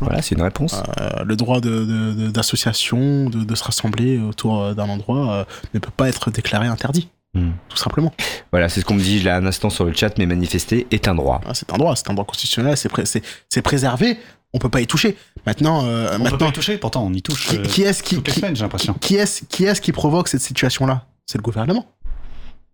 Voilà, 0.00 0.20
c'est 0.22 0.34
une 0.34 0.42
réponse. 0.42 0.82
Euh, 1.00 1.24
le 1.24 1.36
droit 1.36 1.60
d'association, 1.60 3.28
de, 3.30 3.44
de 3.44 3.54
se 3.54 3.64
rassembler 3.64 4.18
autour 4.18 4.74
d'un 4.74 4.88
endroit 4.88 5.32
euh, 5.32 5.44
ne 5.74 5.78
peut 5.78 5.90
pas 5.96 6.08
être 6.08 6.30
déclaré 6.30 6.66
interdit, 6.66 7.08
Hmm. 7.32 7.50
tout 7.68 7.76
simplement. 7.76 8.12
Voilà, 8.50 8.68
c'est 8.68 8.80
ce 8.80 8.84
qu'on 8.84 8.94
me 8.94 9.00
dit 9.00 9.20
là 9.22 9.36
un 9.36 9.46
instant 9.46 9.70
sur 9.70 9.84
le 9.84 9.92
chat, 9.92 10.18
mais 10.18 10.26
manifester 10.26 10.88
est 10.90 11.06
un 11.06 11.14
droit. 11.14 11.40
Ah, 11.46 11.54
c'est 11.54 11.72
un 11.72 11.76
droit, 11.78 11.94
c'est 11.94 12.10
un 12.10 12.14
droit 12.14 12.24
constitutionnel, 12.26 12.76
c'est 12.76 12.88
pré- 12.88 13.06
c'est- 13.06 13.22
c'est 13.48 13.62
préservé, 13.62 14.18
on 14.52 14.58
peut 14.58 14.68
pas 14.68 14.80
y 14.80 14.86
toucher. 14.86 15.16
Maintenant, 15.46 15.84
euh, 15.84 16.06
On 16.06 16.18
peut 16.18 16.24
pas 16.24 16.30
maintenant 16.30 16.48
y 16.48 16.52
toucher, 16.52 16.78
pourtant 16.78 17.04
on 17.04 17.12
y 17.12 17.22
touche 17.22 17.46
qui, 17.48 17.56
euh, 17.58 17.62
qui 17.62 17.82
est-ce 17.82 18.02
qui, 18.02 18.16
toutes 18.16 18.26
les 18.28 18.32
qui, 18.34 18.40
semaines, 18.40 18.56
j'ai 18.56 18.62
l'impression. 18.62 18.94
qui 18.94 19.16
est-ce 19.16 19.44
qui, 19.44 19.64
est 19.64 19.80
qui 19.80 19.92
provoque 19.92 20.28
cette 20.28 20.42
situation-là? 20.42 21.06
C'est 21.26 21.38
le 21.38 21.42
gouvernement. 21.42 21.86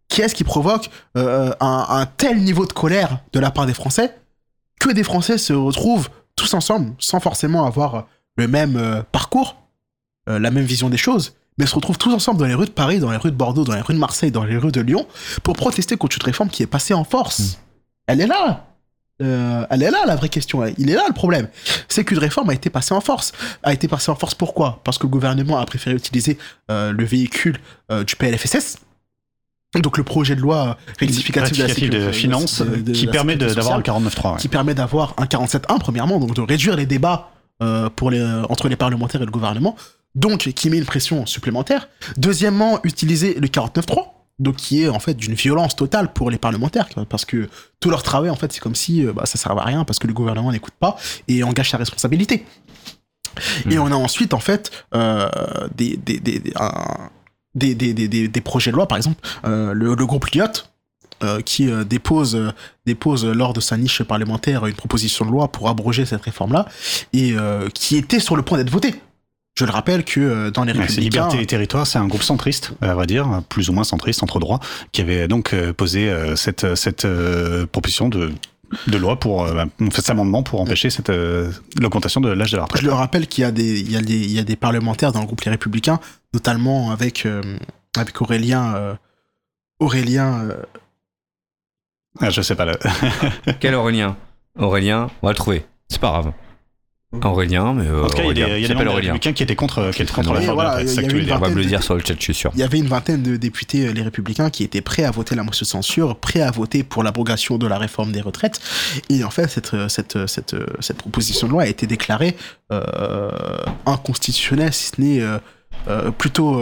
Qui 0.09 0.23
est-ce 0.23 0.35
qui 0.35 0.45
provoque 0.45 0.89
euh, 1.17 1.53
un, 1.61 1.87
un 1.89 2.07
tel 2.07 2.43
niveau 2.43 2.65
de 2.65 2.73
colère 2.73 3.21
de 3.33 3.41
la 3.41 3.51
part 3.51 3.67
des 3.67 3.75
Français? 3.75 4.17
Que 4.81 4.91
des 4.91 5.03
Français 5.03 5.37
se 5.39 5.53
retrouvent 5.53 6.09
tous 6.37 6.55
ensemble, 6.55 6.95
sans 6.99 7.19
forcément 7.21 7.67
avoir 7.67 8.07
le 8.37 8.47
même 8.47 8.77
euh, 8.77 9.03
parcours, 9.11 9.57
euh, 10.29 10.39
la 10.39 10.51
même 10.51 10.65
vision 10.65 10.91
des 10.91 10.97
choses, 10.99 11.35
mais 11.59 11.67
se 11.67 11.75
retrouvent 11.75 11.99
tous 11.99 12.13
ensemble 12.13 12.39
dans 12.39 12.47
les 12.47 12.55
rues 12.55 12.67
de 12.67 12.71
Paris, 12.71 12.99
dans 12.99 13.11
les 13.11 13.17
rues 13.17 13.31
de 13.31 13.37
Bordeaux, 13.37 13.65
dans 13.65 13.75
les 13.75 13.81
rues 13.81 13.95
de 13.95 13.99
Marseille, 13.99 14.31
dans 14.31 14.45
les 14.45 14.59
rues 14.59 14.73
de 14.73 14.81
Lyon, 14.81 15.07
pour 15.43 15.55
protester 15.55 15.97
contre 15.97 16.17
une 16.21 16.25
réforme 16.25 16.51
qui 16.51 16.63
est 16.63 16.67
passée 16.67 16.95
en 16.95 17.05
force. 17.05 17.59
Elle 18.07 18.21
est 18.21 18.27
là 18.27 18.66
Euh, 19.23 19.65
elle 19.71 19.83
est 19.83 19.91
là 19.91 20.05
la 20.07 20.15
vraie 20.17 20.29
question, 20.29 20.63
il 20.77 20.91
est 20.91 20.95
là 20.95 21.05
le 21.09 21.15
problème. 21.15 21.49
C'est 21.89 22.05
qu'une 22.05 22.19
réforme 22.19 22.51
a 22.51 22.55
été 22.55 22.69
passée 22.69 22.93
en 22.93 23.01
force. 23.01 23.33
A 23.63 23.73
été 23.73 23.89
passée 23.89 24.11
en 24.11 24.15
force 24.15 24.35
pourquoi? 24.35 24.81
Parce 24.85 24.99
que 24.99 25.05
le 25.05 25.11
gouvernement 25.11 25.59
a 25.59 25.65
préféré 25.65 25.97
utiliser 25.97 26.37
euh, 26.71 26.93
le 26.93 27.05
véhicule 27.05 27.59
euh, 27.91 28.05
du 28.05 28.15
PLFSS, 28.17 28.77
donc 29.83 29.97
le 29.99 30.05
projet 30.05 30.37
de 30.37 30.41
loi 30.41 30.77
rectificatif 30.99 31.57
de 31.59 31.63
la 31.99 32.07
de 32.07 32.13
finances 32.13 32.61
de- 32.63 32.77
de- 32.77 32.93
qui 32.93 33.07
permet 33.07 33.37
d'avoir 33.37 33.79
un 33.79 33.83
sociale, 33.83 33.83
49.3. 33.83 34.33
ouais. 34.35 34.39
qui 34.41 34.49
permet 34.49 34.75
d'avoir 34.75 35.15
un 35.19 35.25
47.1 35.25 35.79
premièrement, 35.79 36.19
donc 36.19 36.35
de 36.35 36.41
réduire 36.43 36.77
les 36.77 36.87
débats 36.87 37.31
pour 37.97 38.11
les, 38.11 38.23
entre 38.51 38.69
les 38.69 38.77
parlementaires 38.77 39.23
et 39.23 39.25
le 39.25 39.31
gouvernement, 39.31 39.77
donc 40.15 40.41
qui 40.53 40.69
met 40.71 40.77
une 40.77 40.85
pression 40.85 41.25
supplémentaire. 41.25 41.89
Deuxièmement, 42.19 42.81
utiliser 42.85 43.35
le 43.41 43.49
49.3, 43.49 44.09
donc 44.39 44.57
qui 44.57 44.83
est 44.83 44.89
en 44.89 44.99
fait 44.99 45.15
d'une 45.15 45.35
violence 45.35 45.77
totale 45.77 46.13
pour 46.13 46.31
les 46.31 46.39
parlementaires, 46.39 46.89
parce 47.09 47.25
que 47.25 47.49
tout 47.81 47.91
leur 47.91 48.03
travail 48.03 48.31
en 48.31 48.37
fait 48.37 48.53
c'est 48.53 48.61
comme 48.61 48.75
si 48.75 49.05
euh, 49.05 49.13
bah, 49.13 49.27
ça 49.27 49.39
servait 49.39 49.61
à 49.61 49.65
rien 49.65 49.85
parce 49.85 49.99
que 49.99 50.07
le 50.07 50.13
gouvernement 50.13 50.53
n'écoute 50.53 50.75
pas 50.79 50.97
et 51.29 51.43
engage 51.43 51.71
sa 51.71 51.79
responsabilité. 51.79 52.45
Et 53.71 53.77
Hmm. 53.77 53.83
on 53.83 53.93
a 53.93 53.97
ensuite 53.97 54.33
en 54.33 54.41
fait 54.41 54.71
euh, 54.95 55.29
des, 55.75 55.97
des, 55.97 56.21
des, 56.21 56.41
des, 57.55 58.29
des, 58.29 58.41
projets 58.41 58.71
de 58.71 58.77
loi, 58.77 58.89
par 58.89 58.97
exemple 58.97 59.21
euh, 59.45 59.75
le, 59.75 59.95
le 59.95 60.07
groupe 60.07 60.27
Lyotte, 60.31 60.71
euh, 61.25 61.41
qui 61.41 61.71
euh, 61.71 61.83
dépose, 61.83 62.37
euh, 62.37 62.53
dépose 62.85 63.25
lors 63.25 63.55
de 63.55 63.61
sa 63.61 63.79
niche 63.79 64.03
parlementaire 64.03 64.67
une 64.67 64.75
proposition 64.75 65.25
de 65.25 65.31
loi 65.31 65.49
pour 65.49 65.71
abroger 65.71 66.05
cette 66.05 66.21
réforme-là, 66.21 66.67
et 67.15 67.35
qui 67.73 67.97
était 67.97 68.21
sur 68.21 68.37
le 68.37 68.43
point 68.43 68.59
d'être 68.59 68.71
votée. 68.71 69.01
Je 69.59 69.65
le 69.65 69.71
rappelle 69.71 70.05
que 70.05 70.21
euh, 70.21 70.51
dans 70.51 70.65
les 70.65 70.73
Républicains... 70.73 71.01
Liberté 71.01 71.41
et 71.41 71.47
Territoire, 71.47 71.87
c'est 71.87 71.99
un 71.99 72.07
groupe 72.07 72.23
centriste, 72.23 72.73
à 72.83 72.95
vrai 72.95 73.07
dire, 73.07 73.43
plus 73.49 73.71
ou 73.71 73.73
moins 73.73 73.85
centriste, 73.85 74.23
entre 74.23 74.39
droits, 74.39 74.61
qui 74.93 75.01
avait 75.01 75.29
donc 75.29 75.55
euh, 75.55 75.73
posé 75.73 76.11
euh, 76.11 76.37
cette, 76.37 76.75
cette 76.75 77.07
euh, 77.07 77.67
proposition 77.67 78.11
de, 78.11 78.33
de 78.87 78.99
loi 78.99 79.19
pour, 79.19 79.45
euh, 79.45 79.55
bah, 79.55 79.67
cet 79.93 80.11
amendement 80.11 80.43
pour 80.43 80.61
empêcher 80.61 80.91
cette 80.91 81.09
euh, 81.09 81.51
l'augmentation 81.81 82.21
de 82.21 82.29
l'âge 82.29 82.53
de 82.53 82.59
la 82.59 82.65
retraite. 82.65 82.83
Je 82.83 82.87
le 82.87 82.93
rappelle 82.93 83.27
qu'il 83.27 83.43
y 83.43 83.45
a 83.47 83.51
des, 83.51 83.81
il 83.81 83.91
y 83.91 83.97
a 83.97 84.03
des, 84.03 84.19
il 84.19 84.33
y 84.33 84.39
a 84.39 84.45
des 84.45 84.57
parlementaires 84.57 85.13
dans 85.13 85.21
le 85.21 85.27
groupe 85.27 85.41
Les 85.41 85.51
Républicains, 85.51 86.01
notamment 86.35 86.91
avec, 86.91 87.25
euh, 87.25 87.41
avec 87.97 88.21
Aurélien, 88.21 88.75
euh, 88.75 88.95
Aurélien, 89.81 90.41
euh, 90.51 90.55
Ah, 92.21 92.29
je 92.29 92.43
sais 92.43 92.55
pas. 92.55 92.67
Là. 92.67 92.77
Quel 93.61 93.75
Aurélien? 93.75 94.17
Aurélien, 94.59 95.11
on 95.23 95.27
va 95.29 95.33
le 95.33 95.37
trouver. 95.37 95.65
C'est 95.89 96.01
pas 96.01 96.09
grave. 96.09 96.33
Aurélien, 97.25 97.73
mais 97.73 97.87
euh, 97.87 98.05
En 98.05 98.09
tout 98.09 98.17
cas, 98.17 98.23
il 98.25 98.27
y 98.27 98.31
a 98.31 98.35
des, 98.35 98.43
Aurélien. 98.43 98.57
il 98.59 98.63
y 98.63 98.65
a 98.65 98.75
des 98.75 98.91
républicains 98.91 99.33
qui 99.33 99.43
étaient 99.43 99.55
contre, 99.55 99.91
qui 99.93 100.03
étaient 100.03 100.13
contre 100.13 100.33
la 100.35 100.41
de 100.41 100.45
dire. 100.45 101.37
On 101.37 101.39
va 101.39 101.49
me 101.49 101.55
le 101.55 101.63
vingtaine 101.63 101.69
dire 101.69 101.79
de- 101.79 101.85
sur 101.85 101.95
le 101.95 102.01
chat, 102.01 102.15
je 102.19 102.23
suis 102.23 102.35
sûr. 102.35 102.51
il 102.55 102.59
y 102.61 102.63
avait 102.65 102.79
une 102.79 102.89
vingtaine 102.89 103.23
de 103.23 103.37
députés 103.37 103.87
euh, 103.87 103.93
Les 103.93 104.03
Républicains 104.03 104.51
qui 104.51 104.65
étaient 104.65 104.81
prêts 104.81 105.05
à 105.05 105.11
voter 105.13 105.35
la 105.37 105.45
motion 105.45 105.63
de 105.65 105.69
censure, 105.69 106.17
prêts 106.17 106.41
à 106.43 106.51
voter 106.51 106.83
pour 106.83 107.03
l'abrogation 107.05 107.59
de 107.59 107.67
la 107.69 107.79
réforme 107.79 108.11
des 108.13 108.21
retraites. 108.21 108.61
Et 109.09 109.23
en 109.25 109.31
fait, 109.31 109.47
cette, 109.49 109.75
euh, 109.75 109.89
cette, 109.89 110.27
cette, 110.27 110.57
cette 110.81 110.99
proposition 110.99 111.47
de 111.47 111.53
loi 111.53 111.63
a 111.63 111.67
été 111.67 111.87
déclarée 111.87 112.37
euh, 112.73 113.31
inconstitutionnelle, 113.87 114.73
si 114.73 114.89
ce 114.95 115.01
n'est 115.01 115.21
euh, 115.89 116.11
plutôt 116.19 116.61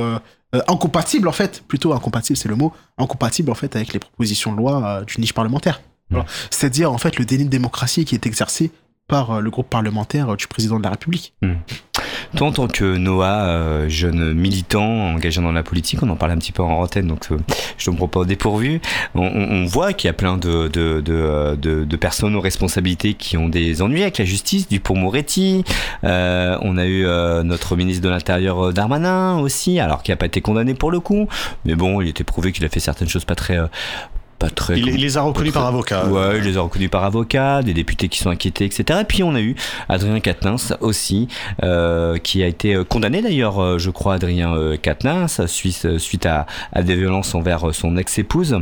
incompatible 0.68 1.26
en 1.28 1.32
fait, 1.32 1.62
plutôt 1.66 1.94
incompatible 1.94 2.36
c'est 2.36 2.48
le 2.48 2.54
mot, 2.56 2.72
incompatible 2.98 3.50
en 3.50 3.54
fait 3.54 3.74
avec 3.76 3.92
les 3.92 3.98
propositions 3.98 4.52
de 4.52 4.58
loi 4.58 4.84
euh, 5.00 5.04
d'une 5.04 5.22
niche 5.22 5.32
parlementaire. 5.32 5.80
Voilà. 6.10 6.26
C'est-à-dire 6.50 6.92
en 6.92 6.98
fait 6.98 7.18
le 7.18 7.24
déni 7.24 7.44
de 7.44 7.48
démocratie 7.50 8.04
qui 8.04 8.14
est 8.14 8.26
exercé 8.26 8.70
par 9.08 9.30
euh, 9.30 9.40
le 9.40 9.50
groupe 9.50 9.68
parlementaire 9.68 10.30
euh, 10.30 10.36
du 10.36 10.46
président 10.46 10.78
de 10.78 10.84
la 10.84 10.90
République. 10.90 11.34
Toi, 12.36 12.48
en 12.48 12.52
tant 12.52 12.66
que 12.66 12.96
Noah, 12.96 13.44
euh, 13.44 13.88
jeune 13.88 14.32
militant 14.32 14.82
engagé 14.82 15.40
dans 15.40 15.52
la 15.52 15.62
politique, 15.62 16.02
on 16.02 16.08
en 16.08 16.16
parlait 16.16 16.34
un 16.34 16.38
petit 16.38 16.50
peu 16.50 16.62
en 16.62 16.80
antenne, 16.80 17.06
donc 17.06 17.28
je 17.78 17.90
ne 17.90 17.92
me 17.92 17.98
prends 17.98 18.08
pas 18.08 18.20
au 18.20 18.24
dépourvu. 18.24 18.80
On, 19.14 19.64
voit 19.66 19.92
qu'il 19.92 20.08
y 20.08 20.10
a 20.10 20.14
plein 20.14 20.36
de, 20.36 20.66
de, 20.68 21.00
de, 21.00 21.96
personnes 21.96 22.34
aux 22.34 22.40
responsabilités 22.40 23.14
qui 23.14 23.36
ont 23.36 23.48
des 23.48 23.82
ennuis 23.82 24.02
avec 24.02 24.18
la 24.18 24.24
justice, 24.24 24.68
du 24.68 24.80
pour 24.80 24.96
Moretti. 24.96 25.62
On 26.02 26.76
a 26.76 26.86
eu 26.86 27.04
notre 27.44 27.76
ministre 27.76 28.02
de 28.02 28.08
l'Intérieur 28.08 28.72
Darmanin 28.72 29.38
aussi, 29.38 29.78
alors 29.78 30.02
qu'il 30.02 30.12
n'a 30.12 30.16
pas 30.16 30.26
été 30.26 30.40
condamné 30.40 30.74
pour 30.74 30.90
le 30.90 30.98
coup. 30.98 31.28
Mais 31.64 31.76
bon, 31.76 32.00
il 32.00 32.08
était 32.08 32.24
prouvé 32.24 32.50
qu'il 32.50 32.64
a 32.64 32.68
fait 32.68 32.80
certaines 32.80 33.08
choses 33.08 33.24
pas 33.24 33.36
très... 33.36 33.58
pas 34.44 34.50
très 34.50 34.78
Il, 34.78 34.88
il 34.88 35.00
les 35.00 35.16
a 35.16 35.22
reconnus 35.22 35.52
par 35.52 35.66
avocat. 35.66 36.06
Ouais, 36.06 36.38
il 36.38 36.44
les 36.44 36.56
a 36.56 36.60
reconnus 36.60 36.90
par 36.90 37.04
avocat, 37.04 37.62
des 37.62 37.74
députés 37.74 38.08
qui 38.08 38.18
sont 38.18 38.30
inquiétés, 38.30 38.64
etc. 38.64 39.00
Et 39.02 39.04
puis 39.04 39.22
on 39.22 39.34
a 39.34 39.40
eu 39.40 39.54
Adrien 39.88 40.20
Quatennens 40.20 40.74
aussi, 40.80 41.28
euh, 41.62 42.18
qui 42.18 42.42
a 42.42 42.46
été 42.46 42.74
euh, 42.74 42.84
condamné 42.84 43.22
d'ailleurs, 43.22 43.62
euh, 43.62 43.78
je 43.78 43.90
crois, 43.90 44.14
Adrien 44.14 44.54
euh, 44.54 44.76
Quatennens, 44.76 45.46
suite, 45.46 45.98
suite 45.98 46.26
à, 46.26 46.46
à 46.72 46.82
des 46.82 46.94
violences 46.94 47.34
envers 47.34 47.74
son 47.74 47.96
ex-épouse, 47.96 48.58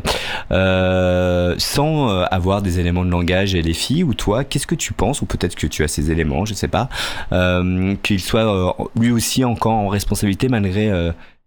euh, 0.50 1.54
sans 1.58 2.08
avoir 2.30 2.62
des 2.62 2.78
éléments 2.80 3.04
de 3.04 3.10
langage 3.10 3.54
et 3.54 3.62
les 3.62 3.74
filles. 3.74 4.04
Ou 4.04 4.14
toi, 4.14 4.44
qu'est-ce 4.44 4.66
que 4.66 4.74
tu 4.74 4.92
penses, 4.92 5.22
ou 5.22 5.26
peut-être 5.26 5.54
que 5.54 5.66
tu 5.66 5.82
as 5.84 5.88
ces 5.88 6.10
éléments, 6.10 6.44
je 6.44 6.54
sais 6.54 6.68
pas, 6.68 6.88
euh, 7.32 7.94
qu'il 8.02 8.20
soit 8.20 8.76
lui 8.98 9.10
aussi 9.10 9.44
encore 9.44 9.72
en 9.72 9.88
responsabilité 9.88 10.48
malgré 10.48 10.90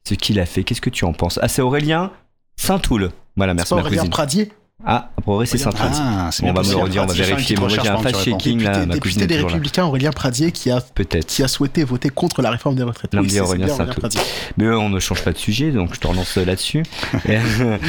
ce 0.07 0.13
qu'il 0.13 0.39
a 0.39 0.45
fait. 0.45 0.63
Qu'est-ce 0.63 0.81
que 0.81 0.89
tu 0.89 1.05
en 1.05 1.13
penses? 1.13 1.39
Ah, 1.41 1.47
c'est 1.47 1.61
Aurélien 1.61 2.11
Saint-Toul. 2.57 3.11
Voilà, 3.37 3.53
merci 3.53 3.73
ma 3.73 3.81
Aurélien 3.81 3.97
cousine. 3.99 4.11
Pradier, 4.11 4.51
Ah, 4.85 5.09
a 5.17 5.21
priori 5.21 5.47
c'est 5.47 5.57
Saint-Toul. 5.57 5.87
Ah, 5.91 6.29
c'est 6.31 6.43
Bon, 6.43 6.51
on 6.51 6.53
va 6.53 6.61
me 6.63 6.69
le 6.69 6.75
redire, 6.77 7.03
on 7.03 7.05
va 7.07 7.13
vérifier. 7.13 7.55
Moi, 7.57 7.67
j'ai 7.69 7.79
un 7.87 7.97
fact-checking 7.97 8.61
là, 8.63 8.69
député, 8.71 8.79
ma 8.79 8.93
député 8.93 8.99
cousine 8.99 9.21
est 9.23 9.27
des. 9.27 9.37
Républicains 9.37 9.85
Aurélien 9.85 10.11
Pradier 10.11 10.51
qui 10.51 10.69
a 10.71 10.79
Peut-être. 10.79 11.25
qui 11.25 11.43
a 11.43 11.47
souhaité 11.47 11.83
voter 11.83 12.09
contre 12.09 12.41
la 12.41 12.51
réforme 12.51 12.75
des 12.75 12.83
retraites. 12.83 13.11
Non, 13.13 13.21
Oui, 13.21 13.39
Aurélien 13.39 13.65
bien 13.65 13.75
Saint-Toul. 13.75 13.95
Pradier. 13.95 14.21
Mais 14.57 14.67
on 14.69 14.89
ne 14.89 14.99
change 14.99 15.23
pas 15.23 15.31
de 15.33 15.37
sujet, 15.37 15.71
donc 15.71 15.93
je 15.95 15.99
te 15.99 16.07
relance 16.07 16.37
là-dessus. 16.37 16.83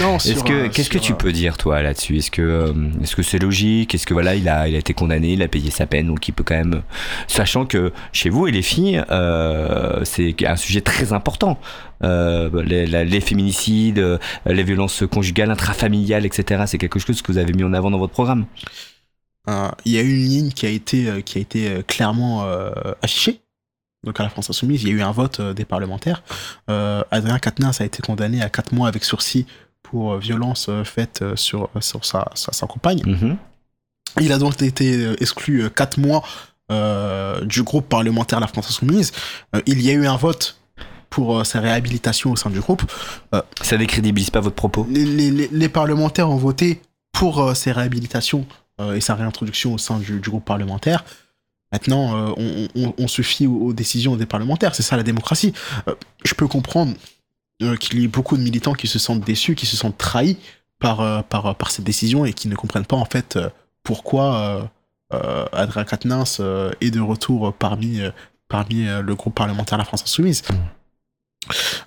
Non, 0.01 0.16
Est-ce 0.16 0.32
sur, 0.34 0.44
que 0.44 0.66
qu'est-ce 0.68 0.90
que 0.90 0.98
tu 0.98 1.14
peux 1.14 1.32
dire 1.32 1.56
toi 1.59 1.80
là-dessus? 1.82 2.16
Est-ce 2.18 2.30
que 2.30 2.43
euh, 2.43 2.72
est-ce 3.02 3.14
que 3.14 3.22
c'est 3.22 3.38
logique? 3.38 3.94
Est-ce 3.94 4.06
que 4.06 4.14
voilà 4.14 4.34
il 4.34 4.48
a 4.48 4.66
il 4.68 4.74
a 4.74 4.78
été 4.78 4.94
condamné, 4.94 5.32
il 5.34 5.43
a 5.43 5.48
payé 5.48 5.70
sa 5.70 5.86
peine, 5.86 6.06
donc 6.09 6.26
il 6.28 6.32
peut 6.32 6.44
quand 6.44 6.56
même, 6.56 6.82
sachant 7.28 7.66
que 7.66 7.93
chez 8.12 8.30
vous 8.30 8.47
et 8.47 8.51
les 8.52 8.62
filles, 8.62 9.02
euh, 9.10 10.01
c'est 10.05 10.34
un 10.47 10.56
sujet 10.56 10.80
très 10.80 11.12
important. 11.12 11.59
Euh, 12.05 12.62
les, 12.62 12.86
la- 12.86 13.05
les 13.05 13.20
féminicides, 13.20 13.98
euh, 13.98 14.18
les 14.44 14.62
violences 14.64 15.02
conjugales, 15.10 15.51
intrafamiliales, 15.51 16.27
etc. 16.27 16.64
C'est 16.66 16.78
quelque 16.78 16.98
chose 16.98 17.23
que 17.23 17.32
vous 17.32 17.39
avez 17.39 17.52
mis 17.52 17.64
en 17.64 17.73
avant 17.73 17.90
dans 17.90 17.98
votre 17.98 18.12
programme. 18.12 18.47
euh, 19.48 19.68
il 19.85 19.93
y 19.93 19.98
a 19.98 20.02
eu 20.02 20.10
une 20.14 20.28
ligne 20.28 20.51
qui 20.51 20.66
a 20.66 20.68
été 20.70 21.09
euh, 21.09 21.20
qui 21.23 21.39
a 21.39 21.40
été 21.40 21.82
clairement 21.86 22.47
affichée. 23.02 23.40
Donc 24.05 24.20
à 24.20 24.23
la 24.23 24.28
France 24.28 24.51
Insoumise, 24.51 24.82
il 24.82 24.89
y 24.89 24.93
a 24.93 24.94
eu 24.94 25.02
un 25.02 25.10
vote 25.10 25.40
des 25.40 25.64
parlementaires. 25.64 26.23
Adrien 26.68 27.39
Quatennens 27.39 27.81
a 27.81 27.85
été 27.85 28.02
condamné 28.02 28.40
à 28.43 28.48
4 28.48 28.73
mois 28.73 28.89
avec 28.89 29.02
sursis 29.05 29.47
pour 29.82 30.16
violence 30.18 30.70
faite 30.85 31.24
sur, 31.35 31.70
sur 31.81 32.05
sa, 32.05 32.28
sa, 32.35 32.52
sa 32.52 32.66
compagne. 32.66 33.01
Mhm. 33.05 33.36
Il 34.20 34.32
a 34.32 34.39
donc 34.39 34.60
été 34.62 35.10
exclu 35.20 35.68
4 35.74 35.98
mois 35.98 36.23
euh, 36.70 37.44
du 37.44 37.62
groupe 37.62 37.89
parlementaire 37.89 38.39
La 38.40 38.47
France 38.47 38.68
Insoumise. 38.68 39.12
Euh, 39.55 39.60
il 39.66 39.81
y 39.82 39.90
a 39.90 39.93
eu 39.94 40.06
un 40.06 40.16
vote 40.16 40.56
pour 41.11 41.39
euh, 41.39 41.45
sa 41.45 41.61
réhabilitation 41.61 42.33
au 42.33 42.37
sein 42.37 42.51
du 42.51 42.61
groupe. 42.61 42.83
Ça 43.62 43.77
décrédibilise 43.77 44.31
pas 44.31 44.41
votre 44.41 44.57
propos 44.57 44.87
Les, 44.91 45.05
les- 45.05 45.31
les- 45.31 45.49
les 45.53 45.69
parlementaires 45.69 46.31
ont 46.31 46.37
voté 46.37 46.81
pour 47.12 47.41
euh, 47.43 47.55
ses 47.55 47.73
réhabilitations 47.73 48.47
euh, 48.81 48.95
et 48.95 49.01
sa 49.01 49.15
réintroduction 49.15 49.74
au 49.74 49.78
sein 49.78 49.99
du, 49.99 50.20
du 50.20 50.31
groupe 50.31 50.45
parlementaire. 50.45 51.05
Maintenant, 51.73 52.16
euh, 52.16 52.33
on, 52.37 52.69
on- 52.85 52.95
on 52.99 53.09
se 53.09 53.23
fie 53.23 53.47
aux, 53.47 53.57
aux 53.57 53.73
décisions 53.73 54.16
des 54.16 54.27
parlementaires. 54.27 54.74
C'est 54.74 54.83
ça 54.83 54.97
la 54.97 55.03
démocratie. 55.03 55.53
Euh, 55.89 55.95
je 56.24 56.35
peux 56.35 56.47
comprendre 56.47 56.93
euh, 57.62 57.77
qu'il 57.77 57.99
y 58.01 58.05
ait 58.05 58.09
beaucoup 58.09 58.37
de 58.37 58.43
militants 58.43 58.74
qui 58.74 58.87
se 58.87 58.99
sentent 58.99 59.24
déçus, 59.24 59.55
qui 59.55 59.66
se 59.66 59.77
sentent 59.77 59.97
trahis 59.99 60.37
par, 60.78 61.01
euh, 61.01 61.23
par, 61.23 61.55
par 61.57 61.70
cette 61.70 61.85
décision 61.85 62.24
et 62.27 62.33
qui 62.35 62.49
ne 62.49 62.55
comprennent 62.55 62.85
pas 62.87 62.97
en 62.97 63.07
fait 63.07 63.37
euh, 63.37 63.49
pourquoi 63.83 64.35
euh, 64.37 64.62
euh, 65.15 65.47
Adrien 65.53 65.85
Quatennens 65.85 66.37
euh, 66.41 66.70
est 66.81 66.91
de 66.91 67.01
retour 67.01 67.55
parmi, 67.55 68.01
euh, 68.01 68.11
parmi 68.49 68.87
euh, 68.87 69.01
le 69.01 69.15
groupe 69.15 69.35
parlementaire 69.35 69.78
La 69.78 69.85
France 69.85 70.03
Insoumise. 70.03 70.43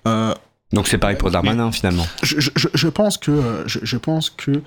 Euh, 0.07 0.33
Donc 0.71 0.87
c'est 0.87 0.97
pareil 0.97 1.17
pour 1.17 1.31
Darmanin 1.31 1.71
finalement. 1.71 2.05
je, 2.23 2.39
je- 2.39 2.51
je- 2.55 2.67
je 2.73 2.87
pense 2.87 3.17
que 3.17 3.63
je, 3.67 3.79
je 3.83 3.97
pense 3.97 4.29
que 4.29 4.61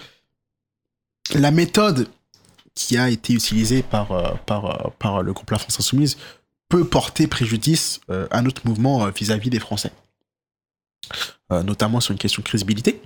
la 1.34 1.50
méthode 1.50 2.08
qui 2.74 2.96
a 2.98 3.08
été 3.10 3.32
utilisée 3.34 3.82
par, 3.82 4.12
euh, 4.12 4.32
par, 4.46 4.64
euh, 4.86 4.90
par 4.98 5.22
le 5.22 5.32
groupe 5.32 5.50
La 5.50 5.58
France 5.58 5.78
Insoumise 5.78 6.16
peut 6.68 6.84
porter 6.86 7.26
préjudice 7.26 8.00
à 8.30 8.40
notre 8.42 8.66
mouvement 8.66 9.06
vis-à-vis 9.10 9.50
des 9.50 9.60
Français. 9.60 9.92
Notamment 11.50 12.00
sur 12.00 12.12
une 12.12 12.18
question 12.18 12.40
de 12.40 12.48
crédibilité. 12.48 13.02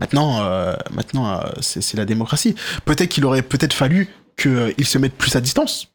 Maintenant, 0.00 0.44
euh, 0.44 0.76
maintenant 0.90 1.40
euh, 1.40 1.50
c'est 1.62 1.94
la 1.94 2.04
démocratie. 2.04 2.54
Peut-être 2.84 3.08
qu'il 3.08 3.24
aurait 3.24 3.40
peut-être 3.40 3.72
fallu 3.72 4.08
qu'il 4.36 4.86
se 4.86 4.98
mette 4.98 5.16
plus 5.16 5.34
à 5.34 5.40
distance. 5.40 5.88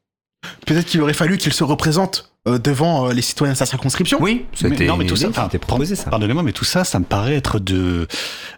Peut-être 0.65 0.87
qu'il 0.87 0.99
aurait 1.01 1.13
fallu 1.13 1.37
qu'il 1.37 1.53
se 1.53 1.63
représente 1.63 2.30
euh, 2.47 2.57
devant 2.57 3.07
euh, 3.09 3.13
les 3.13 3.21
citoyens 3.21 3.53
de 3.53 3.57
sa 3.57 3.67
circonscription. 3.67 4.17
Oui, 4.19 4.45
c'était 4.53 4.85
non, 4.87 4.97
mais 4.97 5.05
tout 5.05 5.15
ça, 5.15 5.29
enfin, 5.29 5.47
proposé 5.59 5.95
ça. 5.95 6.09
Pardonnez-moi, 6.09 6.41
mais 6.41 6.53
tout 6.53 6.65
ça, 6.65 6.83
ça 6.83 6.97
me 6.97 7.05
paraît 7.05 7.35
être 7.35 7.59
de 7.59 8.07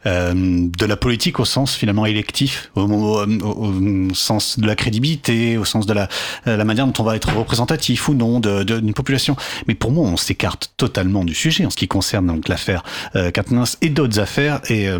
euh, 0.06 0.34
de 0.34 0.86
la 0.86 0.96
politique 0.96 1.40
au 1.42 1.46
sens 1.46 1.76
finalement 1.76 2.06
électif, 2.06 2.72
au, 2.76 2.82
au- 2.84 3.26
au- 3.26 3.74
au 4.10 4.14
sens 4.14 4.58
de 4.58 4.66
la 4.68 4.76
crédibilité, 4.76 5.58
au 5.58 5.66
sens 5.66 5.86
de 5.86 5.94
la 5.94 6.08
euh, 6.48 6.56
la 6.56 6.64
manière 6.64 6.88
dont 6.88 6.94
on 7.00 7.04
va 7.04 7.18
être 7.18 7.36
représentatif 7.36 8.08
ou 8.08 8.14
non 8.14 8.40
de- 8.40 8.64
de- 8.64 8.80
d'une 8.80 8.94
population. 8.94 9.36
Mais 9.68 9.76
pour 9.76 9.92
moi, 9.92 10.08
on 10.08 10.16
s'écarte 10.16 10.72
totalement 10.78 11.26
du 11.26 11.34
sujet 11.36 11.66
en 11.66 11.70
ce 11.70 11.76
qui 11.76 11.90
concerne 11.90 12.28
donc 12.28 12.48
l'affaire 12.48 12.84
euh, 13.18 13.32
Quatennens 13.32 13.78
et 13.82 13.90
d'autres 13.90 14.20
affaires 14.20 14.62
et 14.70 14.88
euh, 14.88 15.00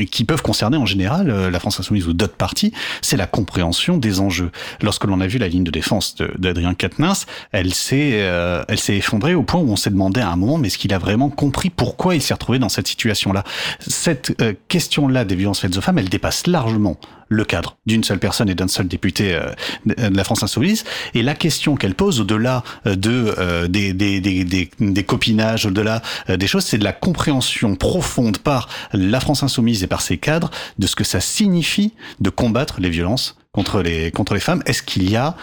et 0.00 0.06
qui 0.06 0.24
peuvent 0.24 0.42
concerner 0.42 0.76
en 0.76 0.86
général 0.86 1.30
euh, 1.30 1.50
la 1.50 1.60
France 1.60 1.78
insoumise 1.78 2.08
ou 2.08 2.12
d'autres 2.12 2.34
partis. 2.34 2.72
C'est 3.00 3.16
la 3.16 3.28
compréhension 3.28 3.96
des 3.96 4.18
enjeux. 4.18 4.50
Lorsque 4.82 5.04
l'on 5.04 5.20
a 5.20 5.28
vu 5.28 5.38
la 5.38 5.46
ligne 5.46 5.62
de 5.62 5.70
défense 5.70 6.16
de- 6.16 6.32
d'Adrien 6.36 6.74
Quatennens, 6.74 7.26
elle 7.52 7.72
s'est 7.74 8.23
euh, 8.24 8.64
elle 8.68 8.78
s'est 8.78 8.96
effondrée 8.96 9.34
au 9.34 9.42
point 9.42 9.60
où 9.60 9.70
on 9.70 9.76
s'est 9.76 9.90
demandé 9.90 10.20
à 10.20 10.30
un 10.30 10.36
moment 10.36 10.58
mais 10.58 10.68
est-ce 10.68 10.78
qu'il 10.78 10.92
a 10.92 10.98
vraiment 10.98 11.30
compris 11.30 11.70
pourquoi 11.70 12.14
il 12.14 12.22
s'est 12.22 12.34
retrouvé 12.34 12.58
dans 12.58 12.68
cette 12.68 12.88
situation-là? 12.88 13.44
Cette 13.80 14.40
euh, 14.40 14.54
question-là 14.68 15.24
des 15.24 15.34
violences 15.34 15.60
faites 15.60 15.76
aux 15.76 15.80
femmes, 15.80 15.98
elle 15.98 16.08
dépasse 16.08 16.46
largement 16.46 16.96
le 17.28 17.44
cadre 17.44 17.76
d'une 17.86 18.04
seule 18.04 18.18
personne 18.18 18.48
et 18.48 18.54
d'un 18.54 18.68
seul 18.68 18.86
député 18.86 19.34
euh, 19.34 19.50
de 19.86 20.16
la 20.16 20.24
France 20.24 20.42
insoumise. 20.42 20.84
Et 21.14 21.22
la 21.22 21.34
question 21.34 21.74
qu'elle 21.74 21.94
pose 21.94 22.20
au-delà 22.20 22.62
euh, 22.86 22.96
de 22.96 23.66
des, 23.66 23.92
des, 23.92 24.20
des, 24.20 24.70
des, 24.78 25.04
copinages, 25.04 25.66
au-delà 25.66 26.02
des 26.28 26.46
choses, 26.46 26.64
c'est 26.64 26.78
de 26.78 26.84
la 26.84 26.92
compréhension 26.92 27.76
profonde 27.76 28.38
par 28.38 28.68
la 28.92 29.20
France 29.20 29.42
insoumise 29.42 29.82
et 29.82 29.86
par 29.86 30.02
ses 30.02 30.18
cadres 30.18 30.50
de 30.78 30.86
ce 30.86 30.96
que 30.96 31.04
ça 31.04 31.20
signifie 31.20 31.92
de 32.20 32.30
combattre 32.30 32.80
les 32.80 32.90
violences 32.90 33.36
contre 33.52 33.82
les 33.82 34.10
contre 34.10 34.34
les 34.34 34.40
femmes. 34.40 34.62
Est-ce 34.66 34.82
qu'il 34.82 35.10
y 35.10 35.16
a 35.16 35.36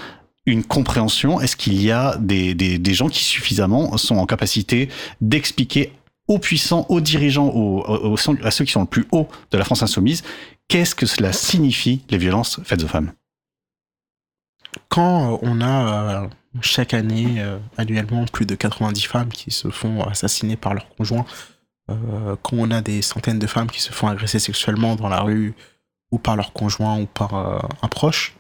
une 0.46 0.64
compréhension. 0.64 1.40
Est-ce 1.40 1.56
qu'il 1.56 1.82
y 1.82 1.92
a 1.92 2.18
des, 2.18 2.54
des, 2.54 2.94
gens 2.94 3.10
qui 3.10 3.24
suffisamment 3.24 3.98
sont 3.98 4.16
en 4.16 4.26
capacité 4.26 4.90
d'expliquer 5.22 5.94
aux 6.28 6.40
puissants, 6.40 6.86
aux 6.90 7.02
dirigeants, 7.02 7.50
aux, 7.54 8.16
à 8.44 8.52
ceux 8.52 8.66
qui 8.66 8.72
sont 8.72 8.82
le 8.82 8.88
plus 8.88 9.06
haut 9.12 9.28
de 9.52 9.58
la 9.58 9.66
France 9.66 9.84
insoumise, 9.84 10.24
qu'est-ce 10.68 10.96
que 10.96 11.06
cela 11.06 11.34
signifie 11.34 12.04
les 12.10 12.18
violences 12.18 12.60
faites 12.64 12.84
aux 12.84 12.88
femmes? 12.88 13.12
Quand 14.88 15.34
euh, 15.34 15.38
on 15.42 15.62
a 15.62 16.24
euh, 16.24 16.28
chaque 16.62 16.94
année, 16.94 17.36
euh, 17.42 17.60
annuellement, 17.78 18.26
plus 18.26 18.46
de 18.46 18.56
90 18.56 19.02
femmes 19.04 19.30
qui 19.30 19.52
se 19.52 19.70
font 19.70 20.04
assassiner 20.04 20.56
par 20.56 20.74
leur 20.74 20.88
conjoint, 20.90 21.26
quand 22.42 22.54
on 22.54 22.72
a 22.72 22.80
des 22.80 23.02
centaines 23.02 23.40
de 23.40 23.48
femmes 23.48 23.70
qui 23.70 23.82
se 23.82 23.92
font 23.92 24.08
agresser 24.08 24.40
sexuellement 24.40 24.96
dans 24.96 25.10
la 25.10 25.20
rue, 25.20 25.54
ou 26.10 26.20
par 26.20 26.38
leur 26.38 26.54
conjoint, 26.54 27.02
ou 27.02 27.06
par 27.06 27.34
un 27.34 27.88
proche, 27.90 28.38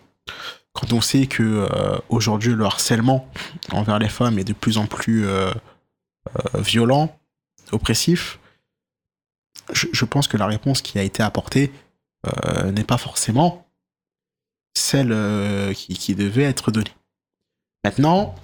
quand 0.73 0.93
on 0.93 1.01
sait 1.01 1.27
que 1.27 1.43
euh, 1.43 1.97
aujourd'hui 2.09 2.53
le 2.53 2.63
harcèlement 2.63 3.27
envers 3.71 3.99
les 3.99 4.09
femmes 4.09 4.39
est 4.39 4.43
de 4.43 4.53
plus 4.53 4.77
en 4.77 4.87
plus 4.87 5.25
euh, 5.25 5.51
euh, 6.55 6.61
violent, 6.61 7.17
oppressif, 7.71 8.39
je, 9.73 10.05
pense 10.05 10.27
que 10.27 10.37
la 10.37 10.47
réponse 10.47 10.81
qui 10.81 10.97
a 10.99 11.03
été 11.03 11.23
apportée 11.23 11.71
n'est 12.65 12.83
pas 12.83 12.97
forcément 12.97 13.65
celle 14.75 15.73
qui, 15.75 16.13
devait 16.15 16.43
être 16.43 16.71
donnée. 16.71 16.93
Maintenant, 17.83 18.35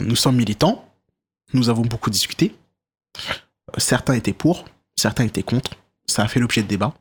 nous 0.00 0.16
sommes 0.16 0.36
militants, 0.36 0.88
nous 1.52 1.68
avons 1.68 1.82
beaucoup 1.82 2.10
discuté. 2.10 2.54
Certains 3.78 4.14
étaient 4.14 4.32
pour, 4.32 4.64
certains 4.96 5.24
étaient 5.24 5.42
contre. 5.42 5.76
Ça 6.06 6.22
a 6.22 6.28
fait 6.28 6.40
l'objet 6.40 6.62
de 6.62 6.68
débats. 6.68 6.94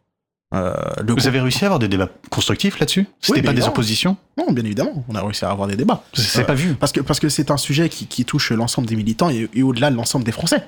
Euh, 0.53 0.73
le 1.03 1.13
Vous 1.13 1.25
avez 1.27 1.39
réussi 1.39 1.63
à 1.63 1.67
avoir 1.67 1.79
des 1.79 1.87
débats 1.87 2.09
constructifs 2.29 2.77
là-dessus? 2.79 3.07
C'était 3.19 3.41
pas 3.41 3.53
des 3.53 3.63
oppositions? 3.63 4.17
Non, 4.37 4.51
bien 4.51 4.63
évidemment, 4.63 5.03
on 5.07 5.15
a 5.15 5.21
réussi 5.23 5.45
à 5.45 5.49
avoir 5.49 5.67
des 5.67 5.75
débats. 5.75 6.03
C'est 6.13 6.41
Euh, 6.41 6.45
pas 6.45 6.53
vu. 6.53 6.75
Parce 6.75 6.91
que 6.91 6.99
parce 7.01 7.19
que 7.19 7.27
c'est 7.29 7.49
un 7.49 7.57
sujet 7.57 7.89
qui, 7.89 8.05
qui 8.05 8.23
touche 8.23 8.51
l'ensemble 8.51 8.87
des 8.87 8.95
militants 8.95 9.29
et, 9.31 9.49
et 9.53 9.63
au-delà 9.63 9.89
de 9.89 9.95
l'ensemble 9.95 10.25
des 10.25 10.31
Français. 10.31 10.63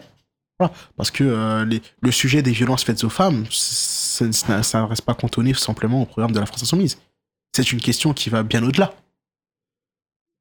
Voilà. 0.58 0.74
Parce 0.98 1.12
que 1.12 1.24
euh, 1.24 1.66
les- 1.66 1.82
le 2.02 2.12
sujet 2.12 2.42
des 2.42 2.52
violences 2.52 2.84
faites 2.84 3.04
aux 3.04 3.10
femmes, 3.10 3.46
ça 3.52 4.26
ne 4.26 4.88
reste 4.88 5.04
pas 5.04 5.14
cantonné 5.14 5.54
simplement 5.54 6.02
au 6.02 6.06
programme 6.06 6.32
de 6.32 6.40
la 6.40 6.46
France 6.48 6.64
Insoumise. 6.64 6.98
C'est 7.56 7.72
une 7.72 7.80
question 7.82 8.14
qui 8.14 8.30
va 8.30 8.42
bien 8.44 8.64
au-delà. 8.64 8.94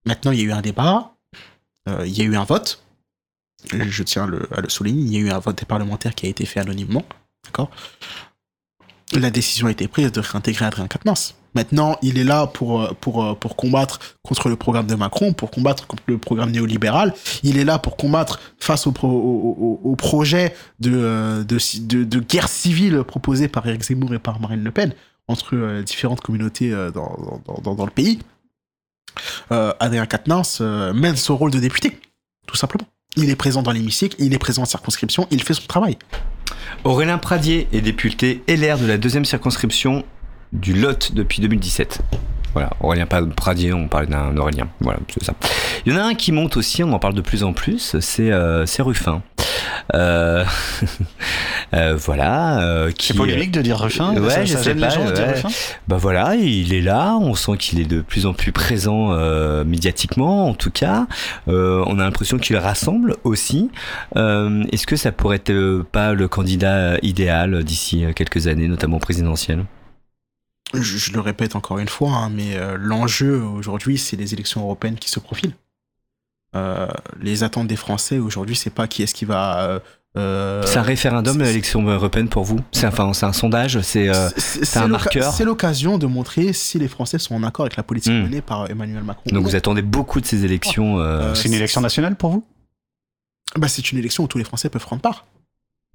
Maintenant, 0.06 0.30
il 0.32 0.38
y 0.38 0.42
a 0.42 0.44
eu 0.46 0.52
un 0.52 0.62
débat, 0.62 1.14
euh, 1.88 2.06
il 2.06 2.16
y 2.16 2.22
a 2.22 2.24
eu 2.24 2.36
un 2.36 2.44
vote. 2.44 2.82
Je 3.72 4.02
tiens 4.02 4.24
à 4.24 4.26
le, 4.26 4.48
à 4.56 4.60
le 4.60 4.68
souligner, 4.68 5.02
il 5.02 5.12
y 5.12 5.16
a 5.16 5.20
eu 5.20 5.30
un 5.30 5.38
vote 5.38 5.58
des 5.58 5.64
parlementaires 5.66 6.14
qui 6.14 6.26
a 6.26 6.28
été 6.28 6.44
fait 6.46 6.60
anonymement. 6.60 7.04
D'accord? 7.44 7.70
La 9.14 9.30
décision 9.30 9.68
a 9.68 9.70
été 9.70 9.86
prise 9.86 10.10
de 10.10 10.20
réintégrer 10.20 10.64
Adrien 10.64 10.88
Quatennens. 10.88 11.34
Maintenant, 11.54 11.96
il 12.02 12.18
est 12.18 12.24
là 12.24 12.48
pour, 12.48 12.82
euh, 12.82 12.90
euh, 12.90 13.34
pour 13.34 13.54
combattre 13.54 14.00
contre 14.24 14.48
le 14.48 14.56
programme 14.56 14.86
de 14.88 14.96
Macron, 14.96 15.32
pour 15.32 15.52
combattre 15.52 15.86
contre 15.86 16.02
le 16.06 16.18
programme 16.18 16.50
néolibéral. 16.50 17.14
Il 17.44 17.56
est 17.56 17.64
là 17.64 17.78
pour 17.78 17.96
combattre 17.96 18.40
face 18.58 18.88
au, 18.88 18.92
pro- 18.92 19.06
au, 19.08 19.80
au- 19.84 19.90
au 19.92 19.94
projet 19.94 20.52
de, 20.80 21.44
guerre 22.28 22.48
civile 22.48 23.04
proposé 23.04 23.46
par 23.46 23.64
Eric 23.68 23.84
Zemmour 23.84 24.12
et 24.14 24.18
par 24.18 24.40
Marine 24.40 24.64
Le 24.64 24.72
Pen 24.72 24.92
entre 25.28 25.54
euh, 25.54 25.82
différentes 25.82 26.20
communautés 26.20 26.70
dans, 26.92 27.84
le 27.84 27.90
pays. 27.90 28.18
Adrien 29.50 30.06
Quatennens 30.06 30.60
mène 30.92 31.14
son 31.16 31.36
rôle 31.36 31.52
de 31.52 31.60
député, 31.60 32.00
tout 32.48 32.56
simplement. 32.56 32.86
Il 33.16 33.30
est 33.30 33.36
présent 33.36 33.62
dans 33.62 33.70
l'hémicycle, 33.70 34.16
il 34.18 34.34
est 34.34 34.38
présent 34.38 34.62
en 34.62 34.66
circonscription, 34.66 35.28
il 35.30 35.42
fait 35.42 35.54
son 35.54 35.66
travail. 35.66 35.98
Aurélien 36.82 37.18
Pradier 37.18 37.68
est 37.72 37.80
député 37.80 38.42
LR 38.48 38.78
de 38.78 38.86
la 38.86 38.98
deuxième 38.98 39.24
circonscription 39.24 40.04
du 40.52 40.74
Lot 40.74 41.12
depuis 41.14 41.40
2017. 41.40 42.00
Voilà, 42.54 42.70
Aurélien 42.80 43.06
Pradier, 43.06 43.72
on 43.72 43.88
parle 43.88 44.06
d'un 44.06 44.36
Aurélien. 44.36 44.68
Voilà, 44.80 45.00
c'est 45.12 45.24
ça. 45.24 45.34
Il 45.84 45.92
y 45.92 45.96
en 45.96 46.00
a 46.00 46.04
un 46.04 46.14
qui 46.14 46.32
monte 46.32 46.56
aussi, 46.56 46.82
on 46.82 46.92
en 46.92 46.98
parle 46.98 47.14
de 47.14 47.20
plus 47.20 47.42
en 47.42 47.52
plus, 47.52 47.96
c'est 48.00 48.30
euh, 48.30 48.64
Ruffin. 48.78 49.22
Euh, 49.92 50.44
euh, 51.74 51.96
voilà. 51.96 52.60
euh, 52.62 52.90
qui, 52.92 53.08
C'est 53.08 53.14
polémique 53.14 53.50
de 53.50 53.60
dire 53.60 53.78
Ruffin 53.78 54.14
Ouais, 54.16 54.30
ça, 54.30 54.44
je 54.44 54.52
ça 54.52 54.62
sais 54.62 54.74
pas, 54.74 54.86
dire 54.86 55.00
ouais. 55.00 55.32
Ruffin 55.32 55.48
Bah 55.88 55.96
voilà, 55.98 56.36
il 56.36 56.72
est 56.72 56.80
là, 56.80 57.16
on 57.20 57.34
sent 57.34 57.56
qu'il 57.58 57.80
est 57.80 57.84
de 57.84 58.00
plus 58.00 58.24
en 58.26 58.32
plus 58.32 58.52
présent 58.52 59.12
euh, 59.12 59.64
médiatiquement, 59.64 60.48
en 60.48 60.54
tout 60.54 60.70
cas. 60.70 61.06
Euh, 61.48 61.82
on 61.86 61.98
a 61.98 62.04
l'impression 62.04 62.38
qu'il 62.38 62.56
rassemble 62.56 63.16
aussi. 63.24 63.70
Euh, 64.16 64.62
Est-ce 64.72 64.86
que 64.86 64.96
ça 64.96 65.12
pourrait 65.12 65.36
être 65.44 65.82
pas 65.90 66.14
le 66.14 66.28
candidat 66.28 66.96
idéal 67.02 67.64
d'ici 67.64 68.04
quelques 68.14 68.46
années, 68.46 68.68
notamment 68.68 68.98
présidentiel? 68.98 69.64
Je, 70.82 70.98
je 70.98 71.12
le 71.12 71.20
répète 71.20 71.56
encore 71.56 71.78
une 71.78 71.88
fois, 71.88 72.10
hein, 72.12 72.30
mais 72.30 72.56
euh, 72.56 72.76
l'enjeu 72.78 73.40
aujourd'hui, 73.42 73.98
c'est 73.98 74.16
les 74.16 74.32
élections 74.34 74.60
européennes 74.62 74.96
qui 74.96 75.08
se 75.10 75.20
profilent. 75.20 75.54
Euh, 76.56 76.86
les 77.20 77.42
attentes 77.42 77.66
des 77.66 77.76
Français 77.76 78.18
aujourd'hui, 78.18 78.54
c'est 78.54 78.70
pas 78.70 78.86
qui 78.86 79.02
est-ce 79.02 79.14
qui 79.14 79.24
va. 79.24 79.80
euh, 80.16 80.62
C'est 80.64 80.78
un 80.78 80.82
référendum, 80.82 81.38
c'est- 81.38 81.44
l'élection 81.46 81.82
européenne 81.82 82.28
pour 82.28 82.44
vous? 82.44 82.60
C'est 82.70 82.86
enfin, 82.86 83.12
c'est 83.12 83.26
un 83.26 83.32
sondage 83.32 83.80
C'est 83.80 84.08
euh, 84.08 84.28
un 84.76 84.86
marqueur? 84.86 85.32
C'est 85.32 85.44
l'occasion 85.44 85.98
de 85.98 86.06
montrer 86.06 86.52
si 86.52 86.78
les 86.78 86.86
Français 86.86 87.18
sont 87.18 87.34
en 87.34 87.42
accord 87.42 87.64
avec 87.66 87.76
la 87.76 87.82
politique 87.82 88.12
Hmm. 88.12 88.22
menée 88.22 88.40
par 88.40 88.70
Emmanuel 88.70 89.02
Macron. 89.02 89.22
donc 89.26 89.40
ou 89.44 89.48
vous 89.48 89.56
attendez 89.56 89.82
beaucoup 89.82 90.20
de 90.20 90.26
ces 90.26 90.44
élections. 90.44 91.00
euh, 91.00 91.30
Euh, 91.30 91.34
C'est 91.34 91.48
une 91.48 91.54
élection 91.54 91.80
nationale 91.80 92.14
pour 92.14 92.30
vous? 92.30 92.44
Bah, 93.56 93.66
c'est 93.68 93.90
une 93.90 93.98
élection 93.98 94.22
où 94.24 94.28
tous 94.28 94.38
les 94.38 94.44
Français 94.44 94.68
peuvent 94.68 94.82
prendre 94.84 95.02
part. 95.02 95.26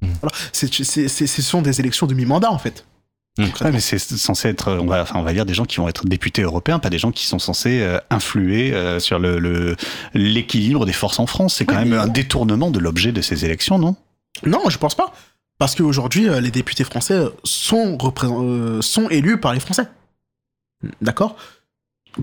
Hmm. 0.02 0.08
Voilà. 0.22 0.36
C'est- 0.52 0.74
c'est- 0.84 1.08
c'est- 1.08 1.28
ce 1.28 1.42
sont 1.42 1.62
des 1.62 1.80
élections 1.80 2.06
de 2.08 2.14
mi-mandat, 2.14 2.52
en 2.52 2.58
fait. 2.58 2.86
Ouais, 3.40 3.72
mais 3.72 3.80
c'est 3.80 4.00
censé 4.00 4.50
être, 4.50 4.72
on 4.74 4.86
va, 4.86 5.02
enfin, 5.02 5.20
on 5.20 5.24
va 5.24 5.34
dire 5.34 5.46
des 5.46 5.54
gens 5.54 5.66
qui 5.66 5.78
vont 5.78 5.88
être 5.88 6.06
députés 6.06 6.42
européens, 6.42 6.80
pas 6.80 6.90
des 6.90 7.00
gens 7.00 7.12
qui 7.12 7.26
sont 7.26 7.40
censés 7.40 7.82
euh, 7.82 7.98
influer 8.10 8.74
euh, 8.74 9.00
sur 9.00 9.20
le 9.20 9.76
l'équilibre 10.14 10.86
des 10.86 10.94
forces 10.94 11.20
en 11.20 11.26
France. 11.26 11.56
C'est 11.56 11.66
quand 11.66 11.76
même 11.76 11.94
un 11.94 12.08
non. 12.08 12.12
détournement 12.12 12.72
de 12.72 12.80
l'objet 12.80 13.12
de 13.12 13.22
ces 13.22 13.46
élections, 13.46 13.80
non? 13.80 13.96
Non, 14.46 14.70
je 14.70 14.78
pense 14.78 14.96
pas. 14.96 15.14
Parce 15.58 15.76
qu'aujourd'hui, 15.76 16.28
euh, 16.30 16.40
les 16.40 16.52
députés 16.52 16.86
français 16.86 17.22
sont, 17.44 17.98
euh, 18.24 18.82
élus 19.10 19.40
par 19.40 19.54
les 19.54 19.60
Français. 19.60 19.88
D'accord? 21.02 21.36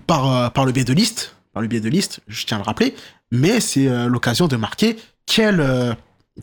Par, 0.07 0.33
euh, 0.33 0.49
par 0.49 0.65
le 0.65 0.73
biais 0.73 0.85
de 0.85 0.95
listes. 0.95 1.37
Par 1.53 1.63
le 1.63 1.69
biais 1.69 1.81
de 1.81 1.89
listes, 1.89 2.21
je 2.29 2.45
tiens 2.47 2.57
à 2.57 2.61
le 2.61 2.65
rappeler. 2.65 2.95
Mais 3.31 3.61
c'est 3.61 3.89
euh, 3.89 4.09
l'occasion 4.09 4.49
de 4.49 4.57
marquer 4.57 4.97
quelle 5.27 5.61
euh, 5.61 5.95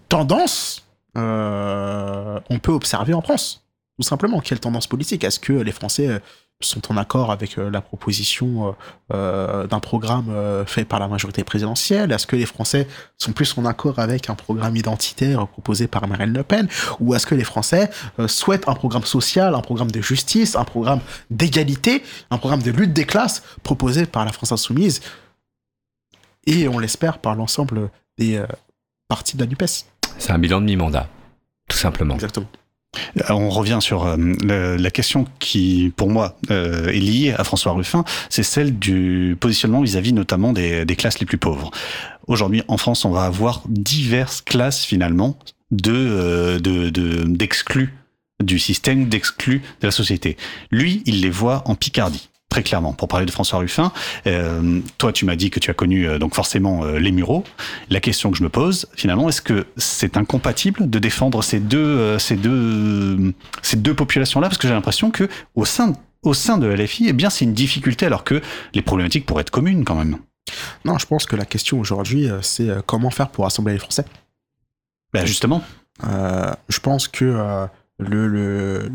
tendance 0.09 0.85
euh, 1.17 2.39
on 2.49 2.59
peut 2.59 2.71
observer 2.71 3.13
en 3.13 3.21
France. 3.21 3.62
Tout 3.98 4.03
simplement, 4.03 4.40
quelle 4.40 4.60
tendance 4.60 4.88
politique? 4.88 5.24
Est-ce 5.24 5.40
que 5.40 5.53
les 5.53 5.72
Français 5.72 6.07
euh, 6.07 6.20
sont 6.61 6.91
en 6.91 6.98
accord 6.98 7.32
avec 7.32 7.60
euh, 7.60 7.70
la 7.70 7.82
proposition 7.82 8.76
euh, 9.14 9.68
d'un 9.68 9.80
programme 9.80 10.34
fait 10.65 10.84
par 10.84 10.99
la 10.99 11.07
majorité 11.07 11.44
présidentielle? 11.44 12.11
Est-ce 12.11 12.26
que 12.26 12.36
les 12.36 12.48
Français 12.48 12.88
sont 13.20 13.34
plus 13.34 13.56
en 13.56 13.65
accord 13.65 13.99
avec 13.99 14.32
un 14.32 14.36
programme 14.36 14.76
identitaire 14.76 15.48
proposé 15.48 15.88
par 15.88 16.07
Marine 16.07 16.34
Le 16.34 16.41
Pen? 16.41 16.68
Ou 16.99 17.14
est-ce 17.14 17.28
que 17.28 17.36
les 17.36 17.44
Français 17.44 17.91
souhaitent 18.28 18.68
un 18.68 18.74
programme 18.74 19.03
social, 19.03 19.53
un 19.53 19.61
programme 19.61 19.91
de 19.91 20.02
justice, 20.02 20.56
un 20.56 20.64
programme 20.64 21.02
d'égalité, 21.30 22.02
un 22.32 22.40
programme 22.40 22.64
de 22.64 22.72
lutte 22.72 22.94
des 22.94 23.06
classes 23.06 23.44
proposé 23.61 24.07
par 24.07 24.26
la 24.26 24.32
France 24.32 24.52
Insoumise? 24.52 25.02
Et 26.48 26.68
on 26.68 26.80
l'espère 26.80 27.20
par 27.20 27.36
l'ensemble 27.36 27.90
des 28.18 28.44
partis 29.07 29.38
de 29.38 29.44
la 29.44 29.48
NUPES. 29.48 29.86
C'est 30.18 30.32
un 30.32 30.40
bilan 30.40 30.61
de 30.61 30.65
mi-mandat, 30.65 31.07
tout 31.68 31.78
simplement. 31.78 32.15
Exactement. 32.15 32.48
Euh, 33.18 33.34
On 33.34 33.49
revient 33.49 33.80
sur 33.82 34.06
euh, 34.06 34.78
la 34.78 34.91
question 34.91 35.26
qui, 35.40 35.91
pour 35.95 36.10
moi, 36.10 36.38
euh, 36.52 36.88
est 36.88 36.99
liée 36.99 37.34
à 37.38 37.44
François 37.44 37.74
Ruffin, 37.74 38.03
c'est 38.30 38.44
celle 38.44 38.78
du 38.78 39.38
positionnement 39.40 39.82
vis-à-vis 39.82 40.14
notamment 40.14 40.53
des, 40.53 40.86
classes 40.98 41.20
les 41.20 41.26
plus 41.26 41.38
pauvres. 41.38 41.72
Aujourd'hui, 42.28 42.64
en 42.68 42.78
France, 42.78 43.06
on 43.06 43.11
va 43.11 43.24
avoir 43.24 43.64
diverses 43.68 44.41
classes 44.41 44.86
finalement 44.86 45.38
de- 45.72 46.60
d'exclus 47.26 47.94
du 48.41 48.60
système, 48.60 49.10
d'exclus 49.10 49.61
de 49.82 49.88
la 49.88 49.91
société. 49.91 50.38
Lui, 50.72 51.02
il 51.06 51.22
les 51.22 51.30
voit 51.30 51.64
en 51.65 51.76
Picardie. 51.76 52.30
Très 52.53 52.61
clairement, 52.61 52.93
pour 52.93 53.07
parler 53.07 53.25
de 53.25 53.31
François 53.31 53.57
Ruffin, 53.57 53.91
euh, 54.27 54.80
toi 54.99 55.11
tu 55.11 55.25
m'as 55.25 55.35
dit 55.35 55.49
que 55.49 55.59
tu 55.59 55.71
as 55.71 55.73
connu 55.73 56.07
euh, 56.07 56.19
donc 56.19 56.35
forcément 56.35 56.84
euh, 56.84 56.99
les 56.99 57.11
Mureaux. 57.11 57.43
La 57.89 57.99
question 57.99 58.30
que 58.30 58.38
je 58.38 58.43
me 58.43 58.49
pose, 58.49 58.85
finalement, 58.95 59.27
est-ce 59.27 59.41
que 59.41 59.65
c'est 59.75 60.17
incompatible 60.17 60.88
de 60.88 60.99
défendre 60.99 61.41
ces 61.41 61.59
deux, 61.59 62.19
ces 62.19 62.35
deux, 62.35 63.34
ces 63.63 63.77
deux 63.77 63.95
populations-là? 63.95 64.49
Parce 64.49 64.59
que 64.59 64.67
j'ai 64.67 64.73
l'impression 64.75 65.09
que 65.09 65.27
au 65.55 65.65
sein, 65.65 65.93
au 66.21 66.35
sein 66.35 66.59
de 66.59 66.67
LFI, 66.67 67.07
eh 67.07 67.13
bien, 67.13 67.31
c'est 67.31 67.43
une 67.43 67.55
difficulté, 67.55 68.05
alors 68.05 68.23
que 68.23 68.39
les 68.75 68.84
problématiques 68.84 69.25
pourraient 69.25 69.41
être 69.41 69.49
communes 69.49 69.84
quand 69.84 69.95
même. 69.95 70.19
Non, 70.85 70.99
je 70.99 71.07
pense 71.07 71.25
que 71.25 71.35
la 71.35 71.45
question 71.45 71.80
aujourd'hui, 71.80 72.30
c'est 72.43 72.69
comment 72.85 73.09
faire 73.09 73.30
pour 73.30 73.45
rassembler 73.45 73.73
les 73.73 73.80
Français. 73.80 74.05
Ben 75.11 75.25
justement, 75.25 75.63
Euh, 76.05 76.51
je 76.69 76.80
pense 76.80 77.07
que 77.07 77.25
euh, 77.25 77.67
le, 78.09 78.27
le, 78.27 78.89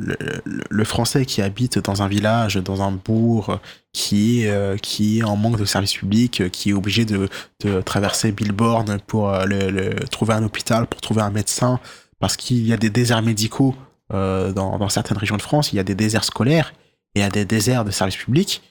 le, 0.71 0.85
Français 0.85 1.27
qui 1.27 1.43
habite 1.43 1.79
dans 1.79 2.03
un 2.03 2.09
village, 2.09 2.57
dans 2.57 2.83
un 2.83 2.93
bourg, 2.93 3.59
qui 3.93 4.47
euh, 4.47 4.77
qui 4.77 5.19
est 5.19 5.23
en 5.25 5.37
manque 5.37 5.59
de 5.59 5.65
services 5.65 5.95
publics, 5.95 6.41
euh, 6.41 6.49
qui 6.49 6.71
est 6.71 6.73
obligé 6.73 7.05
de, 7.05 7.29
de 7.65 7.81
traverser 7.81 8.33
Billboard 8.33 9.01
pour 9.07 9.31
euh, 9.31 9.45
le, 9.45 9.95
trouver 10.07 10.35
un 10.35 10.45
hôpital, 10.45 10.87
pour 10.87 11.01
trouver 11.01 11.23
un 11.23 11.31
médecin, 11.31 11.81
parce 12.21 12.37
qu'il 12.37 12.67
y 12.67 12.73
a 12.73 12.77
des 12.77 12.91
déserts 12.91 13.23
médicaux 13.23 13.75
dans, 14.11 14.89
certaines 14.89 15.19
régions 15.19 15.37
de 15.37 15.43
France, 15.43 15.75
il 15.75 15.77
y 15.77 15.79
a 15.79 15.83
des 15.83 15.95
déserts 15.95 16.25
scolaires, 16.25 16.73
il 17.15 17.21
y 17.21 17.25
a 17.25 17.29
des 17.29 17.45
déserts 17.45 17.85
de 17.85 17.91
services 17.91 18.17
publics, 18.17 18.63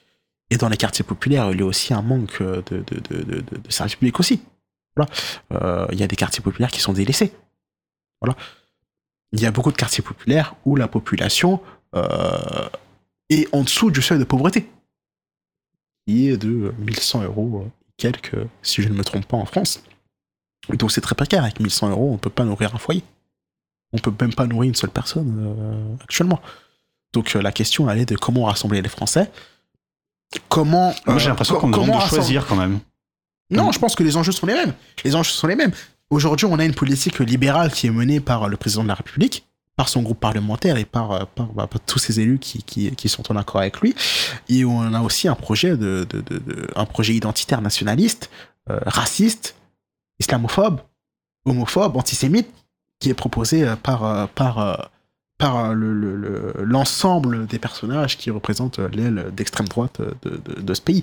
et 0.50 0.56
dans 0.56 0.68
les 0.68 0.76
quartiers 0.76 1.04
populaires, 1.04 1.52
il 1.52 1.60
y 1.60 1.62
a 1.62 1.64
aussi 1.64 1.94
un 1.94 2.02
manque 2.02 2.42
de, 2.42 2.62
de, 2.70 3.00
de, 3.10 3.44
services 3.68 3.94
publics 3.94 4.18
aussi. 4.18 4.40
Voilà. 4.96 5.88
Il 5.92 5.98
y 5.98 6.02
a 6.02 6.08
des 6.08 6.16
quartiers 6.16 6.42
populaires 6.42 6.72
qui 6.72 6.80
sont 6.80 6.92
délaissés. 6.92 7.32
Voilà 8.20 8.36
il 9.32 9.40
y 9.40 9.46
a 9.46 9.50
beaucoup 9.50 9.72
de 9.72 9.76
quartiers 9.76 10.02
populaires 10.02 10.54
où 10.64 10.76
la 10.76 10.88
population 10.88 11.60
euh, 11.94 12.68
est 13.28 13.52
en 13.54 13.62
dessous 13.62 13.90
du 13.90 14.02
seuil 14.02 14.18
de 14.18 14.24
pauvreté, 14.24 14.68
qui 16.06 16.28
est 16.28 16.36
de 16.36 16.74
1100 16.78 17.24
euros 17.24 17.64
et 17.66 17.92
quelques, 17.96 18.36
si 18.62 18.82
je 18.82 18.88
ne 18.88 18.94
me 18.94 19.04
trompe 19.04 19.26
pas, 19.26 19.36
en 19.36 19.44
France. 19.44 19.82
Donc 20.70 20.92
c'est 20.92 21.00
très 21.00 21.14
précaire. 21.14 21.42
Avec 21.42 21.60
1100 21.60 21.90
euros, 21.90 22.08
on 22.10 22.12
ne 22.12 22.18
peut 22.18 22.30
pas 22.30 22.44
nourrir 22.44 22.74
un 22.74 22.78
foyer. 22.78 23.02
On 23.92 23.98
peut 23.98 24.12
même 24.20 24.34
pas 24.34 24.46
nourrir 24.46 24.68
une 24.68 24.74
seule 24.74 24.90
personne 24.90 25.34
euh, 25.40 26.02
actuellement. 26.02 26.40
Donc 27.12 27.34
euh, 27.34 27.42
la 27.42 27.52
question, 27.52 27.88
elle 27.90 27.98
est 27.98 28.08
de 28.08 28.16
comment 28.16 28.44
rassembler 28.44 28.82
les 28.82 28.88
Français. 28.88 29.30
Comment. 30.50 30.94
moi 31.06 31.16
j'ai 31.16 31.28
l'impression 31.28 31.58
qu'on 31.58 31.70
demande 31.70 32.02
de 32.02 32.06
choisir 32.06 32.46
quand 32.46 32.56
même. 32.56 32.80
non, 33.50 33.72
je 33.72 33.78
pense 33.78 33.94
que 33.94 34.02
les 34.02 34.16
enjeux 34.18 34.32
sont 34.32 34.46
les 34.46 34.52
mêmes. 34.52 34.74
Les 35.04 35.14
enjeux 35.14 35.32
sont 35.32 35.46
les 35.46 35.56
mêmes. 35.56 35.72
Aujourd'hui, 36.10 36.46
on 36.46 36.58
a 36.58 36.64
une 36.64 36.74
politique 36.74 37.18
libérale 37.18 37.70
qui 37.70 37.86
est 37.86 37.90
menée 37.90 38.20
par 38.20 38.48
le 38.48 38.56
président 38.56 38.82
de 38.82 38.88
la 38.88 38.94
République, 38.94 39.46
par 39.76 39.88
son 39.88 40.02
groupe 40.02 40.18
parlementaire 40.18 40.76
et 40.78 40.84
par, 40.86 41.12
euh, 41.12 41.24
bah, 41.54 41.68
tous 41.86 41.98
ses 41.98 42.18
élus 42.20 42.38
qui, 42.38 43.08
sont 43.08 43.30
en 43.30 43.36
accord 43.36 43.60
avec 43.60 43.80
lui. 43.80 43.94
Et 44.48 44.64
on 44.64 44.80
a 44.94 45.00
aussi 45.02 45.28
un 45.28 45.34
projet, 45.34 45.76
de, 45.76 46.06
projet 46.90 47.14
identitaire 47.14 47.60
nationaliste, 47.60 48.30
euh, 48.70 48.80
raciste, 48.86 49.54
islamophobe, 50.18 50.80
homophobe, 51.44 51.96
antisémite, 51.96 52.48
qui 53.00 53.10
est 53.10 53.14
proposé 53.14 53.64
euh, 53.64 53.76
par, 53.76 54.28
par, 54.30 54.90
par 55.36 55.74
le- 55.74 55.92
le- 55.94 56.16
le- 56.16 56.54
l'ensemble 56.64 57.46
des 57.46 57.58
personnages 57.58 58.16
qui 58.16 58.30
représentent 58.30 58.78
l'aile 58.78 59.26
d'extrême 59.36 59.68
droite 59.68 60.00
de 60.24 60.74
ce 60.74 60.80
pays. 60.80 61.02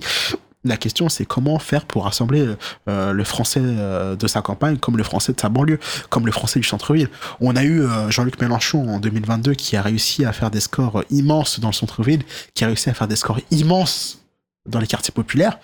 La 0.66 0.76
question, 0.76 1.08
c'est 1.08 1.24
comment 1.24 1.58
faire 1.58 1.84
pour 1.86 2.04
rassembler 2.04 2.46
euh, 2.88 3.12
le 3.12 3.24
français 3.24 3.60
euh, 3.62 4.16
de 4.16 4.26
sa 4.26 4.42
campagne 4.42 4.76
comme 4.78 4.96
le 4.96 5.04
français 5.04 5.32
de 5.32 5.40
sa 5.40 5.48
banlieue, 5.48 5.78
comme 6.10 6.26
le 6.26 6.32
français 6.32 6.58
du 6.58 6.66
centre-ville. 6.66 7.08
On 7.40 7.54
a 7.56 7.62
eu 7.62 7.82
euh, 7.82 8.10
Jean-Luc 8.10 8.40
Mélenchon 8.40 8.88
en 8.88 8.98
2022 8.98 9.54
qui 9.54 9.76
a 9.76 9.82
réussi 9.82 10.24
à 10.24 10.32
faire 10.32 10.50
des 10.50 10.60
scores 10.60 11.04
immenses 11.10 11.60
dans 11.60 11.68
le 11.68 11.74
centre-ville, 11.74 12.22
qui 12.54 12.64
a 12.64 12.66
réussi 12.66 12.90
à 12.90 12.94
faire 12.94 13.08
des 13.08 13.16
scores 13.16 13.40
immenses 13.50 14.20
dans 14.68 14.80
les 14.80 14.86
quartiers 14.86 15.12
populaires. 15.12 15.58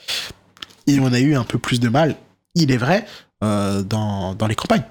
Et 0.87 0.99
on 1.01 1.12
a 1.12 1.20
eu 1.20 1.35
un 1.35 1.45
peu 1.45 1.59
plus 1.59 1.81
de 1.81 1.89
mal, 1.89 2.16
il 2.55 2.70
est 2.70 2.77
vrai, 2.77 3.07
euh, 3.43 3.83
dans, 3.83 4.35
dans 4.35 4.47
les 4.47 4.55
campagnes, 4.55 4.85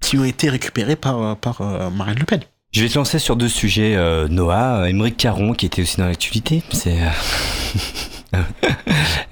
qui 0.00 0.16
ont 0.16 0.24
été 0.24 0.48
récupérées 0.48 0.96
par, 0.96 1.36
par 1.36 1.60
euh, 1.60 1.90
Marine 1.90 2.18
Le 2.18 2.24
Pen. 2.24 2.40
Je 2.72 2.82
vais 2.82 2.88
te 2.88 2.94
lancer 2.94 3.18
sur 3.18 3.34
deux 3.34 3.48
sujets, 3.48 3.96
euh, 3.96 4.28
Noah, 4.28 4.88
Émeric 4.88 5.16
Caron 5.16 5.54
qui 5.54 5.66
était 5.66 5.82
aussi 5.82 5.96
dans 5.96 6.06
l'actualité. 6.06 6.62
C'est. 6.70 6.98
euh, 8.34 8.38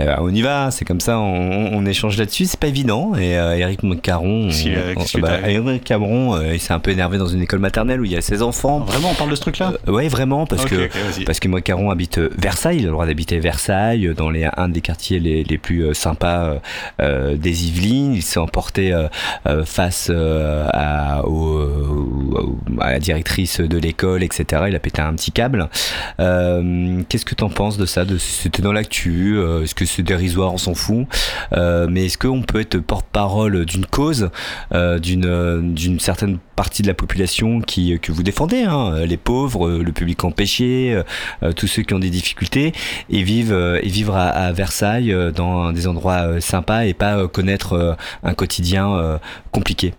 Eh 0.00 0.04
ben, 0.04 0.18
on 0.20 0.32
y 0.32 0.42
va, 0.42 0.70
c'est 0.70 0.84
comme 0.84 1.00
ça, 1.00 1.18
on, 1.18 1.70
on 1.72 1.84
échange 1.86 2.16
là-dessus, 2.18 2.44
c'est 2.46 2.58
pas 2.60 2.68
évident. 2.68 3.14
Et 3.16 3.36
euh, 3.36 3.56
Eric 3.56 3.80
Caron, 4.00 4.46
Qu'est-ce 4.48 4.62
qu'il 4.62 5.24
a- 5.24 5.38
on- 5.60 5.64
bah, 5.64 5.78
Caron, 5.84 6.36
euh, 6.36 6.54
il 6.54 6.60
s'est 6.60 6.72
un 6.72 6.78
peu 6.78 6.92
énervé 6.92 7.18
dans 7.18 7.26
une 7.26 7.42
école 7.42 7.58
maternelle 7.58 8.00
où 8.00 8.04
il 8.04 8.12
y 8.12 8.16
a 8.16 8.20
ses 8.20 8.42
enfants. 8.42 8.80
Vraiment, 8.80 9.10
on 9.10 9.14
parle 9.14 9.30
de 9.30 9.34
ce 9.34 9.40
truc-là? 9.40 9.72
Euh, 9.88 9.92
ouais, 9.92 10.06
vraiment, 10.08 10.46
parce 10.46 10.64
que 10.64 10.84
ok, 10.86 10.90
vas-y. 10.92 11.24
parce 11.24 11.40
que 11.40 11.48
moi, 11.48 11.60
Caron 11.62 11.90
habite 11.90 12.18
euh, 12.18 12.30
Versailles, 12.38 12.76
il 12.78 12.82
a 12.82 12.86
le 12.86 12.92
droit 12.92 13.06
d'habiter 13.06 13.38
Versailles, 13.40 14.06
euh, 14.06 14.14
dans 14.14 14.30
les, 14.30 14.48
un 14.56 14.68
des 14.68 14.80
quartiers 14.80 15.18
les, 15.18 15.42
les 15.42 15.58
plus 15.58 15.82
euh, 15.84 15.94
sympas 15.94 16.44
euh, 16.44 16.58
euh, 17.00 17.36
des 17.36 17.66
Yvelines. 17.68 18.14
Il 18.14 18.22
s'est 18.22 18.38
emporté 18.40 18.92
euh, 18.92 19.08
euh, 19.48 19.64
face 19.64 20.08
euh, 20.10 20.66
à, 20.72 21.26
au- 21.26 21.62
au- 21.62 22.58
à 22.80 22.92
la 22.92 22.98
directrice 23.00 23.60
de 23.60 23.78
l'école, 23.78 24.22
etc. 24.22 24.62
Il 24.68 24.76
a 24.76 24.78
pété 24.78 25.02
un 25.02 25.14
petit 25.14 25.32
câble. 25.32 25.68
Euh, 26.20 27.02
Qu'est-ce 27.08 27.24
que 27.24 27.34
t'en 27.34 27.48
penses 27.48 27.76
de 27.78 27.86
ça? 27.86 28.04
De, 28.04 28.18
C'était 28.18 28.62
dans 28.62 28.72
l'actu, 28.72 28.87
euh, 28.96 29.62
est-ce 29.62 29.74
que 29.74 29.84
c'est 29.84 30.02
dérisoire, 30.02 30.52
on 30.52 30.58
s'en 30.58 30.74
fout 30.74 31.06
Euh, 31.52 31.86
Mais 31.90 32.06
est-ce 32.06 32.18
qu'on 32.18 32.42
peut 32.42 32.60
être 32.60 32.78
porte-parole 32.78 33.64
d'une 33.64 33.86
cause, 33.86 34.30
euh, 34.72 34.98
d'une 34.98 35.74
d'une 35.74 36.00
certaine 36.00 36.38
partie 36.56 36.82
de 36.82 36.88
la 36.88 36.94
population 36.94 37.60
qui, 37.60 37.98
que 38.00 38.12
vous 38.12 38.22
défendez, 38.22 38.62
hein, 38.62 39.04
les 39.04 39.16
pauvres, 39.16 39.70
le 39.70 39.92
public 39.92 40.24
empêché, 40.24 41.00
tous 41.56 41.66
ceux 41.66 41.82
qui 41.82 41.94
ont 41.94 41.98
des 41.98 42.10
difficultés, 42.10 42.72
et 43.10 43.22
vivent 43.22 43.78
et 43.82 43.88
vivre 43.88 44.16
à, 44.16 44.28
à 44.28 44.52
Versailles 44.52 45.14
dans 45.34 45.72
des 45.72 45.86
endroits 45.86 46.40
sympas 46.40 46.84
et 46.84 46.94
pas 46.94 47.28
connaître 47.28 47.96
un 48.22 48.34
quotidien 48.34 49.20
compliqué? 49.52 49.94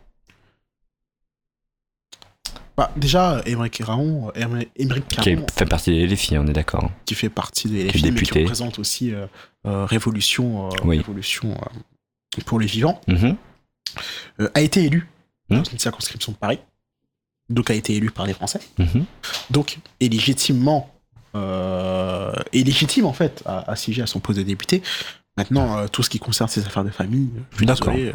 Bah, 2.80 2.90
déjà, 2.96 3.42
Émeric 3.46 3.74
Caron, 3.84 4.32
Qui 4.34 5.36
fait 5.54 5.66
partie 5.66 6.08
des 6.08 6.16
filles, 6.16 6.38
on 6.38 6.48
est 6.48 6.54
d'accord. 6.54 6.90
qui 7.04 7.14
fait 7.14 7.28
partie 7.28 7.68
de 7.68 7.74
Qui 7.74 7.82
est 7.82 7.90
LFI, 7.92 8.12
mais 8.14 8.22
qui 8.22 8.40
représente 8.40 8.80
aussi 8.80 9.14
euh, 9.14 9.28
euh, 9.68 9.84
Révolution, 9.84 10.68
euh, 10.68 10.70
Oui. 10.86 10.96
Révolution 11.00 11.58
pour 12.46 12.58
les 12.58 12.68
vivants, 12.68 13.02
Mhm. 13.10 13.36
a 14.54 14.62
été 14.62 14.86
élu 14.86 15.10
Hmm. 15.50 15.58
dans 15.58 15.64
une 15.66 15.78
circonscription 15.80 16.32
de 16.32 16.38
Paris, 16.38 16.60
donc 17.50 17.70
a 17.70 17.74
été 17.74 17.96
élu 17.98 18.12
par 18.12 18.26
les 18.26 18.34
Français, 18.34 18.62
Mhm. 18.78 19.04
donc 19.50 19.80
est 20.00 20.08
légitimement, 20.08 20.90
est 21.34 22.64
légitime 22.66 23.06
en 23.08 23.14
fait 23.14 23.44
à, 23.46 23.70
à 23.70 23.76
siéger 23.76 24.04
à 24.04 24.08
son 24.08 24.22
poste 24.22 24.40
de 24.40 24.44
député. 24.44 24.82
Maintenant, 25.36 25.86
tout 25.90 26.02
ce 26.02 26.10
qui 26.10 26.20
concerne 26.20 26.48
ses 26.50 26.66
affaires 26.66 26.86
de 26.86 26.92
famille, 26.92 27.30
je 27.52 27.58
suis 27.58 27.66
D'accord. 27.66 27.94
désolé, 27.94 28.14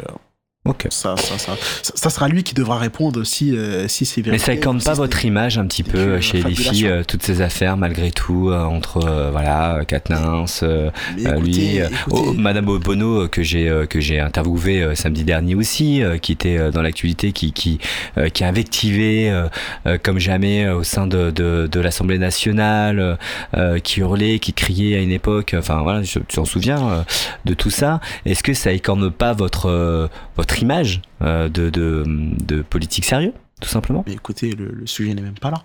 Ok. 0.67 0.87
ça, 0.89 1.15
ça, 1.19 1.37
ça, 1.39 1.53
ça, 1.83 1.93
ça 1.95 2.09
sera 2.11 2.27
lui 2.27 2.43
qui 2.43 2.55
devra 2.55 2.79
répondre 2.79 3.23
si, 3.25 3.55
euh, 3.55 3.87
si 3.87 4.07
c'est 4.07 4.23
Mais 4.23 4.31
vérifié. 4.31 4.47
ça 4.47 4.53
ou 4.53 4.57
écorne 4.57 4.81
si 4.81 4.87
pas 4.87 4.95
votre 4.95 5.23
image 5.25 5.59
un 5.59 5.67
petit 5.67 5.83
peu 5.83 5.93
que 5.99 5.99
euh, 5.99 6.21
chez 6.23 6.41
filles, 6.55 6.87
euh, 6.87 7.03
toutes 7.07 7.23
ces 7.23 7.43
affaires 7.43 7.77
malgré 7.77 8.11
tout, 8.11 8.49
euh, 8.49 8.63
entre 8.65 9.07
euh, 9.07 9.31
voilà, 9.31 9.81
Katnins, 9.87 10.47
euh, 10.63 10.91
Mais 11.17 11.27
Euh, 11.27 11.39
lui, 11.41 11.51
écoutez, 11.51 11.83
euh, 11.83 11.89
écoutez, 11.89 12.23
oh, 12.29 12.33
Madame 12.33 12.65
Bono 12.79 13.25
euh, 13.25 13.29
que 13.29 13.43
j'ai 13.43 13.69
euh, 13.69 13.85
que 13.85 14.01
j'ai 14.01 14.21
interviewé 14.21 14.83
euh, 14.83 14.95
samedi 14.95 15.23
dernier 15.25 15.55
aussi, 15.55 16.03
euh, 16.03 16.17
qui 16.17 16.33
était 16.33 16.57
euh, 16.57 16.71
dans 16.71 16.81
l'actualité, 16.81 17.33
qui 17.33 17.53
qui 17.53 17.79
euh, 18.17 18.31
qui 18.31 18.43
a 18.43 18.49
invectivé 18.49 19.31
euh, 19.31 19.49
euh, 19.87 19.99
comme 20.03 20.19
jamais 20.19 20.65
euh, 20.65 20.77
au 20.77 20.83
sein 20.83 21.07
de 21.07 21.31
de, 21.31 21.69
de 21.71 21.81
l'Assemblée 21.81 22.19
nationale, 22.19 23.01
euh, 23.01 23.17
euh, 23.57 23.79
qui 23.81 24.01
hurlait, 24.01 24.39
qui 24.39 24.55
criait 24.55 24.97
à 24.97 25.01
une 25.03 25.13
époque. 25.13 25.55
Enfin 25.59 25.83
voilà, 25.83 26.01
tu 26.03 26.19
t'en 26.23 26.47
souviens 26.47 26.89
euh, 26.89 27.03
de 27.45 27.53
tout 27.53 27.69
ça. 27.71 28.01
Est-ce 28.25 28.43
que 28.43 28.55
ça 28.55 28.73
écorne 28.73 29.11
pas 29.11 29.35
votre 29.35 29.69
euh, 29.69 30.09
votre 30.55 30.63
image 30.63 31.03
euh, 31.23 31.49
de, 31.49 31.71
de 31.71 32.05
de 32.07 32.63
politique 32.63 33.05
sérieux, 33.05 33.33
tout 33.61 33.69
simplement 33.69 34.05
Mais 34.07 34.13
écoutez, 34.15 34.53
le, 34.55 34.67
le 34.73 34.87
sujet 34.87 35.13
n'est 35.15 35.23
même 35.23 35.39
pas 35.39 35.51
là. 35.51 35.65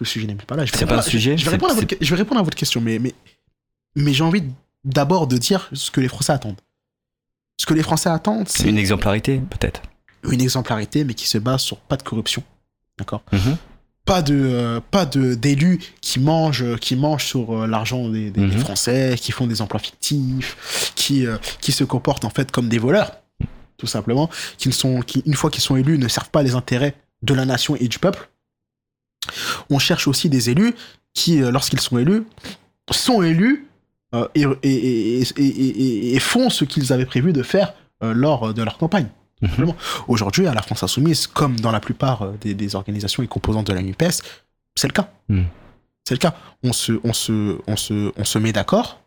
Le 0.00 0.06
sujet 0.06 0.26
n'est 0.26 0.34
même 0.34 0.44
pas 0.46 0.56
là. 0.56 0.64
Je 0.66 0.72
vais 0.72 0.78
C'est 0.78 0.84
pas 0.84 0.92
répondre 0.96 1.04
un 1.04 1.06
à- 1.06 1.10
sujet, 1.10 1.36
Je 1.38 1.44
vais, 1.46 1.50
répondre 1.52 1.72
à 1.72 1.74
votre, 1.74 1.94
je 2.00 2.10
vais 2.10 2.16
répondre 2.16 2.40
à 2.40 2.44
votre 2.44 2.56
question, 2.56 2.80
mais, 2.80 2.98
mais, 2.98 3.14
mais 3.96 4.12
j'ai 4.12 4.22
envie 4.24 4.42
d'abord 4.84 5.26
de 5.26 5.38
dire 5.38 5.68
ce 5.72 5.90
que 5.90 6.00
les 6.00 6.08
Français 6.08 6.32
attendent. 6.32 6.60
Ce 7.56 7.66
que 7.66 7.74
les 7.74 7.82
Français 7.82 8.10
attendent, 8.10 8.48
c'est 8.48 8.68
Une 8.68 8.78
exemplarité, 8.78 9.40
peut-être. 9.50 9.82
une 10.30 10.40
exemplarité, 10.42 11.04
mais 11.04 11.14
qui 11.14 11.26
se 11.26 11.38
base 11.38 11.62
sur 11.62 11.78
pas 11.78 11.96
de 11.96 12.02
corruption. 12.02 12.42
D'accord 12.98 13.22
Mhm. 13.32 13.56
Pas 14.04 14.22
de 14.22 14.34
euh, 14.34 14.80
pas 14.90 15.04
de 15.04 15.34
d'élus 15.34 15.78
qui 16.00 16.18
mangent 16.18 16.76
qui 16.76 16.96
mangent 16.96 17.26
sur 17.26 17.52
euh, 17.52 17.66
l'argent 17.66 18.08
des, 18.08 18.30
des- 18.30 18.40
des 18.46 18.54
Mhm. 18.56 18.60
Français, 18.60 19.16
qui 19.20 19.32
font 19.32 19.46
des 19.46 19.60
emplois 19.60 19.80
fictifs, 19.80 20.92
qui 20.94 21.26
euh, 21.26 21.36
qui 21.60 21.72
se 21.72 21.84
comportent 21.84 22.24
en 22.24 22.30
fait 22.30 22.50
comme 22.50 22.68
des 22.70 22.78
voleurs, 22.78 23.12
tout 23.78 23.86
simplement, 23.86 24.28
qui 24.58 24.68
ne 24.68 24.74
sont 24.74 25.00
qui 25.00 25.22
une 25.24 25.34
fois 25.34 25.50
qu'ils 25.50 25.62
sont 25.62 25.76
élus 25.76 25.96
ne 25.98 26.08
servent 26.08 26.30
pas 26.30 26.42
les 26.42 26.54
intérêts 26.54 26.94
de 27.22 27.32
la 27.32 27.46
nation 27.46 27.74
et 27.76 27.88
du 27.88 27.98
peuple. 27.98 28.28
On 29.70 29.78
cherche 29.78 30.06
aussi 30.08 30.28
des 30.28 30.50
élus 30.50 30.74
qui, 31.14 31.42
euh, 31.42 31.50
lorsqu'ils 31.50 31.80
sont 31.80 31.98
élus, 31.98 32.24
sont 32.90 33.22
élus 33.22 33.66
euh, 34.14 34.26
et, 34.34 34.44
et- 34.62 35.20
et- 35.36 36.14
et- 36.14 36.18
font 36.20 36.48
ce 36.50 36.64
qu'ils 36.64 36.92
avaient 36.92 37.04
prévu 37.06 37.32
de 37.32 37.42
faire 37.42 37.74
euh, 38.02 38.12
lors 38.14 38.54
de 38.54 38.62
leur 38.62 38.78
campagne. 38.78 39.08
Simplement. 39.42 39.76
Aujourd'hui, 40.08 40.46
à 40.48 40.54
la 40.54 40.62
France 40.62 40.82
Insoumise, 40.82 41.26
comme 41.28 41.60
dans 41.60 41.70
la 41.70 41.78
plupart 41.80 42.32
des, 42.40 42.54
des 42.54 42.74
organisations 42.74 43.22
et 43.22 43.28
composantes 43.28 43.66
de 43.68 43.72
la 43.72 43.82
NUPES, 43.82 44.22
c'est 44.74 44.88
le 44.88 44.92
cas. 44.92 45.10
Mhm. 45.28 45.46
C'est 46.04 46.14
le 46.14 46.18
cas. 46.18 46.34
On 46.64 46.72
se, 46.72 46.92
on 47.04 47.12
se, 47.12 47.58
on 47.68 47.76
se, 47.76 48.12
on 48.16 48.24
se 48.24 48.38
met 48.38 48.52
d'accord, 48.52 48.98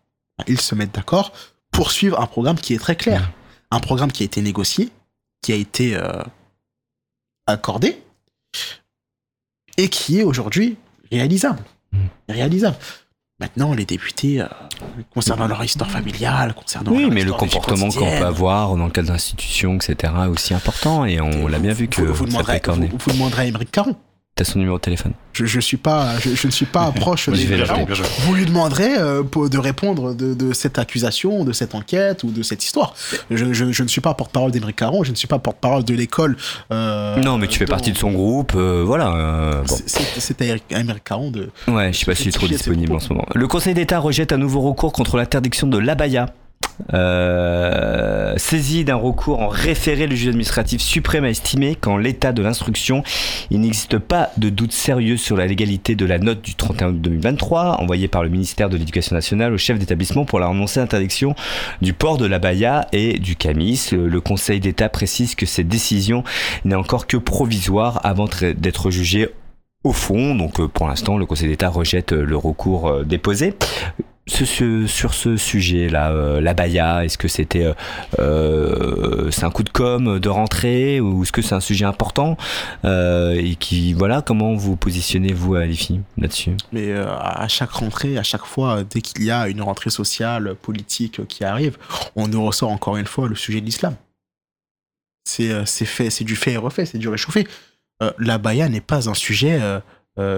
ils 0.48 0.61
se 0.61 0.73
mettent 0.76 0.93
d'accord 0.95 1.34
pour 1.72 1.91
suivre 1.91 2.22
un 2.22 2.27
programme 2.27 2.57
qui 2.57 2.73
est 2.73 2.80
très 2.80 2.95
clair. 2.95 3.30
Un 3.72 3.80
programme 3.80 4.11
qui 4.11 4.23
a 4.23 4.26
été 4.26 4.41
négocié, 4.41 4.89
qui 5.41 5.53
a 5.53 5.56
été 5.56 5.95
euh, 5.95 6.22
accordé 7.48 8.02
et 9.77 9.89
qui 9.89 10.19
est 10.19 10.23
aujourd'hui 10.23 10.77
réalisable. 11.11 11.64
Mhm. 11.93 12.07
Réalisable. 12.30 12.77
Maintenant, 13.39 13.73
les 13.73 13.85
députés, 13.85 14.39
euh, 14.39 14.48
concernant 15.11 15.48
leur 15.48 15.64
histoire 15.64 15.89
familiale, 15.89 16.53
concernant 16.53 16.91
Oui, 16.91 17.02
leur 17.03 17.11
mais 17.11 17.23
le 17.23 17.34
comportement 17.34 17.89
qu'on 17.89 18.06
peut 18.06 18.26
avoir 18.26 18.76
dans 18.76 18.85
le 18.85 18.91
cadre 18.91 19.07
d'institutions, 19.07 19.77
etc., 19.77 20.14
est 20.26 20.27
aussi 20.27 20.53
important. 20.53 21.06
Et 21.06 21.19
on 21.19 21.48
l'a 21.48 21.57
bien 21.57 21.73
vu 21.73 21.88
que 21.88 22.03
vous, 22.03 22.14
vous, 22.14 22.27
ça 22.27 22.43
demanderez, 22.43 22.61
vous 22.91 23.11
demanderez 23.11 23.41
à 23.41 23.45
Émeric 23.45 23.72
Caron. 23.72 23.95
T'as 24.42 24.46
son 24.54 24.58
numéro 24.58 24.78
de 24.78 24.82
téléphone. 24.82 25.14
Je, 25.34 25.46
je 25.46 25.60
suis 25.60 25.78
pas, 25.78 26.18
je, 26.20 26.34
je 26.34 26.48
ne 26.48 26.52
suis 26.52 26.66
pas 26.66 26.92
proche 26.96 27.28
l'appeler. 27.28 27.64
Caron. 27.64 27.86
Vous 28.22 28.34
lui 28.34 28.46
demanderez 28.46 28.98
euh, 28.98 29.22
pour- 29.22 29.52
de 29.52 29.58
répondre 29.60 30.16
de, 30.16 30.34
de 30.34 30.52
cette 30.52 30.80
accusation, 30.80 31.44
de 31.44 31.52
cette 31.52 31.76
enquête 31.76 32.24
ou 32.24 32.32
de 32.32 32.42
cette 32.42 32.64
histoire. 32.66 32.96
Je, 33.30 33.54
je- 33.54 33.84
ne 33.84 33.88
suis 33.88 34.02
pas 34.02 34.16
porte-parole 34.16 34.50
d'Émeric 34.50 34.78
Caron, 34.78 35.04
je 35.04 35.12
ne 35.12 35.16
suis 35.16 35.28
pas 35.28 35.38
porte-parole 35.38 35.84
de 35.84 35.94
l'école. 35.94 36.38
euh, 36.72 37.18
non, 37.18 37.38
mais 37.38 37.48
tu 37.48 37.60
fais 37.60 37.66
dont- 37.66 37.70
partie 37.74 37.92
de 37.92 37.98
son 38.00 38.12
groupe, 38.12 38.54
euh, 38.56 38.84
voilà. 38.84 39.62
bon. 39.68 39.76
C'est- 39.86 40.42
Émeric 40.72 41.04
Caron 41.04 41.30
de. 41.30 41.50
Ouais, 41.68 41.94
je 41.94 42.00
sais 42.00 42.06
pas 42.06 42.16
s'il 42.16 42.30
est 42.30 42.32
trop 42.32 42.48
disponible 42.48 42.94
en 42.94 43.00
ce 43.00 43.10
moment. 43.10 43.26
Le 43.36 43.48
Conseil 43.48 43.76
d'État 43.76 44.00
rejette 44.00 44.34
un 44.34 44.38
nouveau 44.38 44.62
recours 44.62 44.92
contre 44.92 45.18
l'interdiction 45.18 45.68
de 45.68 45.78
l'abaya. 45.78 46.34
Euh, 46.94 48.01
saisi 48.38 48.84
d'un 48.84 48.95
recours 48.95 49.40
en 49.40 49.48
référé, 49.48 50.08
le 50.08 50.16
juge 50.16 50.30
administratif 50.30 50.82
suprême 50.82 51.24
a 51.24 51.30
estimé 51.30 51.76
qu'en 51.76 51.98
l'état 51.98 52.32
de 52.32 52.41
l'instruction, 52.41 53.03
il 53.49 53.62
n'existe 53.62 53.98
pas 53.98 54.30
de 54.38 54.49
doute 54.49 54.72
sérieux 54.72 55.18
sur 55.18 55.38
la 55.38 55.48
légalité 55.48 55.95
de 55.95 56.06
la 56.06 56.20
note 56.20 56.41
du 56.41 56.56
31 56.56 56.90
août 56.90 57.02
2023 57.02 57.82
envoyée 57.82 58.08
par 58.08 58.24
le 58.24 58.30
ministère 58.30 58.70
de 58.70 58.78
l'Éducation 58.78 59.16
nationale 59.16 59.53
au 59.53 59.58
chef 59.58 59.80
d'établissement 59.80 60.26
pour 60.26 60.40
leur 60.40 60.49
annoncer 60.49 60.80
l'interdiction 60.80 61.36
du 61.82 61.94
port 61.94 62.18
de 62.18 62.26
l'abaya 62.26 62.88
et 62.91 63.20
du 63.20 63.36
camis. 63.36 63.90
Le, 63.91 64.22
Conseil 64.22 64.60
d'État 64.60 64.88
précise 64.88 65.36
que 65.36 65.45
cette 65.45 65.68
décision 65.68 66.24
n'est 66.64 66.76
encore 66.76 67.08
que 67.08 67.18
provisoire 67.18 67.99
avant 68.03 68.26
tr- 68.26 68.53
d'être 68.53 68.91
jugée 68.91 69.30
au 69.84 69.94
fond. 69.94 70.36
Donc 70.36 70.60
euh, 70.60 70.68
pour 70.68 70.88
l'instant, 70.88 71.18
le 71.18 71.26
Conseil 71.26 71.49
d'État 71.49 71.70
rejette 71.70 72.14
euh, 72.14 72.24
le 72.24 72.38
recours 72.38 72.88
euh, 72.88 73.03
déposé. 73.03 73.53
Sur 74.27 75.14
ce 75.15 75.35
sujet-là, 75.35 76.11
euh, 76.11 76.41
la 76.41 76.53
Baïa, 76.53 77.03
est-ce 77.03 77.18
que 77.18 77.27
c'était 77.27 77.65
euh, 77.65 77.73
euh, 78.19 79.31
c'est 79.31 79.45
un 79.45 79.49
coup 79.49 79.64
de 79.64 79.69
com 79.69 80.19
de 80.19 80.30
rentrée 80.30 81.02
ou 81.02 81.23
est-ce 81.23 81.31
que 81.31 81.41
c'est 81.41 81.56
un 81.56 81.60
sujet 81.60 81.85
important 81.85 82.38
euh, 82.85 83.34
et 83.34 83.56
qui 83.56 83.93
voilà 83.93 84.22
comment 84.22 84.53
vous 84.53 84.76
positionnez 84.76 85.34
vous 85.34 85.56
à 85.56 85.65
l'IFI 85.65 86.02
là-dessus? 86.18 86.52
Mais 86.72 86.93
à 86.93 87.48
chaque 87.48 87.72
rentrée, 87.72 88.19
à 88.19 88.23
chaque 88.23 88.45
fois, 88.45 88.84
dès 88.84 89.02
qu'il 89.02 89.23
y 89.23 89.31
a 89.31 89.48
une 89.48 89.61
rentrée 89.64 89.89
sociale, 89.89 90.56
politique 90.61 91.26
qui 91.26 91.43
arrive, 91.43 91.77
on 92.15 92.27
nous 92.27 92.45
ressort 92.45 92.69
encore 92.69 92.98
une 92.98 93.07
fois 93.07 93.27
le 93.27 93.35
sujet 93.35 93.60
de 93.60 93.65
l'islam. 93.65 93.95
C'est 95.23 95.65
fait, 95.65 96.11
c'est 96.11 96.23
du 96.26 96.35
fait 96.35 96.53
et 96.53 96.57
refait, 96.57 96.85
c'est 96.85 96.99
du 96.99 97.10
réchauffé. 97.10 97.48
la 98.19 98.38
baya 98.38 98.69
n'est 98.69 98.81
pas 98.81 99.10
un 99.10 99.15
sujet 99.15 99.60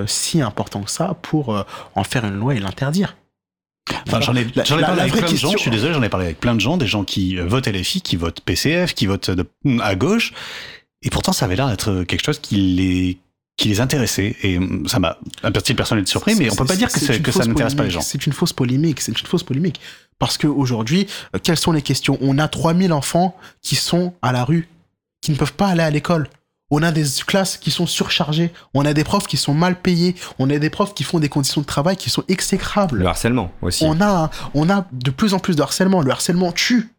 si 0.08 0.42
important 0.42 0.84
que 0.84 0.92
ça 0.92 1.18
pour 1.22 1.66
en 1.96 2.04
faire 2.06 2.24
une 2.24 2.40
loi 2.40 2.56
et 2.56 2.60
l'interdire. 2.60 3.18
Enfin, 4.08 4.22
j'en 4.22 4.36
ai, 4.36 4.48
j'en 4.66 4.80
parlé 4.80 5.02
avec 5.02 5.14
plein 5.14 5.32
de 5.32 5.36
gens, 5.38 5.52
je 5.52 5.58
suis 5.58 5.72
désolé, 5.72 5.94
j'en 5.94 6.04
ai 6.04 6.10
parlé 6.10 6.26
avec 6.28 6.40
plein 6.40 6.56
de 6.56 6.62
gens, 6.62 6.78
des 6.78 6.88
gens 6.88 7.04
qui 7.04 7.38
euh, 7.38 7.46
votent 7.46 7.68
LFI, 7.68 8.02
qui 8.02 8.16
votent 8.16 8.40
PCF, 8.42 8.94
qui 8.94 9.06
votent 9.08 9.30
de- 9.32 9.46
à 9.82 9.96
gauche, 9.96 10.34
et 11.02 11.10
pourtant 11.10 11.34
ça 11.34 11.46
avait 11.46 11.56
l'air 11.56 11.68
d'être 11.68 12.04
quelque 12.04 12.24
chose 12.26 12.40
qui 12.40 12.56
les, 12.56 13.18
qui 13.58 13.68
les 13.68 13.82
intéressait, 13.82 14.36
et 14.42 14.58
hum, 14.58 14.88
ça 14.88 15.00
m'a, 15.00 15.18
un 15.44 15.52
petit 15.52 15.74
personnel 15.74 16.08
surpris, 16.08 16.36
mais 16.36 16.50
on 16.52 16.56
peut 16.56 16.66
pas 16.66 16.76
dire 16.78 16.88
que, 16.90 17.00
que 17.18 17.32
ça 17.32 17.46
n'intéresse 17.46 17.76
pas 17.76 17.84
les 17.84 17.90
gens. 17.92 18.02
C'est 18.02 18.26
une 18.26 18.34
fausse 18.34 18.54
polémique, 18.54 19.02
c'est 19.02 19.20
une 19.20 19.28
fausse 19.28 19.44
polémique. 19.44 19.82
Parce 20.18 20.38
qu'aujourd'hui, 20.38 21.08
euh, 21.36 21.40
quelles 21.44 21.58
sont 21.58 21.74
les 21.74 21.82
questions? 21.82 22.18
On 22.22 22.38
a 22.38 22.48
3000 22.48 22.94
enfants 22.94 23.36
qui 23.62 23.76
sont 23.76 24.14
à 24.22 24.32
la 24.32 24.46
rue, 24.46 24.70
qui 25.22 25.32
ne 25.32 25.36
peuvent 25.36 25.54
pas 25.54 25.68
aller 25.68 25.84
à 25.84 25.90
l'école. 25.90 26.30
On 26.76 26.82
a 26.82 26.92
des 26.92 27.06
classes 27.28 27.58
qui 27.58 27.70
sont 27.70 27.86
surchargées. 27.86 28.52
On 28.74 28.84
a 28.84 28.94
des 28.94 29.04
profs 29.04 29.28
qui 29.28 29.38
sont 29.38 29.54
mal 29.54 29.80
payés. 29.80 30.16
On 30.40 30.50
a 30.50 30.58
des 30.58 30.72
profs 30.72 30.96
qui 30.96 31.04
font 31.04 31.20
des 31.20 31.30
conditions 31.30 31.62
de 31.62 31.68
travail 31.68 31.96
qui 31.96 32.10
sont 32.10 32.24
exécrables. 32.28 32.98
Le 32.98 33.06
harcèlement 33.06 33.52
aussi. 33.62 33.86
On 33.86 34.02
a, 34.02 34.32
on 34.56 34.68
a 34.72 34.88
de 34.92 35.12
plus 35.12 35.36
en 35.36 35.40
plus 35.40 35.56
de 35.56 35.62
harcèlement. 35.62 36.02
Le 36.02 36.10
harcèlement 36.10 36.52
tue. 36.52 36.90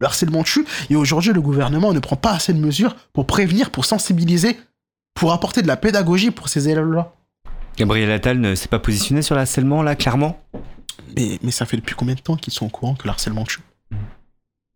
Le 0.00 0.06
harcèlement 0.06 0.42
tue. 0.42 0.66
Et 0.90 0.96
aujourd'hui, 0.96 1.32
le 1.32 1.40
gouvernement 1.40 1.94
ne 1.94 2.00
prend 2.00 2.16
pas 2.16 2.32
assez 2.32 2.52
de 2.52 2.58
mesures 2.58 2.96
pour 3.14 3.26
prévenir, 3.26 3.70
pour 3.70 3.86
sensibiliser, 3.86 4.60
pour 5.14 5.32
apporter 5.32 5.62
de 5.62 5.68
la 5.68 5.78
pédagogie 5.78 6.30
pour 6.30 6.50
ces 6.50 6.68
élèves-là. 6.68 7.14
Gabriel 7.78 8.10
Attal 8.10 8.38
ne 8.38 8.54
s'est 8.54 8.68
pas 8.68 8.78
positionné 8.78 9.22
sur 9.22 9.36
le 9.36 9.40
harcèlement 9.40 9.82
là, 9.82 9.96
clairement? 9.96 10.38
Mais, 11.16 11.38
mais 11.42 11.50
ça 11.50 11.64
fait 11.64 11.78
depuis 11.78 11.94
combien 11.94 12.14
de 12.14 12.20
temps 12.20 12.36
qu'ils 12.36 12.52
sont 12.52 12.66
au 12.66 12.70
courant 12.70 12.94
que 12.94 13.04
le 13.04 13.10
harcèlement 13.10 13.44
tue? 13.44 13.60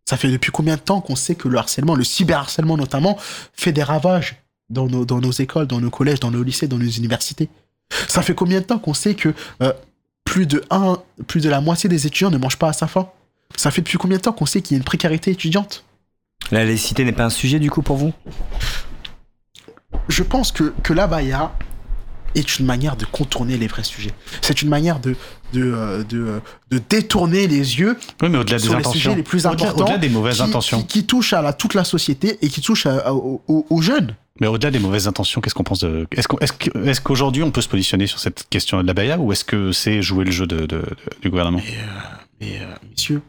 Ça 0.05 0.17
fait 0.17 0.29
depuis 0.29 0.51
combien 0.51 0.75
de 0.75 0.81
temps 0.81 1.01
qu'on 1.01 1.15
sait 1.15 1.35
que 1.35 1.47
le 1.47 1.57
harcèlement, 1.57 1.95
le 1.95 2.03
cyberharcèlement 2.03 2.77
notamment, 2.77 3.17
fait 3.53 3.71
des 3.71 3.83
ravages 3.83 4.35
dans 4.69 4.87
nos, 4.87 5.05
dans 5.05 5.19
nos 5.19 5.31
écoles, 5.31 5.67
dans 5.67 5.79
nos 5.79 5.89
collèges, 5.89 6.19
dans 6.19 6.31
nos 6.31 6.43
lycées, 6.43 6.67
dans 6.67 6.77
nos 6.77 6.89
universités? 6.89 7.49
Ça 8.07 8.21
fait 8.21 8.33
combien 8.33 8.59
de 8.59 8.65
temps 8.65 8.79
qu'on 8.79 8.93
sait 8.93 9.15
que 9.15 9.33
euh, 9.61 9.71
plus, 10.25 10.45
de 10.45 10.63
un, 10.69 10.97
plus 11.27 11.41
de 11.41 11.49
la 11.49 11.61
moitié 11.61 11.89
des 11.89 12.07
étudiants 12.07 12.31
ne 12.31 12.37
mangent 12.37 12.57
pas 12.57 12.69
à 12.69 12.73
sa 12.73 12.87
faim? 12.87 13.09
Ça 13.55 13.71
fait 13.71 13.81
depuis 13.81 13.97
combien 13.97 14.17
de 14.17 14.23
temps 14.23 14.33
qu'on 14.33 14.45
sait 14.45 14.61
qu'il 14.61 14.75
y 14.75 14.77
a 14.77 14.79
une 14.79 14.83
précarité 14.83 15.31
étudiante? 15.31 15.85
La 16.51 16.65
laïcité 16.65 17.05
n'est 17.05 17.13
pas 17.13 17.25
un 17.25 17.29
sujet 17.29 17.59
du 17.59 17.69
coup 17.69 17.81
pour 17.81 17.97
vous? 17.97 18.13
Je 20.09 20.23
pense 20.23 20.51
que, 20.51 20.73
que 20.83 20.91
la 20.91 21.07
baya 21.07 21.53
est 22.35 22.59
une 22.59 22.65
manière 22.65 22.97
de 22.97 23.05
contourner 23.05 23.57
les 23.57 23.67
vrais 23.67 23.83
sujets. 23.83 24.13
C'est 24.41 24.61
une 24.61 24.69
manière 24.69 24.99
de, 24.99 25.15
de, 25.53 25.71
euh, 25.73 26.03
de, 26.03 26.19
euh, 26.19 26.39
de 26.71 26.81
détourner 26.89 27.47
les 27.47 27.79
yeux 27.79 27.97
Oui, 28.21 28.29
mais 28.29 28.37
au-delà 28.39 28.57
des 28.57 28.63
sur 28.63 28.73
les 28.73 28.79
intentions, 28.79 28.99
sujets 28.99 29.15
les 29.15 29.23
plus 29.23 29.45
importants. 29.45 29.83
au-delà 29.83 29.97
des 29.97 30.09
mauvaises 30.09 30.37
qui, 30.37 30.41
intentions, 30.43 30.81
Qui, 30.81 30.87
qui 30.87 31.05
touchent 31.05 31.33
à 31.33 31.41
la, 31.41 31.53
toute 31.53 31.73
la 31.73 31.83
société 31.85 32.37
et 32.41 32.49
qui 32.49 32.59
touchent 32.61 32.85
à- 32.87 33.07
à- 33.07 33.13
aux, 33.13 33.81
jeunes. 33.81 34.15
mais 34.41 34.47
au-delà 34.47 34.71
des 34.71 34.79
mauvaises 34.79 35.07
intentions, 35.07 35.39
qu'est-ce 35.39 35.55
qu'on 35.55 35.63
pense 35.63 35.79
de, 35.79 36.07
est-ce, 36.11 36.27
qu'on- 36.27 36.39
est-ce, 36.39 36.99
qu'aujourd'hui 37.01 37.43
on 37.43 37.51
peut 37.51 37.61
se 37.61 37.69
positionner 37.69 38.07
sur 38.07 38.19
cette 38.19 38.47
question 38.49 38.81
de 38.81 38.87
la 38.87 38.93
baya, 38.93 39.17
ou 39.19 39.31
est-ce 39.31 39.45
que 39.45 39.71
c'est 39.71 40.01
jouer 40.01 40.25
le 40.25 40.31
jeu 40.31 40.47
de, 40.47 40.57
de- 40.61 40.65
de- 40.65 40.85
du 41.21 41.29
gouvernement? 41.29 41.61
Mais, 42.41 42.59
euh, 42.61 42.65
messieurs, 42.89 43.21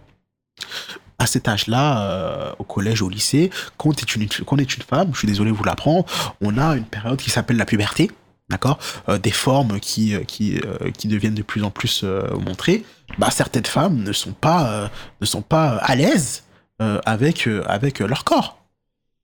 à 1.18 1.26
cet 1.26 1.46
âge-là, 1.48 2.02
euh, 2.10 2.52
au 2.58 2.64
collège, 2.64 3.00
au 3.02 3.08
lycée, 3.08 3.50
quand 3.76 3.90
on 3.90 3.92
est 3.92 4.16
une, 4.16 4.28
quand 4.28 4.56
on 4.56 4.58
est 4.58 4.76
une 4.76 4.82
femme, 4.82 5.10
je 5.12 5.18
suis 5.18 5.28
désolé 5.28 5.50
de 5.52 5.56
vous 5.56 5.64
l'apprendre, 5.64 6.04
on 6.40 6.58
a 6.58 6.74
une 6.76 6.84
période 6.84 7.18
qui 7.20 7.30
s'appelle 7.30 7.56
la 7.56 7.64
puberté. 7.66 8.10
D'accord 8.50 8.78
Euh, 9.08 9.18
Des 9.18 9.30
formes 9.30 9.80
qui, 9.80 10.14
euh, 10.14 10.22
qui, 10.24 10.58
euh, 10.58 10.90
qui 10.90 11.08
deviennent 11.08 11.34
de 11.34 11.42
plus 11.42 11.62
en 11.64 11.70
plus 11.70 12.02
euh, 12.04 12.28
montrées. 12.38 12.84
Bah, 13.18 13.30
certaines 13.30 13.64
femmes 13.64 14.02
ne 14.02 14.12
sont 14.12 14.32
pas, 14.32 14.68
euh, 14.70 14.88
ne 15.20 15.26
sont 15.26 15.42
pas 15.42 15.76
à 15.78 15.94
l'aise 15.94 16.42
euh, 16.82 17.00
avec, 17.06 17.46
euh, 17.48 17.62
avec 17.66 18.00
leur 18.00 18.24
corps. 18.24 18.58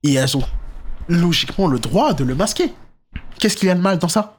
Et 0.03 0.13
elles 0.15 0.35
ont 0.37 0.43
logiquement 1.07 1.67
le 1.67 1.79
droit 1.79 2.13
de 2.13 2.23
le 2.23 2.33
masquer. 2.35 2.73
Qu'est-ce 3.39 3.55
qu'il 3.57 3.67
y 3.67 3.71
a 3.71 3.75
de 3.75 3.81
mal 3.81 3.99
dans 3.99 4.07
ça? 4.07 4.37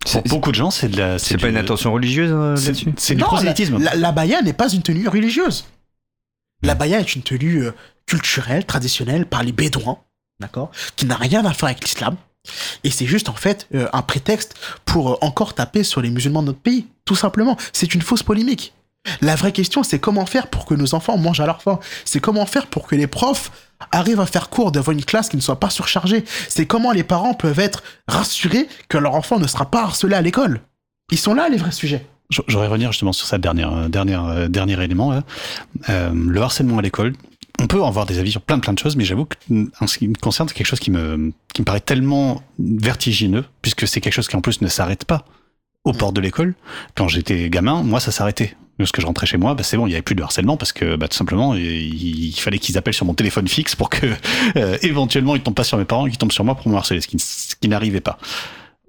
Pour 0.00 0.10
C'est 0.10 0.28
beaucoup 0.28 0.50
de 0.50 0.56
gens, 0.56 0.70
c'est 0.70 0.88
de 0.88 0.96
la, 0.96 1.18
c'est 1.18 1.36
pas 1.38 1.48
une 1.48 1.56
intention 1.56 1.92
religieuse 1.92 2.30
c'est, 2.58 2.66
là-dessus? 2.68 2.92
c'est 2.96 3.14
du 3.16 3.22
prosélytisme. 3.22 3.78
La, 3.78 3.94
la 3.96 4.12
baya 4.12 4.40
n'est 4.42 4.52
pas 4.52 4.68
une 4.72 4.82
tenue 4.82 5.08
religieuse. 5.08 5.66
La 6.62 6.74
baya 6.74 7.00
est 7.00 7.14
une 7.16 7.22
tenue 7.22 7.64
culturelle, 8.06 8.64
traditionnelle, 8.64 9.26
par 9.26 9.42
les 9.42 9.52
bédouins, 9.52 9.98
d'accord 10.40 10.70
Qui 10.94 11.06
n'a 11.06 11.16
rien 11.16 11.44
à 11.44 11.52
faire 11.52 11.68
avec 11.68 11.82
l'islam. 11.82 12.16
Et 12.84 12.90
c'est 12.90 13.06
juste, 13.06 13.28
en 13.28 13.34
fait, 13.34 13.66
euh, 13.74 13.88
un 13.92 14.02
prétexte 14.02 14.54
pour 14.84 15.12
euh, 15.12 15.16
encore 15.20 15.54
taper 15.54 15.82
sur 15.84 16.00
les 16.00 16.10
musulmans 16.10 16.42
de 16.42 16.48
notre 16.48 16.58
pays. 16.60 16.86
Tout 17.04 17.16
simplement. 17.16 17.56
C'est 17.72 17.94
une 17.94 18.02
fausse 18.02 18.22
polémique. 18.22 18.72
La 19.20 19.36
vraie 19.36 19.52
question, 19.52 19.82
c'est 19.84 20.00
comment 20.00 20.26
faire 20.26 20.48
pour 20.48 20.66
que 20.66 20.74
nos 20.74 20.94
enfants 20.96 21.16
mangent 21.16 21.38
à 21.40 21.46
leur 21.46 21.62
faim? 21.62 21.78
C'est 22.04 22.18
comment 22.20 22.44
faire 22.44 22.66
pour 22.66 22.88
que 22.88 22.96
les 22.96 23.06
profs 23.06 23.52
arrivent 23.92 24.18
à 24.20 24.26
faire 24.26 24.48
cours 24.48 24.72
devant 24.72 24.90
une 24.90 25.04
classe 25.04 25.28
qui 25.28 25.36
ne 25.36 25.42
soit 25.42 25.60
pas 25.60 25.70
surchargée? 25.70 26.24
C'est 26.48 26.66
comment 26.66 26.90
les 26.90 27.04
parents 27.04 27.34
peuvent 27.34 27.60
être 27.60 27.84
rassurés 28.08 28.68
que 28.88 28.98
leur 28.98 29.14
enfant 29.14 29.38
ne 29.38 29.46
sera 29.46 29.70
pas 29.70 29.82
harcelé 29.82 30.14
à 30.16 30.22
l'école? 30.22 30.60
Ils 31.12 31.18
sont 31.18 31.34
là, 31.34 31.48
les 31.48 31.56
vrais 31.56 31.70
sujets. 31.70 32.04
Je- 32.30 32.42
J'aurais 32.48 32.66
revenir 32.66 32.90
justement 32.90 33.12
sur 33.12 33.28
ça 33.28 33.36
euh, 33.36 34.48
dernier 34.48 34.82
élément. 34.82 35.22
le 35.88 36.40
harcèlement 36.42 36.78
à 36.78 36.82
l'école. 36.82 37.12
On 37.58 37.66
peut 37.66 37.82
avoir 37.82 38.04
des 38.06 38.18
avis 38.18 38.30
sur 38.30 38.42
plein 38.42 38.58
plein 38.58 38.72
de 38.72 38.78
choses, 38.78 38.96
mais 38.96 39.04
j'avoue 39.04 39.24
que 39.24 39.36
mm, 39.48 39.70
en 39.80 39.86
ce 39.86 39.98
qui 39.98 40.08
me 40.08 40.14
concerne, 40.14 40.48
c'est 40.48 40.54
quelque 40.54 40.66
chose 40.66 40.80
qui 40.80 40.90
me, 40.90 41.32
qui 41.54 41.62
me 41.62 41.64
paraît 41.64 41.80
tellement 41.80 42.42
vertigineux, 42.58 43.44
puisque 43.62 43.88
c'est 43.88 44.00
quelque 44.00 44.12
chose 44.12 44.28
qui 44.28 44.36
en 44.36 44.40
plus 44.40 44.60
ne 44.60 44.68
s'arrête 44.68 45.04
pas 45.04 45.24
aux 45.84 45.92
Mm. 45.92 45.96
portes 45.96 46.16
de 46.16 46.20
l'école. 46.20 46.54
Quand 46.94 47.08
j'étais 47.08 47.48
gamin, 47.48 47.82
moi 47.82 48.00
ça 48.00 48.12
s'arrêtait. 48.12 48.56
Lorsque 48.78 49.00
je 49.00 49.06
rentrais 49.06 49.26
chez 49.26 49.38
moi, 49.38 49.54
bah, 49.54 49.62
c'est 49.62 49.78
bon, 49.78 49.86
il 49.86 49.90
n'y 49.90 49.94
avait 49.94 50.02
plus 50.02 50.14
de 50.14 50.22
harcèlement 50.22 50.58
parce 50.58 50.72
que 50.72 50.96
bah, 50.96 51.08
tout 51.08 51.16
simplement, 51.16 51.54
il, 51.54 51.64
il 51.64 52.38
fallait 52.38 52.58
qu'ils 52.58 52.76
appellent 52.76 52.92
sur 52.92 53.06
mon 53.06 53.14
téléphone 53.14 53.48
fixe 53.48 53.74
pour 53.74 53.88
que 53.88 54.06
euh, 54.56 54.76
éventuellement 54.82 55.34
ils 55.34 55.42
tombent 55.42 55.54
pas 55.54 55.64
sur 55.64 55.78
mes 55.78 55.86
parents, 55.86 56.04
qu'ils 56.06 56.18
tombent 56.18 56.32
sur 56.32 56.44
moi 56.44 56.54
pour 56.56 56.68
me 56.68 56.76
harceler, 56.76 57.00
ce 57.00 57.08
qui, 57.08 57.18
ce 57.18 57.56
qui 57.56 57.68
n'arrivait 57.68 58.02
pas. 58.02 58.18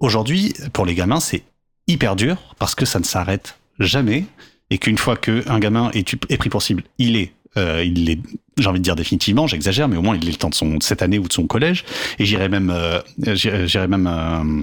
Aujourd'hui, 0.00 0.52
pour 0.74 0.84
les 0.84 0.94
gamins, 0.94 1.20
c'est 1.20 1.42
hyper 1.86 2.16
dur 2.16 2.54
parce 2.58 2.74
que 2.74 2.84
ça 2.84 2.98
ne 2.98 3.04
s'arrête 3.04 3.58
jamais 3.78 4.26
et 4.70 4.78
qu'une 4.78 4.98
fois 4.98 5.16
qu'un 5.16 5.58
gamin 5.58 5.90
est, 5.92 6.14
est 6.28 6.36
pris 6.36 6.50
pour 6.50 6.62
cible, 6.62 6.82
il 6.98 7.16
est, 7.16 7.32
euh, 7.56 7.82
il 7.82 8.10
est, 8.10 8.20
j'ai 8.58 8.68
envie 8.68 8.80
de 8.80 8.84
dire 8.84 8.96
définitivement, 8.96 9.46
j'exagère, 9.46 9.88
mais 9.88 9.96
au 9.96 10.02
moins 10.02 10.16
il 10.16 10.28
est 10.28 10.32
le 10.32 10.36
temps 10.36 10.50
de 10.50 10.54
son 10.54 10.80
cette 10.80 11.02
année 11.02 11.18
ou 11.18 11.26
de 11.28 11.32
son 11.32 11.46
collège. 11.46 11.84
Et 12.18 12.24
j'irais 12.24 12.48
même, 12.48 12.70
euh, 12.70 13.00
j'irais 13.34 13.88
même, 13.88 14.06
euh, 14.06 14.62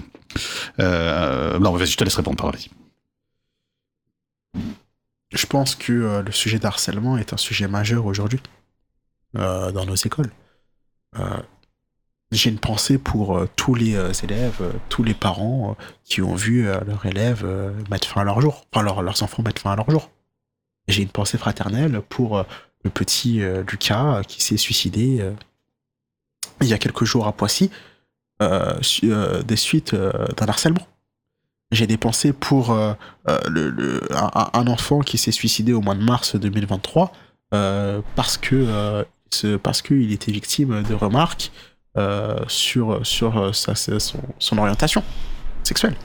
euh, 0.80 1.59
non, 1.59 1.72
vas-y, 1.72 1.88
je 1.88 1.97
te 1.97 2.03
laisse 2.03 2.15
répondre, 2.15 2.38
pardon. 2.38 2.57
Je 5.34 5.45
pense 5.47 5.76
que 5.76 6.22
le 6.26 6.31
sujet 6.31 6.59
d'harcèlement 6.59 7.17
est 7.17 7.34
un 7.34 7.38
sujet 7.38 7.67
majeur 7.67 8.05
aujourd'hui 8.05 8.39
dans 9.34 9.85
nos 9.85 9.95
écoles. 9.95 10.31
J'ai 12.31 12.49
une 12.49 12.59
pensée 12.59 12.97
pour 12.97 13.45
tous 13.55 13.76
les 13.76 13.97
élèves, 14.23 14.61
tous 14.89 15.03
les 15.03 15.13
parents 15.13 15.76
qui 16.05 16.22
ont 16.22 16.35
vu 16.35 16.63
leurs 16.63 17.05
élèves 17.05 17.45
mettre 17.89 18.07
fin 18.07 18.22
à 18.22 18.23
leur 18.23 18.39
jour, 18.39 18.65
enfin 18.72 18.84
leur- 18.84 19.01
leurs 19.01 19.23
enfants 19.23 19.43
mettre 19.43 19.61
fin 19.61 19.72
à 19.72 19.76
leur 19.76 19.89
jour. 19.91 20.09
J'ai 20.88 21.01
une 21.01 21.09
pensée 21.09 21.38
fraternelle 21.38 22.01
pour 22.07 22.45
le 22.85 22.89
petit 22.91 23.41
euh, 23.41 23.63
Lucas 23.69 24.19
euh, 24.19 24.23
qui 24.23 24.41
s'est 24.41 24.55
suicidé 24.57 25.17
euh, 25.19 25.31
il 26.61 26.67
y 26.67 26.73
a 26.73 26.77
quelques 26.77 27.03
jours 27.03 27.27
à 27.27 27.33
Poissy 27.33 27.69
des 28.39 29.55
suites 29.55 29.93
d'un 29.95 30.45
harcèlement. 30.47 30.85
J'ai 31.71 31.87
des 31.87 31.97
pensées 31.97 32.31
pour 32.33 32.73
le, 33.27 34.01
un, 34.13 34.67
enfant 34.67 34.99
qui 35.01 35.17
s'est 35.17 35.31
suicidé 35.31 35.73
au 35.73 35.81
mois 35.81 35.95
de 35.95 36.03
mars 36.03 36.35
2023 36.35 37.11
euh, 37.53 38.01
parce 38.15 38.37
que 38.37 39.05
ce- 39.31 39.55
parce 39.57 39.81
qu'il 39.81 40.11
était 40.13 40.31
victime 40.31 40.83
de 40.83 40.93
remarques 40.93 41.51
sur 42.47 43.05
sa- 43.05 43.75
son, 43.75 44.19
son 44.39 44.57
orientation 44.57 45.03
sexuelle. 45.63 45.95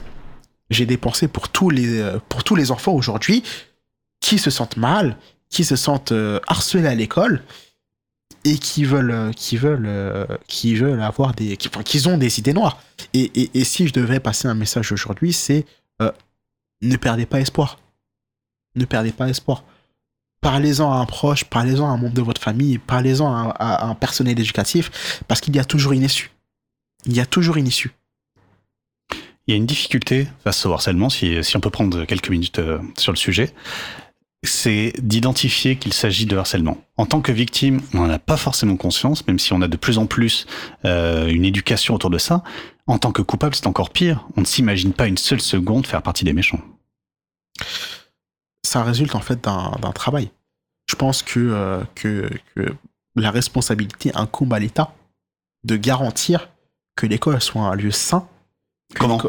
J'ai 0.69 0.85
des 0.85 0.97
pensées 0.97 1.27
pour 1.29 1.47
tous 1.49 1.69
les 1.69 2.71
enfants 2.71 2.93
aujourd'hui 2.93 3.43
qui 4.19 4.37
se 4.37 4.49
sentent 4.49 4.77
mal, 4.77 5.17
qui 5.51 5.65
se 5.65 5.75
sentent 5.75 6.13
euh, 6.13 6.39
harcelés 6.47 6.87
à 6.87 6.95
l'école 6.95 7.43
et 8.43 8.57
qui 8.57 8.85
veulent 8.85 9.11
euh, 9.11 9.31
qui 9.33 9.57
veulent 9.57 9.85
euh, 9.85 10.25
qui 10.47 10.73
veulent 10.73 11.01
avoir 11.01 11.35
des 11.35 11.57
qui, 11.57 11.67
enfin, 11.67 11.83
qui 11.83 12.07
ont 12.07 12.17
des 12.17 12.39
idées 12.39 12.53
noires. 12.53 12.81
Et, 13.13 13.31
et, 13.39 13.51
et 13.53 13.63
si 13.63 13.87
je 13.87 13.93
devais 13.93 14.19
passer 14.19 14.47
un 14.47 14.55
message 14.55 14.91
aujourd'hui, 14.91 15.33
c'est 15.33 15.65
ne 16.81 16.95
perdez 16.95 17.27
pas 17.27 17.39
espoir. 17.39 17.77
Ne 18.75 18.85
perdez 18.85 19.11
pas 19.11 19.29
espoir. 19.29 19.63
Parlez-en 20.39 20.91
à 20.91 20.95
un 20.95 21.05
proche, 21.05 21.43
parlez-en 21.43 21.85
à 21.85 21.89
un 21.89 21.97
membre 21.97 22.15
de 22.15 22.23
votre 22.23 22.41
famille, 22.41 22.79
parlez-en 22.79 23.51
à, 23.51 23.85
un 23.85 23.93
personnel 23.93 24.39
éducatif, 24.39 25.21
parce 25.27 25.41
qu'il 25.41 25.55
y 25.55 25.59
a 25.59 25.65
toujours 25.65 25.91
une 25.91 26.01
issue. 26.01 26.31
Il 27.05 27.13
y 27.13 27.19
a 27.19 27.27
toujours 27.27 27.57
une 27.57 27.67
issue. 27.67 27.91
Il 29.45 29.51
y 29.51 29.53
a 29.53 29.57
une 29.57 29.67
difficulté 29.67 30.27
face 30.43 30.65
au 30.65 30.73
harcèlement, 30.73 31.11
si, 31.11 31.43
si 31.43 31.55
on 31.55 31.59
peut 31.59 31.69
prendre 31.69 32.05
quelques 32.05 32.29
minutes 32.29 32.59
sur 32.97 33.11
le 33.11 33.17
sujet, 33.17 33.53
c'est 34.43 34.93
d'identifier 34.99 35.75
qu'il 35.75 35.93
s'agit 35.93 36.25
de 36.25 36.35
harcèlement. 36.35 36.77
En 36.97 37.05
tant 37.05 37.21
que 37.21 37.31
victime, 37.31 37.81
on 37.93 37.99
n'en 37.99 38.09
a 38.09 38.19
pas 38.19 38.37
forcément 38.37 38.75
conscience, 38.75 39.25
même 39.27 39.37
si 39.37 39.53
on 39.53 39.61
a 39.61 39.67
de 39.67 39.77
plus 39.77 39.97
en 39.97 40.07
plus 40.07 40.47
euh, 40.85 41.27
une 41.27 41.45
éducation 41.45 41.93
autour 41.93 42.09
de 42.09 42.17
ça. 42.17 42.43
En 42.87 42.97
tant 42.97 43.11
que 43.11 43.21
coupable, 43.21 43.53
c'est 43.53 43.67
encore 43.67 43.91
pire. 43.91 44.25
On 44.37 44.41
ne 44.41 44.45
s'imagine 44.45 44.93
pas 44.93 45.07
une 45.07 45.17
seule 45.17 45.41
seconde 45.41 45.85
faire 45.85 46.01
partie 46.01 46.23
des 46.23 46.33
méchants. 46.33 46.61
Ça 48.65 48.83
résulte 48.83 49.15
en 49.15 49.21
fait 49.21 49.43
d'un 49.43 49.91
travail. 49.93 50.31
Je 50.89 50.95
pense 50.95 51.21
que, 51.21 51.39
euh, 51.39 51.83
que, 51.93 52.29
que 52.55 52.75
la 53.15 53.29
responsabilité 53.29 54.11
incombe 54.15 54.53
à 54.53 54.59
l'État 54.59 54.93
de 55.63 55.75
garantir 55.75 56.49
que 56.95 57.05
l'école 57.05 57.41
soit 57.41 57.61
un 57.61 57.75
lieu 57.75 57.91
sain. 57.91 58.27
Comment 58.95 59.21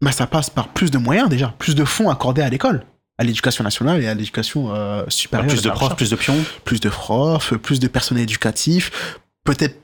bah, 0.00 0.12
Ça 0.12 0.26
passe 0.26 0.50
par 0.50 0.68
plus 0.68 0.90
de 0.90 0.98
moyens 0.98 1.28
déjà, 1.28 1.54
plus 1.58 1.74
de 1.74 1.84
fonds 1.84 2.10
accordés 2.10 2.42
à 2.42 2.48
l'école, 2.48 2.84
à 3.20 3.22
l'éducation 3.22 3.62
nationale 3.62 4.02
et 4.02 4.08
à 4.08 4.14
l'éducation 4.14 4.74
euh, 4.74 5.04
supérieure. 5.08 5.46
Plus 5.46 5.60
de 5.60 5.68
profs, 5.68 5.94
plus 5.94 6.08
de 6.08 6.16
pions 6.16 6.42
plus 6.64 6.80
de 6.80 6.88
profs, 6.88 7.54
plus 7.58 7.78
de 7.78 7.86
personnel 7.86 8.22
éducatif, 8.22 9.20
peut-être 9.44 9.76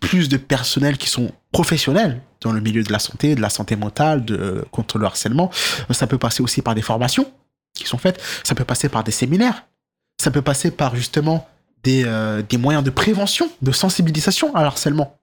plus 0.00 0.28
de 0.28 0.36
personnel 0.36 0.98
qui 0.98 1.08
sont 1.08 1.30
professionnels 1.52 2.20
dans 2.40 2.50
le 2.50 2.60
milieu 2.60 2.82
de 2.82 2.90
la 2.90 2.98
santé, 2.98 3.36
de 3.36 3.40
la 3.40 3.50
santé 3.50 3.76
mentale, 3.76 4.24
de, 4.24 4.64
contre 4.72 4.98
le 4.98 5.06
harcèlement. 5.06 5.48
Ça 5.90 6.08
peut 6.08 6.18
passer 6.18 6.42
aussi 6.42 6.60
par 6.60 6.74
des 6.74 6.82
formations 6.82 7.32
qui 7.72 7.86
sont 7.86 7.98
faites, 7.98 8.20
ça 8.42 8.56
peut 8.56 8.64
passer 8.64 8.88
par 8.88 9.04
des 9.04 9.12
séminaires, 9.12 9.64
ça 10.20 10.32
peut 10.32 10.42
passer 10.42 10.72
par 10.72 10.96
justement 10.96 11.48
des, 11.84 12.02
euh, 12.04 12.42
des 12.42 12.58
moyens 12.58 12.82
de 12.82 12.90
prévention, 12.90 13.48
de 13.62 13.70
sensibilisation 13.70 14.52
à 14.56 14.64
l'harcèlement. 14.64 15.15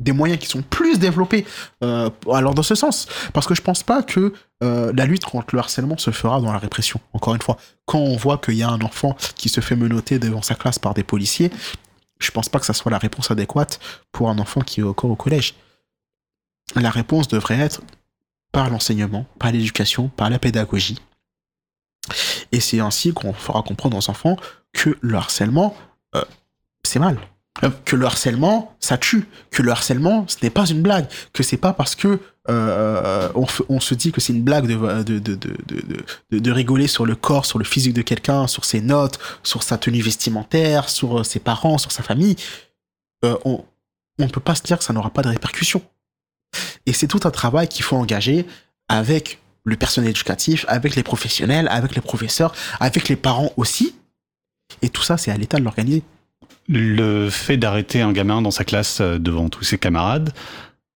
Des 0.00 0.12
moyens 0.12 0.40
qui 0.40 0.46
sont 0.46 0.62
plus 0.62 0.98
développés 0.98 1.46
euh, 1.82 2.10
alors 2.32 2.54
dans 2.54 2.62
ce 2.62 2.74
sens. 2.74 3.06
Parce 3.32 3.46
que 3.46 3.54
je 3.54 3.62
pense 3.62 3.82
pas 3.82 4.02
que 4.02 4.32
euh, 4.62 4.92
la 4.94 5.06
lutte 5.06 5.24
contre 5.24 5.54
le 5.54 5.60
harcèlement 5.60 5.98
se 5.98 6.10
fera 6.10 6.40
dans 6.40 6.52
la 6.52 6.58
répression. 6.58 7.00
Encore 7.12 7.34
une 7.34 7.42
fois, 7.42 7.56
quand 7.86 7.98
on 7.98 8.16
voit 8.16 8.38
qu'il 8.38 8.54
y 8.54 8.62
a 8.62 8.68
un 8.68 8.80
enfant 8.80 9.16
qui 9.36 9.48
se 9.48 9.60
fait 9.60 9.76
menotter 9.76 10.18
devant 10.18 10.42
sa 10.42 10.56
classe 10.56 10.78
par 10.78 10.94
des 10.94 11.04
policiers, 11.04 11.50
je 12.18 12.30
pense 12.30 12.48
pas 12.48 12.58
que 12.58 12.66
ça 12.66 12.72
soit 12.72 12.90
la 12.90 12.98
réponse 12.98 13.30
adéquate 13.30 13.78
pour 14.10 14.30
un 14.30 14.38
enfant 14.38 14.62
qui 14.62 14.80
est 14.80 14.84
encore 14.84 15.10
au 15.10 15.16
collège. 15.16 15.54
La 16.74 16.90
réponse 16.90 17.28
devrait 17.28 17.58
être 17.58 17.82
par 18.52 18.70
l'enseignement, 18.70 19.26
par 19.38 19.52
l'éducation, 19.52 20.08
par 20.08 20.30
la 20.30 20.38
pédagogie. 20.38 20.98
Et 22.52 22.60
c'est 22.60 22.80
ainsi 22.80 23.12
qu'on 23.12 23.32
fera 23.32 23.62
comprendre 23.62 23.96
aux 23.96 24.10
enfants 24.10 24.36
que 24.72 24.96
le 25.00 25.16
harcèlement, 25.16 25.76
euh, 26.14 26.24
c'est 26.84 26.98
mal. 26.98 27.18
Que 27.84 27.94
le 27.94 28.04
harcèlement, 28.04 28.76
ça 28.80 28.98
tue. 28.98 29.28
Que 29.50 29.62
le 29.62 29.70
harcèlement, 29.70 30.26
ce 30.26 30.36
n'est 30.42 30.50
pas 30.50 30.66
une 30.66 30.82
blague. 30.82 31.06
Que 31.32 31.42
c'est 31.44 31.56
pas 31.56 31.72
parce 31.72 31.94
que 31.94 32.18
euh, 32.50 33.30
on, 33.36 33.44
f- 33.44 33.62
on 33.68 33.78
se 33.80 33.94
dit 33.94 34.10
que 34.12 34.20
c'est 34.20 34.32
une 34.32 34.42
blague 34.42 34.66
de, 34.66 35.02
de, 35.04 35.18
de, 35.20 35.34
de, 35.36 36.38
de, 36.38 36.50
rigoler 36.50 36.88
sur 36.88 37.06
le 37.06 37.14
corps, 37.14 37.46
sur 37.46 37.58
le 37.58 37.64
physique 37.64 37.94
de 37.94 38.02
quelqu'un, 38.02 38.48
sur 38.48 38.64
ses 38.64 38.80
notes, 38.80 39.18
sur 39.44 39.62
sa 39.62 39.78
tenue 39.78 40.02
vestimentaire, 40.02 40.88
sur 40.90 41.20
euh, 41.20 41.24
ses 41.24 41.38
parents, 41.38 41.78
sur 41.78 41.92
sa 41.92 42.02
famille. 42.02 42.36
Euh, 43.24 43.36
on 43.44 43.64
ne 44.18 44.26
peut 44.26 44.40
pas 44.40 44.56
se 44.56 44.62
dire 44.62 44.76
que 44.78 44.84
ça 44.84 44.92
n'aura 44.92 45.10
pas 45.10 45.22
de 45.22 45.28
répercussions. 45.28 45.82
Et 46.86 46.92
c'est 46.92 47.06
tout 47.06 47.20
un 47.24 47.30
travail 47.30 47.68
qu'il 47.68 47.84
faut 47.84 47.96
engager 47.96 48.46
avec 48.88 49.40
le 49.64 49.76
personnel 49.76 50.10
éducatif, 50.10 50.66
avec 50.68 50.96
les 50.96 51.02
professionnels, 51.04 51.68
avec 51.70 51.94
les 51.94 52.02
professeurs, 52.02 52.52
avec 52.80 53.08
les 53.08 53.16
parents 53.16 53.52
aussi. 53.56 53.94
Et 54.82 54.90
tout 54.90 55.02
ça, 55.02 55.16
c'est 55.16 55.30
à 55.30 55.36
l'État 55.36 55.58
de 55.58 55.64
l'organiser. 55.64 56.02
Le 56.68 57.28
fait 57.30 57.56
d'arrêter 57.56 58.00
un 58.00 58.12
gamin 58.12 58.40
dans 58.42 58.50
sa 58.50 58.64
classe 58.64 59.00
euh, 59.00 59.18
devant 59.18 59.48
tous 59.48 59.64
ses 59.64 59.78
camarades, 59.78 60.32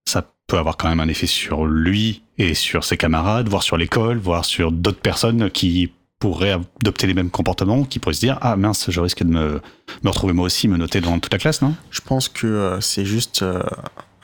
ça 0.09 0.25
peut 0.47 0.57
avoir 0.59 0.77
quand 0.79 0.89
même 0.89 1.01
un 1.01 1.09
effet 1.09 1.27
sur 1.27 1.67
lui 1.67 2.23
et 2.39 2.55
sur 2.55 2.85
ses 2.85 2.97
camarades, 2.97 3.49
voire 3.49 3.63
sur 3.63 3.77
l'école, 3.77 4.17
voire 4.17 4.45
sur 4.47 4.73
d'autres 4.73 5.01
personnes 5.01 5.51
qui 5.51 5.93
pourraient 6.21 6.57
adopter 6.81 7.07
les 7.07 7.15
mêmes 7.15 7.31
comportements, 7.31 7.85
qui 7.85 7.99
pourraient 7.99 8.15
se 8.15 8.21
dire 8.21 8.39
ah 8.41 8.57
mince, 8.57 8.91
je 8.91 9.01
risque 9.01 9.23
de 9.23 9.29
me, 9.29 9.61
me 10.03 10.09
retrouver 10.11 10.33
moi 10.33 10.47
aussi 10.47 10.67
me 10.67 10.77
noter 10.79 11.01
devant 11.01 11.19
toute 11.21 11.33
la 11.33 11.39
classe, 11.39 11.61
non? 11.63 11.75
Je 11.91 12.01
pense 12.01 12.29
que 12.29 12.47
euh, 12.47 12.81
c'est 12.81 13.05
juste 13.05 13.43
euh, 13.43 13.63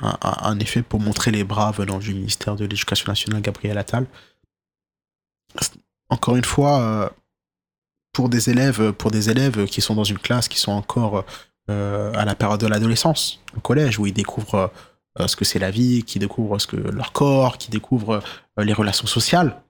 un, 0.01 0.17
un- 0.23 0.59
effet 0.59 0.83
pour 0.83 0.99
montrer 0.99 1.31
les 1.31 1.45
bras 1.45 1.71
venant 1.73 1.99
du 1.99 2.15
ministère 2.15 2.57
de 2.57 2.63
l'Éducation 2.65 3.07
nationale, 3.09 3.43
Gabriel 3.43 3.77
Attal. 3.79 4.07
Encore 6.09 6.37
une 6.37 6.45
fois, 6.45 7.13
pour 8.15 8.31
des 8.31 8.49
élèves, 8.49 8.93
pour 8.93 9.11
des 9.11 9.29
élèves 9.29 9.67
qui 9.67 9.83
sont 9.83 9.95
dans 9.95 10.05
une 10.05 10.19
classe, 10.19 10.49
qui 10.49 10.59
sont 10.59 10.73
encore 10.73 11.25
euh, 11.69 12.13
à 12.15 12.25
la 12.25 12.35
période 12.35 12.61
de 12.61 12.67
l'adolescence, 12.67 13.41
au 13.57 13.61
collège, 13.61 13.99
où 13.99 14.07
ils 14.07 14.13
découvrent 14.15 14.73
euh, 15.21 15.27
ce 15.27 15.37
que 15.37 15.45
c'est 15.45 15.59
la 15.59 15.71
vie, 15.71 16.03
qui 16.05 16.19
découvrent 16.19 16.59
ce 16.59 16.67
que 16.67 16.77
leur 16.77 17.13
corps, 17.13 17.59
qui 17.59 17.71
découvrent 17.71 18.23
euh, 18.59 18.65
les 18.65 18.73
relations 18.73 19.07
sociales 19.07 19.61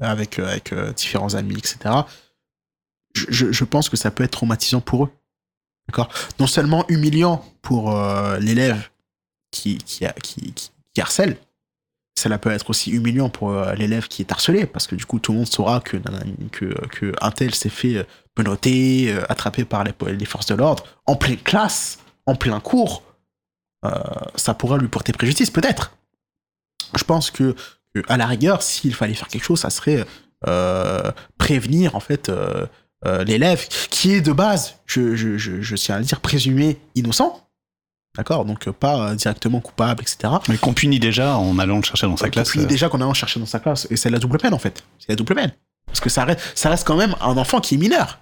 avec, 0.00 0.38
avec 0.38 0.74
différents 0.94 1.34
amis, 1.34 1.56
etc. 1.56 1.78
Je, 3.14 3.50
je- 3.50 3.64
pense 3.64 3.88
que 3.88 3.96
ça 3.96 4.10
peut 4.10 4.24
être 4.24 4.32
traumatisant 4.32 4.80
pour 4.82 5.04
eux. 5.04 5.10
D'accord? 5.88 6.10
Non 6.38 6.46
seulement 6.46 6.84
humiliant 6.88 7.42
pour 7.62 7.90
l'élève 8.38 8.90
qui, 9.50 9.78
qui, 9.78 10.04
qui 10.22 11.00
harcèle, 11.00 11.38
cela 12.18 12.38
peut 12.38 12.50
être 12.50 12.70
aussi 12.70 12.90
humiliant 12.90 13.30
pour 13.30 13.52
euh, 13.52 13.74
l'élève 13.74 14.08
qui 14.08 14.22
est 14.22 14.32
harcelé, 14.32 14.66
parce 14.66 14.86
que 14.86 14.94
du 14.94 15.06
coup, 15.06 15.18
tout 15.18 15.32
le 15.32 15.38
monde 15.38 15.46
saura 15.46 15.80
que, 15.80 15.96
nanani, 15.96 16.50
que, 16.50 17.12
un 17.20 17.30
tel 17.30 17.54
s'est 17.54 17.68
fait 17.68 17.96
euh, 17.96 18.04
menotter, 18.36 19.12
euh, 19.12 19.22
attrapé 19.28 19.64
par 19.64 19.84
les, 19.84 20.24
forces 20.24 20.46
de 20.46 20.54
l'ordre, 20.54 20.84
en 21.06 21.16
pleine 21.16 21.38
classe, 21.38 21.98
en 22.26 22.34
plein 22.34 22.60
cours. 22.60 23.02
Euh, 23.84 23.90
ça 24.34 24.54
pourra 24.54 24.76
lui 24.76 24.88
porter 24.88 25.12
préjudice, 25.12 25.50
peut-être. 25.50 25.96
Je 26.94 27.04
pense 27.04 27.30
que, 27.30 27.54
à 28.08 28.16
la 28.16 28.26
rigueur, 28.26 28.62
s'il 28.62 28.94
fallait 28.94 29.14
faire 29.14 29.28
quelque 29.28 29.44
chose, 29.44 29.60
ça 29.60 29.70
serait 29.70 30.04
euh, 30.48 31.10
prévenir, 31.38 31.96
en 31.96 32.00
fait, 32.00 32.28
euh, 32.28 32.66
euh, 33.06 33.24
l'élève 33.24 33.66
qui 33.68 34.12
est 34.12 34.20
de 34.20 34.32
base, 34.32 34.76
je, 34.86 35.16
je 35.16 35.74
tiens 35.76 35.96
à 35.96 35.98
le 35.98 36.04
dire, 36.04 36.20
présumé 36.20 36.78
innocent. 36.94 37.46
D'accord 38.16 38.44
Donc, 38.44 38.66
euh, 38.66 38.72
pas 38.72 39.10
euh, 39.10 39.14
directement 39.14 39.60
coupable, 39.60 40.02
etc. 40.02 40.34
Mais 40.48 40.58
qu'on 40.58 40.74
punit 40.74 40.98
déjà 40.98 41.36
en 41.36 41.58
allant 41.58 41.76
le 41.76 41.82
chercher 41.82 42.06
dans 42.06 42.16
sa 42.16 42.28
classe. 42.28 42.50
punit 42.50 42.64
euh, 42.64 42.68
déjà 42.68 42.88
qu'on 42.88 43.00
a 43.00 43.04
en 43.04 43.14
cherché 43.14 43.38
dans 43.38 43.46
sa 43.46 43.60
classe. 43.60 43.86
Et 43.90 43.96
c'est 43.96 44.10
la 44.10 44.18
double 44.18 44.38
peine, 44.38 44.54
en 44.54 44.58
fait. 44.58 44.82
C'est 44.98 45.10
la 45.10 45.16
double 45.16 45.34
peine. 45.34 45.52
Parce 45.86 46.00
que 46.00 46.10
ça 46.10 46.24
reste, 46.24 46.40
ça 46.56 46.70
reste 46.70 46.86
quand 46.86 46.96
même 46.96 47.14
un 47.20 47.36
enfant 47.36 47.60
qui 47.60 47.76
est 47.76 47.78
mineur. 47.78 48.18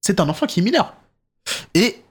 C'est 0.00 0.20
un 0.20 0.28
enfant 0.28 0.46
qui 0.46 0.60
est 0.60 0.62
mineur. 0.62 0.94
Et, 1.74 2.02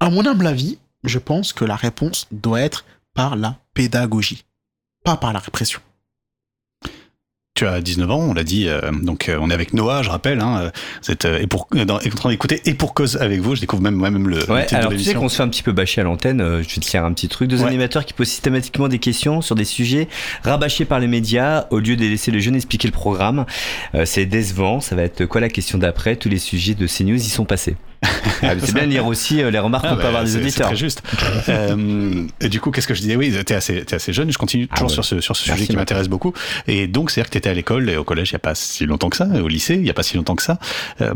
à 0.00 0.08
mon 0.08 0.24
humble 0.26 0.46
avis, 0.46 0.78
je 1.02 1.18
pense 1.18 1.52
que 1.52 1.64
la 1.64 1.76
réponse 1.76 2.26
doit 2.30 2.60
être 2.60 2.84
par 3.12 3.36
la 3.36 3.58
pédagogie, 3.74 4.44
pas 5.04 5.16
par 5.16 5.32
la 5.32 5.40
répression. 5.40 5.80
Tu 7.56 7.68
as 7.68 7.80
19 7.80 8.10
ans, 8.10 8.18
on 8.18 8.34
l'a 8.34 8.42
dit, 8.42 8.68
euh, 8.68 8.80
donc 8.90 9.28
euh, 9.28 9.38
on 9.40 9.48
est 9.48 9.54
avec 9.54 9.74
Noah, 9.74 10.02
je 10.02 10.10
rappelle, 10.10 10.40
hein, 10.40 10.72
vous 11.04 11.12
êtes 11.12 11.24
euh, 11.24 11.38
et 11.38 11.46
pour, 11.46 11.68
dans- 11.86 11.98
en 11.98 12.16
train 12.16 12.30
d'écouter 12.30 12.60
et 12.64 12.74
pour 12.74 12.94
cause 12.94 13.16
avec 13.18 13.38
vous, 13.42 13.54
je 13.54 13.60
découvre 13.60 13.80
même 13.80 13.94
moi-même 13.94 14.28
le, 14.28 14.38
le 14.40 14.50
Ouais, 14.50 14.66
alors 14.74 14.90
de 14.90 14.96
tu 14.96 15.04
sais 15.04 15.14
qu'on 15.14 15.28
se 15.28 15.36
fait 15.36 15.44
un 15.44 15.48
petit 15.48 15.62
peu 15.62 15.70
bâcher 15.70 16.00
à 16.00 16.04
l'antenne, 16.04 16.40
je 16.40 16.74
vais 16.74 16.80
te 16.80 16.90
lire 16.90 17.04
un 17.04 17.12
petit 17.12 17.28
truc. 17.28 17.48
Deux 17.48 17.60
Ouais. 17.62 17.68
animateurs 17.68 18.04
qui 18.06 18.12
posent 18.12 18.26
systématiquement 18.26 18.88
des 18.88 18.98
questions 18.98 19.40
sur 19.40 19.54
des 19.54 19.64
sujets 19.64 20.08
rabâchés 20.42 20.84
par 20.84 20.98
les 20.98 21.06
médias 21.06 21.66
au 21.70 21.78
lieu 21.78 21.94
de 21.94 22.00
laisser 22.02 22.32
le 22.32 22.40
jeune 22.40 22.56
expliquer 22.56 22.88
le 22.88 22.92
programme. 22.92 23.46
C'est 24.04 24.26
décevant, 24.26 24.80
ça 24.80 24.96
va 24.96 25.02
être 25.02 25.24
quoi 25.26 25.40
la 25.40 25.48
question 25.48 25.78
d'après? 25.78 26.16
Tous 26.16 26.28
les 26.28 26.38
sujets 26.40 26.74
de 26.74 26.88
CNews 26.88 27.14
y 27.14 27.20
sont 27.20 27.44
passés. 27.44 27.76
Ah, 28.42 28.52
c'est 28.58 28.74
bien 28.74 28.84
de 28.84 28.90
lire 28.90 29.06
aussi 29.06 29.42
euh, 29.42 29.50
les 29.50 29.58
remarques 29.58 29.84
Ah, 29.86 29.90
qu'on 29.90 29.96
peut 29.96 30.02
bah, 30.02 30.08
avoir 30.08 30.24
des 30.24 30.30
c'est- 30.30 30.38
C'est 30.38 30.44
auditeurs. 30.44 30.66
très 30.68 30.76
juste. 30.76 31.02
Euh, 31.48 32.26
et 32.40 32.48
du 32.48 32.60
coup, 32.60 32.70
qu'est-ce 32.70 32.86
que 32.86 32.94
je 32.94 33.00
disais 33.00 33.16
Oui, 33.16 33.32
t'es 33.44 33.54
assez, 33.54 33.84
t'es 33.84 33.96
assez 33.96 34.12
jeune. 34.12 34.30
Je 34.30 34.38
continue 34.38 34.68
Ah 34.70 34.74
toujours 34.76 34.88
ouais. 34.88 34.94
sur 34.94 35.04
ce, 35.04 35.20
sur 35.20 35.36
ce 35.36 35.48
Merci, 35.48 35.62
sujet 35.64 35.72
qui 35.72 35.76
m'intéresse 35.76 36.08
beaucoup. 36.08 36.32
Et 36.66 36.86
donc, 36.86 37.10
c'est-à-dire 37.10 37.30
que 37.30 37.34
t'étais 37.34 37.50
à 37.50 37.54
l'école 37.54 37.88
et 37.90 37.96
au 37.96 38.04
collège 38.04 38.30
il 38.30 38.32
y 38.34 38.36
a 38.36 38.40
pas 38.40 38.54
si 38.54 38.86
longtemps 38.86 39.10
que 39.10 39.16
ça, 39.16 39.26
au 39.42 39.48
lycée 39.48 39.74
il 39.74 39.86
y 39.86 39.90
a 39.90 39.94
pas 39.94 40.02
si 40.02 40.16
longtemps 40.16 40.36
que 40.36 40.42
ça. 40.42 40.58
Euh, 41.00 41.12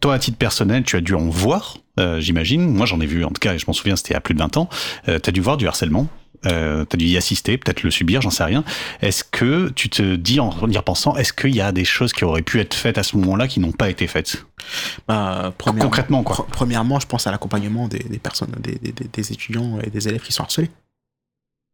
toi, 0.00 0.14
à 0.14 0.18
titre 0.18 0.36
personnel, 0.38 0.82
tu 0.84 0.96
as 0.96 1.00
dû 1.00 1.14
en 1.14 1.28
voir, 1.28 1.76
euh, 1.98 2.20
j'imagine. 2.20 2.66
Moi, 2.72 2.86
j'en 2.86 3.00
ai 3.00 3.06
vu, 3.06 3.24
en 3.24 3.28
tout 3.28 3.40
cas, 3.40 3.54
et 3.54 3.58
je 3.58 3.64
m'en 3.66 3.72
souviens, 3.72 3.96
c'était 3.96 4.10
il 4.10 4.14
y 4.14 4.16
a 4.16 4.20
plus 4.20 4.34
de 4.34 4.38
20 4.40 4.56
ans. 4.56 4.68
Euh, 5.08 5.18
t'as 5.18 5.32
dû 5.32 5.40
voir 5.40 5.56
du 5.56 5.66
harcèlement. 5.68 6.08
Euh, 6.46 6.86
t'as 6.86 6.96
dû 6.96 7.04
y 7.04 7.16
assister, 7.18 7.58
peut-être 7.58 7.82
le 7.82 7.90
subir, 7.90 8.22
j'en 8.22 8.30
sais 8.30 8.44
rien. 8.44 8.64
Est-ce 9.02 9.24
que 9.24 9.68
tu 9.70 9.90
te 9.90 10.16
dis 10.16 10.40
en 10.40 10.50
y 10.70 10.76
repensant, 10.78 11.14
est-ce 11.16 11.34
qu'il 11.34 11.54
y 11.54 11.60
a 11.60 11.70
des 11.70 11.84
choses 11.84 12.12
qui 12.14 12.24
auraient 12.24 12.40
pu 12.40 12.60
être 12.60 12.72
faites 12.72 12.96
à 12.96 13.02
ce 13.02 13.16
moment-là 13.18 13.46
qui 13.46 13.60
n'ont 13.60 13.72
pas 13.72 13.90
été 13.90 14.06
faites? 14.06 14.46
Bah, 15.06 15.52
Concrètement, 15.58 16.22
quoi. 16.22 16.36
pre- 16.36 16.46
premièrement, 16.50 16.98
je 16.98 17.06
pense 17.06 17.26
à 17.26 17.30
l'accompagnement 17.30 17.88
des, 17.88 17.98
des 17.98 18.18
personnes, 18.18 18.54
des, 18.58 18.76
des- 18.76 18.92
des- 18.92 19.08
des 19.12 19.32
étudiants 19.32 19.78
et 19.80 19.90
des 19.90 20.08
élèves 20.08 20.22
qui 20.22 20.32
sont 20.32 20.42
harcelés. 20.44 20.70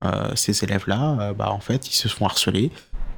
Euh, 0.05 0.33
ces 0.35 0.65
élèves-là, 0.65 1.17
euh, 1.21 1.33
bah, 1.33 1.51
en 1.53 1.61
fait, 1.61 1.89
ils 1.89 1.95
se 1.95 2.09
font 2.09 2.27
harceler, 2.27 2.71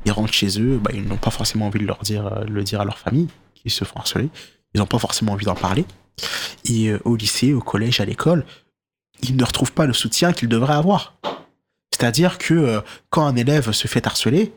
ils 0.04 0.12
rentrent 0.12 0.32
chez 0.34 0.60
eux, 0.60 0.78
bah, 0.82 0.90
ils 0.94 1.02
n'ont 1.06 1.16
pas 1.16 1.30
forcément 1.30 1.66
envie 1.66 1.80
de 1.80 1.86
leur 1.86 1.98
dire, 2.02 2.26
euh, 2.26 2.44
le 2.44 2.62
dire 2.62 2.80
à 2.80 2.84
leur 2.84 2.98
famille 2.98 3.28
qu'ils 3.54 3.70
se 3.72 3.84
font 3.84 3.98
harceler, 3.98 4.28
ils 4.74 4.78
n'ont 4.80 4.86
pas 4.86 4.98
forcément 4.98 5.32
envie 5.32 5.46
d'en 5.46 5.54
parler. 5.54 5.84
Et 6.68 6.92
au 7.04 7.16
lycée, 7.16 7.54
au 7.54 7.60
collège, 7.60 8.00
à 8.00 8.04
l'école, 8.04 8.44
ils 9.22 9.36
ne 9.36 9.44
retrouvent 9.44 9.72
pas 9.72 9.86
le 9.86 9.92
soutien 9.92 10.32
qu'ils 10.32 10.48
devraient 10.48 10.74
avoir. 10.74 11.14
C'est-à-dire 11.90 12.38
que 12.38 12.54
euh, 12.54 12.80
quand 13.10 13.26
un 13.26 13.36
élève 13.36 13.72
se 13.72 13.88
fait 13.88 14.06
harceler, 14.06 14.52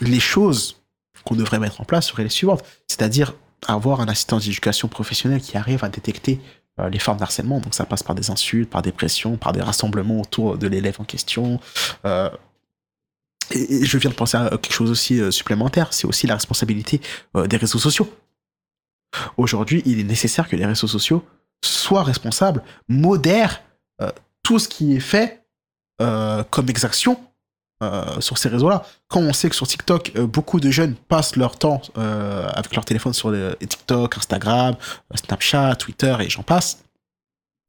les 0.00 0.20
choses 0.20 0.82
qu'on 1.24 1.36
devrait 1.36 1.58
mettre 1.58 1.80
en 1.80 1.84
place 1.84 2.08
seraient 2.08 2.24
les 2.24 2.28
suivantes. 2.28 2.64
C'est-à-dire 2.88 3.34
avoir 3.66 4.00
un 4.00 4.08
assistant 4.08 4.38
d'éducation 4.38 4.88
professionnelle 4.88 5.40
qui 5.40 5.56
arrive 5.56 5.84
à 5.84 5.88
détecter 5.88 6.40
euh, 6.80 6.88
les 6.88 6.98
formes 6.98 7.18
d'harcèlement. 7.18 7.60
Donc 7.60 7.74
ça 7.74 7.86
passe 7.86 8.02
par 8.02 8.14
des 8.14 8.30
insultes, 8.30 8.70
par 8.70 8.82
des 8.82 8.92
pressions, 8.92 9.36
par 9.36 9.52
des 9.52 9.60
rassemblements 9.60 10.20
autour 10.20 10.58
de 10.58 10.66
l'élève 10.66 10.96
en 11.00 11.04
question. 11.04 11.60
Euh, 12.04 12.30
et, 13.50 13.84
je 13.84 13.98
viens 13.98 14.10
de 14.10 14.16
penser 14.16 14.36
à 14.36 14.50
quelque 14.50 14.72
chose 14.72 14.90
aussi 14.90 15.20
supplémentaire, 15.32 15.92
c'est 15.92 16.06
aussi 16.06 16.26
la 16.26 16.34
responsabilité 16.34 17.00
des 17.34 17.56
réseaux 17.56 17.78
sociaux. 17.78 18.12
Aujourd'hui, 19.38 19.82
il 19.86 20.00
est 20.00 20.04
nécessaire 20.04 20.48
que 20.48 20.56
les 20.56 20.66
réseaux 20.66 20.86
sociaux 20.86 21.24
soient 21.64 22.02
responsables, 22.02 22.62
modèrent 22.88 23.62
euh, 24.00 24.10
tout 24.42 24.58
ce 24.58 24.68
qui 24.68 24.94
est 24.96 25.00
fait 25.00 25.44
euh, 26.00 26.44
comme 26.50 26.68
exaction 26.68 27.20
euh, 27.82 28.20
sur 28.20 28.38
ces 28.38 28.48
réseaux-là. 28.48 28.84
Quand 29.08 29.20
on 29.20 29.32
sait 29.32 29.48
que 29.48 29.56
sur 29.56 29.66
TikTok, 29.66 30.18
beaucoup 30.20 30.60
de 30.60 30.70
jeunes 30.70 30.94
passent 30.94 31.36
leur 31.36 31.58
temps 31.58 31.80
avec 31.94 32.74
leur 32.74 32.84
téléphone 32.84 33.12
sur 33.12 33.30
les, 33.30 33.54
TikTok, 33.56 34.16
Instagram, 34.16 34.76
Snapchat, 35.14 35.76
Twitter 35.76 36.16
et 36.20 36.30
j'en 36.30 36.42
passe, 36.42 36.84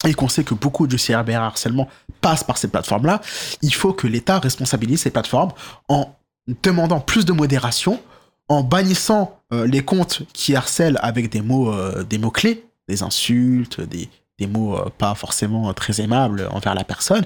et 0.05 0.13
qu'on 0.13 0.29
sait 0.29 0.43
que 0.43 0.53
beaucoup 0.53 0.87
de 0.87 0.97
cyberharcèlement 0.97 1.89
passe 2.21 2.43
par 2.43 2.57
ces 2.57 2.69
plateformes-là, 2.69 3.21
il 3.61 3.73
faut 3.73 3.93
que 3.93 4.07
l'État 4.07 4.39
responsabilise 4.39 5.01
ces 5.01 5.11
plateformes 5.11 5.51
en 5.89 6.15
demandant 6.63 6.99
plus 6.99 7.25
de 7.25 7.33
modération, 7.33 8.01
en 8.47 8.63
bannissant 8.63 9.39
les 9.51 9.83
comptes 9.83 10.23
qui 10.33 10.55
harcèlent 10.55 10.99
avec 11.01 11.29
des 11.29 11.41
mots, 11.41 11.73
des 12.03 12.17
mots 12.17 12.31
clés, 12.31 12.68
des 12.89 13.03
insultes, 13.03 13.79
des, 13.79 14.09
des 14.37 14.47
mots 14.47 14.75
euh, 14.75 14.89
pas 14.97 15.15
forcément 15.15 15.73
très 15.73 16.01
aimables 16.01 16.49
envers 16.51 16.75
la 16.75 16.83
personne, 16.83 17.25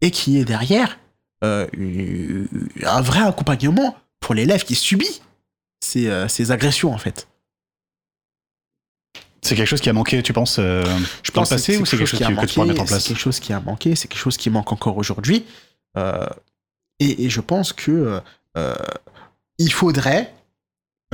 et 0.00 0.10
qui 0.10 0.38
est 0.38 0.44
derrière 0.44 0.98
euh, 1.44 1.66
un 2.84 3.00
vrai 3.00 3.20
accompagnement 3.20 3.96
pour 4.20 4.34
l'élève 4.34 4.64
qui 4.64 4.74
subit 4.74 5.20
ces, 5.80 6.08
euh, 6.08 6.26
ces 6.28 6.50
agressions 6.50 6.92
en 6.92 6.98
fait. 6.98 7.28
C'est 9.42 9.54
quelque 9.54 9.68
chose 9.68 9.82
qui 9.82 9.90
a 9.90 9.92
manqué, 9.92 10.22
tu 10.22 10.32
penses, 10.32 10.56
euh, 10.58 10.82
Je 11.22 11.32
dans 11.32 11.42
le 11.42 11.46
pense 11.46 11.50
que 11.50 11.54
passé 11.54 11.76
ou 11.76 11.84
c'est 11.84 11.98
quelque 11.98 12.06
chose 12.06 12.18
qui 12.18 12.24
a 12.24 12.28
que, 12.28 12.40
que 12.40 12.46
tu 12.46 12.54
pourrais 12.54 12.66
manqué, 12.66 12.78
mettre 12.78 12.82
en 12.82 12.86
place 12.86 13.02
C'est 13.02 13.08
quelque 13.08 13.20
chose 13.20 13.40
qui 13.40 13.52
a 13.52 13.60
manqué, 13.60 13.94
c'est 13.94 14.08
quelque 14.08 14.18
chose 14.18 14.38
qui 14.38 14.48
manque 14.48 14.72
encore 14.72 14.96
aujourd'hui. 14.96 15.44
Et, 17.00 17.24
et 17.24 17.28
je 17.28 17.40
pense 17.40 17.72
que 17.72 18.20
il 19.58 19.72
faudrait 19.72 20.32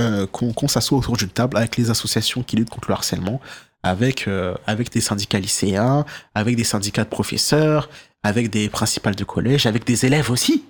euh, 0.01 0.27
qu'on 0.27 0.53
qu'on 0.53 0.67
s'assoie 0.67 0.97
autour 0.97 1.17
d'une 1.17 1.29
table 1.29 1.57
avec 1.57 1.77
les 1.77 1.89
associations 1.89 2.43
qui 2.43 2.55
luttent 2.55 2.69
contre 2.69 2.89
le 2.89 2.95
harcèlement, 2.95 3.39
avec, 3.83 4.27
euh, 4.27 4.55
avec 4.67 4.91
des 4.91 5.01
syndicats 5.01 5.39
lycéens, 5.39 6.05
avec 6.35 6.55
des 6.55 6.63
syndicats 6.63 7.03
de 7.03 7.09
professeurs, 7.09 7.89
avec 8.23 8.49
des 8.49 8.69
principales 8.69 9.15
de 9.15 9.23
collège, 9.23 9.65
avec 9.65 9.85
des 9.85 10.05
élèves 10.05 10.29
aussi, 10.29 10.63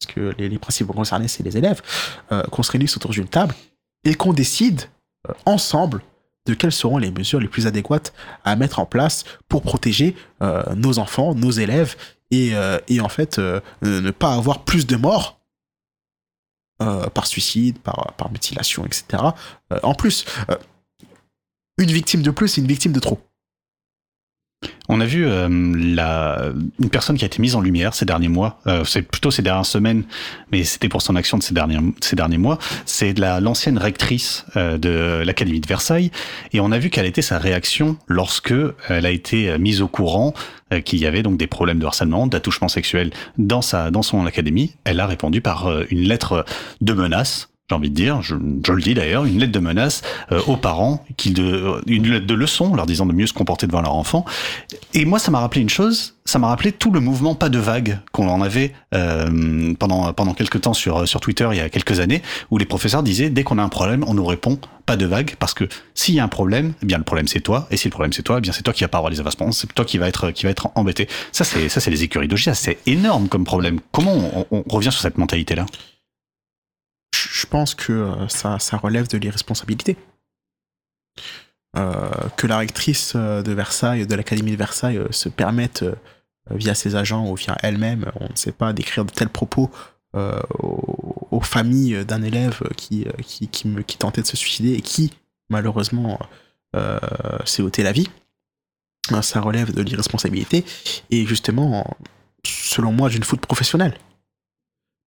parce 0.00 0.14
que 0.14 0.34
les, 0.38 0.58
principaux 0.58 0.92
concernés, 0.92 1.28
c'est 1.28 1.42
les 1.42 1.56
élèves, 1.56 1.82
euh, 2.32 2.42
qu'on 2.44 2.62
se 2.62 2.70
réunisse 2.70 2.96
autour 2.96 3.12
d'une 3.12 3.28
table 3.28 3.54
et 4.04 4.14
qu'on 4.14 4.32
décide 4.32 4.82
ensemble 5.44 6.02
de 6.46 6.54
quelles 6.54 6.72
seront 6.72 6.98
les 6.98 7.10
mesures 7.10 7.40
les 7.40 7.48
plus 7.48 7.66
adéquates 7.66 8.12
à 8.44 8.54
mettre 8.54 8.78
en 8.78 8.86
place 8.86 9.24
pour 9.48 9.62
protéger 9.62 10.14
nos 10.76 11.00
enfants, 11.00 11.34
nos 11.34 11.50
élèves, 11.50 11.96
et, 12.30 12.52
et 12.86 13.00
en 13.00 13.08
fait 13.08 13.40
ne 13.82 14.10
pas 14.12 14.34
avoir 14.34 14.62
plus 14.62 14.86
de 14.86 14.94
morts 14.94 15.40
euh, 16.82 17.08
par 17.08 17.26
suicide, 17.26 17.78
par, 17.78 18.30
mutilation, 18.30 18.84
etc. 18.84 19.22
Euh, 19.72 19.80
en 19.82 19.94
plus, 19.94 20.26
euh, 20.50 20.56
une 21.78 21.90
victime 21.90 22.22
de 22.22 22.30
plus, 22.30 22.48
c'est 22.48 22.60
une 22.60 22.66
victime 22.66 22.92
de 22.92 23.00
trop. 23.00 23.18
On 24.88 25.00
a 25.00 25.04
vu 25.04 25.26
euh, 25.26 25.48
la, 25.76 26.44
une 26.80 26.90
personne 26.90 27.18
qui 27.18 27.24
a 27.24 27.26
été 27.26 27.42
mise 27.42 27.56
en 27.56 27.60
lumière 27.60 27.92
ces 27.92 28.04
derniers 28.04 28.28
mois, 28.28 28.60
euh, 28.66 28.84
c'est 28.84 29.02
plutôt 29.02 29.30
ces 29.32 29.42
dernières 29.42 29.66
semaines, 29.66 30.04
mais 30.52 30.62
c'était 30.64 30.88
pour 30.88 31.02
son 31.02 31.16
action 31.16 31.36
de 31.38 31.42
ces 31.42 31.52
derniers, 31.54 31.78
ces 32.00 32.14
derniers 32.16 32.38
mois. 32.38 32.58
C'est 32.84 33.18
la- 33.18 33.40
l'ancienne 33.40 33.78
rectrice 33.78 34.46
euh, 34.56 34.78
de 34.78 35.22
l'Académie 35.24 35.60
de 35.60 35.66
Versailles, 35.66 36.10
et 36.52 36.60
on 36.60 36.70
a 36.72 36.78
vu 36.78 36.88
quelle 36.88 37.06
était 37.06 37.20
sa 37.22 37.38
réaction 37.38 37.98
lorsque 38.06 38.54
elle 38.88 39.06
a 39.06 39.10
été 39.10 39.50
euh, 39.50 39.58
mise 39.58 39.82
au 39.82 39.88
courant 39.88 40.34
euh, 40.72 40.80
qu'il 40.80 41.00
y 41.00 41.06
avait 41.06 41.22
donc 41.24 41.36
des 41.36 41.48
problèmes 41.48 41.80
de 41.80 41.86
harcèlement, 41.86 42.26
d'attouchement 42.28 42.68
sexuel 42.68 43.10
dans 43.38 43.62
sa 43.62 43.90
dans 43.90 44.02
son 44.02 44.24
académie. 44.24 44.76
Elle 44.84 45.00
a 45.00 45.06
répondu 45.06 45.40
par 45.40 45.66
euh, 45.66 45.84
une 45.90 46.02
lettre 46.08 46.44
de 46.80 46.92
menace. 46.92 47.48
J'ai 47.68 47.74
envie 47.74 47.90
de 47.90 47.96
dire, 47.96 48.22
je, 48.22 48.36
je 48.64 48.72
le 48.72 48.80
dis 48.80 48.94
d'ailleurs, 48.94 49.24
une 49.24 49.40
lettre 49.40 49.50
de 49.50 49.58
menace 49.58 50.02
euh, 50.30 50.40
aux 50.46 50.56
parents, 50.56 51.04
de, 51.24 51.82
une 51.88 52.08
lettre 52.08 52.26
de 52.26 52.34
leçon, 52.34 52.76
leur 52.76 52.86
disant 52.86 53.06
de 53.06 53.12
mieux 53.12 53.26
se 53.26 53.32
comporter 53.32 53.66
devant 53.66 53.80
leur 53.80 53.96
enfant. 53.96 54.24
Et 54.94 55.04
moi, 55.04 55.18
ça 55.18 55.32
m'a 55.32 55.40
rappelé 55.40 55.62
une 55.62 55.68
chose, 55.68 56.14
ça 56.24 56.38
m'a 56.38 56.46
rappelé 56.46 56.70
tout 56.70 56.92
le 56.92 57.00
mouvement 57.00 57.34
pas 57.34 57.48
de 57.48 57.58
vague 57.58 57.98
qu'on 58.12 58.28
en 58.28 58.40
avait 58.40 58.72
euh, 58.94 59.74
pendant 59.80 60.12
pendant 60.12 60.32
quelques 60.32 60.60
temps 60.60 60.74
sur 60.74 61.08
sur 61.08 61.18
Twitter 61.18 61.48
il 61.50 61.56
y 61.56 61.60
a 61.60 61.68
quelques 61.68 61.98
années, 61.98 62.22
où 62.52 62.58
les 62.58 62.66
professeurs 62.66 63.02
disaient 63.02 63.30
dès 63.30 63.42
qu'on 63.42 63.58
a 63.58 63.64
un 63.64 63.68
problème, 63.68 64.04
on 64.06 64.14
nous 64.14 64.24
répond 64.24 64.60
pas 64.86 64.96
de 64.96 65.04
vague 65.04 65.34
parce 65.40 65.52
que 65.52 65.64
s'il 65.94 66.14
y 66.14 66.20
a 66.20 66.24
un 66.24 66.28
problème, 66.28 66.72
eh 66.84 66.86
bien 66.86 66.98
le 66.98 67.04
problème 67.04 67.26
c'est 67.26 67.40
toi, 67.40 67.66
et 67.72 67.76
si 67.76 67.88
le 67.88 67.92
problème 67.92 68.12
c'est 68.12 68.22
toi, 68.22 68.36
eh 68.38 68.42
bien 68.42 68.52
c'est 68.52 68.62
toi 68.62 68.74
qui 68.74 68.84
va 68.84 68.88
pas 68.88 68.98
avoir 68.98 69.10
les 69.10 69.18
avassements, 69.18 69.50
c'est 69.50 69.74
toi 69.74 69.84
qui 69.84 69.98
va 69.98 70.06
être 70.06 70.30
qui 70.30 70.44
va 70.44 70.50
être 70.50 70.68
embêté. 70.76 71.08
Ça 71.32 71.42
c'est 71.42 71.68
ça 71.68 71.80
c'est 71.80 71.90
les 71.90 72.04
écuries 72.04 72.28
d'Ogia, 72.28 72.54
c'est 72.54 72.78
énorme 72.86 73.26
comme 73.26 73.42
problème. 73.44 73.80
Comment 73.90 74.14
on, 74.14 74.46
on 74.52 74.62
revient 74.68 74.92
sur 74.92 75.00
cette 75.00 75.18
mentalité 75.18 75.56
là 75.56 75.66
Je 77.16 77.46
pense 77.46 77.74
que 77.74 77.92
euh, 77.92 78.28
ça, 78.28 78.76
relève 78.76 79.08
de 79.08 79.18
l'irresponsabilité. 79.18 79.96
Euh, 81.76 82.10
que 82.36 82.46
la 82.46 82.58
rectrice 82.58 83.12
euh, 83.16 83.42
de 83.42 83.52
Versailles, 83.52 84.06
de 84.06 84.14
l'Académie 84.14 84.52
de 84.52 84.56
Versailles, 84.56 85.00
se 85.10 85.28
permette, 85.28 85.84
via 86.50 86.74
ses 86.74 86.94
agents 86.94 87.28
ou 87.28 87.34
via 87.34 87.56
elle-même, 87.62 88.10
on 88.20 88.28
ne 88.28 88.36
sait 88.36 88.52
pas, 88.52 88.72
d'écrire 88.72 89.04
de 89.04 89.10
tels 89.10 89.28
propos 89.28 89.70
aux, 90.14 91.40
familles 91.42 92.04
d'un 92.06 92.22
élève 92.22 92.62
qui, 92.76 93.06
qui, 93.26 93.98
tentait 93.98 94.22
de 94.22 94.26
se 94.26 94.36
suicider 94.36 94.72
et 94.72 94.80
qui, 94.80 95.12
malheureusement, 95.50 96.18
s'est 97.44 97.62
ôté 97.62 97.82
la 97.82 97.92
vie. 97.92 98.08
Ça 99.22 99.40
relève 99.40 99.74
de 99.74 99.82
l'irresponsabilité 99.82 100.64
et 101.10 101.26
justement, 101.26 101.96
selon 102.44 102.92
moi, 102.92 103.08
d'une 103.08 103.24
faute 103.24 103.40
professionnelle. 103.40 103.98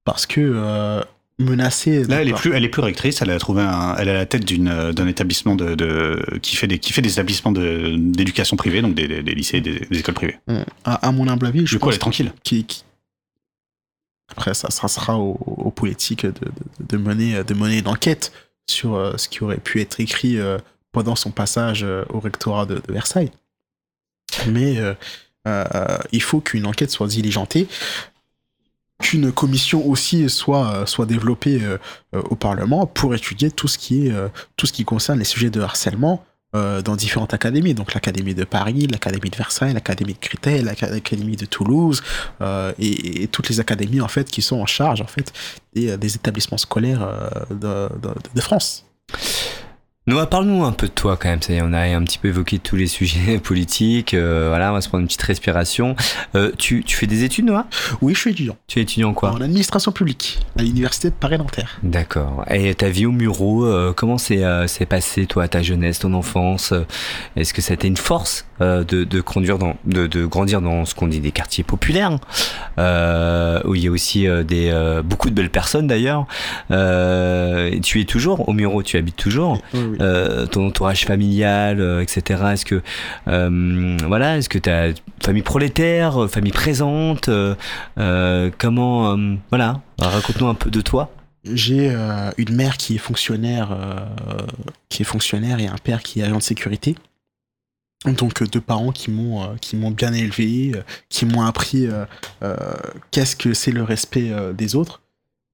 Parce 0.03 0.25
que 0.25 1.01
menacer. 1.39 2.03
Là, 2.03 2.21
elle 2.21 2.29
est 2.29 2.33
plus, 2.33 2.53
elle 2.53 2.63
est 2.65 2.69
plus 2.69 2.81
rectrice. 2.81 3.21
Elle 3.21 3.31
a 3.31 3.39
trouvé 3.39 3.61
un, 3.63 3.95
elle 3.95 4.07
est 4.07 4.11
à 4.11 4.15
la 4.15 4.25
tête 4.25 4.45
d'un 4.45 5.07
établissement 5.07 5.55
de, 5.55 5.73
de, 5.75 6.21
qui 6.41 6.55
fait 6.55 6.67
des, 6.67 6.77
qui 6.79 6.93
fait 6.93 7.01
des 7.01 7.13
établissements 7.13 7.51
de, 7.51 7.95
d'éducation 7.97 8.55
privée, 8.57 8.81
donc 8.81 8.93
des, 8.95 9.07
des, 9.07 9.23
des 9.23 9.33
lycées, 9.33 9.61
des, 9.61 9.79
des 9.89 9.99
écoles 9.99 10.15
privées. 10.15 10.37
Hum, 10.47 10.63
À, 10.83 11.07
à 11.07 11.11
mon 11.11 11.27
humble 11.27 11.45
avis, 11.47 11.65
je 11.65 11.75
Du 11.75 11.79
coup, 11.79 11.89
elle 11.89 11.93
pense 11.93 11.95
est 11.95 11.99
tranquille. 11.99 12.33
qui, 12.43 12.65
qui- 12.65 12.83
Après, 14.31 14.53
ça, 14.53 14.69
ça 14.69 14.87
sera 14.87 15.17
aux, 15.17 15.37
aux 15.39 15.71
politiques 15.71 16.25
de, 16.25 16.33
de, 16.87 16.97
mener, 16.97 17.43
de 17.43 17.53
mener 17.53 17.79
une 17.79 17.87
enquête 17.87 18.31
sur 18.69 18.93
euh, 18.95 19.13
ce 19.17 19.27
qui 19.29 19.43
aurait 19.43 19.57
pu 19.57 19.81
être 19.81 19.99
écrit 19.99 20.37
euh, 20.37 20.57
pendant 20.91 21.15
son 21.15 21.31
passage 21.31 21.83
euh, 21.83 22.03
au 22.09 22.19
rectorat 22.19 22.65
de, 22.67 22.75
de 22.75 22.93
Versailles. 22.93 23.31
Mais 24.47 24.77
il 26.11 26.21
faut 26.21 26.39
qu'une 26.39 26.67
enquête 26.67 26.91
soit 26.91 27.07
diligentée, 27.07 27.67
qu'une 28.99 29.31
commission 29.31 29.87
aussi 29.87 30.29
soit, 30.29 30.67
euh, 30.67 30.85
soit 30.85 31.05
développée 31.05 31.61
euh, 31.63 31.77
euh, 32.13 32.21
au 32.29 32.35
Parlement 32.35 32.85
pour 32.85 33.15
étudier 33.15 33.49
tout 33.49 33.67
ce 33.67 33.77
qui, 33.77 34.07
est, 34.07 34.13
tout 34.57 34.65
ce 34.65 34.73
qui 34.73 34.85
concerne 34.85 35.19
les 35.19 35.25
sujets 35.25 35.49
de 35.49 35.61
harcèlement 35.61 36.23
dans 36.53 36.95
différentes 36.95 37.35
académies. 37.35 37.75
Donc 37.75 37.93
l'Académie 37.93 38.33
de 38.33 38.43
Paris, 38.43 38.87
l'Académie 38.87 39.29
de 39.29 39.35
Versailles, 39.35 39.73
l'Académie 39.73 40.13
de 40.13 40.19
Créteil, 40.19 40.63
l'Aca- 40.63 40.89
l'Académie 40.89 41.35
de 41.35 41.45
Toulouse, 41.45 42.01
et, 42.79 43.27
toutes 43.31 43.49
les 43.49 43.59
académies 43.59 44.01
en 44.01 44.07
fait 44.07 44.31
qui 44.31 44.41
sont 44.41 44.59
en 44.59 44.65
charge 44.65 44.99
en 45.01 45.05
fait 45.05 45.31
des, 45.75 46.15
établissements 46.15 46.57
scolaires 46.57 47.07
de 47.51 48.41
France. 48.41 48.85
Noah, 50.09 50.25
parle-nous 50.25 50.63
un 50.63 50.71
peu 50.71 50.87
de 50.87 50.91
toi 50.91 51.17
quand 51.17 51.29
même. 51.29 51.39
Ça 51.39 51.53
y 51.53 51.57
est, 51.57 51.61
on 51.61 51.71
a 51.71 51.81
un 51.81 52.03
petit 52.03 52.17
peu 52.17 52.29
évoqué 52.29 52.57
tous 52.57 52.75
les 52.75 52.87
sujets 52.87 53.37
politiques. 53.43 54.15
euh, 54.15 54.47
voilà, 54.49 54.71
on 54.71 54.73
va 54.73 54.81
se 54.81 54.89
prendre 54.89 55.03
une 55.03 55.07
petite 55.07 55.21
respiration. 55.21 55.95
Euh, 56.33 56.51
tu, 56.57 56.83
tu 56.83 56.97
fais 56.97 57.05
des 57.05 57.23
études, 57.23 57.45
Noah? 57.45 57.67
Oui, 58.01 58.15
je 58.15 58.19
suis 58.21 58.31
étudiant 58.31 58.57
Tu 58.67 58.79
es 58.79 58.81
étudiant 58.81 59.09
en 59.09 59.13
quoi? 59.13 59.29
En 59.33 59.39
administration 59.39 59.91
publique 59.91 60.39
à 60.57 60.63
l'université 60.63 61.11
de 61.11 61.13
Paris-Nanterre. 61.13 61.77
D'accord. 61.83 62.43
Et 62.49 62.73
ta 62.73 62.89
vie 62.89 63.05
au 63.05 63.11
Muro, 63.11 63.65
euh, 63.67 63.93
comment 63.95 64.17
s'est 64.17 64.41
passé 64.89 65.27
toi, 65.27 65.47
ta 65.47 65.61
jeunesse, 65.61 65.99
ton 65.99 66.13
enfance? 66.15 66.73
Est-ce 67.35 67.53
que 67.53 67.61
ça 67.61 67.73
a 67.73 67.75
été 67.75 67.87
une 67.87 67.95
force 67.95 68.47
de, 68.59 69.03
de 69.03 69.21
conduire 69.21 69.57
dans, 69.57 69.75
de, 69.85 70.07
de 70.07 70.25
grandir 70.25 70.61
dans 70.61 70.85
ce 70.85 70.95
qu'on 70.95 71.07
dit 71.07 71.19
des 71.19 71.31
quartiers 71.31 71.63
populaires, 71.63 72.17
euh, 72.77 73.61
où 73.65 73.75
il 73.75 73.83
y 73.83 73.87
a 73.87 73.91
aussi 73.91 74.27
euh, 74.27 74.43
des 74.43 74.69
euh, 74.71 75.01
beaucoup 75.01 75.29
de 75.29 75.35
belles 75.35 75.49
personnes 75.49 75.87
d'ailleurs. 75.87 76.25
Euh, 76.71 77.79
tu 77.81 78.01
es 78.01 78.05
toujours 78.05 78.47
au 78.47 78.53
Muro, 78.53 78.83
tu 78.83 78.97
habites 78.97 79.15
toujours. 79.15 79.59
Oui, 79.73 79.79
oui. 79.91 79.97
Euh, 80.01 80.45
ton 80.45 80.67
entourage 80.67 81.05
familial, 81.05 81.79
euh, 81.79 82.01
etc. 82.01 82.43
Est-ce 82.53 82.65
que 82.65 82.81
euh, 83.27 83.97
voilà, 84.07 84.37
est-ce 84.37 84.49
que 84.49 84.57
tu 84.57 84.69
as 84.69 84.93
famille 85.23 85.43
prolétaire, 85.43 86.23
euh, 86.23 86.27
famille 86.27 86.51
présente 86.51 87.29
euh, 87.29 87.55
euh, 87.99 88.49
Comment 88.57 89.17
euh, 89.17 89.35
voilà, 89.49 89.81
raconte-nous 89.99 90.47
un 90.47 90.55
peu 90.55 90.69
de 90.69 90.81
toi. 90.81 91.11
J'ai 91.45 91.89
euh, 91.91 92.31
une 92.37 92.55
mère 92.55 92.77
qui 92.77 92.95
est 92.95 92.99
fonctionnaire, 92.99 93.69
euh, 93.71 93.95
qui 94.89 95.03
est 95.03 95.05
fonctionnaire 95.05 95.59
et 95.59 95.67
un 95.67 95.77
père 95.81 96.03
qui 96.03 96.19
est 96.19 96.23
agent 96.23 96.37
de 96.37 96.41
sécurité. 96.43 96.95
Donc 98.05 98.41
euh, 98.41 98.47
deux 98.47 98.61
parents 98.61 98.91
qui 98.91 99.11
m'ont 99.11 99.43
euh, 99.43 99.55
qui 99.59 99.75
m'ont 99.75 99.91
bien 99.91 100.13
élevé, 100.13 100.71
euh, 100.75 100.81
qui 101.09 101.25
m'ont 101.25 101.41
appris 101.41 101.87
qu'est-ce 103.11 103.35
que 103.35 103.53
c'est 103.53 103.71
le 103.71 103.83
respect 103.83 104.31
des 104.53 104.75
autres, 104.75 105.01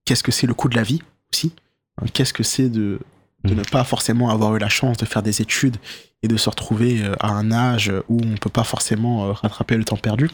qu'est-ce 0.06 0.24
que 0.24 0.32
c'est 0.32 0.48
le 0.48 0.54
coût 0.54 0.70
de 0.70 0.76
la 0.76 0.84
vie 0.84 1.02
aussi, 1.34 1.54
hein, 2.02 2.06
qu'est-ce 2.14 2.34
que 2.34 2.44
c'est 2.44 2.70
de 2.70 3.00
de 3.44 3.52
Mhm. 3.54 3.60
ne 3.60 3.64
pas 3.64 3.84
forcément 3.84 4.32
avoir 4.32 4.56
eu 4.56 4.60
la 4.60 4.70
chance 4.70 4.98
de 4.98 5.06
faire 5.06 5.22
des 5.22 5.40
études 5.40 5.78
et 6.24 6.28
de 6.28 6.36
se 6.36 6.50
retrouver 6.50 7.04
à 7.20 7.30
un 7.30 7.52
âge 7.52 7.92
où 8.10 8.20
on 8.24 8.38
peut 8.38 8.50
pas 8.50 8.64
forcément 8.64 9.32
rattraper 9.34 9.78
le 9.78 9.84
temps 9.84 9.98
perdu. 9.98 10.32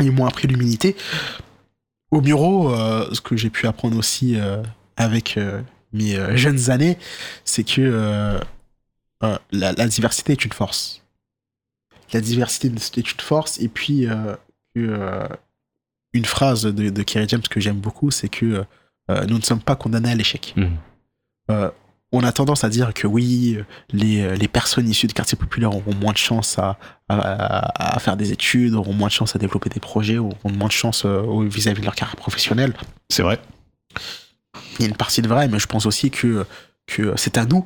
Ils 0.00 0.10
m'ont 0.10 0.26
appris 0.26 0.48
l'humilité. 0.48 0.96
Au 2.10 2.20
bureau, 2.20 2.72
euh, 2.74 3.08
ce 3.12 3.20
que 3.20 3.36
j'ai 3.36 3.50
pu 3.50 3.66
apprendre 3.66 3.96
aussi 3.96 4.34
euh, 4.36 4.62
avec 4.96 5.36
euh, 5.36 5.60
mes 5.92 6.36
jeunes 6.36 6.70
années, 6.70 6.98
c'est 7.44 7.64
que 7.64 8.40
euh, 9.22 9.38
la, 9.52 9.72
la 9.72 9.86
diversité 9.86 10.32
est 10.32 10.44
une 10.44 10.52
force. 10.52 11.02
La 12.12 12.20
diversité 12.20 12.68
est 12.68 12.96
une 12.96 13.20
force, 13.20 13.60
et 13.60 13.68
puis 13.68 14.06
euh, 14.06 14.34
euh, 14.76 15.28
une 16.12 16.24
phrase 16.24 16.62
de, 16.62 16.90
de 16.90 17.02
Kerry 17.02 17.28
James 17.28 17.42
que 17.42 17.60
j'aime 17.60 17.78
beaucoup, 17.78 18.10
c'est 18.10 18.28
que 18.28 18.64
euh, 19.10 19.26
nous 19.26 19.38
ne 19.38 19.42
sommes 19.42 19.60
pas 19.60 19.76
condamnés 19.76 20.10
à 20.10 20.14
l'échec. 20.14 20.54
Euh, 21.50 21.70
on 22.12 22.24
a 22.24 22.32
tendance 22.32 22.64
à 22.64 22.68
dire 22.68 22.92
que 22.92 23.06
oui, 23.06 23.58
les, 23.92 24.36
les 24.36 24.48
personnes 24.48 24.88
issues 24.88 25.06
de 25.06 25.12
quartiers 25.12 25.38
populaires 25.38 25.72
auront 25.72 25.94
moins 25.94 26.12
de 26.12 26.18
chance 26.18 26.58
à, 26.58 26.76
à, 27.08 27.94
à 27.96 27.98
faire 28.00 28.16
des 28.16 28.32
études, 28.32 28.74
auront 28.74 28.92
moins 28.92 29.06
de 29.06 29.12
chance 29.12 29.36
à 29.36 29.38
développer 29.38 29.70
des 29.70 29.78
projets, 29.78 30.18
auront 30.18 30.50
moins 30.50 30.66
de 30.66 30.72
chance 30.72 31.06
vis-à-vis 31.06 31.80
de 31.80 31.84
leur 31.84 31.94
carrière 31.94 32.16
professionnelle. 32.16 32.74
C'est 33.08 33.22
vrai. 33.22 33.38
Il 34.78 34.82
y 34.82 34.84
a 34.86 34.88
une 34.88 34.96
partie 34.96 35.22
de 35.22 35.28
vrai, 35.28 35.46
mais 35.46 35.60
je 35.60 35.68
pense 35.68 35.86
aussi 35.86 36.10
que, 36.10 36.44
que 36.88 37.14
c'est 37.16 37.38
à 37.38 37.44
nous 37.44 37.64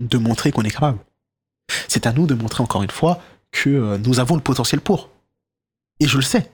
de 0.00 0.18
montrer 0.18 0.52
qu'on 0.52 0.62
est 0.62 0.70
capable. 0.70 0.98
C'est 1.88 2.06
à 2.06 2.12
nous 2.12 2.26
de 2.26 2.34
montrer 2.34 2.62
encore 2.62 2.82
une 2.82 2.90
fois 2.90 3.20
que 3.50 3.70
euh, 3.70 3.98
nous 3.98 4.20
avons 4.20 4.36
le 4.36 4.40
potentiel 4.40 4.80
pour. 4.80 5.10
Et 6.00 6.06
je 6.06 6.16
le 6.16 6.22
sais. 6.22 6.50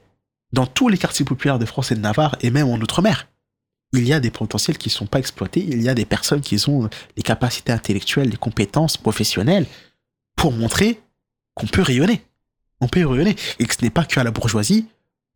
Dans 0.52 0.66
tous 0.66 0.88
les 0.88 0.98
quartiers 0.98 1.24
populaires 1.24 1.58
de 1.58 1.66
France 1.66 1.90
et 1.90 1.94
de 1.94 2.00
Navarre, 2.00 2.36
et 2.40 2.50
même 2.50 2.68
en 2.68 2.76
Outre-mer, 2.76 3.26
il 3.92 4.06
y 4.06 4.12
a 4.12 4.20
des 4.20 4.30
potentiels 4.30 4.78
qui 4.78 4.88
ne 4.88 4.92
sont 4.92 5.06
pas 5.06 5.18
exploités. 5.18 5.64
Il 5.64 5.82
y 5.82 5.88
a 5.88 5.94
des 5.94 6.04
personnes 6.04 6.40
qui 6.40 6.60
ont 6.68 6.88
les 7.16 7.22
capacités 7.22 7.72
intellectuelles, 7.72 8.28
les 8.28 8.36
compétences 8.36 8.96
professionnelles 8.96 9.66
pour 10.36 10.52
montrer 10.52 11.00
qu'on 11.54 11.66
peut 11.66 11.82
rayonner. 11.82 12.24
On 12.80 12.88
peut 12.88 13.06
rayonner. 13.06 13.36
Et 13.58 13.66
que 13.66 13.74
ce 13.74 13.82
n'est 13.82 13.90
pas 13.90 14.04
qu'à 14.04 14.24
la 14.24 14.30
bourgeoisie 14.30 14.88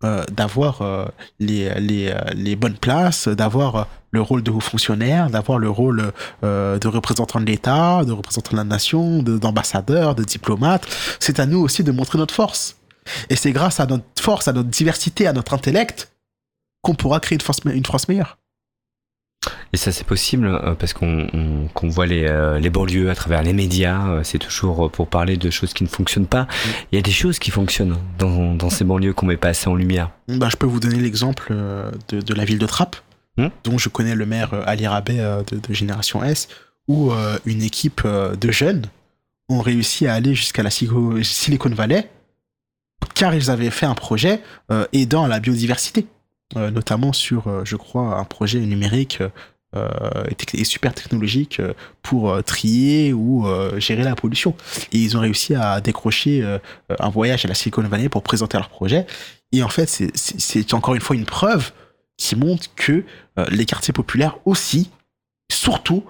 euh, 0.04 0.24
d'avoir 0.30 0.82
euh, 0.82 1.06
les, 1.40 1.74
les, 1.80 2.08
euh, 2.08 2.18
les 2.34 2.54
bonnes 2.54 2.76
places, 2.76 3.26
d'avoir 3.26 3.88
le 4.12 4.20
rôle 4.22 4.42
de 4.42 4.50
haut 4.50 4.60
fonctionnaire, 4.60 5.28
d'avoir 5.28 5.58
le 5.58 5.68
rôle 5.68 6.12
de 6.42 6.88
représentant 6.88 7.40
de 7.40 7.44
l'État, 7.44 8.04
de 8.04 8.12
représentant 8.12 8.52
de 8.52 8.56
la 8.56 8.64
nation, 8.64 9.22
de- 9.22 9.38
d'ambassadeur, 9.38 10.14
de, 10.14 10.24
diplomate. 10.24 10.86
C'est 11.20 11.40
à 11.40 11.46
nous 11.46 11.58
aussi 11.58 11.82
de 11.84 11.90
montrer 11.92 12.16
notre 12.16 12.32
force. 12.34 12.76
Et 13.28 13.36
c'est 13.36 13.52
grâce 13.52 13.80
à 13.80 13.86
notre 13.86 14.04
force, 14.18 14.48
à 14.48 14.52
notre 14.52 14.68
diversité, 14.70 15.26
à 15.26 15.32
notre 15.32 15.52
intellect 15.52 16.12
qu'on 16.82 16.94
pourra 16.94 17.20
créer 17.20 17.36
une 17.36 17.72
une 17.72 17.84
France 17.84 18.08
meilleure. 18.08 18.38
Et 19.72 19.76
ça, 19.76 19.92
c'est 19.92 20.06
possible 20.06 20.46
euh, 20.46 20.74
parce 20.74 20.92
qu'on 20.94 21.26
on- 21.32 21.68
qu'on 21.74 21.88
voit 21.88 22.06
les, 22.06 22.24
euh, 22.26 22.58
les 22.58 22.70
banlieues 22.70 23.10
à 23.10 23.14
travers 23.14 23.42
les 23.42 23.52
médias. 23.52 24.08
euh, 24.08 24.20
c'est 24.24 24.38
toujours 24.38 24.90
pour 24.90 25.08
parler 25.08 25.36
de 25.36 25.50
choses 25.50 25.72
qui 25.74 25.84
ne 25.84 25.88
fonctionnent 25.88 26.26
pas. 26.26 26.46
Il 26.90 26.96
y 26.96 26.98
a 26.98 27.02
des 27.02 27.10
choses 27.10 27.38
qui 27.38 27.50
fonctionnent 27.50 27.96
dans, 28.18 28.54
dans 28.54 28.70
ces 28.70 28.84
banlieues 28.84 29.12
qu'on 29.12 29.26
met 29.26 29.36
pas 29.36 29.48
assez 29.48 29.68
en 29.68 29.74
lumière. 29.74 30.10
Bah, 30.28 30.48
je 30.50 30.56
peux 30.56 30.66
vous 30.66 30.80
donner 30.80 30.96
l'exemple 31.00 31.54
de, 32.08 32.20
de 32.20 32.34
la 32.34 32.44
ville 32.44 32.58
de 32.58 32.66
Trappes, 32.66 32.96
Hmm. 33.36 33.50
dont 33.62 33.78
je 33.78 33.88
connais 33.88 34.16
le 34.16 34.26
maire 34.26 34.52
Ali 34.66 34.88
Rabet 34.88 35.18
de, 35.18 35.58
de 35.60 35.72
Génération 35.72 36.24
S, 36.24 36.48
où 36.88 37.12
euh, 37.12 37.38
une 37.46 37.62
équipe 37.62 38.02
de 38.04 38.50
jeunes 38.50 38.86
ont 39.48 39.60
réussi 39.60 40.08
à 40.08 40.14
aller 40.14 40.34
jusqu'à 40.34 40.64
la 40.64 40.70
Silicon 40.70 41.70
Valley, 41.70 42.10
car 43.14 43.34
ils 43.34 43.48
avaient 43.50 43.70
fait 43.70 43.86
un 43.86 43.94
projet 43.94 44.40
euh, 44.72 44.86
aidant 44.92 45.22
à 45.24 45.28
la 45.28 45.38
biodiversité, 45.38 46.06
euh, 46.56 46.72
notamment 46.72 47.12
sur, 47.12 47.46
euh, 47.46 47.62
je 47.64 47.76
crois, 47.76 48.18
un 48.18 48.24
projet 48.24 48.58
numérique 48.58 49.18
euh, 49.20 49.28
et, 49.74 50.34
tec- 50.34 50.58
et 50.58 50.64
super 50.64 50.94
technologique 50.94 51.60
euh, 51.60 51.74
pour 52.02 52.30
euh, 52.30 52.42
trier 52.42 53.12
ou 53.12 53.46
euh, 53.46 53.78
gérer 53.78 54.02
la 54.02 54.14
pollution. 54.14 54.56
Et 54.92 54.98
ils 54.98 55.16
ont 55.16 55.20
réussi 55.20 55.54
à 55.54 55.80
décrocher 55.80 56.42
euh, 56.42 56.58
un 56.98 57.10
voyage 57.10 57.44
à 57.44 57.48
la 57.48 57.54
Silicon 57.54 57.82
Valley 57.82 58.08
pour 58.08 58.22
présenter 58.22 58.56
leur 58.56 58.68
projet. 58.70 59.06
Et 59.52 59.62
en 59.62 59.68
fait, 59.68 59.86
c'est- 59.86 60.74
encore 60.74 60.94
une 60.94 61.00
fois 61.00 61.16
une 61.16 61.26
preuve 61.26 61.72
qui 62.16 62.34
montre 62.36 62.66
que 62.74 63.04
euh, 63.38 63.46
les 63.50 63.64
quartiers 63.66 63.92
populaires 63.92 64.38
aussi, 64.44 64.90
surtout, 65.50 66.04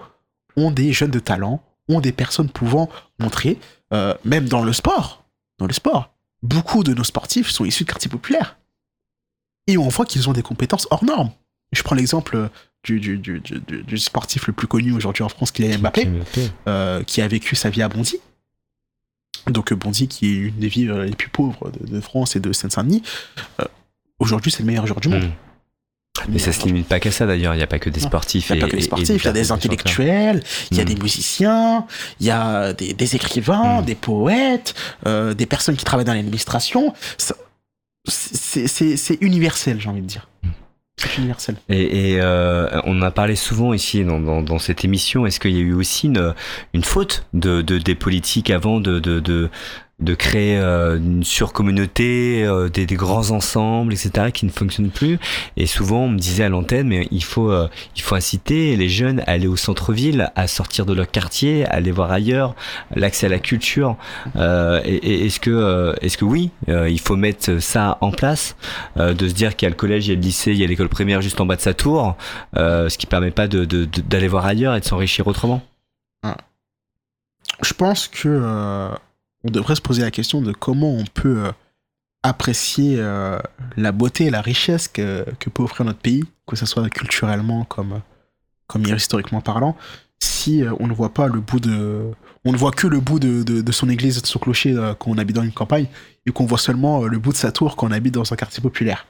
ont 0.55 0.71
des 0.71 0.91
jeunes 0.93 1.11
de 1.11 1.19
talent, 1.19 1.61
ont 1.87 1.99
des 1.99 2.11
personnes 2.11 2.49
pouvant 2.49 2.89
montrer, 3.19 3.57
euh, 3.93 4.13
même 4.23 4.47
dans 4.47 4.63
le 4.63 4.73
sport, 4.73 5.25
dans 5.57 5.67
le 5.67 5.73
sport, 5.73 6.11
beaucoup 6.41 6.83
de 6.83 6.93
nos 6.93 7.03
sportifs 7.03 7.49
sont 7.49 7.65
issus 7.65 7.83
de 7.83 7.89
quartiers 7.89 8.09
populaires. 8.09 8.57
Et 9.67 9.77
on 9.77 9.87
voit 9.89 10.05
qu'ils 10.05 10.29
ont 10.29 10.33
des 10.33 10.41
compétences 10.41 10.87
hors 10.91 11.03
normes. 11.03 11.31
Je 11.71 11.83
prends 11.83 11.95
l'exemple 11.95 12.35
euh, 12.35 12.49
du, 12.83 12.99
du, 12.99 13.17
du, 13.17 13.39
du- 13.39 13.97
sportif 13.97 14.47
le 14.47 14.53
plus 14.53 14.67
connu 14.67 14.93
aujourd'hui 14.93 15.23
en 15.23 15.29
France, 15.29 15.51
Kylian 15.51 15.79
Mbappé 15.79 16.07
euh, 16.67 17.03
qui 17.03 17.21
a 17.21 17.27
vécu 17.27 17.55
sa 17.55 17.69
vie 17.69 17.81
à 17.81 17.89
Bondy. 17.89 18.15
Donc 19.47 19.71
euh, 19.71 19.75
Bondy, 19.75 20.07
qui 20.07 20.27
est 20.27 20.35
une 20.35 20.55
des 20.57 20.69
villes 20.69 20.91
les 20.93 21.15
plus 21.15 21.29
pauvres 21.29 21.71
de, 21.71 21.85
de 21.87 21.99
France 22.01 22.35
et 22.35 22.39
de 22.39 22.51
Seine-Saint-Denis, 22.53 23.03
euh, 23.59 23.65
aujourd'hui 24.19 24.51
c'est 24.51 24.59
le 24.61 24.67
meilleur 24.67 24.87
joueur 24.87 24.99
du 25.01 25.09
monde. 25.09 25.23
Mm. 25.23 25.31
Mais 26.27 26.39
ça 26.39 26.51
se 26.51 26.65
limite 26.65 26.87
pas 26.87 26.99
qu'à 26.99 27.11
ça 27.11 27.25
d'ailleurs. 27.25 27.53
Il 27.53 27.57
n'y 27.57 27.63
a 27.63 27.67
pas 27.67 27.79
que 27.79 27.89
des 27.89 28.01
sportifs. 28.01 28.49
Il 28.49 28.57
n'y 28.57 28.61
a 28.61 28.65
pas 28.65 28.71
que 28.71 28.75
des 28.75 28.81
sportifs, 28.81 29.07
il 29.23 29.25
y 29.25 29.27
a 29.29 29.31
des 29.31 29.43
qui 29.43 29.51
intellectuels, 29.53 30.43
il 30.71 30.77
y 30.77 30.81
a 30.81 30.83
Mm. 30.83 30.87
des 30.87 30.95
musiciens, 30.95 31.85
il 32.19 32.25
y 32.27 32.31
a 32.31 32.73
des, 32.73 32.93
des 32.93 33.15
écrivains, 33.15 33.81
Mm. 33.81 33.85
des 33.85 33.95
poètes, 33.95 34.73
euh, 35.07 35.33
des 35.33 35.45
personnes 35.45 35.77
qui 35.77 35.85
travaillent 35.85 36.05
dans 36.05 36.13
l'administration. 36.13 36.93
C'est 38.07 39.17
universel, 39.21 39.79
j'ai 39.79 39.89
envie 39.89 40.01
de 40.01 40.07
dire. 40.07 40.27
C'est 40.43 40.49
Et, 41.69 42.17
euh, 42.19 42.81
on 42.85 43.01
a 43.01 43.11
parlé 43.11 43.35
souvent 43.35 43.73
ici 43.73 44.03
dans, 44.03 44.59
cette 44.59 44.83
émission. 44.83 45.25
Est-ce 45.25 45.39
qu'il 45.39 45.51
y 45.51 45.57
a 45.57 45.61
eu 45.61 45.73
aussi 45.73 46.07
une, 46.07 46.83
faute 46.83 47.25
de, 47.33 47.61
de, 47.61 47.77
des 47.77 47.95
politiques 47.95 48.49
avant 48.49 48.79
de, 48.79 49.49
de 49.99 50.13
créer 50.15 50.57
euh, 50.57 50.97
une 50.97 51.23
surcommunauté, 51.23 52.43
euh, 52.45 52.69
des, 52.69 52.85
des 52.85 52.95
grands 52.95 53.31
ensembles, 53.31 53.91
etc., 53.93 54.31
qui 54.33 54.45
ne 54.45 54.51
fonctionnent 54.51 54.91
plus 54.91 55.19
Et 55.57 55.65
souvent, 55.65 56.03
on 56.03 56.09
me 56.09 56.17
disait 56.17 56.45
à 56.45 56.49
l'antenne, 56.49 56.87
mais 56.87 57.07
il 57.11 57.23
faut, 57.23 57.51
euh, 57.51 57.67
il 57.95 58.01
faut 58.01 58.15
inciter 58.15 58.75
les 58.75 58.87
jeunes 58.89 59.19
à 59.21 59.31
aller 59.31 59.47
au 59.47 59.57
centre-ville, 59.57 60.31
à 60.35 60.47
sortir 60.47 60.85
de 60.85 60.93
leur 60.93 61.09
quartier, 61.11 61.65
à 61.65 61.73
aller 61.73 61.91
voir 61.91 62.11
ailleurs, 62.11 62.55
l'accès 62.95 63.25
à 63.25 63.29
la 63.29 63.39
culture. 63.39 63.97
Euh, 64.35 64.79
et, 64.85 65.25
est-ce 65.25 65.39
que, 65.39 65.49
euh, 65.51 65.93
est-ce 66.01 66.17
que 66.17 66.25
oui, 66.25 66.51
euh, 66.69 66.89
il 66.89 66.99
faut 66.99 67.15
mettre 67.17 67.59
ça 67.61 67.97
en 68.01 68.11
place, 68.11 68.55
de 68.95 69.27
se 69.27 69.33
dire 69.33 69.55
qu'il 69.55 69.65
y 69.65 69.67
a 69.67 69.69
le 69.69 69.75
collège, 69.75 70.07
il 70.07 70.11
y 70.11 70.13
a 70.13 70.15
le 70.15 70.21
lycée, 70.21 70.51
il 70.51 70.57
y 70.57 70.63
a 70.63 70.67
l'école 70.67 70.89
primaire 70.89 71.21
juste 71.21 71.41
en 71.41 71.45
bas 71.45 71.55
de 71.55 71.61
sa 71.61 71.73
tour, 71.73 72.15
ce 72.55 72.97
qui 72.97 73.05
permet 73.05 73.31
pas 73.31 73.47
de, 73.47 73.65
de- 73.65 73.85
de- 73.85 74.01
d'aller 74.01 74.27
voir 74.27 74.45
ailleurs 74.45 74.75
et 74.75 74.79
de 74.79 74.85
s'enrichir 74.85 75.27
autrement? 75.27 75.61
Je 77.61 77.73
pense 77.73 78.07
que 78.07 78.89
on 79.43 79.51
devrait 79.51 79.75
se 79.75 79.81
poser 79.81 80.01
la 80.01 80.11
question 80.11 80.41
de 80.41 80.51
comment 80.51 80.91
on 80.91 81.05
peut 81.05 81.45
euh, 81.45 81.51
apprécier 82.23 82.95
euh, 82.99 83.39
la 83.77 83.91
beauté 83.91 84.25
et 84.25 84.29
la 84.29 84.41
richesse 84.41 84.87
que, 84.87 85.25
que 85.39 85.49
peut 85.49 85.63
offrir 85.63 85.85
notre 85.85 85.99
pays, 85.99 86.23
que 86.47 86.55
ce 86.55 86.65
soit 86.65 86.89
culturellement 86.89 87.63
comme, 87.63 88.01
comme 88.67 88.83
historiquement 88.83 89.41
parlant, 89.41 89.77
si 90.21 90.63
euh, 90.63 90.73
on 90.79 90.87
ne 90.87 90.93
voit 90.93 91.13
pas 91.13 91.27
le 91.27 91.39
bout 91.39 91.59
de. 91.59 92.11
On 92.45 92.51
ne 92.51 92.57
voit 92.57 92.71
que 92.71 92.87
le 92.87 92.99
bout 92.99 93.19
de, 93.19 93.43
de, 93.43 93.71
son 93.71 93.89
église 93.89 94.21
de 94.21 94.25
son 94.25 94.39
clocher 94.39 94.73
quand 94.97 95.11
on 95.11 95.17
habite 95.17 95.35
dans 95.35 95.43
une 95.43 95.51
campagne, 95.51 95.87
et 96.25 96.31
qu'on 96.31 96.45
voit 96.45 96.57
seulement 96.57 97.03
le 97.03 97.19
bout 97.19 97.33
de 97.33 97.37
sa 97.37 97.51
tour 97.51 97.75
quand 97.75 97.87
on 97.87 97.91
habite 97.91 98.13
dans 98.13 98.31
un 98.31 98.35
quartier 98.37 98.61
populaire. 98.61 99.05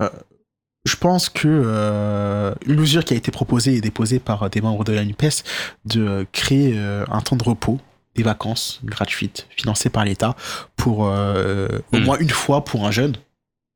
Je 0.00 0.96
pense 0.96 1.28
que 1.28 2.54
une 2.66 2.80
mesure 2.80 3.04
qui 3.04 3.12
a 3.12 3.18
été 3.18 3.30
proposée 3.30 3.74
et 3.74 3.80
déposée 3.82 4.18
par 4.18 4.48
des 4.48 4.62
membres 4.62 4.82
de 4.82 4.94
la 4.94 5.04
NUPES 5.04 5.44
de 5.84 6.26
créer 6.32 6.78
un 6.78 7.20
temps 7.20 7.36
de 7.36 7.44
repos, 7.44 7.78
des 8.20 8.24
vacances 8.24 8.80
gratuites, 8.84 9.46
financées 9.56 9.90
par 9.90 10.04
l'État, 10.04 10.36
pour 10.76 11.06
euh, 11.06 11.68
au 11.92 11.98
Mm. 11.98 12.04
moins 12.04 12.18
une 12.18 12.30
fois 12.42 12.64
pour 12.64 12.86
un 12.86 12.90
jeune, 12.90 13.14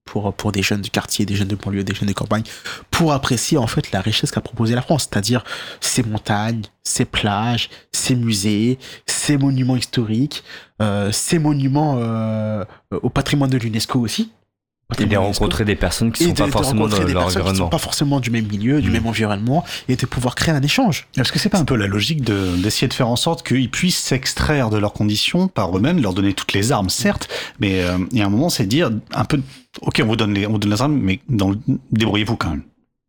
pour, 0.04 0.32
pour 0.34 0.52
des 0.52 0.62
jeunes 0.62 0.82
du 0.82 0.90
quartier, 0.90 1.24
des 1.24 1.34
jeunes 1.34 1.48
de 1.48 1.56
banlieue, 1.56 1.82
des 1.82 1.94
jeunes 1.94 2.08
de 2.08 2.12
campagne, 2.12 2.42
pour 2.90 3.12
apprécier 3.12 3.56
en 3.56 3.66
fait 3.66 3.90
la 3.92 4.00
richesse 4.02 4.30
qu'a 4.30 4.42
proposé 4.42 4.74
la 4.74 4.82
France, 4.82 5.08
c'est-à-dire 5.10 5.42
ses 5.80 6.02
montagnes, 6.02 6.62
ses 6.82 7.06
plages, 7.06 7.70
ses 7.92 8.14
musées, 8.14 8.78
ses 9.06 9.36
monuments 9.38 9.76
historiques, 9.76 10.44
euh, 10.82 11.10
ses 11.10 11.38
monuments 11.38 11.94
euh, 11.98 12.64
au 12.90 13.08
patrimoine 13.08 13.50
de 13.50 13.56
l'UNESCO 13.58 13.98
aussi. 14.00 14.30
Et 14.90 14.96
de 14.96 15.08
Patrimoine 15.08 15.08
de 15.08 15.24
l'UNESCO 15.24 15.44
rencontrer 15.44 15.64
des 15.64 15.76
personnes 15.76 16.12
qui 16.12 16.22
et 16.24 16.26
sont 16.26 16.32
de, 16.32 16.38
pas 16.38 16.44
de 16.44 17.50
ne 17.50 17.54
sont 17.54 17.68
pas 17.70 17.78
forcément 17.78 18.20
du 18.20 18.30
même 18.30 18.46
milieu, 18.46 18.82
du 18.82 18.90
Mm. 18.90 18.92
même 18.92 19.06
environnement, 19.06 19.64
et 19.88 19.96
de 19.96 20.04
pouvoir 20.06 20.34
créer 20.34 20.54
un 20.54 20.62
échange. 20.62 21.08
Est-ce 21.16 21.32
que 21.32 21.38
c'est 21.38 21.48
pas 21.48 21.58
un 21.58 21.64
peu 21.64 21.74
la 21.74 21.86
logique 21.86 22.22
de- 22.22 22.54
d'essayer 22.62 22.86
de, 22.86 22.92
faire 22.94 23.08
en 23.08 23.16
sorte 23.16 23.46
qu'ils 23.46 23.70
puissent 23.70 23.98
s'extraire 23.98 24.68
de 24.70 24.76
leurs 24.76 24.92
conditions 24.92 25.48
par 25.48 25.74
eux-mêmes, 25.76 26.00
leur 26.02 26.12
donner 26.12 26.34
toutes 26.34 26.52
les 26.52 26.70
armes, 26.70 26.90
certes, 26.90 27.28
mais 27.60 27.82
euh, 27.82 27.96
il 28.12 28.18
y 28.18 28.22
a 28.22 28.26
un 28.26 28.28
moment, 28.28 28.50
c'est 28.50 28.66
dire 28.66 28.90
un 29.14 29.24
peu, 29.24 29.40
ok, 29.80 30.00
on 30.02 30.06
vous 30.06 30.16
donne 30.16 30.34
les, 30.34 30.46
on 30.46 30.52
vous 30.52 30.58
donne 30.58 30.70
les 30.72 30.82
armes, 30.82 30.94
mais 31.00 31.20
débrouillez-vous 31.90 32.36
quand 32.36 32.50
même. 32.50 32.62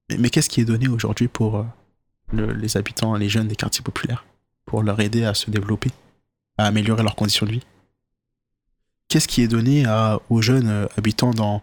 Mais, 0.10 0.18
mais 0.18 0.30
qu'est-ce 0.30 0.50
qui 0.50 0.62
est 0.62 0.66
donné 0.66 0.88
aujourd'hui 0.88 1.28
pour 1.28 1.58
euh, 1.58 1.64
le- 2.32 2.54
les 2.54 2.78
habitants, 2.78 3.16
les 3.16 3.28
jeunes 3.30 3.48
des 3.50 3.56
quartiers 3.58 3.84
populaires, 3.84 4.26
pour 4.66 4.82
leur 4.82 5.00
aider 5.02 5.26
à 5.26 5.34
se 5.34 5.52
développer, 5.52 5.92
à 6.58 6.66
améliorer 6.68 7.04
leurs 7.04 7.16
conditions 7.16 7.46
de 7.46 7.52
vie? 7.52 7.62
Qu'est-ce 9.08 9.28
qui 9.28 9.42
est 9.42 9.48
donné 9.48 9.86
à- 9.86 10.20
aux 10.30 10.42
jeunes 10.42 10.68
euh, 10.68 10.88
habitants 10.98 11.32
dans, 11.32 11.62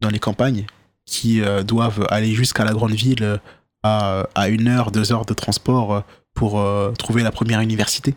dans 0.00 0.08
les 0.10 0.18
campagnes 0.18 0.66
qui 1.04 1.40
euh, 1.40 1.62
doivent 1.62 2.06
aller 2.10 2.34
jusqu'à 2.34 2.64
la 2.64 2.72
grande 2.72 2.92
ville 2.92 3.22
euh, 3.22 3.38
à, 3.82 4.26
à 4.34 4.48
une 4.48 4.68
heure, 4.68 4.90
deux 4.90 5.12
heures 5.12 5.24
de 5.26 5.34
transport 5.34 6.02
pour 6.34 6.58
euh, 6.60 6.92
trouver 6.92 7.22
la 7.22 7.30
première 7.30 7.60
université? 7.60 8.14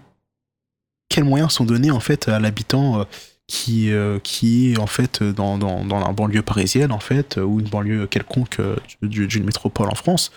Quels 1.09 1.23
moyens 1.25 1.51
sont 1.53 1.65
donnés 1.65 1.91
en 1.91 1.99
fait 1.99 2.29
à 2.29 2.39
l'habitant 2.39 3.05
qui, 3.47 3.91
euh, 3.91 4.17
qui 4.19 4.71
est 4.71 4.79
en 4.79 4.87
fait 4.87 5.21
dans, 5.23 5.57
dans, 5.57 5.83
dans 5.83 5.99
la 5.99 6.11
banlieue 6.13 6.41
parisienne 6.41 6.93
en 6.93 7.01
fait 7.01 7.35
ou 7.37 7.59
une 7.59 7.67
banlieue 7.67 8.07
quelconque 8.07 8.61
du- 9.01 9.27
d'une 9.27 9.43
métropole 9.43 9.89
en 9.89 9.95
France 9.95 10.31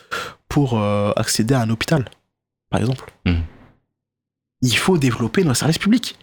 pour 0.48 0.76
accéder 1.16 1.54
à 1.54 1.60
un 1.60 1.70
hôpital 1.70 2.04
par 2.70 2.80
exemple? 2.80 3.12
Mhm. 3.24 3.42
il 4.62 4.76
faut 4.76 4.98
développer 4.98 5.44
nos 5.44 5.54
services 5.54 5.78
publics 5.78 6.18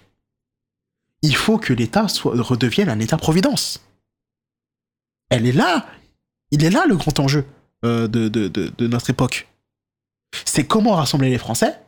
il 1.22 1.35
faut 1.35 1.57
que 1.57 1.73
l'État 1.73 2.07
redevienne 2.23 2.89
un 2.89 2.99
État-providence. 2.99 3.85
Elle 5.30 5.45
est 5.45 5.52
là. 5.52 5.88
Il 6.52 6.64
est 6.64 6.69
là 6.69 6.85
le 6.88 6.95
grand 6.95 7.18
enjeu 7.19 7.45
euh, 7.85 8.07
de, 8.07 8.88
notre 8.88 9.10
époque. 9.10 9.48
C'est 10.45 10.65
comment 10.65 10.95
rassembler 10.95 11.30
les 11.30 11.38
Français 11.38 11.80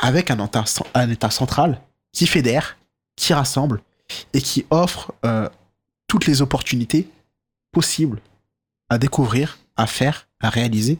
avec 0.00 0.30
un 0.30 0.44
État, 0.44 0.64
un 0.94 1.10
État 1.10 1.30
central 1.30 1.80
qui 2.12 2.26
fédère, 2.26 2.78
qui 3.16 3.32
rassemble 3.32 3.82
et 4.32 4.40
qui 4.40 4.66
offre 4.70 5.14
euh, 5.24 5.48
toutes 6.06 6.26
les 6.26 6.42
opportunités 6.42 7.08
possibles 7.72 8.20
à 8.90 8.98
découvrir, 8.98 9.58
à 9.76 9.86
faire, 9.86 10.28
à 10.40 10.50
réaliser 10.50 10.98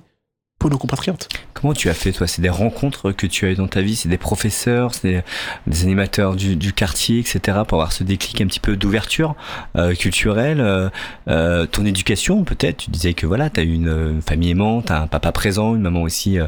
pour 0.62 0.70
nos 0.70 0.78
compatriotes. 0.78 1.28
Comment 1.54 1.74
tu 1.74 1.88
as 1.88 1.94
fait, 1.94 2.12
toi? 2.12 2.28
C'est 2.28 2.40
des 2.40 2.48
rencontres 2.48 3.10
que 3.10 3.26
tu 3.26 3.46
as 3.46 3.50
eues 3.50 3.54
dans 3.56 3.66
ta 3.66 3.82
vie? 3.82 3.96
C'est 3.96 4.08
des 4.08 4.16
professeurs 4.16 4.94
C'est 4.94 5.08
des, 5.08 5.20
des, 5.66 5.82
animateurs 5.82 6.36
du, 6.36 6.54
du, 6.54 6.72
quartier, 6.72 7.18
etc. 7.18 7.58
pour 7.66 7.78
avoir 7.78 7.92
ce 7.92 8.04
déclic 8.04 8.40
un 8.40 8.46
petit 8.46 8.60
peu 8.60 8.76
d'ouverture 8.76 9.34
euh, 9.74 9.92
culturelle 9.94 10.60
euh, 10.60 10.88
euh, 11.26 11.66
Ton 11.66 11.84
éducation, 11.84 12.44
peut-être? 12.44 12.76
Tu 12.76 12.90
disais 12.90 13.12
que 13.12 13.26
voilà, 13.26 13.50
tu 13.50 13.58
as 13.58 13.64
eu 13.64 13.74
une, 13.74 14.22
famille 14.22 14.50
aimante, 14.50 14.92
un 14.92 15.08
papa 15.08 15.32
présent, 15.32 15.74
une 15.74 15.82
maman 15.82 16.02
aussi 16.02 16.38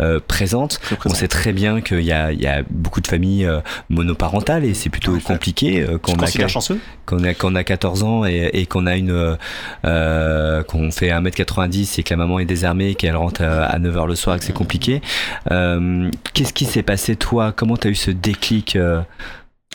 euh, 0.00 0.18
présente. 0.26 0.80
On 1.04 1.14
sait 1.14 1.28
très 1.28 1.52
bien 1.52 1.80
qu'il 1.80 2.02
y 2.02 2.12
a, 2.12 2.32
il 2.32 2.40
y 2.40 2.48
a 2.48 2.64
beaucoup 2.70 3.00
de 3.00 3.06
familles 3.06 3.48
monoparentales 3.88 4.64
et 4.64 4.74
c'est 4.74 4.90
plutôt 4.90 5.16
compliqué 5.20 5.86
quand 6.02 6.14
on, 6.20 6.22
a, 6.24 6.48
chanceux 6.48 6.80
quand, 7.06 7.20
on 7.20 7.24
a, 7.24 7.34
quand 7.34 7.52
on 7.52 7.54
a 7.54 7.62
14 7.62 8.02
ans 8.02 8.24
et, 8.24 8.50
et 8.52 8.66
qu'on 8.66 8.86
a 8.86 8.96
une 8.96 9.36
qu'on 9.82 10.90
fait 10.90 11.10
1m90 11.10 12.00
et 12.00 12.02
que 12.02 12.10
la 12.10 12.16
maman 12.16 12.40
est 12.40 12.44
désarmée 12.44 12.90
et 12.90 12.94
qu'elle 12.96 13.16
rentre 13.16 13.42
à 13.42 13.59
9h 13.78 14.06
le 14.06 14.14
soir 14.14 14.36
et 14.36 14.38
que 14.38 14.44
c'est 14.44 14.52
compliqué. 14.52 15.02
Euh, 15.50 16.10
Qu'est-ce 16.34 16.52
qui 16.52 16.64
s'est 16.64 16.82
passé 16.82 17.16
toi? 17.16 17.52
Comment 17.52 17.76
tu 17.76 17.88
as 17.88 17.90
eu 17.90 17.94
ce 17.94 18.10
déclic 18.10 18.76
euh, 18.76 19.02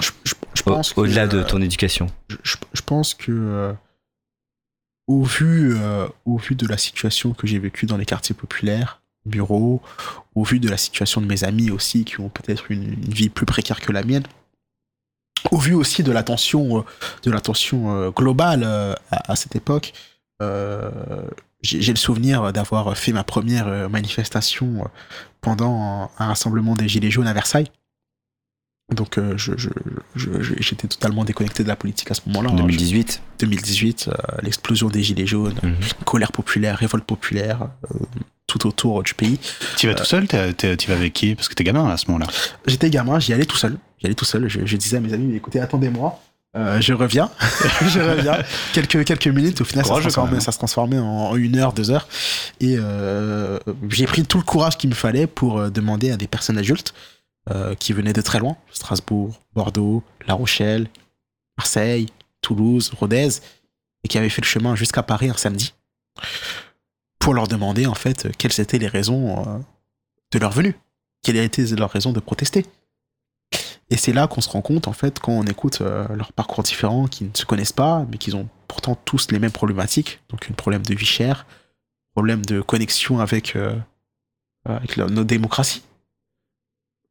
je, 0.01 0.11
je, 0.23 0.33
je 0.53 0.63
pense 0.63 0.97
au-delà 0.97 1.25
au 1.25 1.27
de 1.27 1.43
ton 1.43 1.61
éducation? 1.61 2.07
je, 2.29 2.55
je, 2.73 2.81
pense 2.81 3.13
que 3.13 3.31
euh, 3.31 3.73
au 5.07 5.23
vu 5.23 5.75
euh, 5.75 6.07
au 6.25 6.37
vu 6.37 6.55
de 6.55 6.67
la 6.67 6.77
situation 6.77 7.33
que 7.33 7.47
j'ai 7.47 7.59
vécue 7.59 7.85
dans 7.85 7.97
les 7.97 8.05
quartiers 8.05 8.35
populaires, 8.35 9.01
bureaux, 9.25 9.81
au 10.35 10.43
vu 10.43 10.59
de 10.59 10.69
la 10.69 10.77
situation 10.77 11.21
de 11.21 11.27
mes 11.27 11.43
amis 11.43 11.71
aussi 11.71 12.05
qui 12.05 12.19
ont 12.19 12.29
peut-être 12.29 12.71
une, 12.71 12.83
une, 12.83 13.13
vie 13.13 13.29
plus 13.29 13.45
précaire 13.45 13.79
que 13.79 13.91
la 13.91 14.03
mienne, 14.03 14.23
au 15.51 15.57
vu 15.57 15.73
aussi 15.73 16.03
de 16.03 16.11
l'attention 16.11 16.85
de 17.23 17.31
l'attention 17.31 18.09
globale 18.09 18.63
à, 18.63 19.31
à, 19.31 19.35
cette 19.35 19.55
époque, 19.55 19.93
j'ai 21.65 21.93
le 21.93 21.97
souvenir 21.97 22.53
d'avoir 22.53 22.97
fait 22.97 23.11
ma 23.11 23.23
première 23.23 23.89
manifestation 23.89 24.89
pendant 25.41 26.11
un 26.17 26.27
rassemblement 26.27 26.75
des 26.75 26.87
Gilets 26.87 27.11
jaunes 27.11 27.27
à 27.27 27.33
Versailles. 27.33 27.69
Donc 28.93 29.17
euh, 29.17 29.33
je, 29.35 29.53
je, 29.57 29.69
j'étais 30.59 30.87
totalement 30.87 31.23
déconnecté 31.23 31.63
de 31.63 31.67
la 31.67 31.75
politique 31.75 32.11
à 32.11 32.13
ce 32.13 32.21
moment-là. 32.27 32.51
2018 32.51 33.19
hein. 33.19 33.31
2018, 33.39 34.07
euh, 34.07 34.13
l'explosion 34.43 34.89
des 34.89 35.01
Gilets 35.01 35.25
jaunes, 35.25 35.55
mm 35.63 35.69
-hmm. 35.69 36.03
colère 36.05 36.31
populaire, 36.31 36.77
révolte 36.77 37.05
populaire, 37.05 37.69
euh, 37.91 37.97
tout 38.45 38.67
autour 38.67 39.01
du 39.01 39.15
pays. 39.15 39.39
Tu 39.77 39.87
vas 39.87 39.95
tout 39.95 40.05
seul 40.05 40.27
Tu 40.27 40.87
vas 40.87 40.95
avec 40.95 41.13
qui? 41.13 41.33
Parce 41.33 41.49
que 41.49 41.55
t'es 41.55 41.63
gamin 41.63 41.89
à 41.89 41.97
ce 41.97 42.05
moment-là. 42.07 42.27
J'étais 42.67 42.91
gamin, 42.91 43.19
j'y 43.19 43.33
allais 43.33 43.45
tout 43.45 43.57
seul. 43.57 43.77
J'y 43.99 44.05
allais 44.05 44.15
tout 44.15 44.29
seul. 44.33 44.47
Je, 44.47 44.77
disais 44.77 44.97
à 44.97 44.99
mes 44.99 45.13
amis, 45.13 45.35
écoutez, 45.35 45.59
attendez-moi. 45.59 46.21
Euh, 46.55 46.79
je 46.79 46.93
reviens, 46.93 47.29
je 47.81 47.99
reviens. 47.99 48.37
quelques 48.73 49.03
quelques 49.03 49.27
minutes. 49.27 49.59
Au 49.61 49.65
final, 49.65 49.85
ça 49.85 49.95
se, 49.95 49.99
transformait, 49.99 50.39
ça 50.39 50.51
se 50.53 50.57
transformait 50.57 50.99
en 50.99 51.35
une 51.35 51.57
heure, 51.57 51.73
deux 51.73 51.91
heures. 51.91 52.07
Et 52.61 52.75
euh, 52.77 53.59
j'ai 53.89 54.05
pris 54.05 54.23
tout 54.23 54.37
le 54.37 54.43
courage 54.43 54.77
qu'il 54.77 54.89
me 54.89 54.95
fallait 54.95 55.27
pour 55.27 55.69
demander 55.69 56.11
à 56.11 56.17
des 56.17 56.27
personnes 56.27 56.57
adultes 56.57 56.93
euh, 57.51 57.75
qui 57.75 57.93
venaient 57.93 58.11
de 58.11 58.21
très 58.21 58.39
loin, 58.39 58.57
Strasbourg, 58.71 59.39
Bordeaux, 59.53 60.01
La 60.27 60.33
Rochelle, 60.33 60.87
Marseille, 61.59 62.07
Toulouse, 62.41 62.91
Rodez, 62.97 63.29
et 64.03 64.07
qui 64.07 64.17
avaient 64.17 64.29
fait 64.29 64.41
le 64.41 64.47
chemin 64.47 64.75
jusqu'à 64.75 65.03
Paris 65.03 65.29
un 65.29 65.37
samedi, 65.37 65.75
pour 67.19 67.35
leur 67.35 67.47
demander 67.47 67.85
en 67.85 67.93
fait 67.93 68.35
quelles 68.39 68.59
étaient 68.59 68.79
les 68.79 68.87
raisons 68.87 69.43
euh, 69.47 69.59
de 70.31 70.39
leur 70.39 70.53
venue, 70.53 70.75
quelles 71.21 71.37
étaient 71.37 71.67
leurs 71.75 71.91
raisons 71.91 72.13
de 72.13 72.19
protester. 72.19 72.65
Et 73.89 73.97
c'est 73.97 74.13
là 74.13 74.27
qu'on 74.27 74.41
se 74.41 74.49
rend 74.49 74.61
compte, 74.61 74.87
en 74.87 74.93
fait, 74.93 75.19
quand 75.19 75.31
on 75.31 75.43
écoute 75.43 75.81
euh, 75.81 76.07
leurs 76.15 76.33
parcours 76.33 76.63
différents, 76.63 77.07
qui 77.07 77.25
ne 77.25 77.35
se 77.35 77.45
connaissent 77.45 77.73
pas, 77.73 78.05
mais 78.09 78.17
qui 78.17 78.33
ont 78.33 78.49
pourtant 78.67 78.95
tous 78.95 79.31
les 79.31 79.39
mêmes 79.39 79.51
problématiques. 79.51 80.21
Donc, 80.29 80.49
un 80.49 80.53
problème 80.53 80.83
de 80.83 80.95
vie 80.95 81.05
chère, 81.05 81.45
problème 82.15 82.43
de 82.45 82.61
connexion 82.61 83.19
avec, 83.19 83.55
euh, 83.55 83.75
avec 84.65 84.97
nos 84.97 85.23
démocraties. 85.23 85.83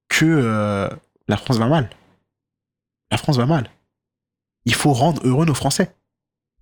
Que 0.08 0.24
euh, 0.24 0.88
la 1.28 1.36
France 1.36 1.58
va 1.58 1.66
mal. 1.66 1.90
La 3.10 3.18
France 3.18 3.36
va 3.36 3.46
mal. 3.46 3.70
Il 4.64 4.74
faut 4.74 4.92
rendre 4.92 5.22
heureux 5.24 5.46
nos 5.46 5.54
Français, 5.54 5.94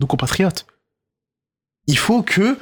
nos 0.01 0.07
compatriotes. 0.07 0.67
Il 1.87 1.97
faut 1.97 2.23
que 2.23 2.59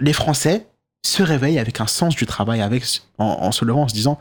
les 0.00 0.12
Français 0.12 0.66
se 1.04 1.22
réveillent 1.22 1.58
avec 1.58 1.80
un 1.80 1.86
sens 1.86 2.14
du 2.14 2.26
travail, 2.26 2.60
avec, 2.60 2.84
en 3.18 3.50
se 3.52 3.64
levant, 3.64 3.82
en 3.82 3.88
se 3.88 3.94
disant 3.94 4.20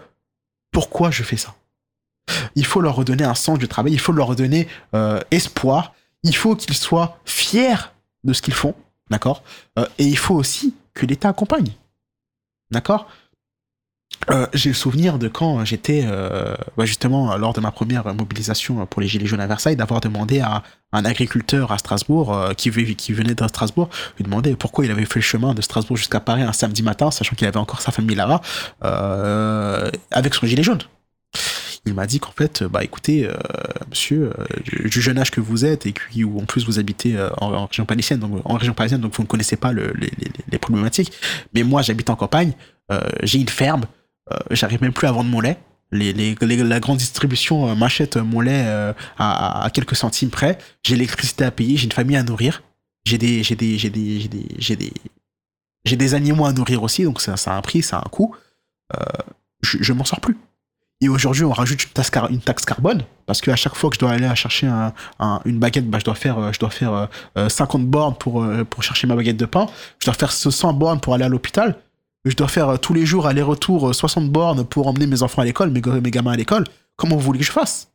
pourquoi 0.72 1.12
je 1.12 1.24
fais 1.24 1.38
ça? 1.38 1.56
Il 2.56 2.66
faut 2.66 2.82
leur 2.82 2.96
redonner 2.96 3.24
un 3.24 3.36
sens 3.36 3.60
du 3.60 3.68
travail, 3.68 3.94
il 3.94 4.00
faut 4.00 4.12
leur 4.12 4.28
redonner 4.28 4.68
euh, 4.94 5.20
espoir, 5.32 5.94
il 6.24 6.36
faut 6.36 6.56
qu'ils 6.56 6.76
soient 6.76 7.20
fiers 7.26 7.92
de 8.24 8.34
ce 8.34 8.42
qu'ils 8.42 8.54
font, 8.54 8.76
d'accord 9.10 9.44
euh, 9.78 9.86
Et 9.98 10.06
il 10.06 10.18
faut 10.18 10.36
aussi 10.36 10.74
que 10.94 11.06
l'État 11.06 11.30
accompagne, 11.30 11.72
d'accord. 12.72 13.08
Euh, 14.32 14.48
J'ai 14.54 14.70
le 14.70 14.76
souvenir 14.76 15.18
de 15.18 15.30
quand 15.30 15.64
j'étais, 15.64 16.06
bah 16.76 16.86
justement, 16.86 17.38
lors 17.38 17.54
de 17.54 17.62
ma 17.62 17.72
première 17.72 18.14
mobilisation 18.14 18.86
pour 18.86 19.02
les 19.02 19.08
Gilets 19.08 19.28
jaunes 19.28 19.40
à 19.40 19.48
Versailles, 19.48 19.78
d'avoir 19.78 20.02
demandé 20.02 20.42
à 20.42 20.64
un 20.92 21.06
agriculteur 21.06 21.72
à 21.72 21.78
Strasbourg, 21.78 22.50
qui, 22.58 22.70
qui, 22.96 23.14
venait 23.14 23.36
de 23.36 23.48
Strasbourg, 23.48 23.90
lui 24.18 24.26
demander 24.26 24.56
pourquoi 24.56 24.84
il 24.84 24.92
avait 24.92 25.06
fait 25.06 25.20
le 25.20 25.24
chemin 25.24 25.54
de 25.54 25.62
Strasbourg 25.62 25.96
jusqu'à 25.96 26.20
Paris 26.20 26.42
un 26.42 26.52
samedi 26.52 26.84
matin, 26.84 27.12
sachant 27.12 27.36
qu'il 27.36 27.48
avait 27.48 27.58
encore 27.58 27.82
sa 27.82 27.92
famille 27.92 28.18
là-bas, 28.18 28.42
avec 30.12 30.34
son 30.34 30.48
gilet 30.48 30.64
jaune 30.64 30.82
il 31.86 31.94
m'a 31.94 32.06
dit 32.06 32.20
qu'en 32.20 32.32
fait, 32.32 32.64
bah 32.64 32.84
écoutez, 32.84 33.26
euh, 33.26 33.34
monsieur, 33.90 34.32
euh, 34.38 34.88
du 34.88 35.02
jeune 35.02 35.18
âge 35.18 35.32
que 35.32 35.42
vous 35.42 35.66
êtes 35.66 35.86
et 35.86 35.94
qui, 35.94 36.24
ou 36.24 36.40
en 36.40 36.46
plus 36.46 36.66
vous 36.66 36.80
habitez 36.80 37.18
euh, 37.18 37.30
en, 37.38 37.66
région 37.66 37.86
parisienne, 37.86 38.20
donc 38.20 38.42
en 38.46 38.56
région 38.56 38.74
parisienne, 38.74 39.02
donc 39.02 39.16
vous 39.16 39.24
ne 39.24 39.28
connaissez 39.28 39.56
pas 39.56 39.72
le, 39.72 39.94
les, 39.94 40.58
problématiques. 40.58 41.14
Mais 41.54 41.64
moi, 41.64 41.82
j'habite 41.82 42.10
en 42.10 42.16
campagne, 42.16 42.54
euh, 42.92 43.02
j'ai 43.24 43.40
une 43.40 43.50
ferme, 43.50 43.86
j'arrive 44.52 44.82
même 44.82 44.94
plus 44.94 45.08
à 45.08 45.12
vendre 45.12 45.30
mon 45.30 45.40
lait. 45.40 45.58
Les, 45.92 46.14
les, 46.14 46.36
la 46.36 46.80
grande 46.80 46.98
distribution 46.98 47.76
m'achète 47.76 48.18
mon 48.18 48.42
lait 48.42 48.94
à, 49.18 49.68
quelques 49.74 49.96
centimes 49.96 50.30
près. 50.30 50.60
J'ai 50.84 50.96
l'électricité 50.96 51.46
à 51.46 51.52
payer, 51.52 51.78
j'ai 51.78 51.86
une 51.86 51.92
famille 51.92 52.18
à 52.18 52.22
nourrir, 52.22 52.62
j'ai 53.06 53.18
des, 53.18 53.42
j'ai 53.42 53.56
des, 53.56 53.80
j'ai 53.80 53.90
des, 53.90 54.20
j'ai 54.20 54.28
des, 54.28 54.46
j'ai 54.60 54.76
des, 54.76 54.94
j'ai 55.86 55.96
des 55.96 56.14
animaux 56.14 56.46
à 56.46 56.54
nourrir 56.54 56.84
aussi, 56.84 57.04
donc 57.04 57.22
ça, 57.22 57.38
ça 57.38 57.54
a 57.54 57.58
un 57.58 57.62
prix, 57.62 57.82
ça 57.82 57.98
a 57.98 58.02
un 58.02 58.10
coût. 58.10 58.36
je, 59.64 59.78
je 59.82 59.94
m'en 59.94 60.06
sors 60.06 60.22
plus. 60.22 60.38
Et 61.02 61.08
aujourd'hui, 61.08 61.46
on 61.46 61.52
rajoute 61.54 61.82
une 61.84 62.42
taxe, 62.42 62.66
carbone 62.66 63.04
parce 63.26 63.40
qu'à 63.40 63.56
chaque 63.56 63.76
fois 63.76 63.90
que 63.90 63.96
je 63.96 64.00
dois 64.02 64.12
aller 64.12 64.36
chercher 64.36 64.68
un, 64.68 64.94
un, 65.20 65.40
une 65.46 65.58
baguette, 65.58 65.90
bah, 65.90 66.00
je 66.00 66.04
dois 66.04 66.16
faire, 66.16 66.52
je 66.52 66.60
dois 66.60 66.70
faire 66.70 67.08
euh, 67.38 67.48
50 67.48 67.86
bornes 67.86 68.16
pour, 68.16 68.44
euh, 68.44 68.66
pour 68.66 68.84
chercher 68.84 69.08
ma 69.08 69.16
baguette 69.16 69.38
de 69.38 69.46
pain. 69.46 69.68
Je 70.00 70.06
dois 70.06 70.14
faire 70.14 70.32
100 70.32 70.74
bornes 70.74 71.00
pour 71.00 71.14
aller 71.14 71.24
à 71.24 71.30
l'hôpital. 71.30 71.78
Je 72.26 72.36
dois 72.36 72.50
faire 72.50 72.70
euh, 72.70 72.78
tous 72.78 72.94
les 72.94 73.06
jours 73.06 73.28
aller-retour 73.28 73.96
60 73.96 74.30
bornes 74.30 74.66
pour 74.66 74.88
emmener 74.88 75.08
mes 75.08 75.24
enfants 75.24 75.42
à 75.42 75.46
l'école, 75.46 75.72
mes, 75.72 75.80
gamins 75.82 76.32
à 76.34 76.36
l'école. 76.36 76.66
Comment 76.98 77.16
vous 77.16 77.22
voulez 77.22 77.40
que 77.40 77.46
je 77.46 77.52
fasse? 77.52 77.92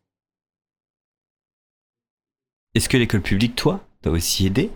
Est-ce 2.75 2.89
que 2.89 2.97
l'école 2.97 3.21
publique, 3.21 3.55
toi, 3.55 3.81
t'a 4.01 4.11
aussi 4.11 4.47
aidé 4.47 4.71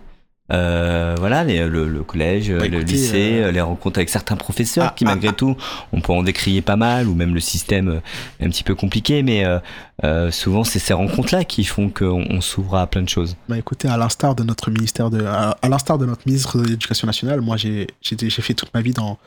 euh, 0.51 1.15
voilà, 1.19 1.43
les, 1.43 1.67
le, 1.67 1.87
le, 1.87 2.03
collège, 2.03 2.51
bah, 2.51 2.67
le 2.67 2.77
écoutez, 2.77 2.93
lycée, 2.93 3.41
euh... 3.43 3.51
les 3.51 3.61
rencontres 3.61 3.99
avec 3.99 4.09
certains 4.09 4.35
professeurs 4.35 4.87
ah, 4.89 4.93
qui, 4.95 5.05
malgré 5.05 5.29
ah, 5.29 5.33
tout, 5.33 5.55
on 5.93 6.01
peut 6.01 6.11
en 6.11 6.23
décrier 6.23 6.61
pas 6.61 6.75
mal, 6.75 7.07
ou 7.07 7.13
même 7.13 7.35
le 7.35 7.39
système 7.39 8.01
est 8.39 8.45
un 8.45 8.49
petit 8.49 8.63
peu 8.63 8.73
compliqué, 8.73 9.21
mais 9.21 9.45
euh, 9.45 9.59
euh, 10.03 10.31
souvent 10.31 10.63
c'est 10.63 10.79
ces 10.79 10.93
rencontres-là 10.93 11.43
qui 11.43 11.63
font 11.63 11.89
qu'on 11.89 12.25
on, 12.29 12.41
s'ouvre 12.41 12.75
à 12.75 12.87
plein 12.87 13.03
de 13.03 13.09
choses. 13.09 13.35
Bah 13.47 13.57
écoutez, 13.57 13.87
à 13.87 13.97
l'instar 13.97 14.33
de 14.33 14.43
notre 14.43 14.71
ministère 14.71 15.11
de, 15.11 15.23
à, 15.23 15.55
à 15.61 15.69
l'instar 15.69 15.99
de 15.99 16.05
notre 16.05 16.21
ministre 16.25 16.57
de 16.57 16.65
l'Éducation 16.65 17.05
nationale, 17.05 17.41
moi 17.41 17.57
j'ai 17.57 17.87
fait 18.01 18.53
toute 18.53 18.73
ma 18.73 18.81
vie 18.81 18.93
dans 18.93 19.19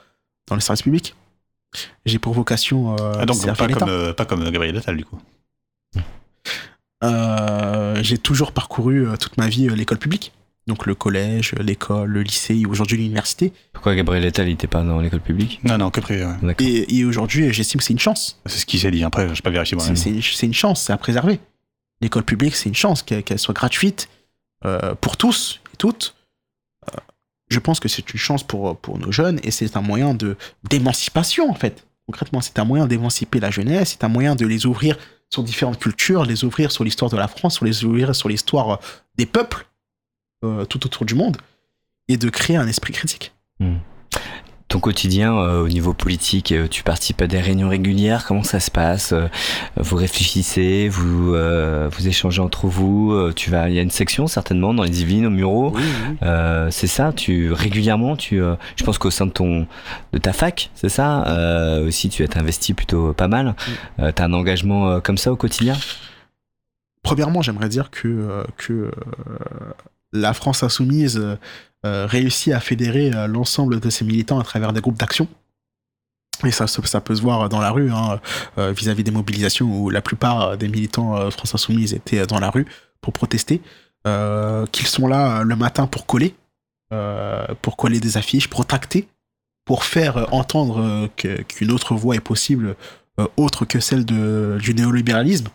dans 0.49 0.57
le 0.57 0.61
service 0.61 0.83
public. 0.83 1.15
J'ai 2.05 2.19
pour 2.19 2.33
vocation. 2.35 2.97
ah 2.97 3.25
donc 3.27 3.47
pas 3.47 3.69
comme, 3.69 4.13
pas 4.15 4.25
comme 4.25 4.51
Gabriel 4.51 4.77
Attal 4.77 4.97
du 4.97 5.05
coup. 5.05 5.19
j'ai 8.03 8.19
toujours 8.19 8.51
parcouru 8.51 9.07
toute 9.21 9.37
ma 9.37 9.49
vie 9.49 9.69
l'école 9.69 9.99
publique 9.99 10.33
donc 10.67 10.87
le 10.87 10.95
collège, 10.95 11.55
l'école, 11.61 12.09
le 12.09 12.23
lycée 12.23 12.57
et 12.57 12.67
aujourd'hui 12.67 12.97
l'université. 12.97 13.53
Pourquoi 13.73 13.95
Gabriel 13.95 14.25
Attal 14.27 14.47
n'était 14.47 14.67
pas 14.67 14.83
dans 14.83 15.01
l'école 15.01 15.21
publique? 15.21 15.61
Non, 15.65 15.79
non, 15.79 15.91
que 15.91 16.01
privé. 16.01 16.25
Ouais. 16.25 16.55
Et, 16.61 16.99
et 16.99 17.05
aujourd'hui, 17.05 17.53
j'estime 17.53 17.79
que 17.79 17.85
c'est 17.85 17.93
une 17.93 17.99
chance. 17.99 18.41
C'est 18.47 18.59
ce 18.59 18.67
qu'il 18.67 18.79
s'est 18.79 18.91
dit, 18.91 19.03
après, 19.03 19.29
je 19.29 19.33
n'ai 19.33 19.41
pas 19.41 19.51
vérifié 19.51 19.77
moi-même. 19.77 19.97
C'est 19.97 20.47
une 20.47 20.55
chance, 20.55 20.83
c'est 20.83 20.93
à 20.93 20.97
préserver. 20.97 21.41
L'école 22.01 22.25
publique, 22.25 22.57
c'est 22.57 22.69
une 22.69 22.75
chance, 22.75 23.03
qu'elle 23.03 23.23
qu 23.23 23.39
soit 23.39 23.55
gratuite 23.55 24.09
euh, 24.65 24.95
pour 24.95 25.17
tous 25.17 25.61
et 25.73 25.77
toutes. 25.77 26.15
Euh, 26.89 26.97
je 27.49 27.59
pense 27.59 27.81
que 27.81 27.89
c'est 27.89 28.13
une 28.13 28.19
chance 28.19 28.43
pour, 28.43 28.77
pour 28.77 28.99
nos 28.99 29.13
jeunes 29.13 29.41
et 29.43 29.51
c'est 29.51 29.77
un 29.77 29.83
moyen 29.83 30.17
d'émancipation, 30.65 31.51
en 31.51 31.55
fait. 31.55 31.87
Concrètement, 32.07 32.41
c'est 32.41 32.59
un 32.59 32.65
moyen 32.65 32.87
d'émanciper 32.87 33.39
la 33.41 33.51
jeunesse, 33.51 33.91
c'est 33.91 34.05
un 34.05 34.09
moyen 34.09 34.35
de 34.35 34.47
les 34.47 34.67
ouvrir 34.67 34.97
sur 35.31 35.43
différentes 35.43 35.79
cultures, 35.79 36.25
les 36.25 36.45
ouvrir 36.45 36.73
sur 36.73 36.85
l'histoire 36.85 37.11
de 37.11 37.17
la 37.17 37.29
France, 37.29 37.55
sur 37.55 37.65
les 37.65 37.85
ouvrir 37.85 38.15
sur 38.15 38.29
l'histoire 38.29 38.81
des 39.17 39.27
peuples 39.27 39.67
euh, 40.45 40.65
tout 40.65 40.85
autour 40.87 41.05
du 41.05 41.15
monde 41.15 41.37
et 42.09 42.17
de 42.17 42.29
créer 42.29 42.57
un 42.57 42.67
esprit 42.67 42.93
critique. 42.93 43.33
Mmh. 43.61 43.77
ton 44.67 44.81
quotidien 44.81 45.37
euh, 45.37 45.63
au 45.63 45.69
niveau 45.69 45.93
politique, 45.93 46.51
euh, 46.51 46.67
tu 46.67 46.83
participes 46.83 47.23
à 47.23 47.27
des 47.27 47.39
réunions 47.41 47.69
régulières, 47.69 48.25
comment 48.25 48.43
ça 48.43 48.59
se 48.59 48.71
passe 48.71 49.15
Vous 49.77 49.97
réfléchissez, 49.97 50.89
vous, 50.89 51.35
vous 51.35 52.09
échangez 52.09 52.41
entre 52.41 52.67
vous, 52.67 53.31
tu 53.37 53.51
vas, 53.51 53.69
il 53.69 53.75
y 53.77 53.79
a 53.79 53.83
une 53.83 53.91
section 53.91 54.27
certainement 54.27 54.75
dans 54.75 54.83
les 54.83 55.03
Yvelines, 55.03 55.27
au 55.27 55.31
Murau. 55.31 55.73
Oui, 55.75 55.83
oui. 55.83 56.29
C'est 56.71 56.87
ça, 56.87 57.13
tu 57.13 57.53
régulièrement, 57.53 58.17
tu, 58.17 58.39
je 58.77 58.85
pense 58.85 58.99
qu'au 58.99 59.11
sein 59.11 59.27
de 59.27 59.33
ton, 59.33 59.67
de 60.13 60.19
ta 60.19 60.33
fac, 60.33 60.71
c'est 60.75 60.89
ça, 60.89 61.79
aussi 61.87 62.09
tu 62.09 62.25
es 62.25 62.39
investi 62.39 62.75
plutôt 62.75 63.13
pas 63.13 63.29
mal. 63.29 63.55
Euh, 64.01 64.11
T'as 64.13 64.25
un 64.25 64.33
engagement 64.33 65.01
comme 65.01 65.19
ça 65.19 65.33
au 65.33 65.37
quotidien? 65.37 65.77
Premièrement, 67.03 67.43
j'aimerais 67.43 67.69
dire 67.69 67.91
que, 67.91 68.45
que 68.57 68.73
euh, 68.73 68.91
la 70.13 70.35
France 70.35 70.63
insoumise 70.63 71.19
euh, 71.19 71.37
euh, 71.85 72.07
réussit 72.07 72.53
à 72.53 72.61
fédérer 72.61 73.11
euh, 73.13 73.27
l'ensemble 73.27 73.81
de 73.81 73.91
ses 73.91 74.05
militants 74.05 74.39
à 74.39 74.45
travers 74.45 74.73
des 74.73 74.81
groupes 74.81 74.99
d'action. 74.99 75.27
Et 76.45 76.51
ça, 76.51 76.67
ça 76.67 77.01
peut 77.01 77.15
se 77.15 77.23
voir 77.23 77.49
dans 77.49 77.61
la 77.61 77.71
rue, 77.71 77.93
hein, 77.93 78.19
vis-à-vis 78.57 79.05
des 79.05 79.13
mobilisations 79.13 79.67
où 79.67 79.91
la 79.91 80.01
plupart 80.01 80.57
des 80.57 80.67
militants 80.67 81.31
France 81.31 81.55
Insoumise 81.55 81.95
étaient 81.95 82.27
dans 82.27 82.41
la 82.41 82.51
rue 82.51 82.67
pour 83.01 83.13
protester, 83.13 83.61
qu'ils 84.05 84.87
sont 84.89 85.07
là 85.07 85.45
le 85.45 85.55
matin 85.55 85.87
pour 85.87 86.05
coller, 86.05 86.35
pour 87.61 87.77
coller 87.77 88.01
des 88.01 88.17
affiches, 88.17 88.49
pour 88.49 88.67
tracter, 88.67 89.07
pour 89.65 89.85
faire 89.85 90.35
entendre 90.35 91.09
qu'une 91.17 91.71
autre 91.71 91.95
voie 91.95 92.17
est 92.17 92.21
possible, 92.21 92.75
autre 93.37 93.65
que 93.65 93.79
celle 93.79 94.05
du 94.05 94.75
néolibéralisme. 94.75 95.49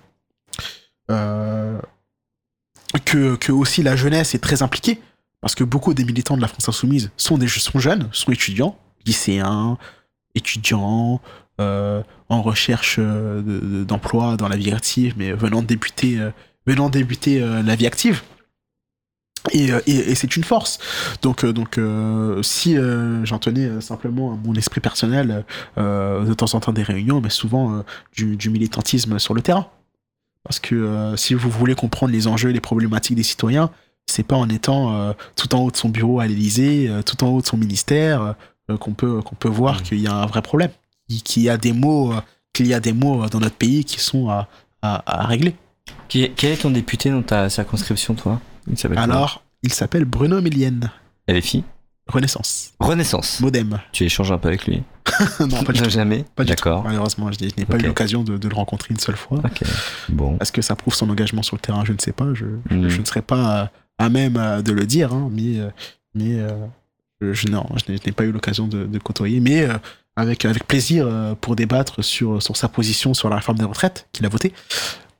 Que, 3.05 3.51
aussi 3.51 3.83
la 3.83 3.95
jeunesse 3.95 4.35
est 4.35 4.39
très 4.39 4.61
impliquée, 4.61 4.99
parce 5.41 5.55
que 5.55 5.63
beaucoup 5.63 5.93
des 5.93 6.03
militants 6.03 6.35
de 6.37 6.41
la 6.41 6.47
France 6.47 6.69
Insoumise 6.69 7.11
sont, 7.17 7.37
des, 7.37 7.47
sont 7.47 7.79
jeunes, 7.79 8.09
sont 8.11 8.31
étudiants, 8.31 8.77
lycéens, 9.05 9.77
étudiants, 10.35 11.21
euh, 11.59 12.03
en 12.29 12.41
recherche 12.41 12.97
euh, 12.99 13.41
de- 13.41 13.59
de- 13.59 13.83
d'emploi 13.83 14.37
dans 14.37 14.47
la 14.47 14.55
vie 14.57 14.71
active, 14.71 15.15
mais 15.17 15.31
venant 15.31 15.61
débuter, 15.63 16.19
euh, 16.19 16.29
venant 16.67 16.89
débuter 16.89 17.39
la 17.39 17.75
vie 17.75 17.87
active. 17.87 18.21
Et, 19.53 19.69
et, 19.87 20.13
c'est 20.15 20.35
une 20.35 20.43
force. 20.43 20.77
Donc, 21.21 21.45
donc 21.45 21.79
si 22.43 22.75
j'en 23.23 23.39
tenais 23.39 23.79
simplement 23.79 24.33
à 24.33 24.35
mon 24.35 24.53
esprit 24.55 24.81
personnel, 24.81 25.45
de 25.77 26.33
temps 26.33 26.53
en 26.53 26.59
temps 26.59 26.73
des 26.73 26.83
réunions, 26.83 27.21
mais 27.21 27.29
souvent 27.29 27.85
du 28.13 28.49
militantisme 28.49 29.17
sur 29.19 29.33
le 29.33 29.41
terrain. 29.41 29.67
Parce 30.47 30.59
que 30.59 30.75
euh, 30.75 31.15
si 31.17 31.33
vous 31.33 31.49
voulez 31.49 31.75
comprendre 31.75 32.13
les 32.13 32.27
enjeux 32.27 32.49
et 32.49 32.53
les 32.53 32.61
problématiques 32.61 33.15
des 33.15 33.23
citoyens, 33.23 33.69
c'est 34.05 34.23
pas 34.23 34.37
en 34.37 34.47
étant 34.49 34.93
euh, 34.95 35.13
tout 35.35 35.53
en 35.53 35.59
haut 35.59 35.71
de 35.71 35.75
son 35.77 35.89
bureau 35.89 36.19
à 36.21 36.27
l'Élysée, 36.27 36.87
euh, 36.89 37.01
tout 37.01 37.21
en 37.23 37.27
haut 37.29 37.41
de 37.41 37.45
son 37.47 37.57
ministère, 37.57 38.35
qu'on 38.79 38.93
peut, 38.93 39.21
qu'on 39.21 39.35
peut 39.35 39.47
voir 39.49 39.81
qu'il 39.83 39.99
y 39.99 40.07
a 40.07 40.13
un 40.13 40.25
vrai 40.25 40.41
problème. 40.41 40.71
Qu'il 41.23 41.43
y 41.43 41.49
a 41.49 41.57
des 41.57 41.71
mots, 41.73 42.13
qu'il 42.53 42.67
y 42.67 42.73
a 42.73 42.79
des 42.81 42.91
mots 42.93 43.25
dans 43.27 43.39
notre 43.39 43.55
pays 43.55 43.85
qui 43.85 43.99
sont 43.99 44.29
à, 44.29 44.47
à, 44.81 45.21
à 45.23 45.25
régler. 45.25 45.55
Est- 46.13 46.33
Quel 46.35 46.51
est 46.53 46.57
ton 46.61 46.69
député 46.71 47.09
dans 47.09 47.21
ta 47.21 47.49
circonscription, 47.49 48.13
toi? 48.13 48.41
Il 48.69 48.77
Alors, 48.97 49.43
il 49.63 49.71
s'appelle 49.71 50.03
Bruno 50.05 50.41
Mélienne. 50.41 50.91
LFI 51.29 51.63
Renaissance. 52.07 52.73
Renaissance. 52.79 53.39
Modem. 53.41 53.79
Tu 53.91 54.03
échanges 54.05 54.31
un 54.31 54.37
peu 54.37 54.47
avec 54.49 54.65
lui 54.65 54.83
non, 55.39 55.63
pas 55.63 55.71
du 55.73 55.81
tout. 55.81 55.89
Jamais 55.89 56.25
Pas 56.35 56.43
du 56.43 56.49
tout. 56.49 56.55
D'accord. 56.55 56.83
Malheureusement, 56.83 57.31
je, 57.31 57.43
n'ai 57.45 57.65
pas 57.65 57.77
eu 57.77 57.81
l'occasion 57.81 58.23
de, 58.23 58.37
de 58.37 58.47
le 58.49 58.55
rencontrer 58.55 58.89
une 58.93 58.99
seule 58.99 59.15
fois. 59.15 59.37
Ok. 59.39 59.61
Bon. 60.09 60.37
Est-ce 60.41 60.51
que 60.51 60.61
ça 60.61 60.75
prouve 60.75 60.93
son 60.93 61.09
engagement 61.09 61.43
sur 61.43 61.55
le 61.55 61.61
terrain? 61.61 61.83
Je 61.85 61.93
ne 61.93 61.97
sais 61.99 62.11
pas. 62.11 62.33
Je, 62.33 62.45
Mm. 62.45 62.89
je 62.89 62.99
ne 62.99 63.05
serais 63.05 63.21
pas 63.21 63.61
euh, 63.61 63.65
à 63.99 64.09
même 64.09 64.35
euh, 64.37 64.61
de 64.61 64.71
le 64.73 64.85
dire, 64.85 65.13
hein, 65.13 65.29
mais, 65.31 65.59
euh, 65.59 65.69
mais 66.13 66.39
euh, 66.39 66.49
je, 67.21 67.31
je- 67.33 67.47
non, 67.47 67.65
je 67.77 67.91
n'ai- 67.91 67.97
je 67.97 68.05
n'ai 68.05 68.11
pas 68.11 68.25
eu 68.25 68.31
l'occasion 68.33 68.67
de, 68.67 68.85
de 68.85 68.99
côtoyer. 68.99 69.39
Mais 69.39 69.61
euh, 69.63 69.73
avec, 70.17 70.43
avec 70.45 70.67
plaisir 70.67 71.07
pour 71.41 71.55
débattre 71.55 72.03
sur, 72.03 72.41
sur 72.41 72.57
sa 72.57 72.67
position 72.67 73.13
sur 73.13 73.29
la 73.29 73.35
réforme 73.37 73.59
des 73.59 73.65
retraites 73.65 74.07
qu'il 74.13 74.25
a 74.25 74.29
votée. 74.29 74.51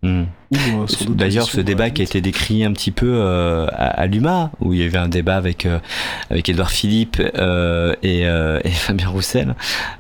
Hmm. 0.03 0.25
euh, 0.53 0.85
D'ailleurs, 1.09 1.47
ce 1.47 1.59
débat 1.59 1.89
qui 1.89 2.01
a 2.01 2.03
été 2.03 2.21
décrit 2.21 2.63
un 2.63 2.71
petit 2.71 2.91
peu 2.91 3.07
euh, 3.09 3.65
à, 3.71 4.01
à 4.01 4.05
l'UMA, 4.05 4.51
où 4.59 4.73
il 4.73 4.79
y 4.81 4.83
avait 4.83 4.99
un 4.99 5.07
débat 5.07 5.35
avec 5.37 5.65
euh, 5.65 5.79
avec 6.29 6.47
Édouard 6.49 6.69
Philippe 6.69 7.19
euh, 7.19 7.95
et, 8.03 8.27
euh, 8.27 8.59
et 8.63 8.69
Fabien 8.71 9.09
Roussel, 9.09 9.55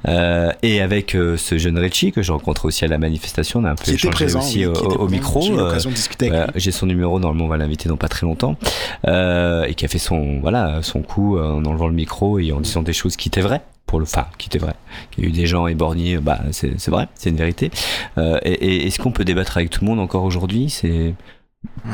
euh, 0.07 0.51
et 0.61 0.81
avec 0.81 1.15
euh, 1.15 1.35
ce 1.35 1.57
jeune 1.57 1.79
Ricci 1.79 2.11
que 2.11 2.21
je 2.21 2.31
rencontre 2.31 2.65
aussi 2.65 2.85
à 2.85 2.87
la 2.87 2.99
manifestation. 2.99 3.59
On 3.61 3.63
a 3.63 3.71
un 3.71 3.75
peu 3.75 3.91
échangé 3.91 4.11
présent 4.11 4.39
aussi 4.39 4.67
oui, 4.67 4.71
au, 4.71 4.97
au 4.97 5.09
micro. 5.09 5.41
J'ai 5.41 5.53
eu 5.53 5.57
l'occasion 5.57 5.89
de 5.89 5.95
discuter 5.95 6.27
avec 6.27 6.37
voilà, 6.37 6.51
lui. 6.53 6.61
J'ai 6.61 6.71
son 6.71 6.85
numéro, 6.85 7.19
normalement 7.19 7.45
on 7.45 7.49
va 7.49 7.57
l'inviter 7.57 7.89
dans 7.89 7.97
pas 7.97 8.07
très 8.07 8.27
longtemps, 8.27 8.55
euh, 9.07 9.65
et 9.65 9.73
qui 9.73 9.83
a 9.83 9.87
fait 9.87 9.97
son 9.97 10.39
voilà 10.41 10.83
son 10.83 11.01
coup 11.01 11.39
en 11.39 11.65
enlevant 11.65 11.87
le 11.87 11.95
micro 11.95 12.37
et 12.37 12.51
en 12.51 12.61
disant 12.61 12.83
des 12.83 12.93
choses 12.93 13.15
qui 13.15 13.29
étaient 13.29 13.41
vraies 13.41 13.61
pour 13.87 13.99
le, 13.99 14.03
enfin 14.03 14.27
qui 14.37 14.47
étaient 14.47 14.59
vraies. 14.59 14.75
Qu'il 15.09 15.23
y 15.23 15.27
a 15.27 15.29
eu 15.29 15.33
des 15.33 15.47
gens 15.47 15.65
éborgnés, 15.65 16.17
bah 16.17 16.41
c'est 16.51 16.79
c'est 16.79 16.91
vrai, 16.91 17.07
c'est 17.15 17.31
une 17.31 17.37
vérité. 17.37 17.71
Euh, 18.17 18.37
et, 18.43 18.51
et 18.51 18.87
est-ce 18.87 18.99
qu'on 18.99 19.11
peut 19.11 19.25
débattre 19.25 19.57
avec 19.57 19.71
tout 19.71 19.83
le 19.83 19.87
monde 19.87 19.99
encore 19.99 20.23
aujourd'hui? 20.23 20.69
C'est 20.69 21.15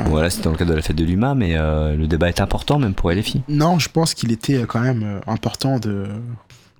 voilà, 0.06 0.28
c'est 0.28 0.42
dans 0.42 0.50
le 0.50 0.56
cadre 0.56 0.72
de 0.72 0.76
la 0.76 0.82
fête 0.82 0.96
de 0.96 1.04
l'UMA, 1.04 1.34
mais 1.34 1.56
euh, 1.56 1.96
le 1.96 2.06
débat 2.06 2.28
est 2.28 2.40
important 2.40 2.78
même 2.78 2.94
pour 2.94 3.10
LFI. 3.10 3.42
Non, 3.48 3.78
je 3.78 3.88
pense 3.88 4.12
qu'il 4.12 4.30
était 4.30 4.56
euh, 4.56 4.66
quand 4.66 4.80
même 4.80 5.20
important 5.26 5.78
de, 5.78 6.06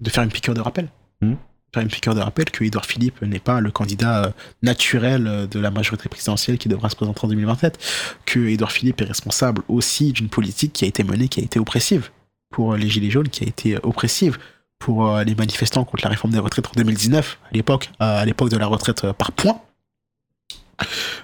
de 0.01 0.11
faire 0.11 0.23
une 0.23 0.31
piqûre 0.31 0.55
de 0.55 0.61
rappel. 0.61 0.89
Mhm. 1.23 1.36
Faire 1.73 1.82
une 1.82 1.89
piqûre 1.89 2.15
de 2.15 2.20
rappel 2.20 2.51
que 2.51 2.62
Édouard 2.62 2.85
Philippe 2.85 3.23
n'est 3.23 3.41
pas 3.41 3.61
le 3.61 3.70
candidat 3.73 4.32
naturel 4.62 5.49
de 5.51 5.59
la 5.59 5.73
majorité 5.73 6.09
présidentielle 6.09 6.57
qui 6.57 6.69
devra 6.69 6.89
se 6.89 6.95
présenter 6.95 7.24
en 7.24 7.28
2027. 7.28 7.78
Que 8.27 8.41
Édouard 8.47 8.70
Philippe 8.70 9.01
est 9.01 9.07
responsable 9.07 9.62
aussi 9.66 10.12
d'une 10.12 10.28
politique 10.28 10.73
qui 10.73 10.85
a 10.85 10.89
été 10.89 11.03
menée, 11.03 11.27
qui 11.27 11.41
a 11.41 11.43
été 11.43 11.59
oppressive 11.59 12.11
pour 12.53 12.77
les 12.77 12.89
Gilets 12.89 13.11
jaunes, 13.11 13.28
qui 13.28 13.43
a 13.43 13.49
été 13.49 13.77
oppressive 13.82 14.39
pour 14.85 15.09
euh, 15.09 15.24
les 15.24 15.35
manifestants 15.35 15.85
contre 15.85 16.05
la 16.05 16.11
réforme 16.11 16.32
des 16.35 16.39
retraites 16.39 16.66
en 16.66 16.73
2019, 16.77 17.39
à 17.51 17.55
l'époque, 17.55 17.90
euh, 18.02 18.20
à 18.20 18.24
l'époque 18.27 18.51
de 18.51 18.59
la 18.59 18.66
retraite 18.66 19.05
euh, 19.05 19.12
par 19.15 19.32
points. 19.32 19.59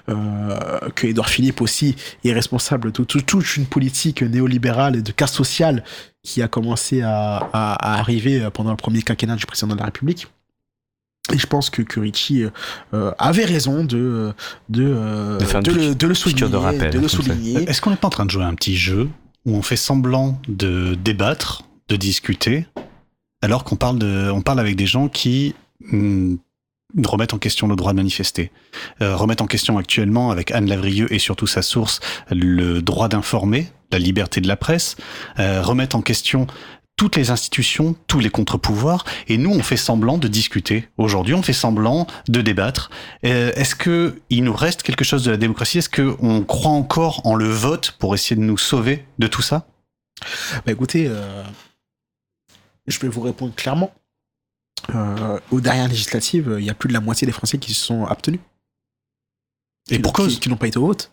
Euh, 0.09 0.79
que 0.95 1.05
Édouard 1.07 1.29
Philippe 1.29 1.61
aussi 1.61 1.95
est 2.23 2.33
responsable 2.33 2.91
de 2.91 3.03
tout- 3.03 3.21
toute 3.21 3.57
une 3.57 3.65
politique 3.67 4.23
néolibérale 4.23 4.95
et 4.95 5.01
de 5.01 5.11
casse 5.11 5.33
sociale 5.33 5.83
qui 6.23 6.41
a 6.41 6.47
commencé 6.47 7.01
à, 7.03 7.37
à- 7.53 7.73
à 7.73 7.99
arriver 7.99 8.47
pendant 8.53 8.71
le 8.71 8.77
premier 8.77 9.03
quinquennat 9.03 9.35
du 9.35 9.45
président 9.45 9.73
de 9.75 9.79
la 9.79 9.85
République. 9.85 10.27
Et 11.31 11.37
je 11.37 11.45
pense 11.45 11.69
que, 11.69 11.81
que 11.83 11.99
Ricci 11.99 12.45
euh, 12.93 13.11
avait 13.19 13.45
raison 13.45 13.83
de, 13.83 14.33
de, 14.69 14.83
euh, 14.87 15.37
De 15.37 15.71
le, 15.71 15.93
de 15.95 16.07
le 16.07 16.13
souligner. 16.15 17.07
souligner. 17.09 17.69
Est-ce 17.69 17.79
qu'on 17.81 17.91
n'est 17.91 17.95
pas 17.97 18.07
en 18.07 18.11
train 18.11 18.25
de 18.25 18.31
jouer 18.31 18.43
à 18.43 18.47
un 18.47 18.55
petit 18.55 18.75
jeu 18.75 19.07
où 19.45 19.55
on 19.55 19.61
fait 19.61 19.75
semblant 19.75 20.39
de 20.47 20.95
débattre, 20.95 21.63
de 21.89 21.95
discuter, 21.95 22.65
alors 23.41 23.63
qu'on 23.63 23.75
parle, 23.75 23.99
parle 24.43 24.59
avec 24.59 24.75
des 24.75 24.85
gens 24.85 25.07
qui 25.07 25.55
hmm, 25.79 26.35
remettent 27.03 27.33
en 27.33 27.37
question 27.37 27.67
le 27.67 27.75
droit 27.75 27.91
de 27.91 27.97
manifester, 27.97 28.51
euh, 29.01 29.15
remettent 29.15 29.41
en 29.41 29.47
question 29.47 29.77
actuellement 29.77 30.31
avec 30.31 30.51
Anne 30.51 30.67
Lavrieux 30.67 31.11
et 31.13 31.19
surtout 31.19 31.47
sa 31.47 31.61
source 31.61 31.99
le 32.29 32.81
droit 32.81 33.07
d'informer, 33.07 33.67
la 33.91 33.99
liberté 33.99 34.41
de 34.41 34.47
la 34.47 34.57
presse, 34.57 34.95
euh, 35.39 35.61
remettent 35.61 35.95
en 35.95 36.01
question 36.01 36.47
toutes 36.97 37.15
les 37.15 37.31
institutions, 37.31 37.95
tous 38.05 38.19
les 38.19 38.29
contre-pouvoirs, 38.29 39.05
et 39.27 39.37
nous 39.37 39.49
on 39.49 39.63
fait 39.63 39.77
semblant 39.77 40.19
de 40.19 40.27
discuter. 40.27 40.87
Aujourd'hui, 40.97 41.33
on 41.33 41.41
fait 41.41 41.53
semblant 41.53 42.05
de 42.27 42.41
débattre. 42.41 42.91
Euh, 43.25 43.51
Est-ce 43.55 43.73
que 43.73 44.21
il 44.29 44.43
nous 44.43 44.53
reste 44.53 44.83
quelque 44.83 45.03
chose 45.03 45.23
de 45.23 45.31
la 45.31 45.37
démocratie? 45.37 45.79
Est-ce 45.79 45.89
que 45.89 46.15
on 46.19 46.43
croit 46.43 46.71
encore 46.71 47.25
en 47.25 47.33
le 47.33 47.49
vote 47.49 47.95
pour 47.97 48.13
essayer 48.13 48.35
de 48.35 48.45
nous 48.45 48.57
sauver 48.57 49.05
de 49.17 49.25
tout 49.27 49.41
ça? 49.41 49.65
Bah 50.65 50.71
écoutez, 50.71 51.09
je 52.91 52.99
vais 52.99 53.07
vous 53.07 53.21
répondre 53.21 53.53
clairement. 53.55 53.91
Euh, 54.95 55.39
aux 55.51 55.61
dernières 55.61 55.87
législatives, 55.87 56.55
il 56.59 56.65
y 56.65 56.69
a 56.69 56.73
plus 56.73 56.87
de 56.87 56.93
la 56.93 56.99
moitié 57.01 57.25
des 57.25 57.31
Français 57.31 57.57
qui 57.57 57.73
se 57.73 57.83
sont 57.85 58.05
abstenus. 58.05 58.39
Et 59.89 59.99
pour 59.99 60.13
cause 60.13 60.39
Qui 60.39 60.49
n'ont 60.49 60.57
pas 60.57 60.67
été 60.67 60.77
au 60.77 60.87
vote. 60.87 61.11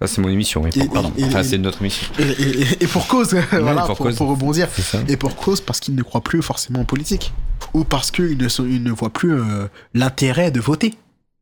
Ça 0.00 0.06
c'est 0.06 0.20
mon 0.20 0.28
émission, 0.28 0.62
oui. 0.62 0.70
Et- 0.74 0.86
Pardon. 0.88 1.12
et- 1.16 1.24
Enfin, 1.24 1.40
et- 1.40 1.44
c'est 1.44 1.58
notre 1.58 1.80
émission. 1.80 2.06
Et, 2.18 2.22
et- 2.30 2.84
et 2.84 2.86
pour 2.86 3.06
cause, 3.08 3.34
voilà, 3.50 3.82
pour 3.86 3.96
pour, 3.96 4.06
cause. 4.06 4.16
pour 4.16 4.28
rebondir. 4.28 4.68
Et 5.08 5.16
pour 5.16 5.34
cause, 5.36 5.60
parce 5.62 5.80
qu'ils 5.80 5.94
ne 5.94 6.02
croient 6.02 6.20
plus 6.20 6.42
forcément 6.42 6.80
en 6.80 6.84
politique. 6.84 7.32
Ou 7.72 7.84
parce 7.84 8.10
qu'ils 8.10 8.36
ne, 8.36 8.48
sont- 8.48 8.66
ils 8.66 8.82
ne 8.82 8.90
voient 8.92 9.10
plus 9.12 9.32
euh, 9.32 9.66
l'intérêt 9.94 10.50
de 10.50 10.60
voter. 10.60 10.94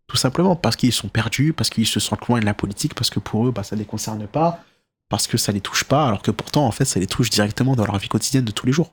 Tout 0.07 0.17
simplement. 0.17 0.55
Parce 0.57 0.77
qu'ils 0.77 0.93
sont 0.93 1.09
perdus, 1.09 1.53
parce 1.53 1.71
qu'ils 1.71 1.87
se 1.87 1.99
sentent 2.01 2.27
loin 2.29 2.39
de 2.41 2.45
la 2.45 2.55
politique, 2.55 2.95
parce 2.95 3.11
que 3.11 3.19
pour 3.21 3.47
eux, 3.49 3.51
bah, 3.53 3.62
ça 3.65 3.75
ne 3.77 3.81
les 3.81 3.87
concerne 3.87 4.27
pas, 4.29 4.62
parce 5.09 5.27
que 5.27 5.37
ça 5.37 5.51
les 5.53 5.61
touche 5.61 5.85
pas, 5.85 6.07
alors 6.07 6.23
que 6.23 6.31
pourtant, 6.31 6.67
en 6.67 6.71
fait, 6.73 6.85
ça 6.85 7.01
les 7.01 7.07
touche 7.09 7.31
directement 7.31 7.75
dans 7.77 7.85
leur 7.85 7.99
vie 7.99 8.09
quotidienne 8.09 8.45
de 8.45 8.53
tous 8.53 8.67
les 8.67 8.73
jours. 8.73 8.93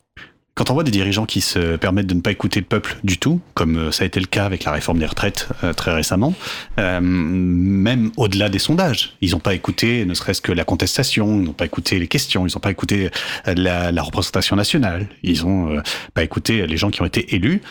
Quand 0.58 0.72
on 0.72 0.74
voit 0.74 0.84
des 0.84 0.90
dirigeants 0.90 1.28
qui 1.28 1.42
se 1.42 1.76
permettent 1.76 2.08
de 2.08 2.16
ne 2.16 2.22
pas 2.22 2.32
écouter 2.32 2.60
le 2.60 2.66
peuple 2.66 2.98
du 3.04 3.20
tout, 3.20 3.40
comme 3.54 3.78
euh, 3.78 3.92
ça 3.92 4.04
a 4.04 4.08
été 4.08 4.20
le 4.20 4.26
cas 4.26 4.44
avec 4.44 4.64
la 4.64 4.72
réforme 4.72 4.98
des 4.98 5.06
retraites 5.06 5.50
euh, 5.64 5.72
très 5.72 5.94
récemment, 5.94 6.34
euh, 6.80 7.00
même 7.00 8.10
au-delà 8.18 8.50
des 8.50 8.58
sondages, 8.58 9.14
ils 9.22 9.32
n'ont 9.32 9.40
pas 9.40 9.54
écouté 9.54 10.04
ne 10.04 10.16
serait-ce 10.16 10.42
que 10.42 10.52
la 10.52 10.64
contestation, 10.64 11.40
ils 11.40 11.44
n'ont 11.44 11.54
pas 11.54 11.66
écouté 11.66 12.00
les 12.00 12.08
questions, 12.08 12.48
ils 12.48 12.54
n'ont 12.56 12.60
pas 12.60 12.72
écouté 12.72 13.12
euh, 13.48 13.54
la, 13.56 13.92
la 13.92 14.02
représentation 14.02 14.56
nationale, 14.56 15.08
ils 15.22 15.44
n'ont 15.44 15.80
pas 16.16 16.24
écouté 16.24 16.66
les 16.66 16.78
gens 16.78 16.90
qui 16.90 17.04
ont 17.04 17.06
été 17.06 17.36
élus. 17.36 17.62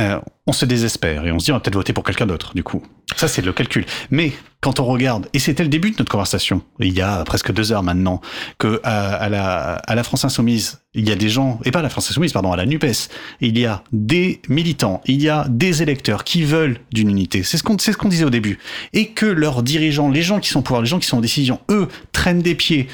Euh, 0.00 0.18
on 0.48 0.52
se 0.52 0.64
désespère 0.64 1.24
et 1.24 1.30
on 1.30 1.38
se 1.38 1.44
dit 1.44 1.52
on 1.52 1.54
va 1.54 1.60
peut-être 1.60 1.76
voter 1.76 1.92
pour 1.92 2.02
quelqu'un 2.02 2.26
d'autre 2.26 2.52
du 2.56 2.64
coup. 2.64 2.82
Ça 3.14 3.28
c'est 3.28 3.42
le 3.42 3.52
calcul. 3.52 3.86
Mais 4.10 4.32
quand 4.60 4.80
on 4.80 4.84
regarde, 4.84 5.28
et 5.32 5.38
c'était 5.38 5.62
le 5.62 5.68
début 5.68 5.92
de 5.92 5.96
notre 6.00 6.10
conversation, 6.10 6.62
il 6.80 6.92
y 6.92 7.00
a 7.00 7.22
presque 7.22 7.52
deux 7.52 7.70
heures 7.70 7.84
maintenant, 7.84 8.20
que 8.58 8.80
à, 8.82 9.14
à 9.14 9.28
la, 9.28 9.74
à 9.74 9.94
la 9.94 10.02
France 10.02 10.24
Insoumise, 10.24 10.80
il 10.94 11.08
y 11.08 11.12
a 11.12 11.16
des 11.16 11.28
gens, 11.28 11.60
et 11.64 11.70
pas 11.70 11.82
la 11.82 11.88
France 11.88 12.10
Insoumise, 12.10 12.32
pardon, 12.32 12.52
à 12.52 12.56
la 12.56 12.66
NUPES, 12.66 13.08
il 13.40 13.58
y 13.58 13.66
a 13.66 13.82
des 13.92 14.40
militants, 14.48 15.00
il 15.06 15.20
y 15.20 15.28
a 15.28 15.46
des 15.48 15.82
électeurs 15.82 16.24
qui 16.24 16.42
veulent 16.42 16.78
d'une 16.92 17.10
unité. 17.10 17.42
C'est 17.42 17.56
ce 17.56 17.62
qu'on 17.62 17.78
ce 17.78 18.08
disait 18.08 18.24
au 18.24 18.30
début. 18.30 18.58
Et 18.92 19.08
que 19.08 19.26
leurs 19.26 19.62
dirigeants, 19.62 20.08
les 20.08 20.22
gens 20.22 20.40
qui 20.40 20.48
sont 20.48 20.60
au 20.60 20.62
pouvoir, 20.62 20.82
les 20.82 20.88
gens 20.88 20.98
qui 20.98 21.06
sont 21.06 21.18
en 21.18 21.22
décision, 21.22 21.60
eux, 21.68 21.88
traînent 22.12 22.42
des 22.42 22.54
pieds, 22.54 22.88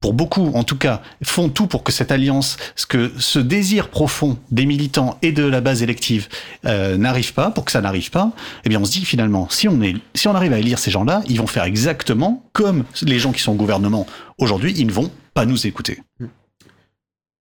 pour 0.00 0.12
beaucoup 0.12 0.52
en 0.54 0.62
tout 0.62 0.76
cas, 0.76 1.02
font 1.24 1.48
tout 1.48 1.66
pour 1.66 1.82
que 1.82 1.90
cette 1.90 2.12
alliance, 2.12 2.56
ce 2.76 2.86
que 2.86 3.12
ce 3.18 3.38
désir 3.38 3.88
profond 3.88 4.38
des 4.50 4.64
militants 4.64 5.18
et 5.22 5.32
de 5.32 5.42
la 5.42 5.60
base 5.60 5.82
élective 5.82 6.28
euh, 6.66 6.96
n'arrive 6.96 7.34
pas, 7.34 7.50
pour 7.50 7.64
que 7.64 7.72
ça 7.72 7.80
n'arrive 7.80 8.10
pas, 8.10 8.30
eh 8.64 8.68
bien 8.68 8.80
on 8.80 8.84
se 8.84 8.92
dit 8.92 9.04
finalement, 9.04 9.48
si 9.50 9.66
on 9.68 9.82
est, 9.82 9.96
si 10.14 10.28
on 10.28 10.34
arrive 10.34 10.52
à 10.52 10.58
élire 10.58 10.78
ces 10.78 10.90
gens-là, 10.90 11.22
ils 11.28 11.38
vont 11.38 11.48
faire 11.48 11.64
exactement 11.64 12.44
comme 12.52 12.84
les 13.02 13.18
gens 13.18 13.32
qui 13.32 13.42
sont 13.42 13.52
au 13.52 13.56
gouvernement 13.56 14.06
aujourd'hui, 14.38 14.72
ils 14.76 14.86
ne 14.86 14.92
vont 14.92 15.10
pas 15.34 15.46
nous 15.46 15.66
écouter. 15.66 15.98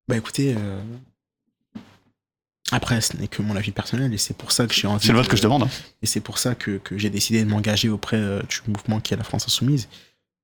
Bah 0.07 0.15
écoutez, 0.17 0.55
euh, 0.57 0.81
après, 2.71 3.01
ce 3.01 3.15
n'est 3.17 3.27
que 3.27 3.41
mon 3.41 3.55
avis 3.55 3.71
personnel 3.71 4.13
et 4.13 4.17
c'est 4.17 4.35
pour 4.35 4.51
ça 4.51 4.65
que 4.67 4.73
j'ai 4.73 4.87
envie. 4.87 5.05
C'est 5.05 5.11
le 5.11 5.17
vote 5.17 5.25
de- 5.25 5.31
que 5.31 5.37
je 5.37 5.41
demande. 5.41 5.63
hein. 5.63 5.69
Et 6.01 6.05
c'est 6.05 6.19
pour 6.21 6.37
ça 6.37 6.55
que, 6.55 6.77
que 6.77 6.97
j'ai 6.97 7.09
décidé 7.09 7.43
de 7.43 7.49
m'engager 7.49 7.89
auprès 7.89 8.17
euh, 8.17 8.41
du 8.43 8.59
mouvement 8.71 8.99
qui 8.99 9.13
est 9.13 9.17
la 9.17 9.23
France 9.23 9.45
Insoumise. 9.45 9.87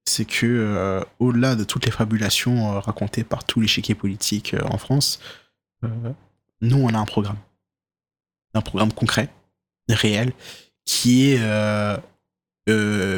C'est 0.06 0.26
que, 0.26 0.46
euh, 0.46 1.02
au-delà 1.20 1.56
de 1.56 1.64
toutes 1.64 1.86
les 1.86 1.92
fabulations 1.92 2.76
euh, 2.76 2.80
racontées 2.80 3.24
par 3.24 3.46
tous 3.46 3.62
les 3.62 3.68
chéquiers 3.68 3.96
politiques 3.96 4.56
en 4.66 4.78
France, 4.78 5.20
nous, 6.62 6.78
on 6.78 6.90
a 6.94 6.98
un 6.98 7.06
programme. 7.06 7.38
Un 8.54 8.62
programme 8.62 8.92
concret, 8.94 9.30
réel, 9.90 10.32
qui 10.86 11.32
est 11.32 12.00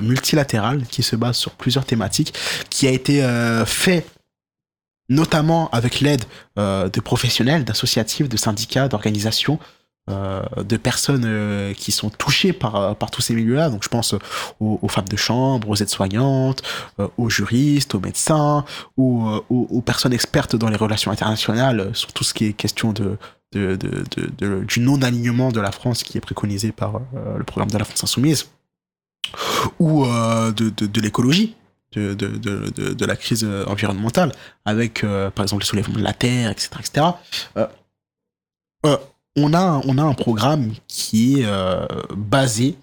multilatéral, 0.01 0.85
qui 0.87 1.03
se 1.03 1.15
base 1.15 1.37
sur 1.37 1.51
plusieurs 1.53 1.85
thématiques, 1.85 2.33
qui 2.69 2.87
a 2.87 2.91
été 2.91 3.21
fait 3.67 4.05
notamment 5.09 5.69
avec 5.71 6.01
l'aide 6.01 6.25
euh, 6.57 6.89
de 6.89 6.99
professionnels, 6.99 7.65
d'associatifs, 7.65 8.29
de 8.29 8.37
syndicats, 8.37 8.87
d'organisations, 8.87 9.59
euh, 10.09 10.43
de 10.57 10.77
personnes 10.77 11.23
euh, 11.25 11.73
qui 11.73 11.91
sont 11.91 12.09
touchées 12.09 12.53
par, 12.53 12.95
par 12.95 13.11
tous 13.11 13.21
ces 13.21 13.33
milieux-là. 13.33 13.69
Donc 13.69 13.83
je 13.83 13.89
pense 13.89 14.15
aux, 14.59 14.87
femmes 14.87 15.07
de 15.07 15.17
chambre, 15.17 15.69
aux 15.69 15.75
aides-soignantes, 15.75 16.63
aux 17.17 17.29
juristes, 17.29 17.95
aux 17.95 17.99
médecins, 17.99 18.65
aux, 18.97 19.43
aux, 19.49 19.81
personnes 19.81 20.13
expertes 20.13 20.55
dans 20.55 20.69
les 20.69 20.77
relations 20.77 21.11
internationales, 21.11 21.91
sur 21.93 22.13
tout 22.13 22.23
ce 22.23 22.33
qui 22.33 22.45
est 22.45 22.53
question 22.53 22.93
de, 22.93 23.17
du 23.53 24.79
non-alignement 24.79 25.51
de 25.51 25.59
la 25.59 25.71
France 25.71 26.03
qui 26.03 26.17
est 26.17 26.21
préconisé 26.21 26.71
par 26.71 26.99
le 27.13 27.43
programme 27.43 27.71
de 27.71 27.77
la 27.77 27.85
France 27.85 28.03
Insoumise, 28.03 28.49
ou 29.79 30.05
de 30.05 31.01
l'écologie. 31.01 31.55
De, 31.95 32.13
de, 32.13 32.27
de, 32.37 32.93
de, 32.93 33.05
la 33.05 33.15
crise 33.15 33.45
euh, 33.45 33.63
environnementale, 33.67 34.33
avec 34.65 35.03
euh, 35.05 35.29
par 35.31 35.43
exemple 35.43 35.63
le 35.63 35.65
soulèvement 35.67 35.95
de 35.97 36.03
la 36.03 36.11
Terre, 36.13 36.51
etc. 36.51 36.69
etc. 36.79 37.05
Euh, 38.85 38.97
on, 39.37 39.53
a, 39.53 39.81
on 39.85 39.97
a 39.97 40.03
un 40.03 40.13
programme 40.13 40.73
qui 40.87 41.41
est 41.41 41.47
basé 42.15 42.77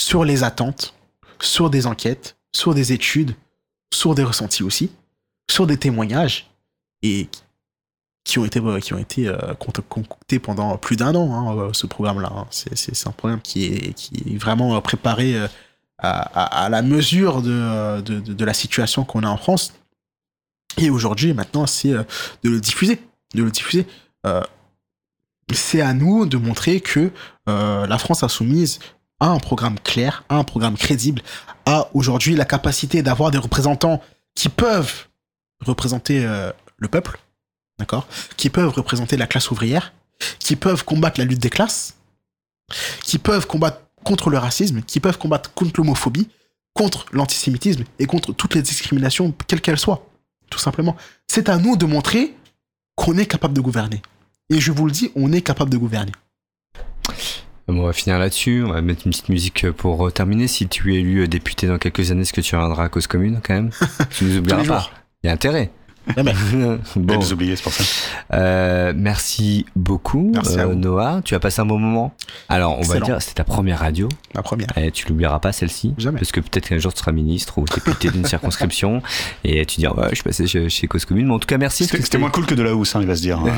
sur 0.00 0.24
les 0.24 0.42
attentes, 0.44 0.94
sur 1.40 1.70
des 1.70 1.86
enquêtes, 1.86 2.36
sur 2.54 2.74
des 2.74 2.92
études, 2.92 3.34
sur 3.94 4.14
des 4.14 4.24
ressentis 4.24 4.62
aussi, 4.62 4.90
sur 5.50 5.66
des 5.66 5.76
témoignages, 5.76 6.50
et 7.02 7.28
qui- 8.24 8.38
ont 8.38 8.44
été, 8.44 8.60
qui 8.80 8.94
ont 8.94 8.98
été 8.98 9.32
con- 9.58 9.72
concoctés 9.88 10.38
pendant 10.38 10.76
plus 10.76 10.96
d'un 10.96 11.14
an, 11.14 11.32
hein, 11.60 11.70
ce 11.72 11.86
programme-là. 11.86 12.30
hein. 12.34 12.46
C'est- 12.50 13.06
un 13.06 13.12
programme 13.12 13.40
qui 13.40 13.66
est, 13.66 13.92
qui 13.94 14.34
est 14.34 14.36
vraiment 14.38 14.80
préparé 14.80 15.36
à, 16.02 16.68
la 16.68 16.82
mesure 16.82 17.42
de, 17.42 18.00
de, 18.00 18.44
la 18.44 18.54
situation 18.54 19.04
qu'on 19.04 19.22
a 19.22 19.28
en 19.28 19.36
France. 19.36 19.72
Et 20.78 20.90
aujourd'hui, 20.90 21.32
maintenant, 21.32 21.66
c'est 21.66 21.92
euh, 21.92 22.02
de 22.42 22.50
le 22.50 22.60
diffuser. 22.60 23.00
De 23.34 23.42
le 23.42 23.50
diffuser. 23.50 23.86
Euh, 24.26 24.42
c'est 25.52 25.80
à 25.80 25.92
nous 25.92 26.26
de 26.26 26.36
montrer 26.36 26.80
que 26.80 27.10
euh, 27.48 27.86
la 27.86 27.98
France 27.98 28.22
insoumise 28.22 28.80
a 29.20 29.28
un 29.28 29.38
programme 29.38 29.78
clair, 29.78 30.24
a 30.28 30.36
un 30.36 30.44
programme 30.44 30.76
crédible, 30.76 31.22
a 31.66 31.88
aujourd'hui 31.94 32.34
la 32.34 32.44
capacité 32.44 33.02
d'avoir 33.02 33.30
des 33.30 33.38
représentants 33.38 34.02
qui 34.34 34.48
peuvent 34.48 35.08
représenter 35.60 36.26
le 36.78 36.88
peuple, 36.88 37.20
d'accord? 37.78 38.08
Qui 38.36 38.50
peuvent 38.50 38.70
représenter 38.70 39.16
la 39.16 39.28
classe 39.28 39.50
ouvrière, 39.52 39.92
qui 40.40 40.56
peuvent 40.56 40.84
combattre 40.84 41.20
la 41.20 41.26
lutte 41.26 41.38
des 41.38 41.50
classes, 41.50 41.94
qui 43.02 43.18
peuvent 43.18 43.46
combattre 43.46 43.78
contre 44.04 44.30
le 44.30 44.38
racisme, 44.38 44.82
qui 44.82 45.00
peuvent 45.00 45.18
combattre 45.18 45.52
contre 45.54 45.80
l'homophobie, 45.80 46.28
contre 46.74 47.06
l'antisémitisme 47.12 47.84
et 47.98 48.06
contre 48.06 48.32
toutes 48.32 48.54
les 48.54 48.62
discriminations, 48.62 49.34
quelles 49.46 49.60
qu'elles 49.60 49.78
soient, 49.78 50.06
tout 50.50 50.58
simplement. 50.58 50.96
C'est 51.26 51.48
à 51.48 51.58
nous 51.58 51.76
de 51.76 51.86
montrer 51.86 52.34
qu'on 52.96 53.16
est 53.18 53.26
capable 53.26 53.54
de 53.54 53.60
gouverner. 53.60 54.02
Et 54.50 54.60
je 54.60 54.72
vous 54.72 54.86
le 54.86 54.92
dis, 54.92 55.10
on 55.16 55.32
est 55.32 55.42
capable 55.42 55.70
de 55.70 55.78
gouverner. 55.78 56.12
Bon, 57.68 57.80
on 57.82 57.86
va 57.86 57.92
finir 57.92 58.18
là-dessus. 58.18 58.64
On 58.66 58.72
va 58.72 58.82
mettre 58.82 59.06
une 59.06 59.12
petite 59.12 59.28
musique 59.28 59.70
pour 59.70 60.12
terminer. 60.12 60.48
Si 60.48 60.68
tu 60.68 60.94
es 60.94 61.00
élu 61.00 61.26
député 61.28 61.66
dans 61.66 61.78
quelques 61.78 62.10
années, 62.10 62.22
est-ce 62.22 62.32
que 62.32 62.40
tu 62.40 62.54
reviendras 62.54 62.84
à 62.84 62.88
cause 62.88 63.06
commune 63.06 63.40
quand 63.42 63.54
même? 63.54 63.70
Tu 64.10 64.24
nous 64.24 64.38
oublieras 64.38 64.64
pas. 64.64 64.90
Il 65.22 65.28
y 65.28 65.30
a 65.30 65.32
intérêt. 65.32 65.70
Jamais. 66.16 66.32
bon, 66.96 67.32
oubliez, 67.32 67.56
c'est 67.56 67.62
pour 67.62 67.72
ça. 67.72 67.84
euh, 68.34 68.92
merci 68.96 69.66
beaucoup, 69.76 70.30
Merci 70.34 70.58
euh. 70.58 70.74
Noah. 70.74 71.20
Tu 71.24 71.34
as 71.34 71.40
passé 71.40 71.60
un 71.60 71.66
bon 71.66 71.78
moment? 71.78 72.14
Alors, 72.48 72.78
on 72.78 72.82
va 72.82 73.00
dire, 73.00 73.16
c'est 73.20 73.34
ta 73.34 73.44
première 73.44 73.78
radio. 73.80 74.08
La 74.34 74.42
première. 74.42 74.66
Et 74.76 74.90
tu 74.90 75.06
l'oublieras 75.08 75.38
pas 75.38 75.52
celle-ci. 75.52 75.94
Jamais. 75.98 76.18
Parce 76.18 76.32
que 76.32 76.40
peut-être 76.40 76.68
qu'un 76.68 76.78
jour 76.78 76.92
tu 76.92 77.00
seras 77.00 77.12
ministre 77.12 77.58
ou 77.58 77.64
député 77.64 78.10
d'une 78.10 78.24
circonscription 78.32 79.02
et 79.44 79.64
tu 79.66 79.80
diras 79.80 79.94
ouais, 79.94 80.08
je 80.10 80.16
suis 80.16 80.24
passé 80.24 80.46
chez, 80.46 80.68
chez 80.68 80.86
Cause 80.86 81.04
Commune. 81.04 81.26
Mais 81.26 81.34
en 81.34 81.38
tout 81.38 81.46
cas, 81.46 81.58
merci. 81.58 81.84
C'était 81.86 82.02
c'était 82.02 82.18
moins 82.18 82.30
cool 82.30 82.46
que 82.46 82.54
de 82.54 82.62
la 82.62 82.74
housse, 82.74 82.96
hein, 82.96 83.00
il 83.00 83.06
va 83.06 83.16
se 83.16 83.22
dire. 83.22 83.40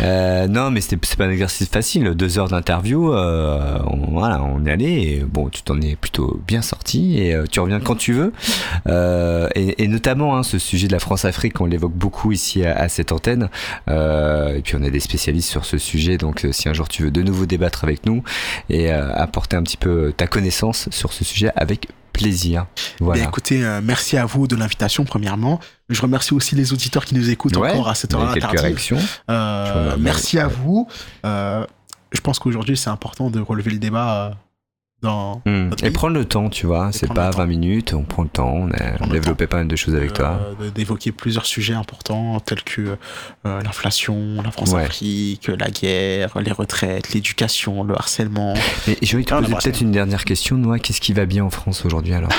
Euh, 0.00 0.46
non, 0.46 0.70
mais 0.70 0.80
c'était 0.80 0.96
c'est 1.02 1.18
pas 1.18 1.24
un 1.24 1.30
exercice 1.30 1.68
facile. 1.68 2.10
Deux 2.14 2.38
heures 2.38 2.46
d'interview, 2.48 3.12
on, 3.12 4.10
voilà, 4.12 4.40
on 4.42 4.64
est 4.64 4.70
allé. 4.70 4.86
Et 4.86 5.24
bon, 5.28 5.48
tu 5.48 5.62
t'en 5.62 5.80
es 5.80 5.96
plutôt 5.96 6.40
bien 6.46 6.62
sorti 6.62 7.18
et 7.18 7.36
tu 7.50 7.58
reviens 7.58 7.80
quand 7.80 7.96
tu 7.96 8.12
veux. 8.12 8.32
Et, 9.56 9.82
et 9.82 9.88
notamment, 9.88 10.36
hein, 10.36 10.44
ce 10.44 10.58
sujet 10.60 10.86
de 10.86 10.92
la 10.92 11.00
France-Afrique, 11.18 11.60
on 11.60 11.66
l'évoque 11.66 11.94
beaucoup 11.94 12.30
ici 12.30 12.64
à, 12.64 12.78
à 12.78 12.88
cette 12.88 13.10
antenne. 13.10 13.48
Euh, 13.88 14.54
et 14.54 14.62
puis 14.62 14.76
on 14.76 14.82
a 14.84 14.90
des 14.90 15.00
spécialistes 15.00 15.50
sur 15.50 15.64
ce 15.64 15.76
sujet. 15.76 16.16
Donc, 16.16 16.44
euh, 16.44 16.52
si 16.52 16.68
un 16.68 16.72
jour 16.72 16.88
tu 16.88 17.02
veux 17.02 17.10
de 17.10 17.22
nouveau 17.22 17.44
débattre 17.44 17.82
avec 17.82 18.06
nous 18.06 18.22
et 18.70 18.92
euh, 18.92 19.12
apporter 19.14 19.56
un 19.56 19.64
petit 19.64 19.76
peu 19.76 20.12
ta 20.16 20.28
connaissance 20.28 20.88
sur 20.92 21.12
ce 21.12 21.24
sujet, 21.24 21.50
avec 21.56 21.88
plaisir. 22.12 22.66
Voilà. 23.00 23.20
Bien, 23.22 23.28
écoutez, 23.30 23.64
euh, 23.64 23.80
merci 23.82 24.16
à 24.16 24.26
vous 24.26 24.46
de 24.46 24.54
l'invitation, 24.54 25.04
premièrement. 25.04 25.58
Je 25.88 26.00
remercie 26.00 26.34
aussi 26.34 26.54
les 26.54 26.72
auditeurs 26.72 27.04
qui 27.04 27.16
nous 27.16 27.30
écoutent 27.30 27.56
Ouais, 27.56 27.72
encore 27.72 27.88
à 27.88 27.96
cette 27.96 28.14
quelques 28.14 28.38
tardive. 28.40 29.98
merci 29.98 30.38
à 30.38 30.46
vous. 30.46 30.86
Je 31.24 32.20
pense 32.22 32.38
qu'aujourd'hui, 32.38 32.76
c'est 32.76 32.90
important 32.90 33.28
de 33.28 33.40
relever 33.40 33.72
le 33.72 33.78
débat 33.78 34.36
dans. 35.02 35.40
Notre 35.46 35.84
Et 35.84 35.90
prendre 35.90 36.14
le 36.16 36.24
temps, 36.24 36.48
tu 36.50 36.66
vois, 36.66 36.90
c'est 36.92 37.06
pas 37.12 37.26
le 37.28 37.32
temps. 37.32 37.38
20 37.38 37.46
minutes, 37.46 37.94
on 37.94 38.02
prend 38.02 38.22
le 38.24 38.28
temps, 38.28 38.52
on 38.52 38.70
a 38.72 39.06
développé 39.08 39.46
pas 39.46 39.58
mal 39.58 39.68
de 39.68 39.76
choses 39.76 39.94
avec 39.94 40.12
toi. 40.12 40.40
euh, 40.60 40.64
de- 40.66 40.70
d'évoquer 40.70 41.12
plusieurs 41.12 41.46
sujets 41.46 41.74
importants 41.74 42.40
tels 42.40 42.62
que 42.64 42.96
euh, 43.46 43.62
l'inflation, 43.62 44.42
la 44.42 44.50
France-Afrique, 44.50 45.48
la 45.48 45.70
guerre, 45.70 46.38
les 46.40 46.52
retraites, 46.52 47.12
l'éducation, 47.12 47.84
le 47.84 47.94
harcèlement. 47.94 48.54
Et 48.88 48.92
envie 49.14 49.24
de 49.24 49.28
te 49.28 49.34
Ah, 49.34 49.40
poser 49.40 49.54
peut-être 49.54 49.80
une 49.80 49.92
dernière 49.92 50.24
question, 50.24 50.56
Noah, 50.56 50.78
qu'est-ce 50.80 51.00
qui 51.00 51.12
va 51.12 51.26
bien 51.26 51.44
en 51.44 51.50
France 51.50 51.84
aujourd'hui 51.84 52.14
alors? 52.14 52.30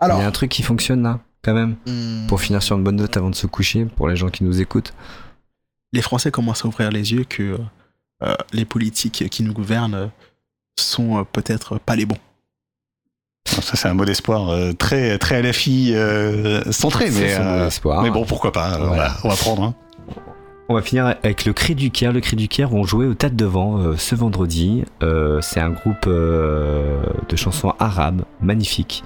Alors, 0.00 0.18
Il 0.18 0.22
y 0.22 0.24
a 0.24 0.26
un 0.28 0.32
truc 0.32 0.50
qui 0.50 0.62
fonctionne 0.62 1.02
là, 1.02 1.20
quand 1.42 1.54
même, 1.54 1.76
hum, 1.86 2.26
pour 2.28 2.40
finir 2.40 2.62
sur 2.62 2.76
une 2.76 2.84
bonne 2.84 2.96
note 2.96 3.16
avant 3.16 3.30
de 3.30 3.34
se 3.34 3.46
coucher, 3.46 3.84
pour 3.86 4.08
les 4.08 4.16
gens 4.16 4.28
qui 4.28 4.44
nous 4.44 4.60
écoutent. 4.60 4.92
les 5.92 6.02
Français 6.02 6.30
commencent 6.30 6.64
à 6.64 6.68
ouvrir 6.68 6.90
les 6.90 7.12
yeux 7.12 7.24
que 7.24 7.58
euh, 8.22 8.34
les 8.52 8.64
politiques 8.64 9.28
qui 9.30 9.42
nous 9.42 9.52
gouvernent 9.52 9.94
euh, 9.94 10.06
sont 10.78 11.18
euh, 11.18 11.22
peut-être 11.24 11.78
pas 11.78 11.96
les 11.96 12.06
bons. 12.06 12.18
Ça, 13.48 13.76
c'est 13.76 13.88
un 13.88 13.94
mot 13.94 14.04
d'espoir 14.04 14.50
euh, 14.50 14.72
très, 14.72 15.18
très 15.18 15.40
LFI 15.40 15.92
euh, 15.94 16.70
centré, 16.72 17.06
mais, 17.10 17.28
C'est 17.30 17.34
un 17.36 17.44
mot 17.44 17.50
euh, 17.60 17.64
d'espoir. 17.66 18.02
mais 18.02 18.10
bon, 18.10 18.24
pourquoi 18.24 18.52
pas. 18.52 18.70
Voilà. 18.76 18.86
voilà, 18.86 19.16
on 19.24 19.28
va 19.28 19.36
prendre. 19.36 19.62
hein. 19.62 19.74
On 20.68 20.74
va 20.74 20.82
finir 20.82 21.06
avec 21.06 21.44
le 21.44 21.52
Cri 21.52 21.76
du 21.76 21.92
Caire. 21.92 22.12
Le 22.12 22.20
Cri 22.20 22.34
du 22.34 22.48
Caire 22.48 22.68
vont 22.68 22.82
jouer 22.82 23.06
au 23.06 23.14
Tête 23.14 23.36
Devant 23.36 23.78
euh, 23.78 23.96
ce 23.96 24.16
vendredi. 24.16 24.82
Euh, 25.02 25.40
c'est 25.40 25.60
un 25.60 25.70
groupe 25.70 26.06
euh, 26.08 27.04
de 27.28 27.36
chansons 27.36 27.72
arabes 27.78 28.22
magnifique. 28.40 29.04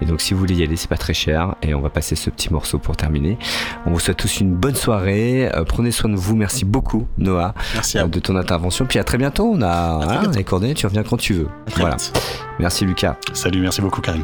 Et 0.00 0.04
donc 0.04 0.20
si 0.20 0.34
vous 0.34 0.40
voulez 0.40 0.54
y 0.54 0.62
aller, 0.62 0.76
c'est 0.76 0.88
pas 0.88 0.96
très 0.96 1.14
cher. 1.14 1.56
Et 1.62 1.74
on 1.74 1.80
va 1.80 1.90
passer 1.90 2.14
ce 2.14 2.30
petit 2.30 2.52
morceau 2.52 2.78
pour 2.78 2.96
terminer. 2.96 3.38
On 3.86 3.90
vous 3.90 3.98
souhaite 3.98 4.18
tous 4.18 4.38
une 4.38 4.54
bonne 4.54 4.76
soirée. 4.76 5.50
Euh, 5.52 5.64
prenez 5.64 5.90
soin 5.90 6.10
de 6.10 6.16
vous. 6.16 6.36
Merci 6.36 6.64
beaucoup, 6.64 7.08
Noah, 7.18 7.54
Merci 7.74 7.98
à 7.98 8.06
de 8.06 8.20
ton 8.20 8.36
intervention. 8.36 8.86
Puis 8.86 9.00
à 9.00 9.04
très 9.04 9.18
bientôt. 9.18 9.50
On 9.52 9.62
a, 9.62 10.06
bientôt. 10.06 10.30
les 10.30 10.44
coordonnées. 10.44 10.74
Tu 10.74 10.86
reviens 10.86 11.02
quand 11.02 11.16
tu 11.16 11.34
veux. 11.34 11.48
Voilà. 11.76 11.96
vite. 11.96 12.12
Merci 12.60 12.84
Lucas. 12.84 13.16
Salut, 13.32 13.60
merci 13.60 13.80
beaucoup, 13.80 14.00
Karim. 14.00 14.22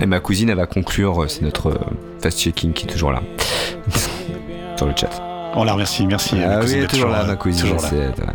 Et 0.00 0.06
ma 0.06 0.20
cousine, 0.20 0.48
elle 0.50 0.56
va 0.56 0.66
conclure. 0.66 1.22
euh, 1.22 1.28
C'est 1.28 1.42
notre 1.42 1.70
euh, 1.70 1.78
fast-checking 2.22 2.72
qui 2.72 2.84
est 2.86 2.90
toujours 2.90 3.10
là. 3.12 3.20
Sur 4.76 4.86
le 4.86 4.92
chat. 4.96 5.10
On 5.54 5.64
la 5.64 5.72
remercie, 5.72 6.06
merci. 6.06 6.36
Ah 6.44 6.48
ma 6.48 6.54
oui, 6.56 6.60
cousine 6.62 6.76
elle 6.78 6.82
est 6.82 6.86
est 6.86 6.88
toujours 6.88 7.08
là, 7.10 7.22
euh, 7.22 7.26
ma 7.26 7.36
cousine. 7.36 7.60
toujours 7.62 7.82
là. 7.82 7.88
c'est- 7.88 8.14
voilà. 8.16 8.32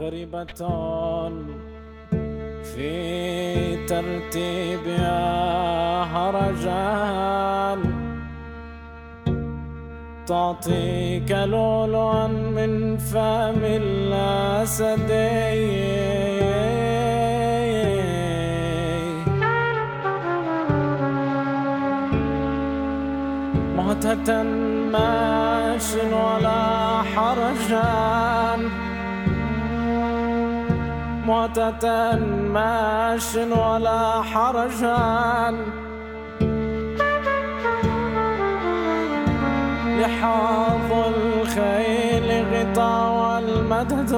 غريبة 0.00 0.44
في 2.62 3.86
ترتيبها 3.86 5.22
هرجان 6.04 7.80
تعطيك 10.26 11.30
لؤلؤا 11.30 12.26
من 12.26 12.96
فم 12.98 13.60
الأسدين 16.02 16.85
مهتة 23.87 24.43
ماش 24.91 25.95
ولا 25.95 27.01
حرجان؟ 27.15 28.69
معتة 31.27 32.19
ماش 32.53 33.35
ولا 33.35 34.21
حرجان؟ 34.21 35.55
لحاظ 39.99 40.91
الخيل 40.91 42.45
غطاء 42.53 43.11
والمدد. 43.19 44.11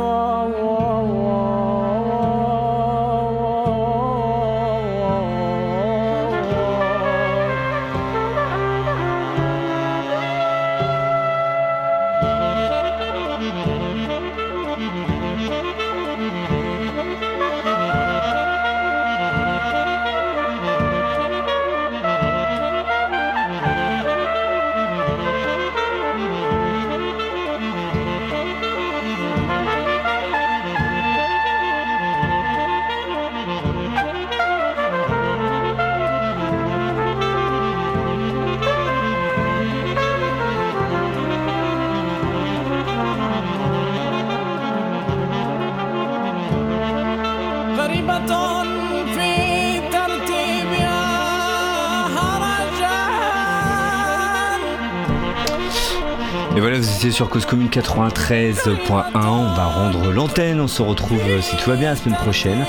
Étiez 56.99 57.11
sur 57.11 57.30
Cause 57.30 57.45
Commune 57.45 57.69
93.1. 57.69 58.84
On 59.13 59.53
va 59.53 59.65
rendre 59.67 60.11
l'antenne. 60.11 60.59
On 60.59 60.67
se 60.67 60.81
retrouve, 60.81 61.21
euh, 61.30 61.39
si 61.39 61.55
tout 61.55 61.69
va 61.69 61.77
bien, 61.77 61.91
la 61.91 61.95
semaine 61.95 62.17
prochaine 62.17 62.65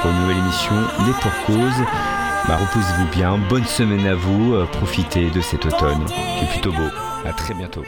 pour 0.00 0.10
une 0.10 0.20
nouvelle 0.22 0.38
émission 0.38 0.72
des 1.04 1.12
Pour 1.20 1.30
Cause. 1.44 1.84
Bah, 2.48 2.56
reposez-vous 2.56 3.10
bien. 3.14 3.36
Bonne 3.36 3.66
semaine 3.66 4.06
à 4.06 4.14
vous. 4.14 4.54
Euh, 4.54 4.64
Profitez 4.64 5.28
de 5.28 5.42
cet 5.42 5.66
automne 5.66 6.02
qui 6.06 6.44
est 6.46 6.48
plutôt 6.48 6.72
beau. 6.72 6.88
À 7.26 7.34
très 7.34 7.52
bientôt. 7.52 7.82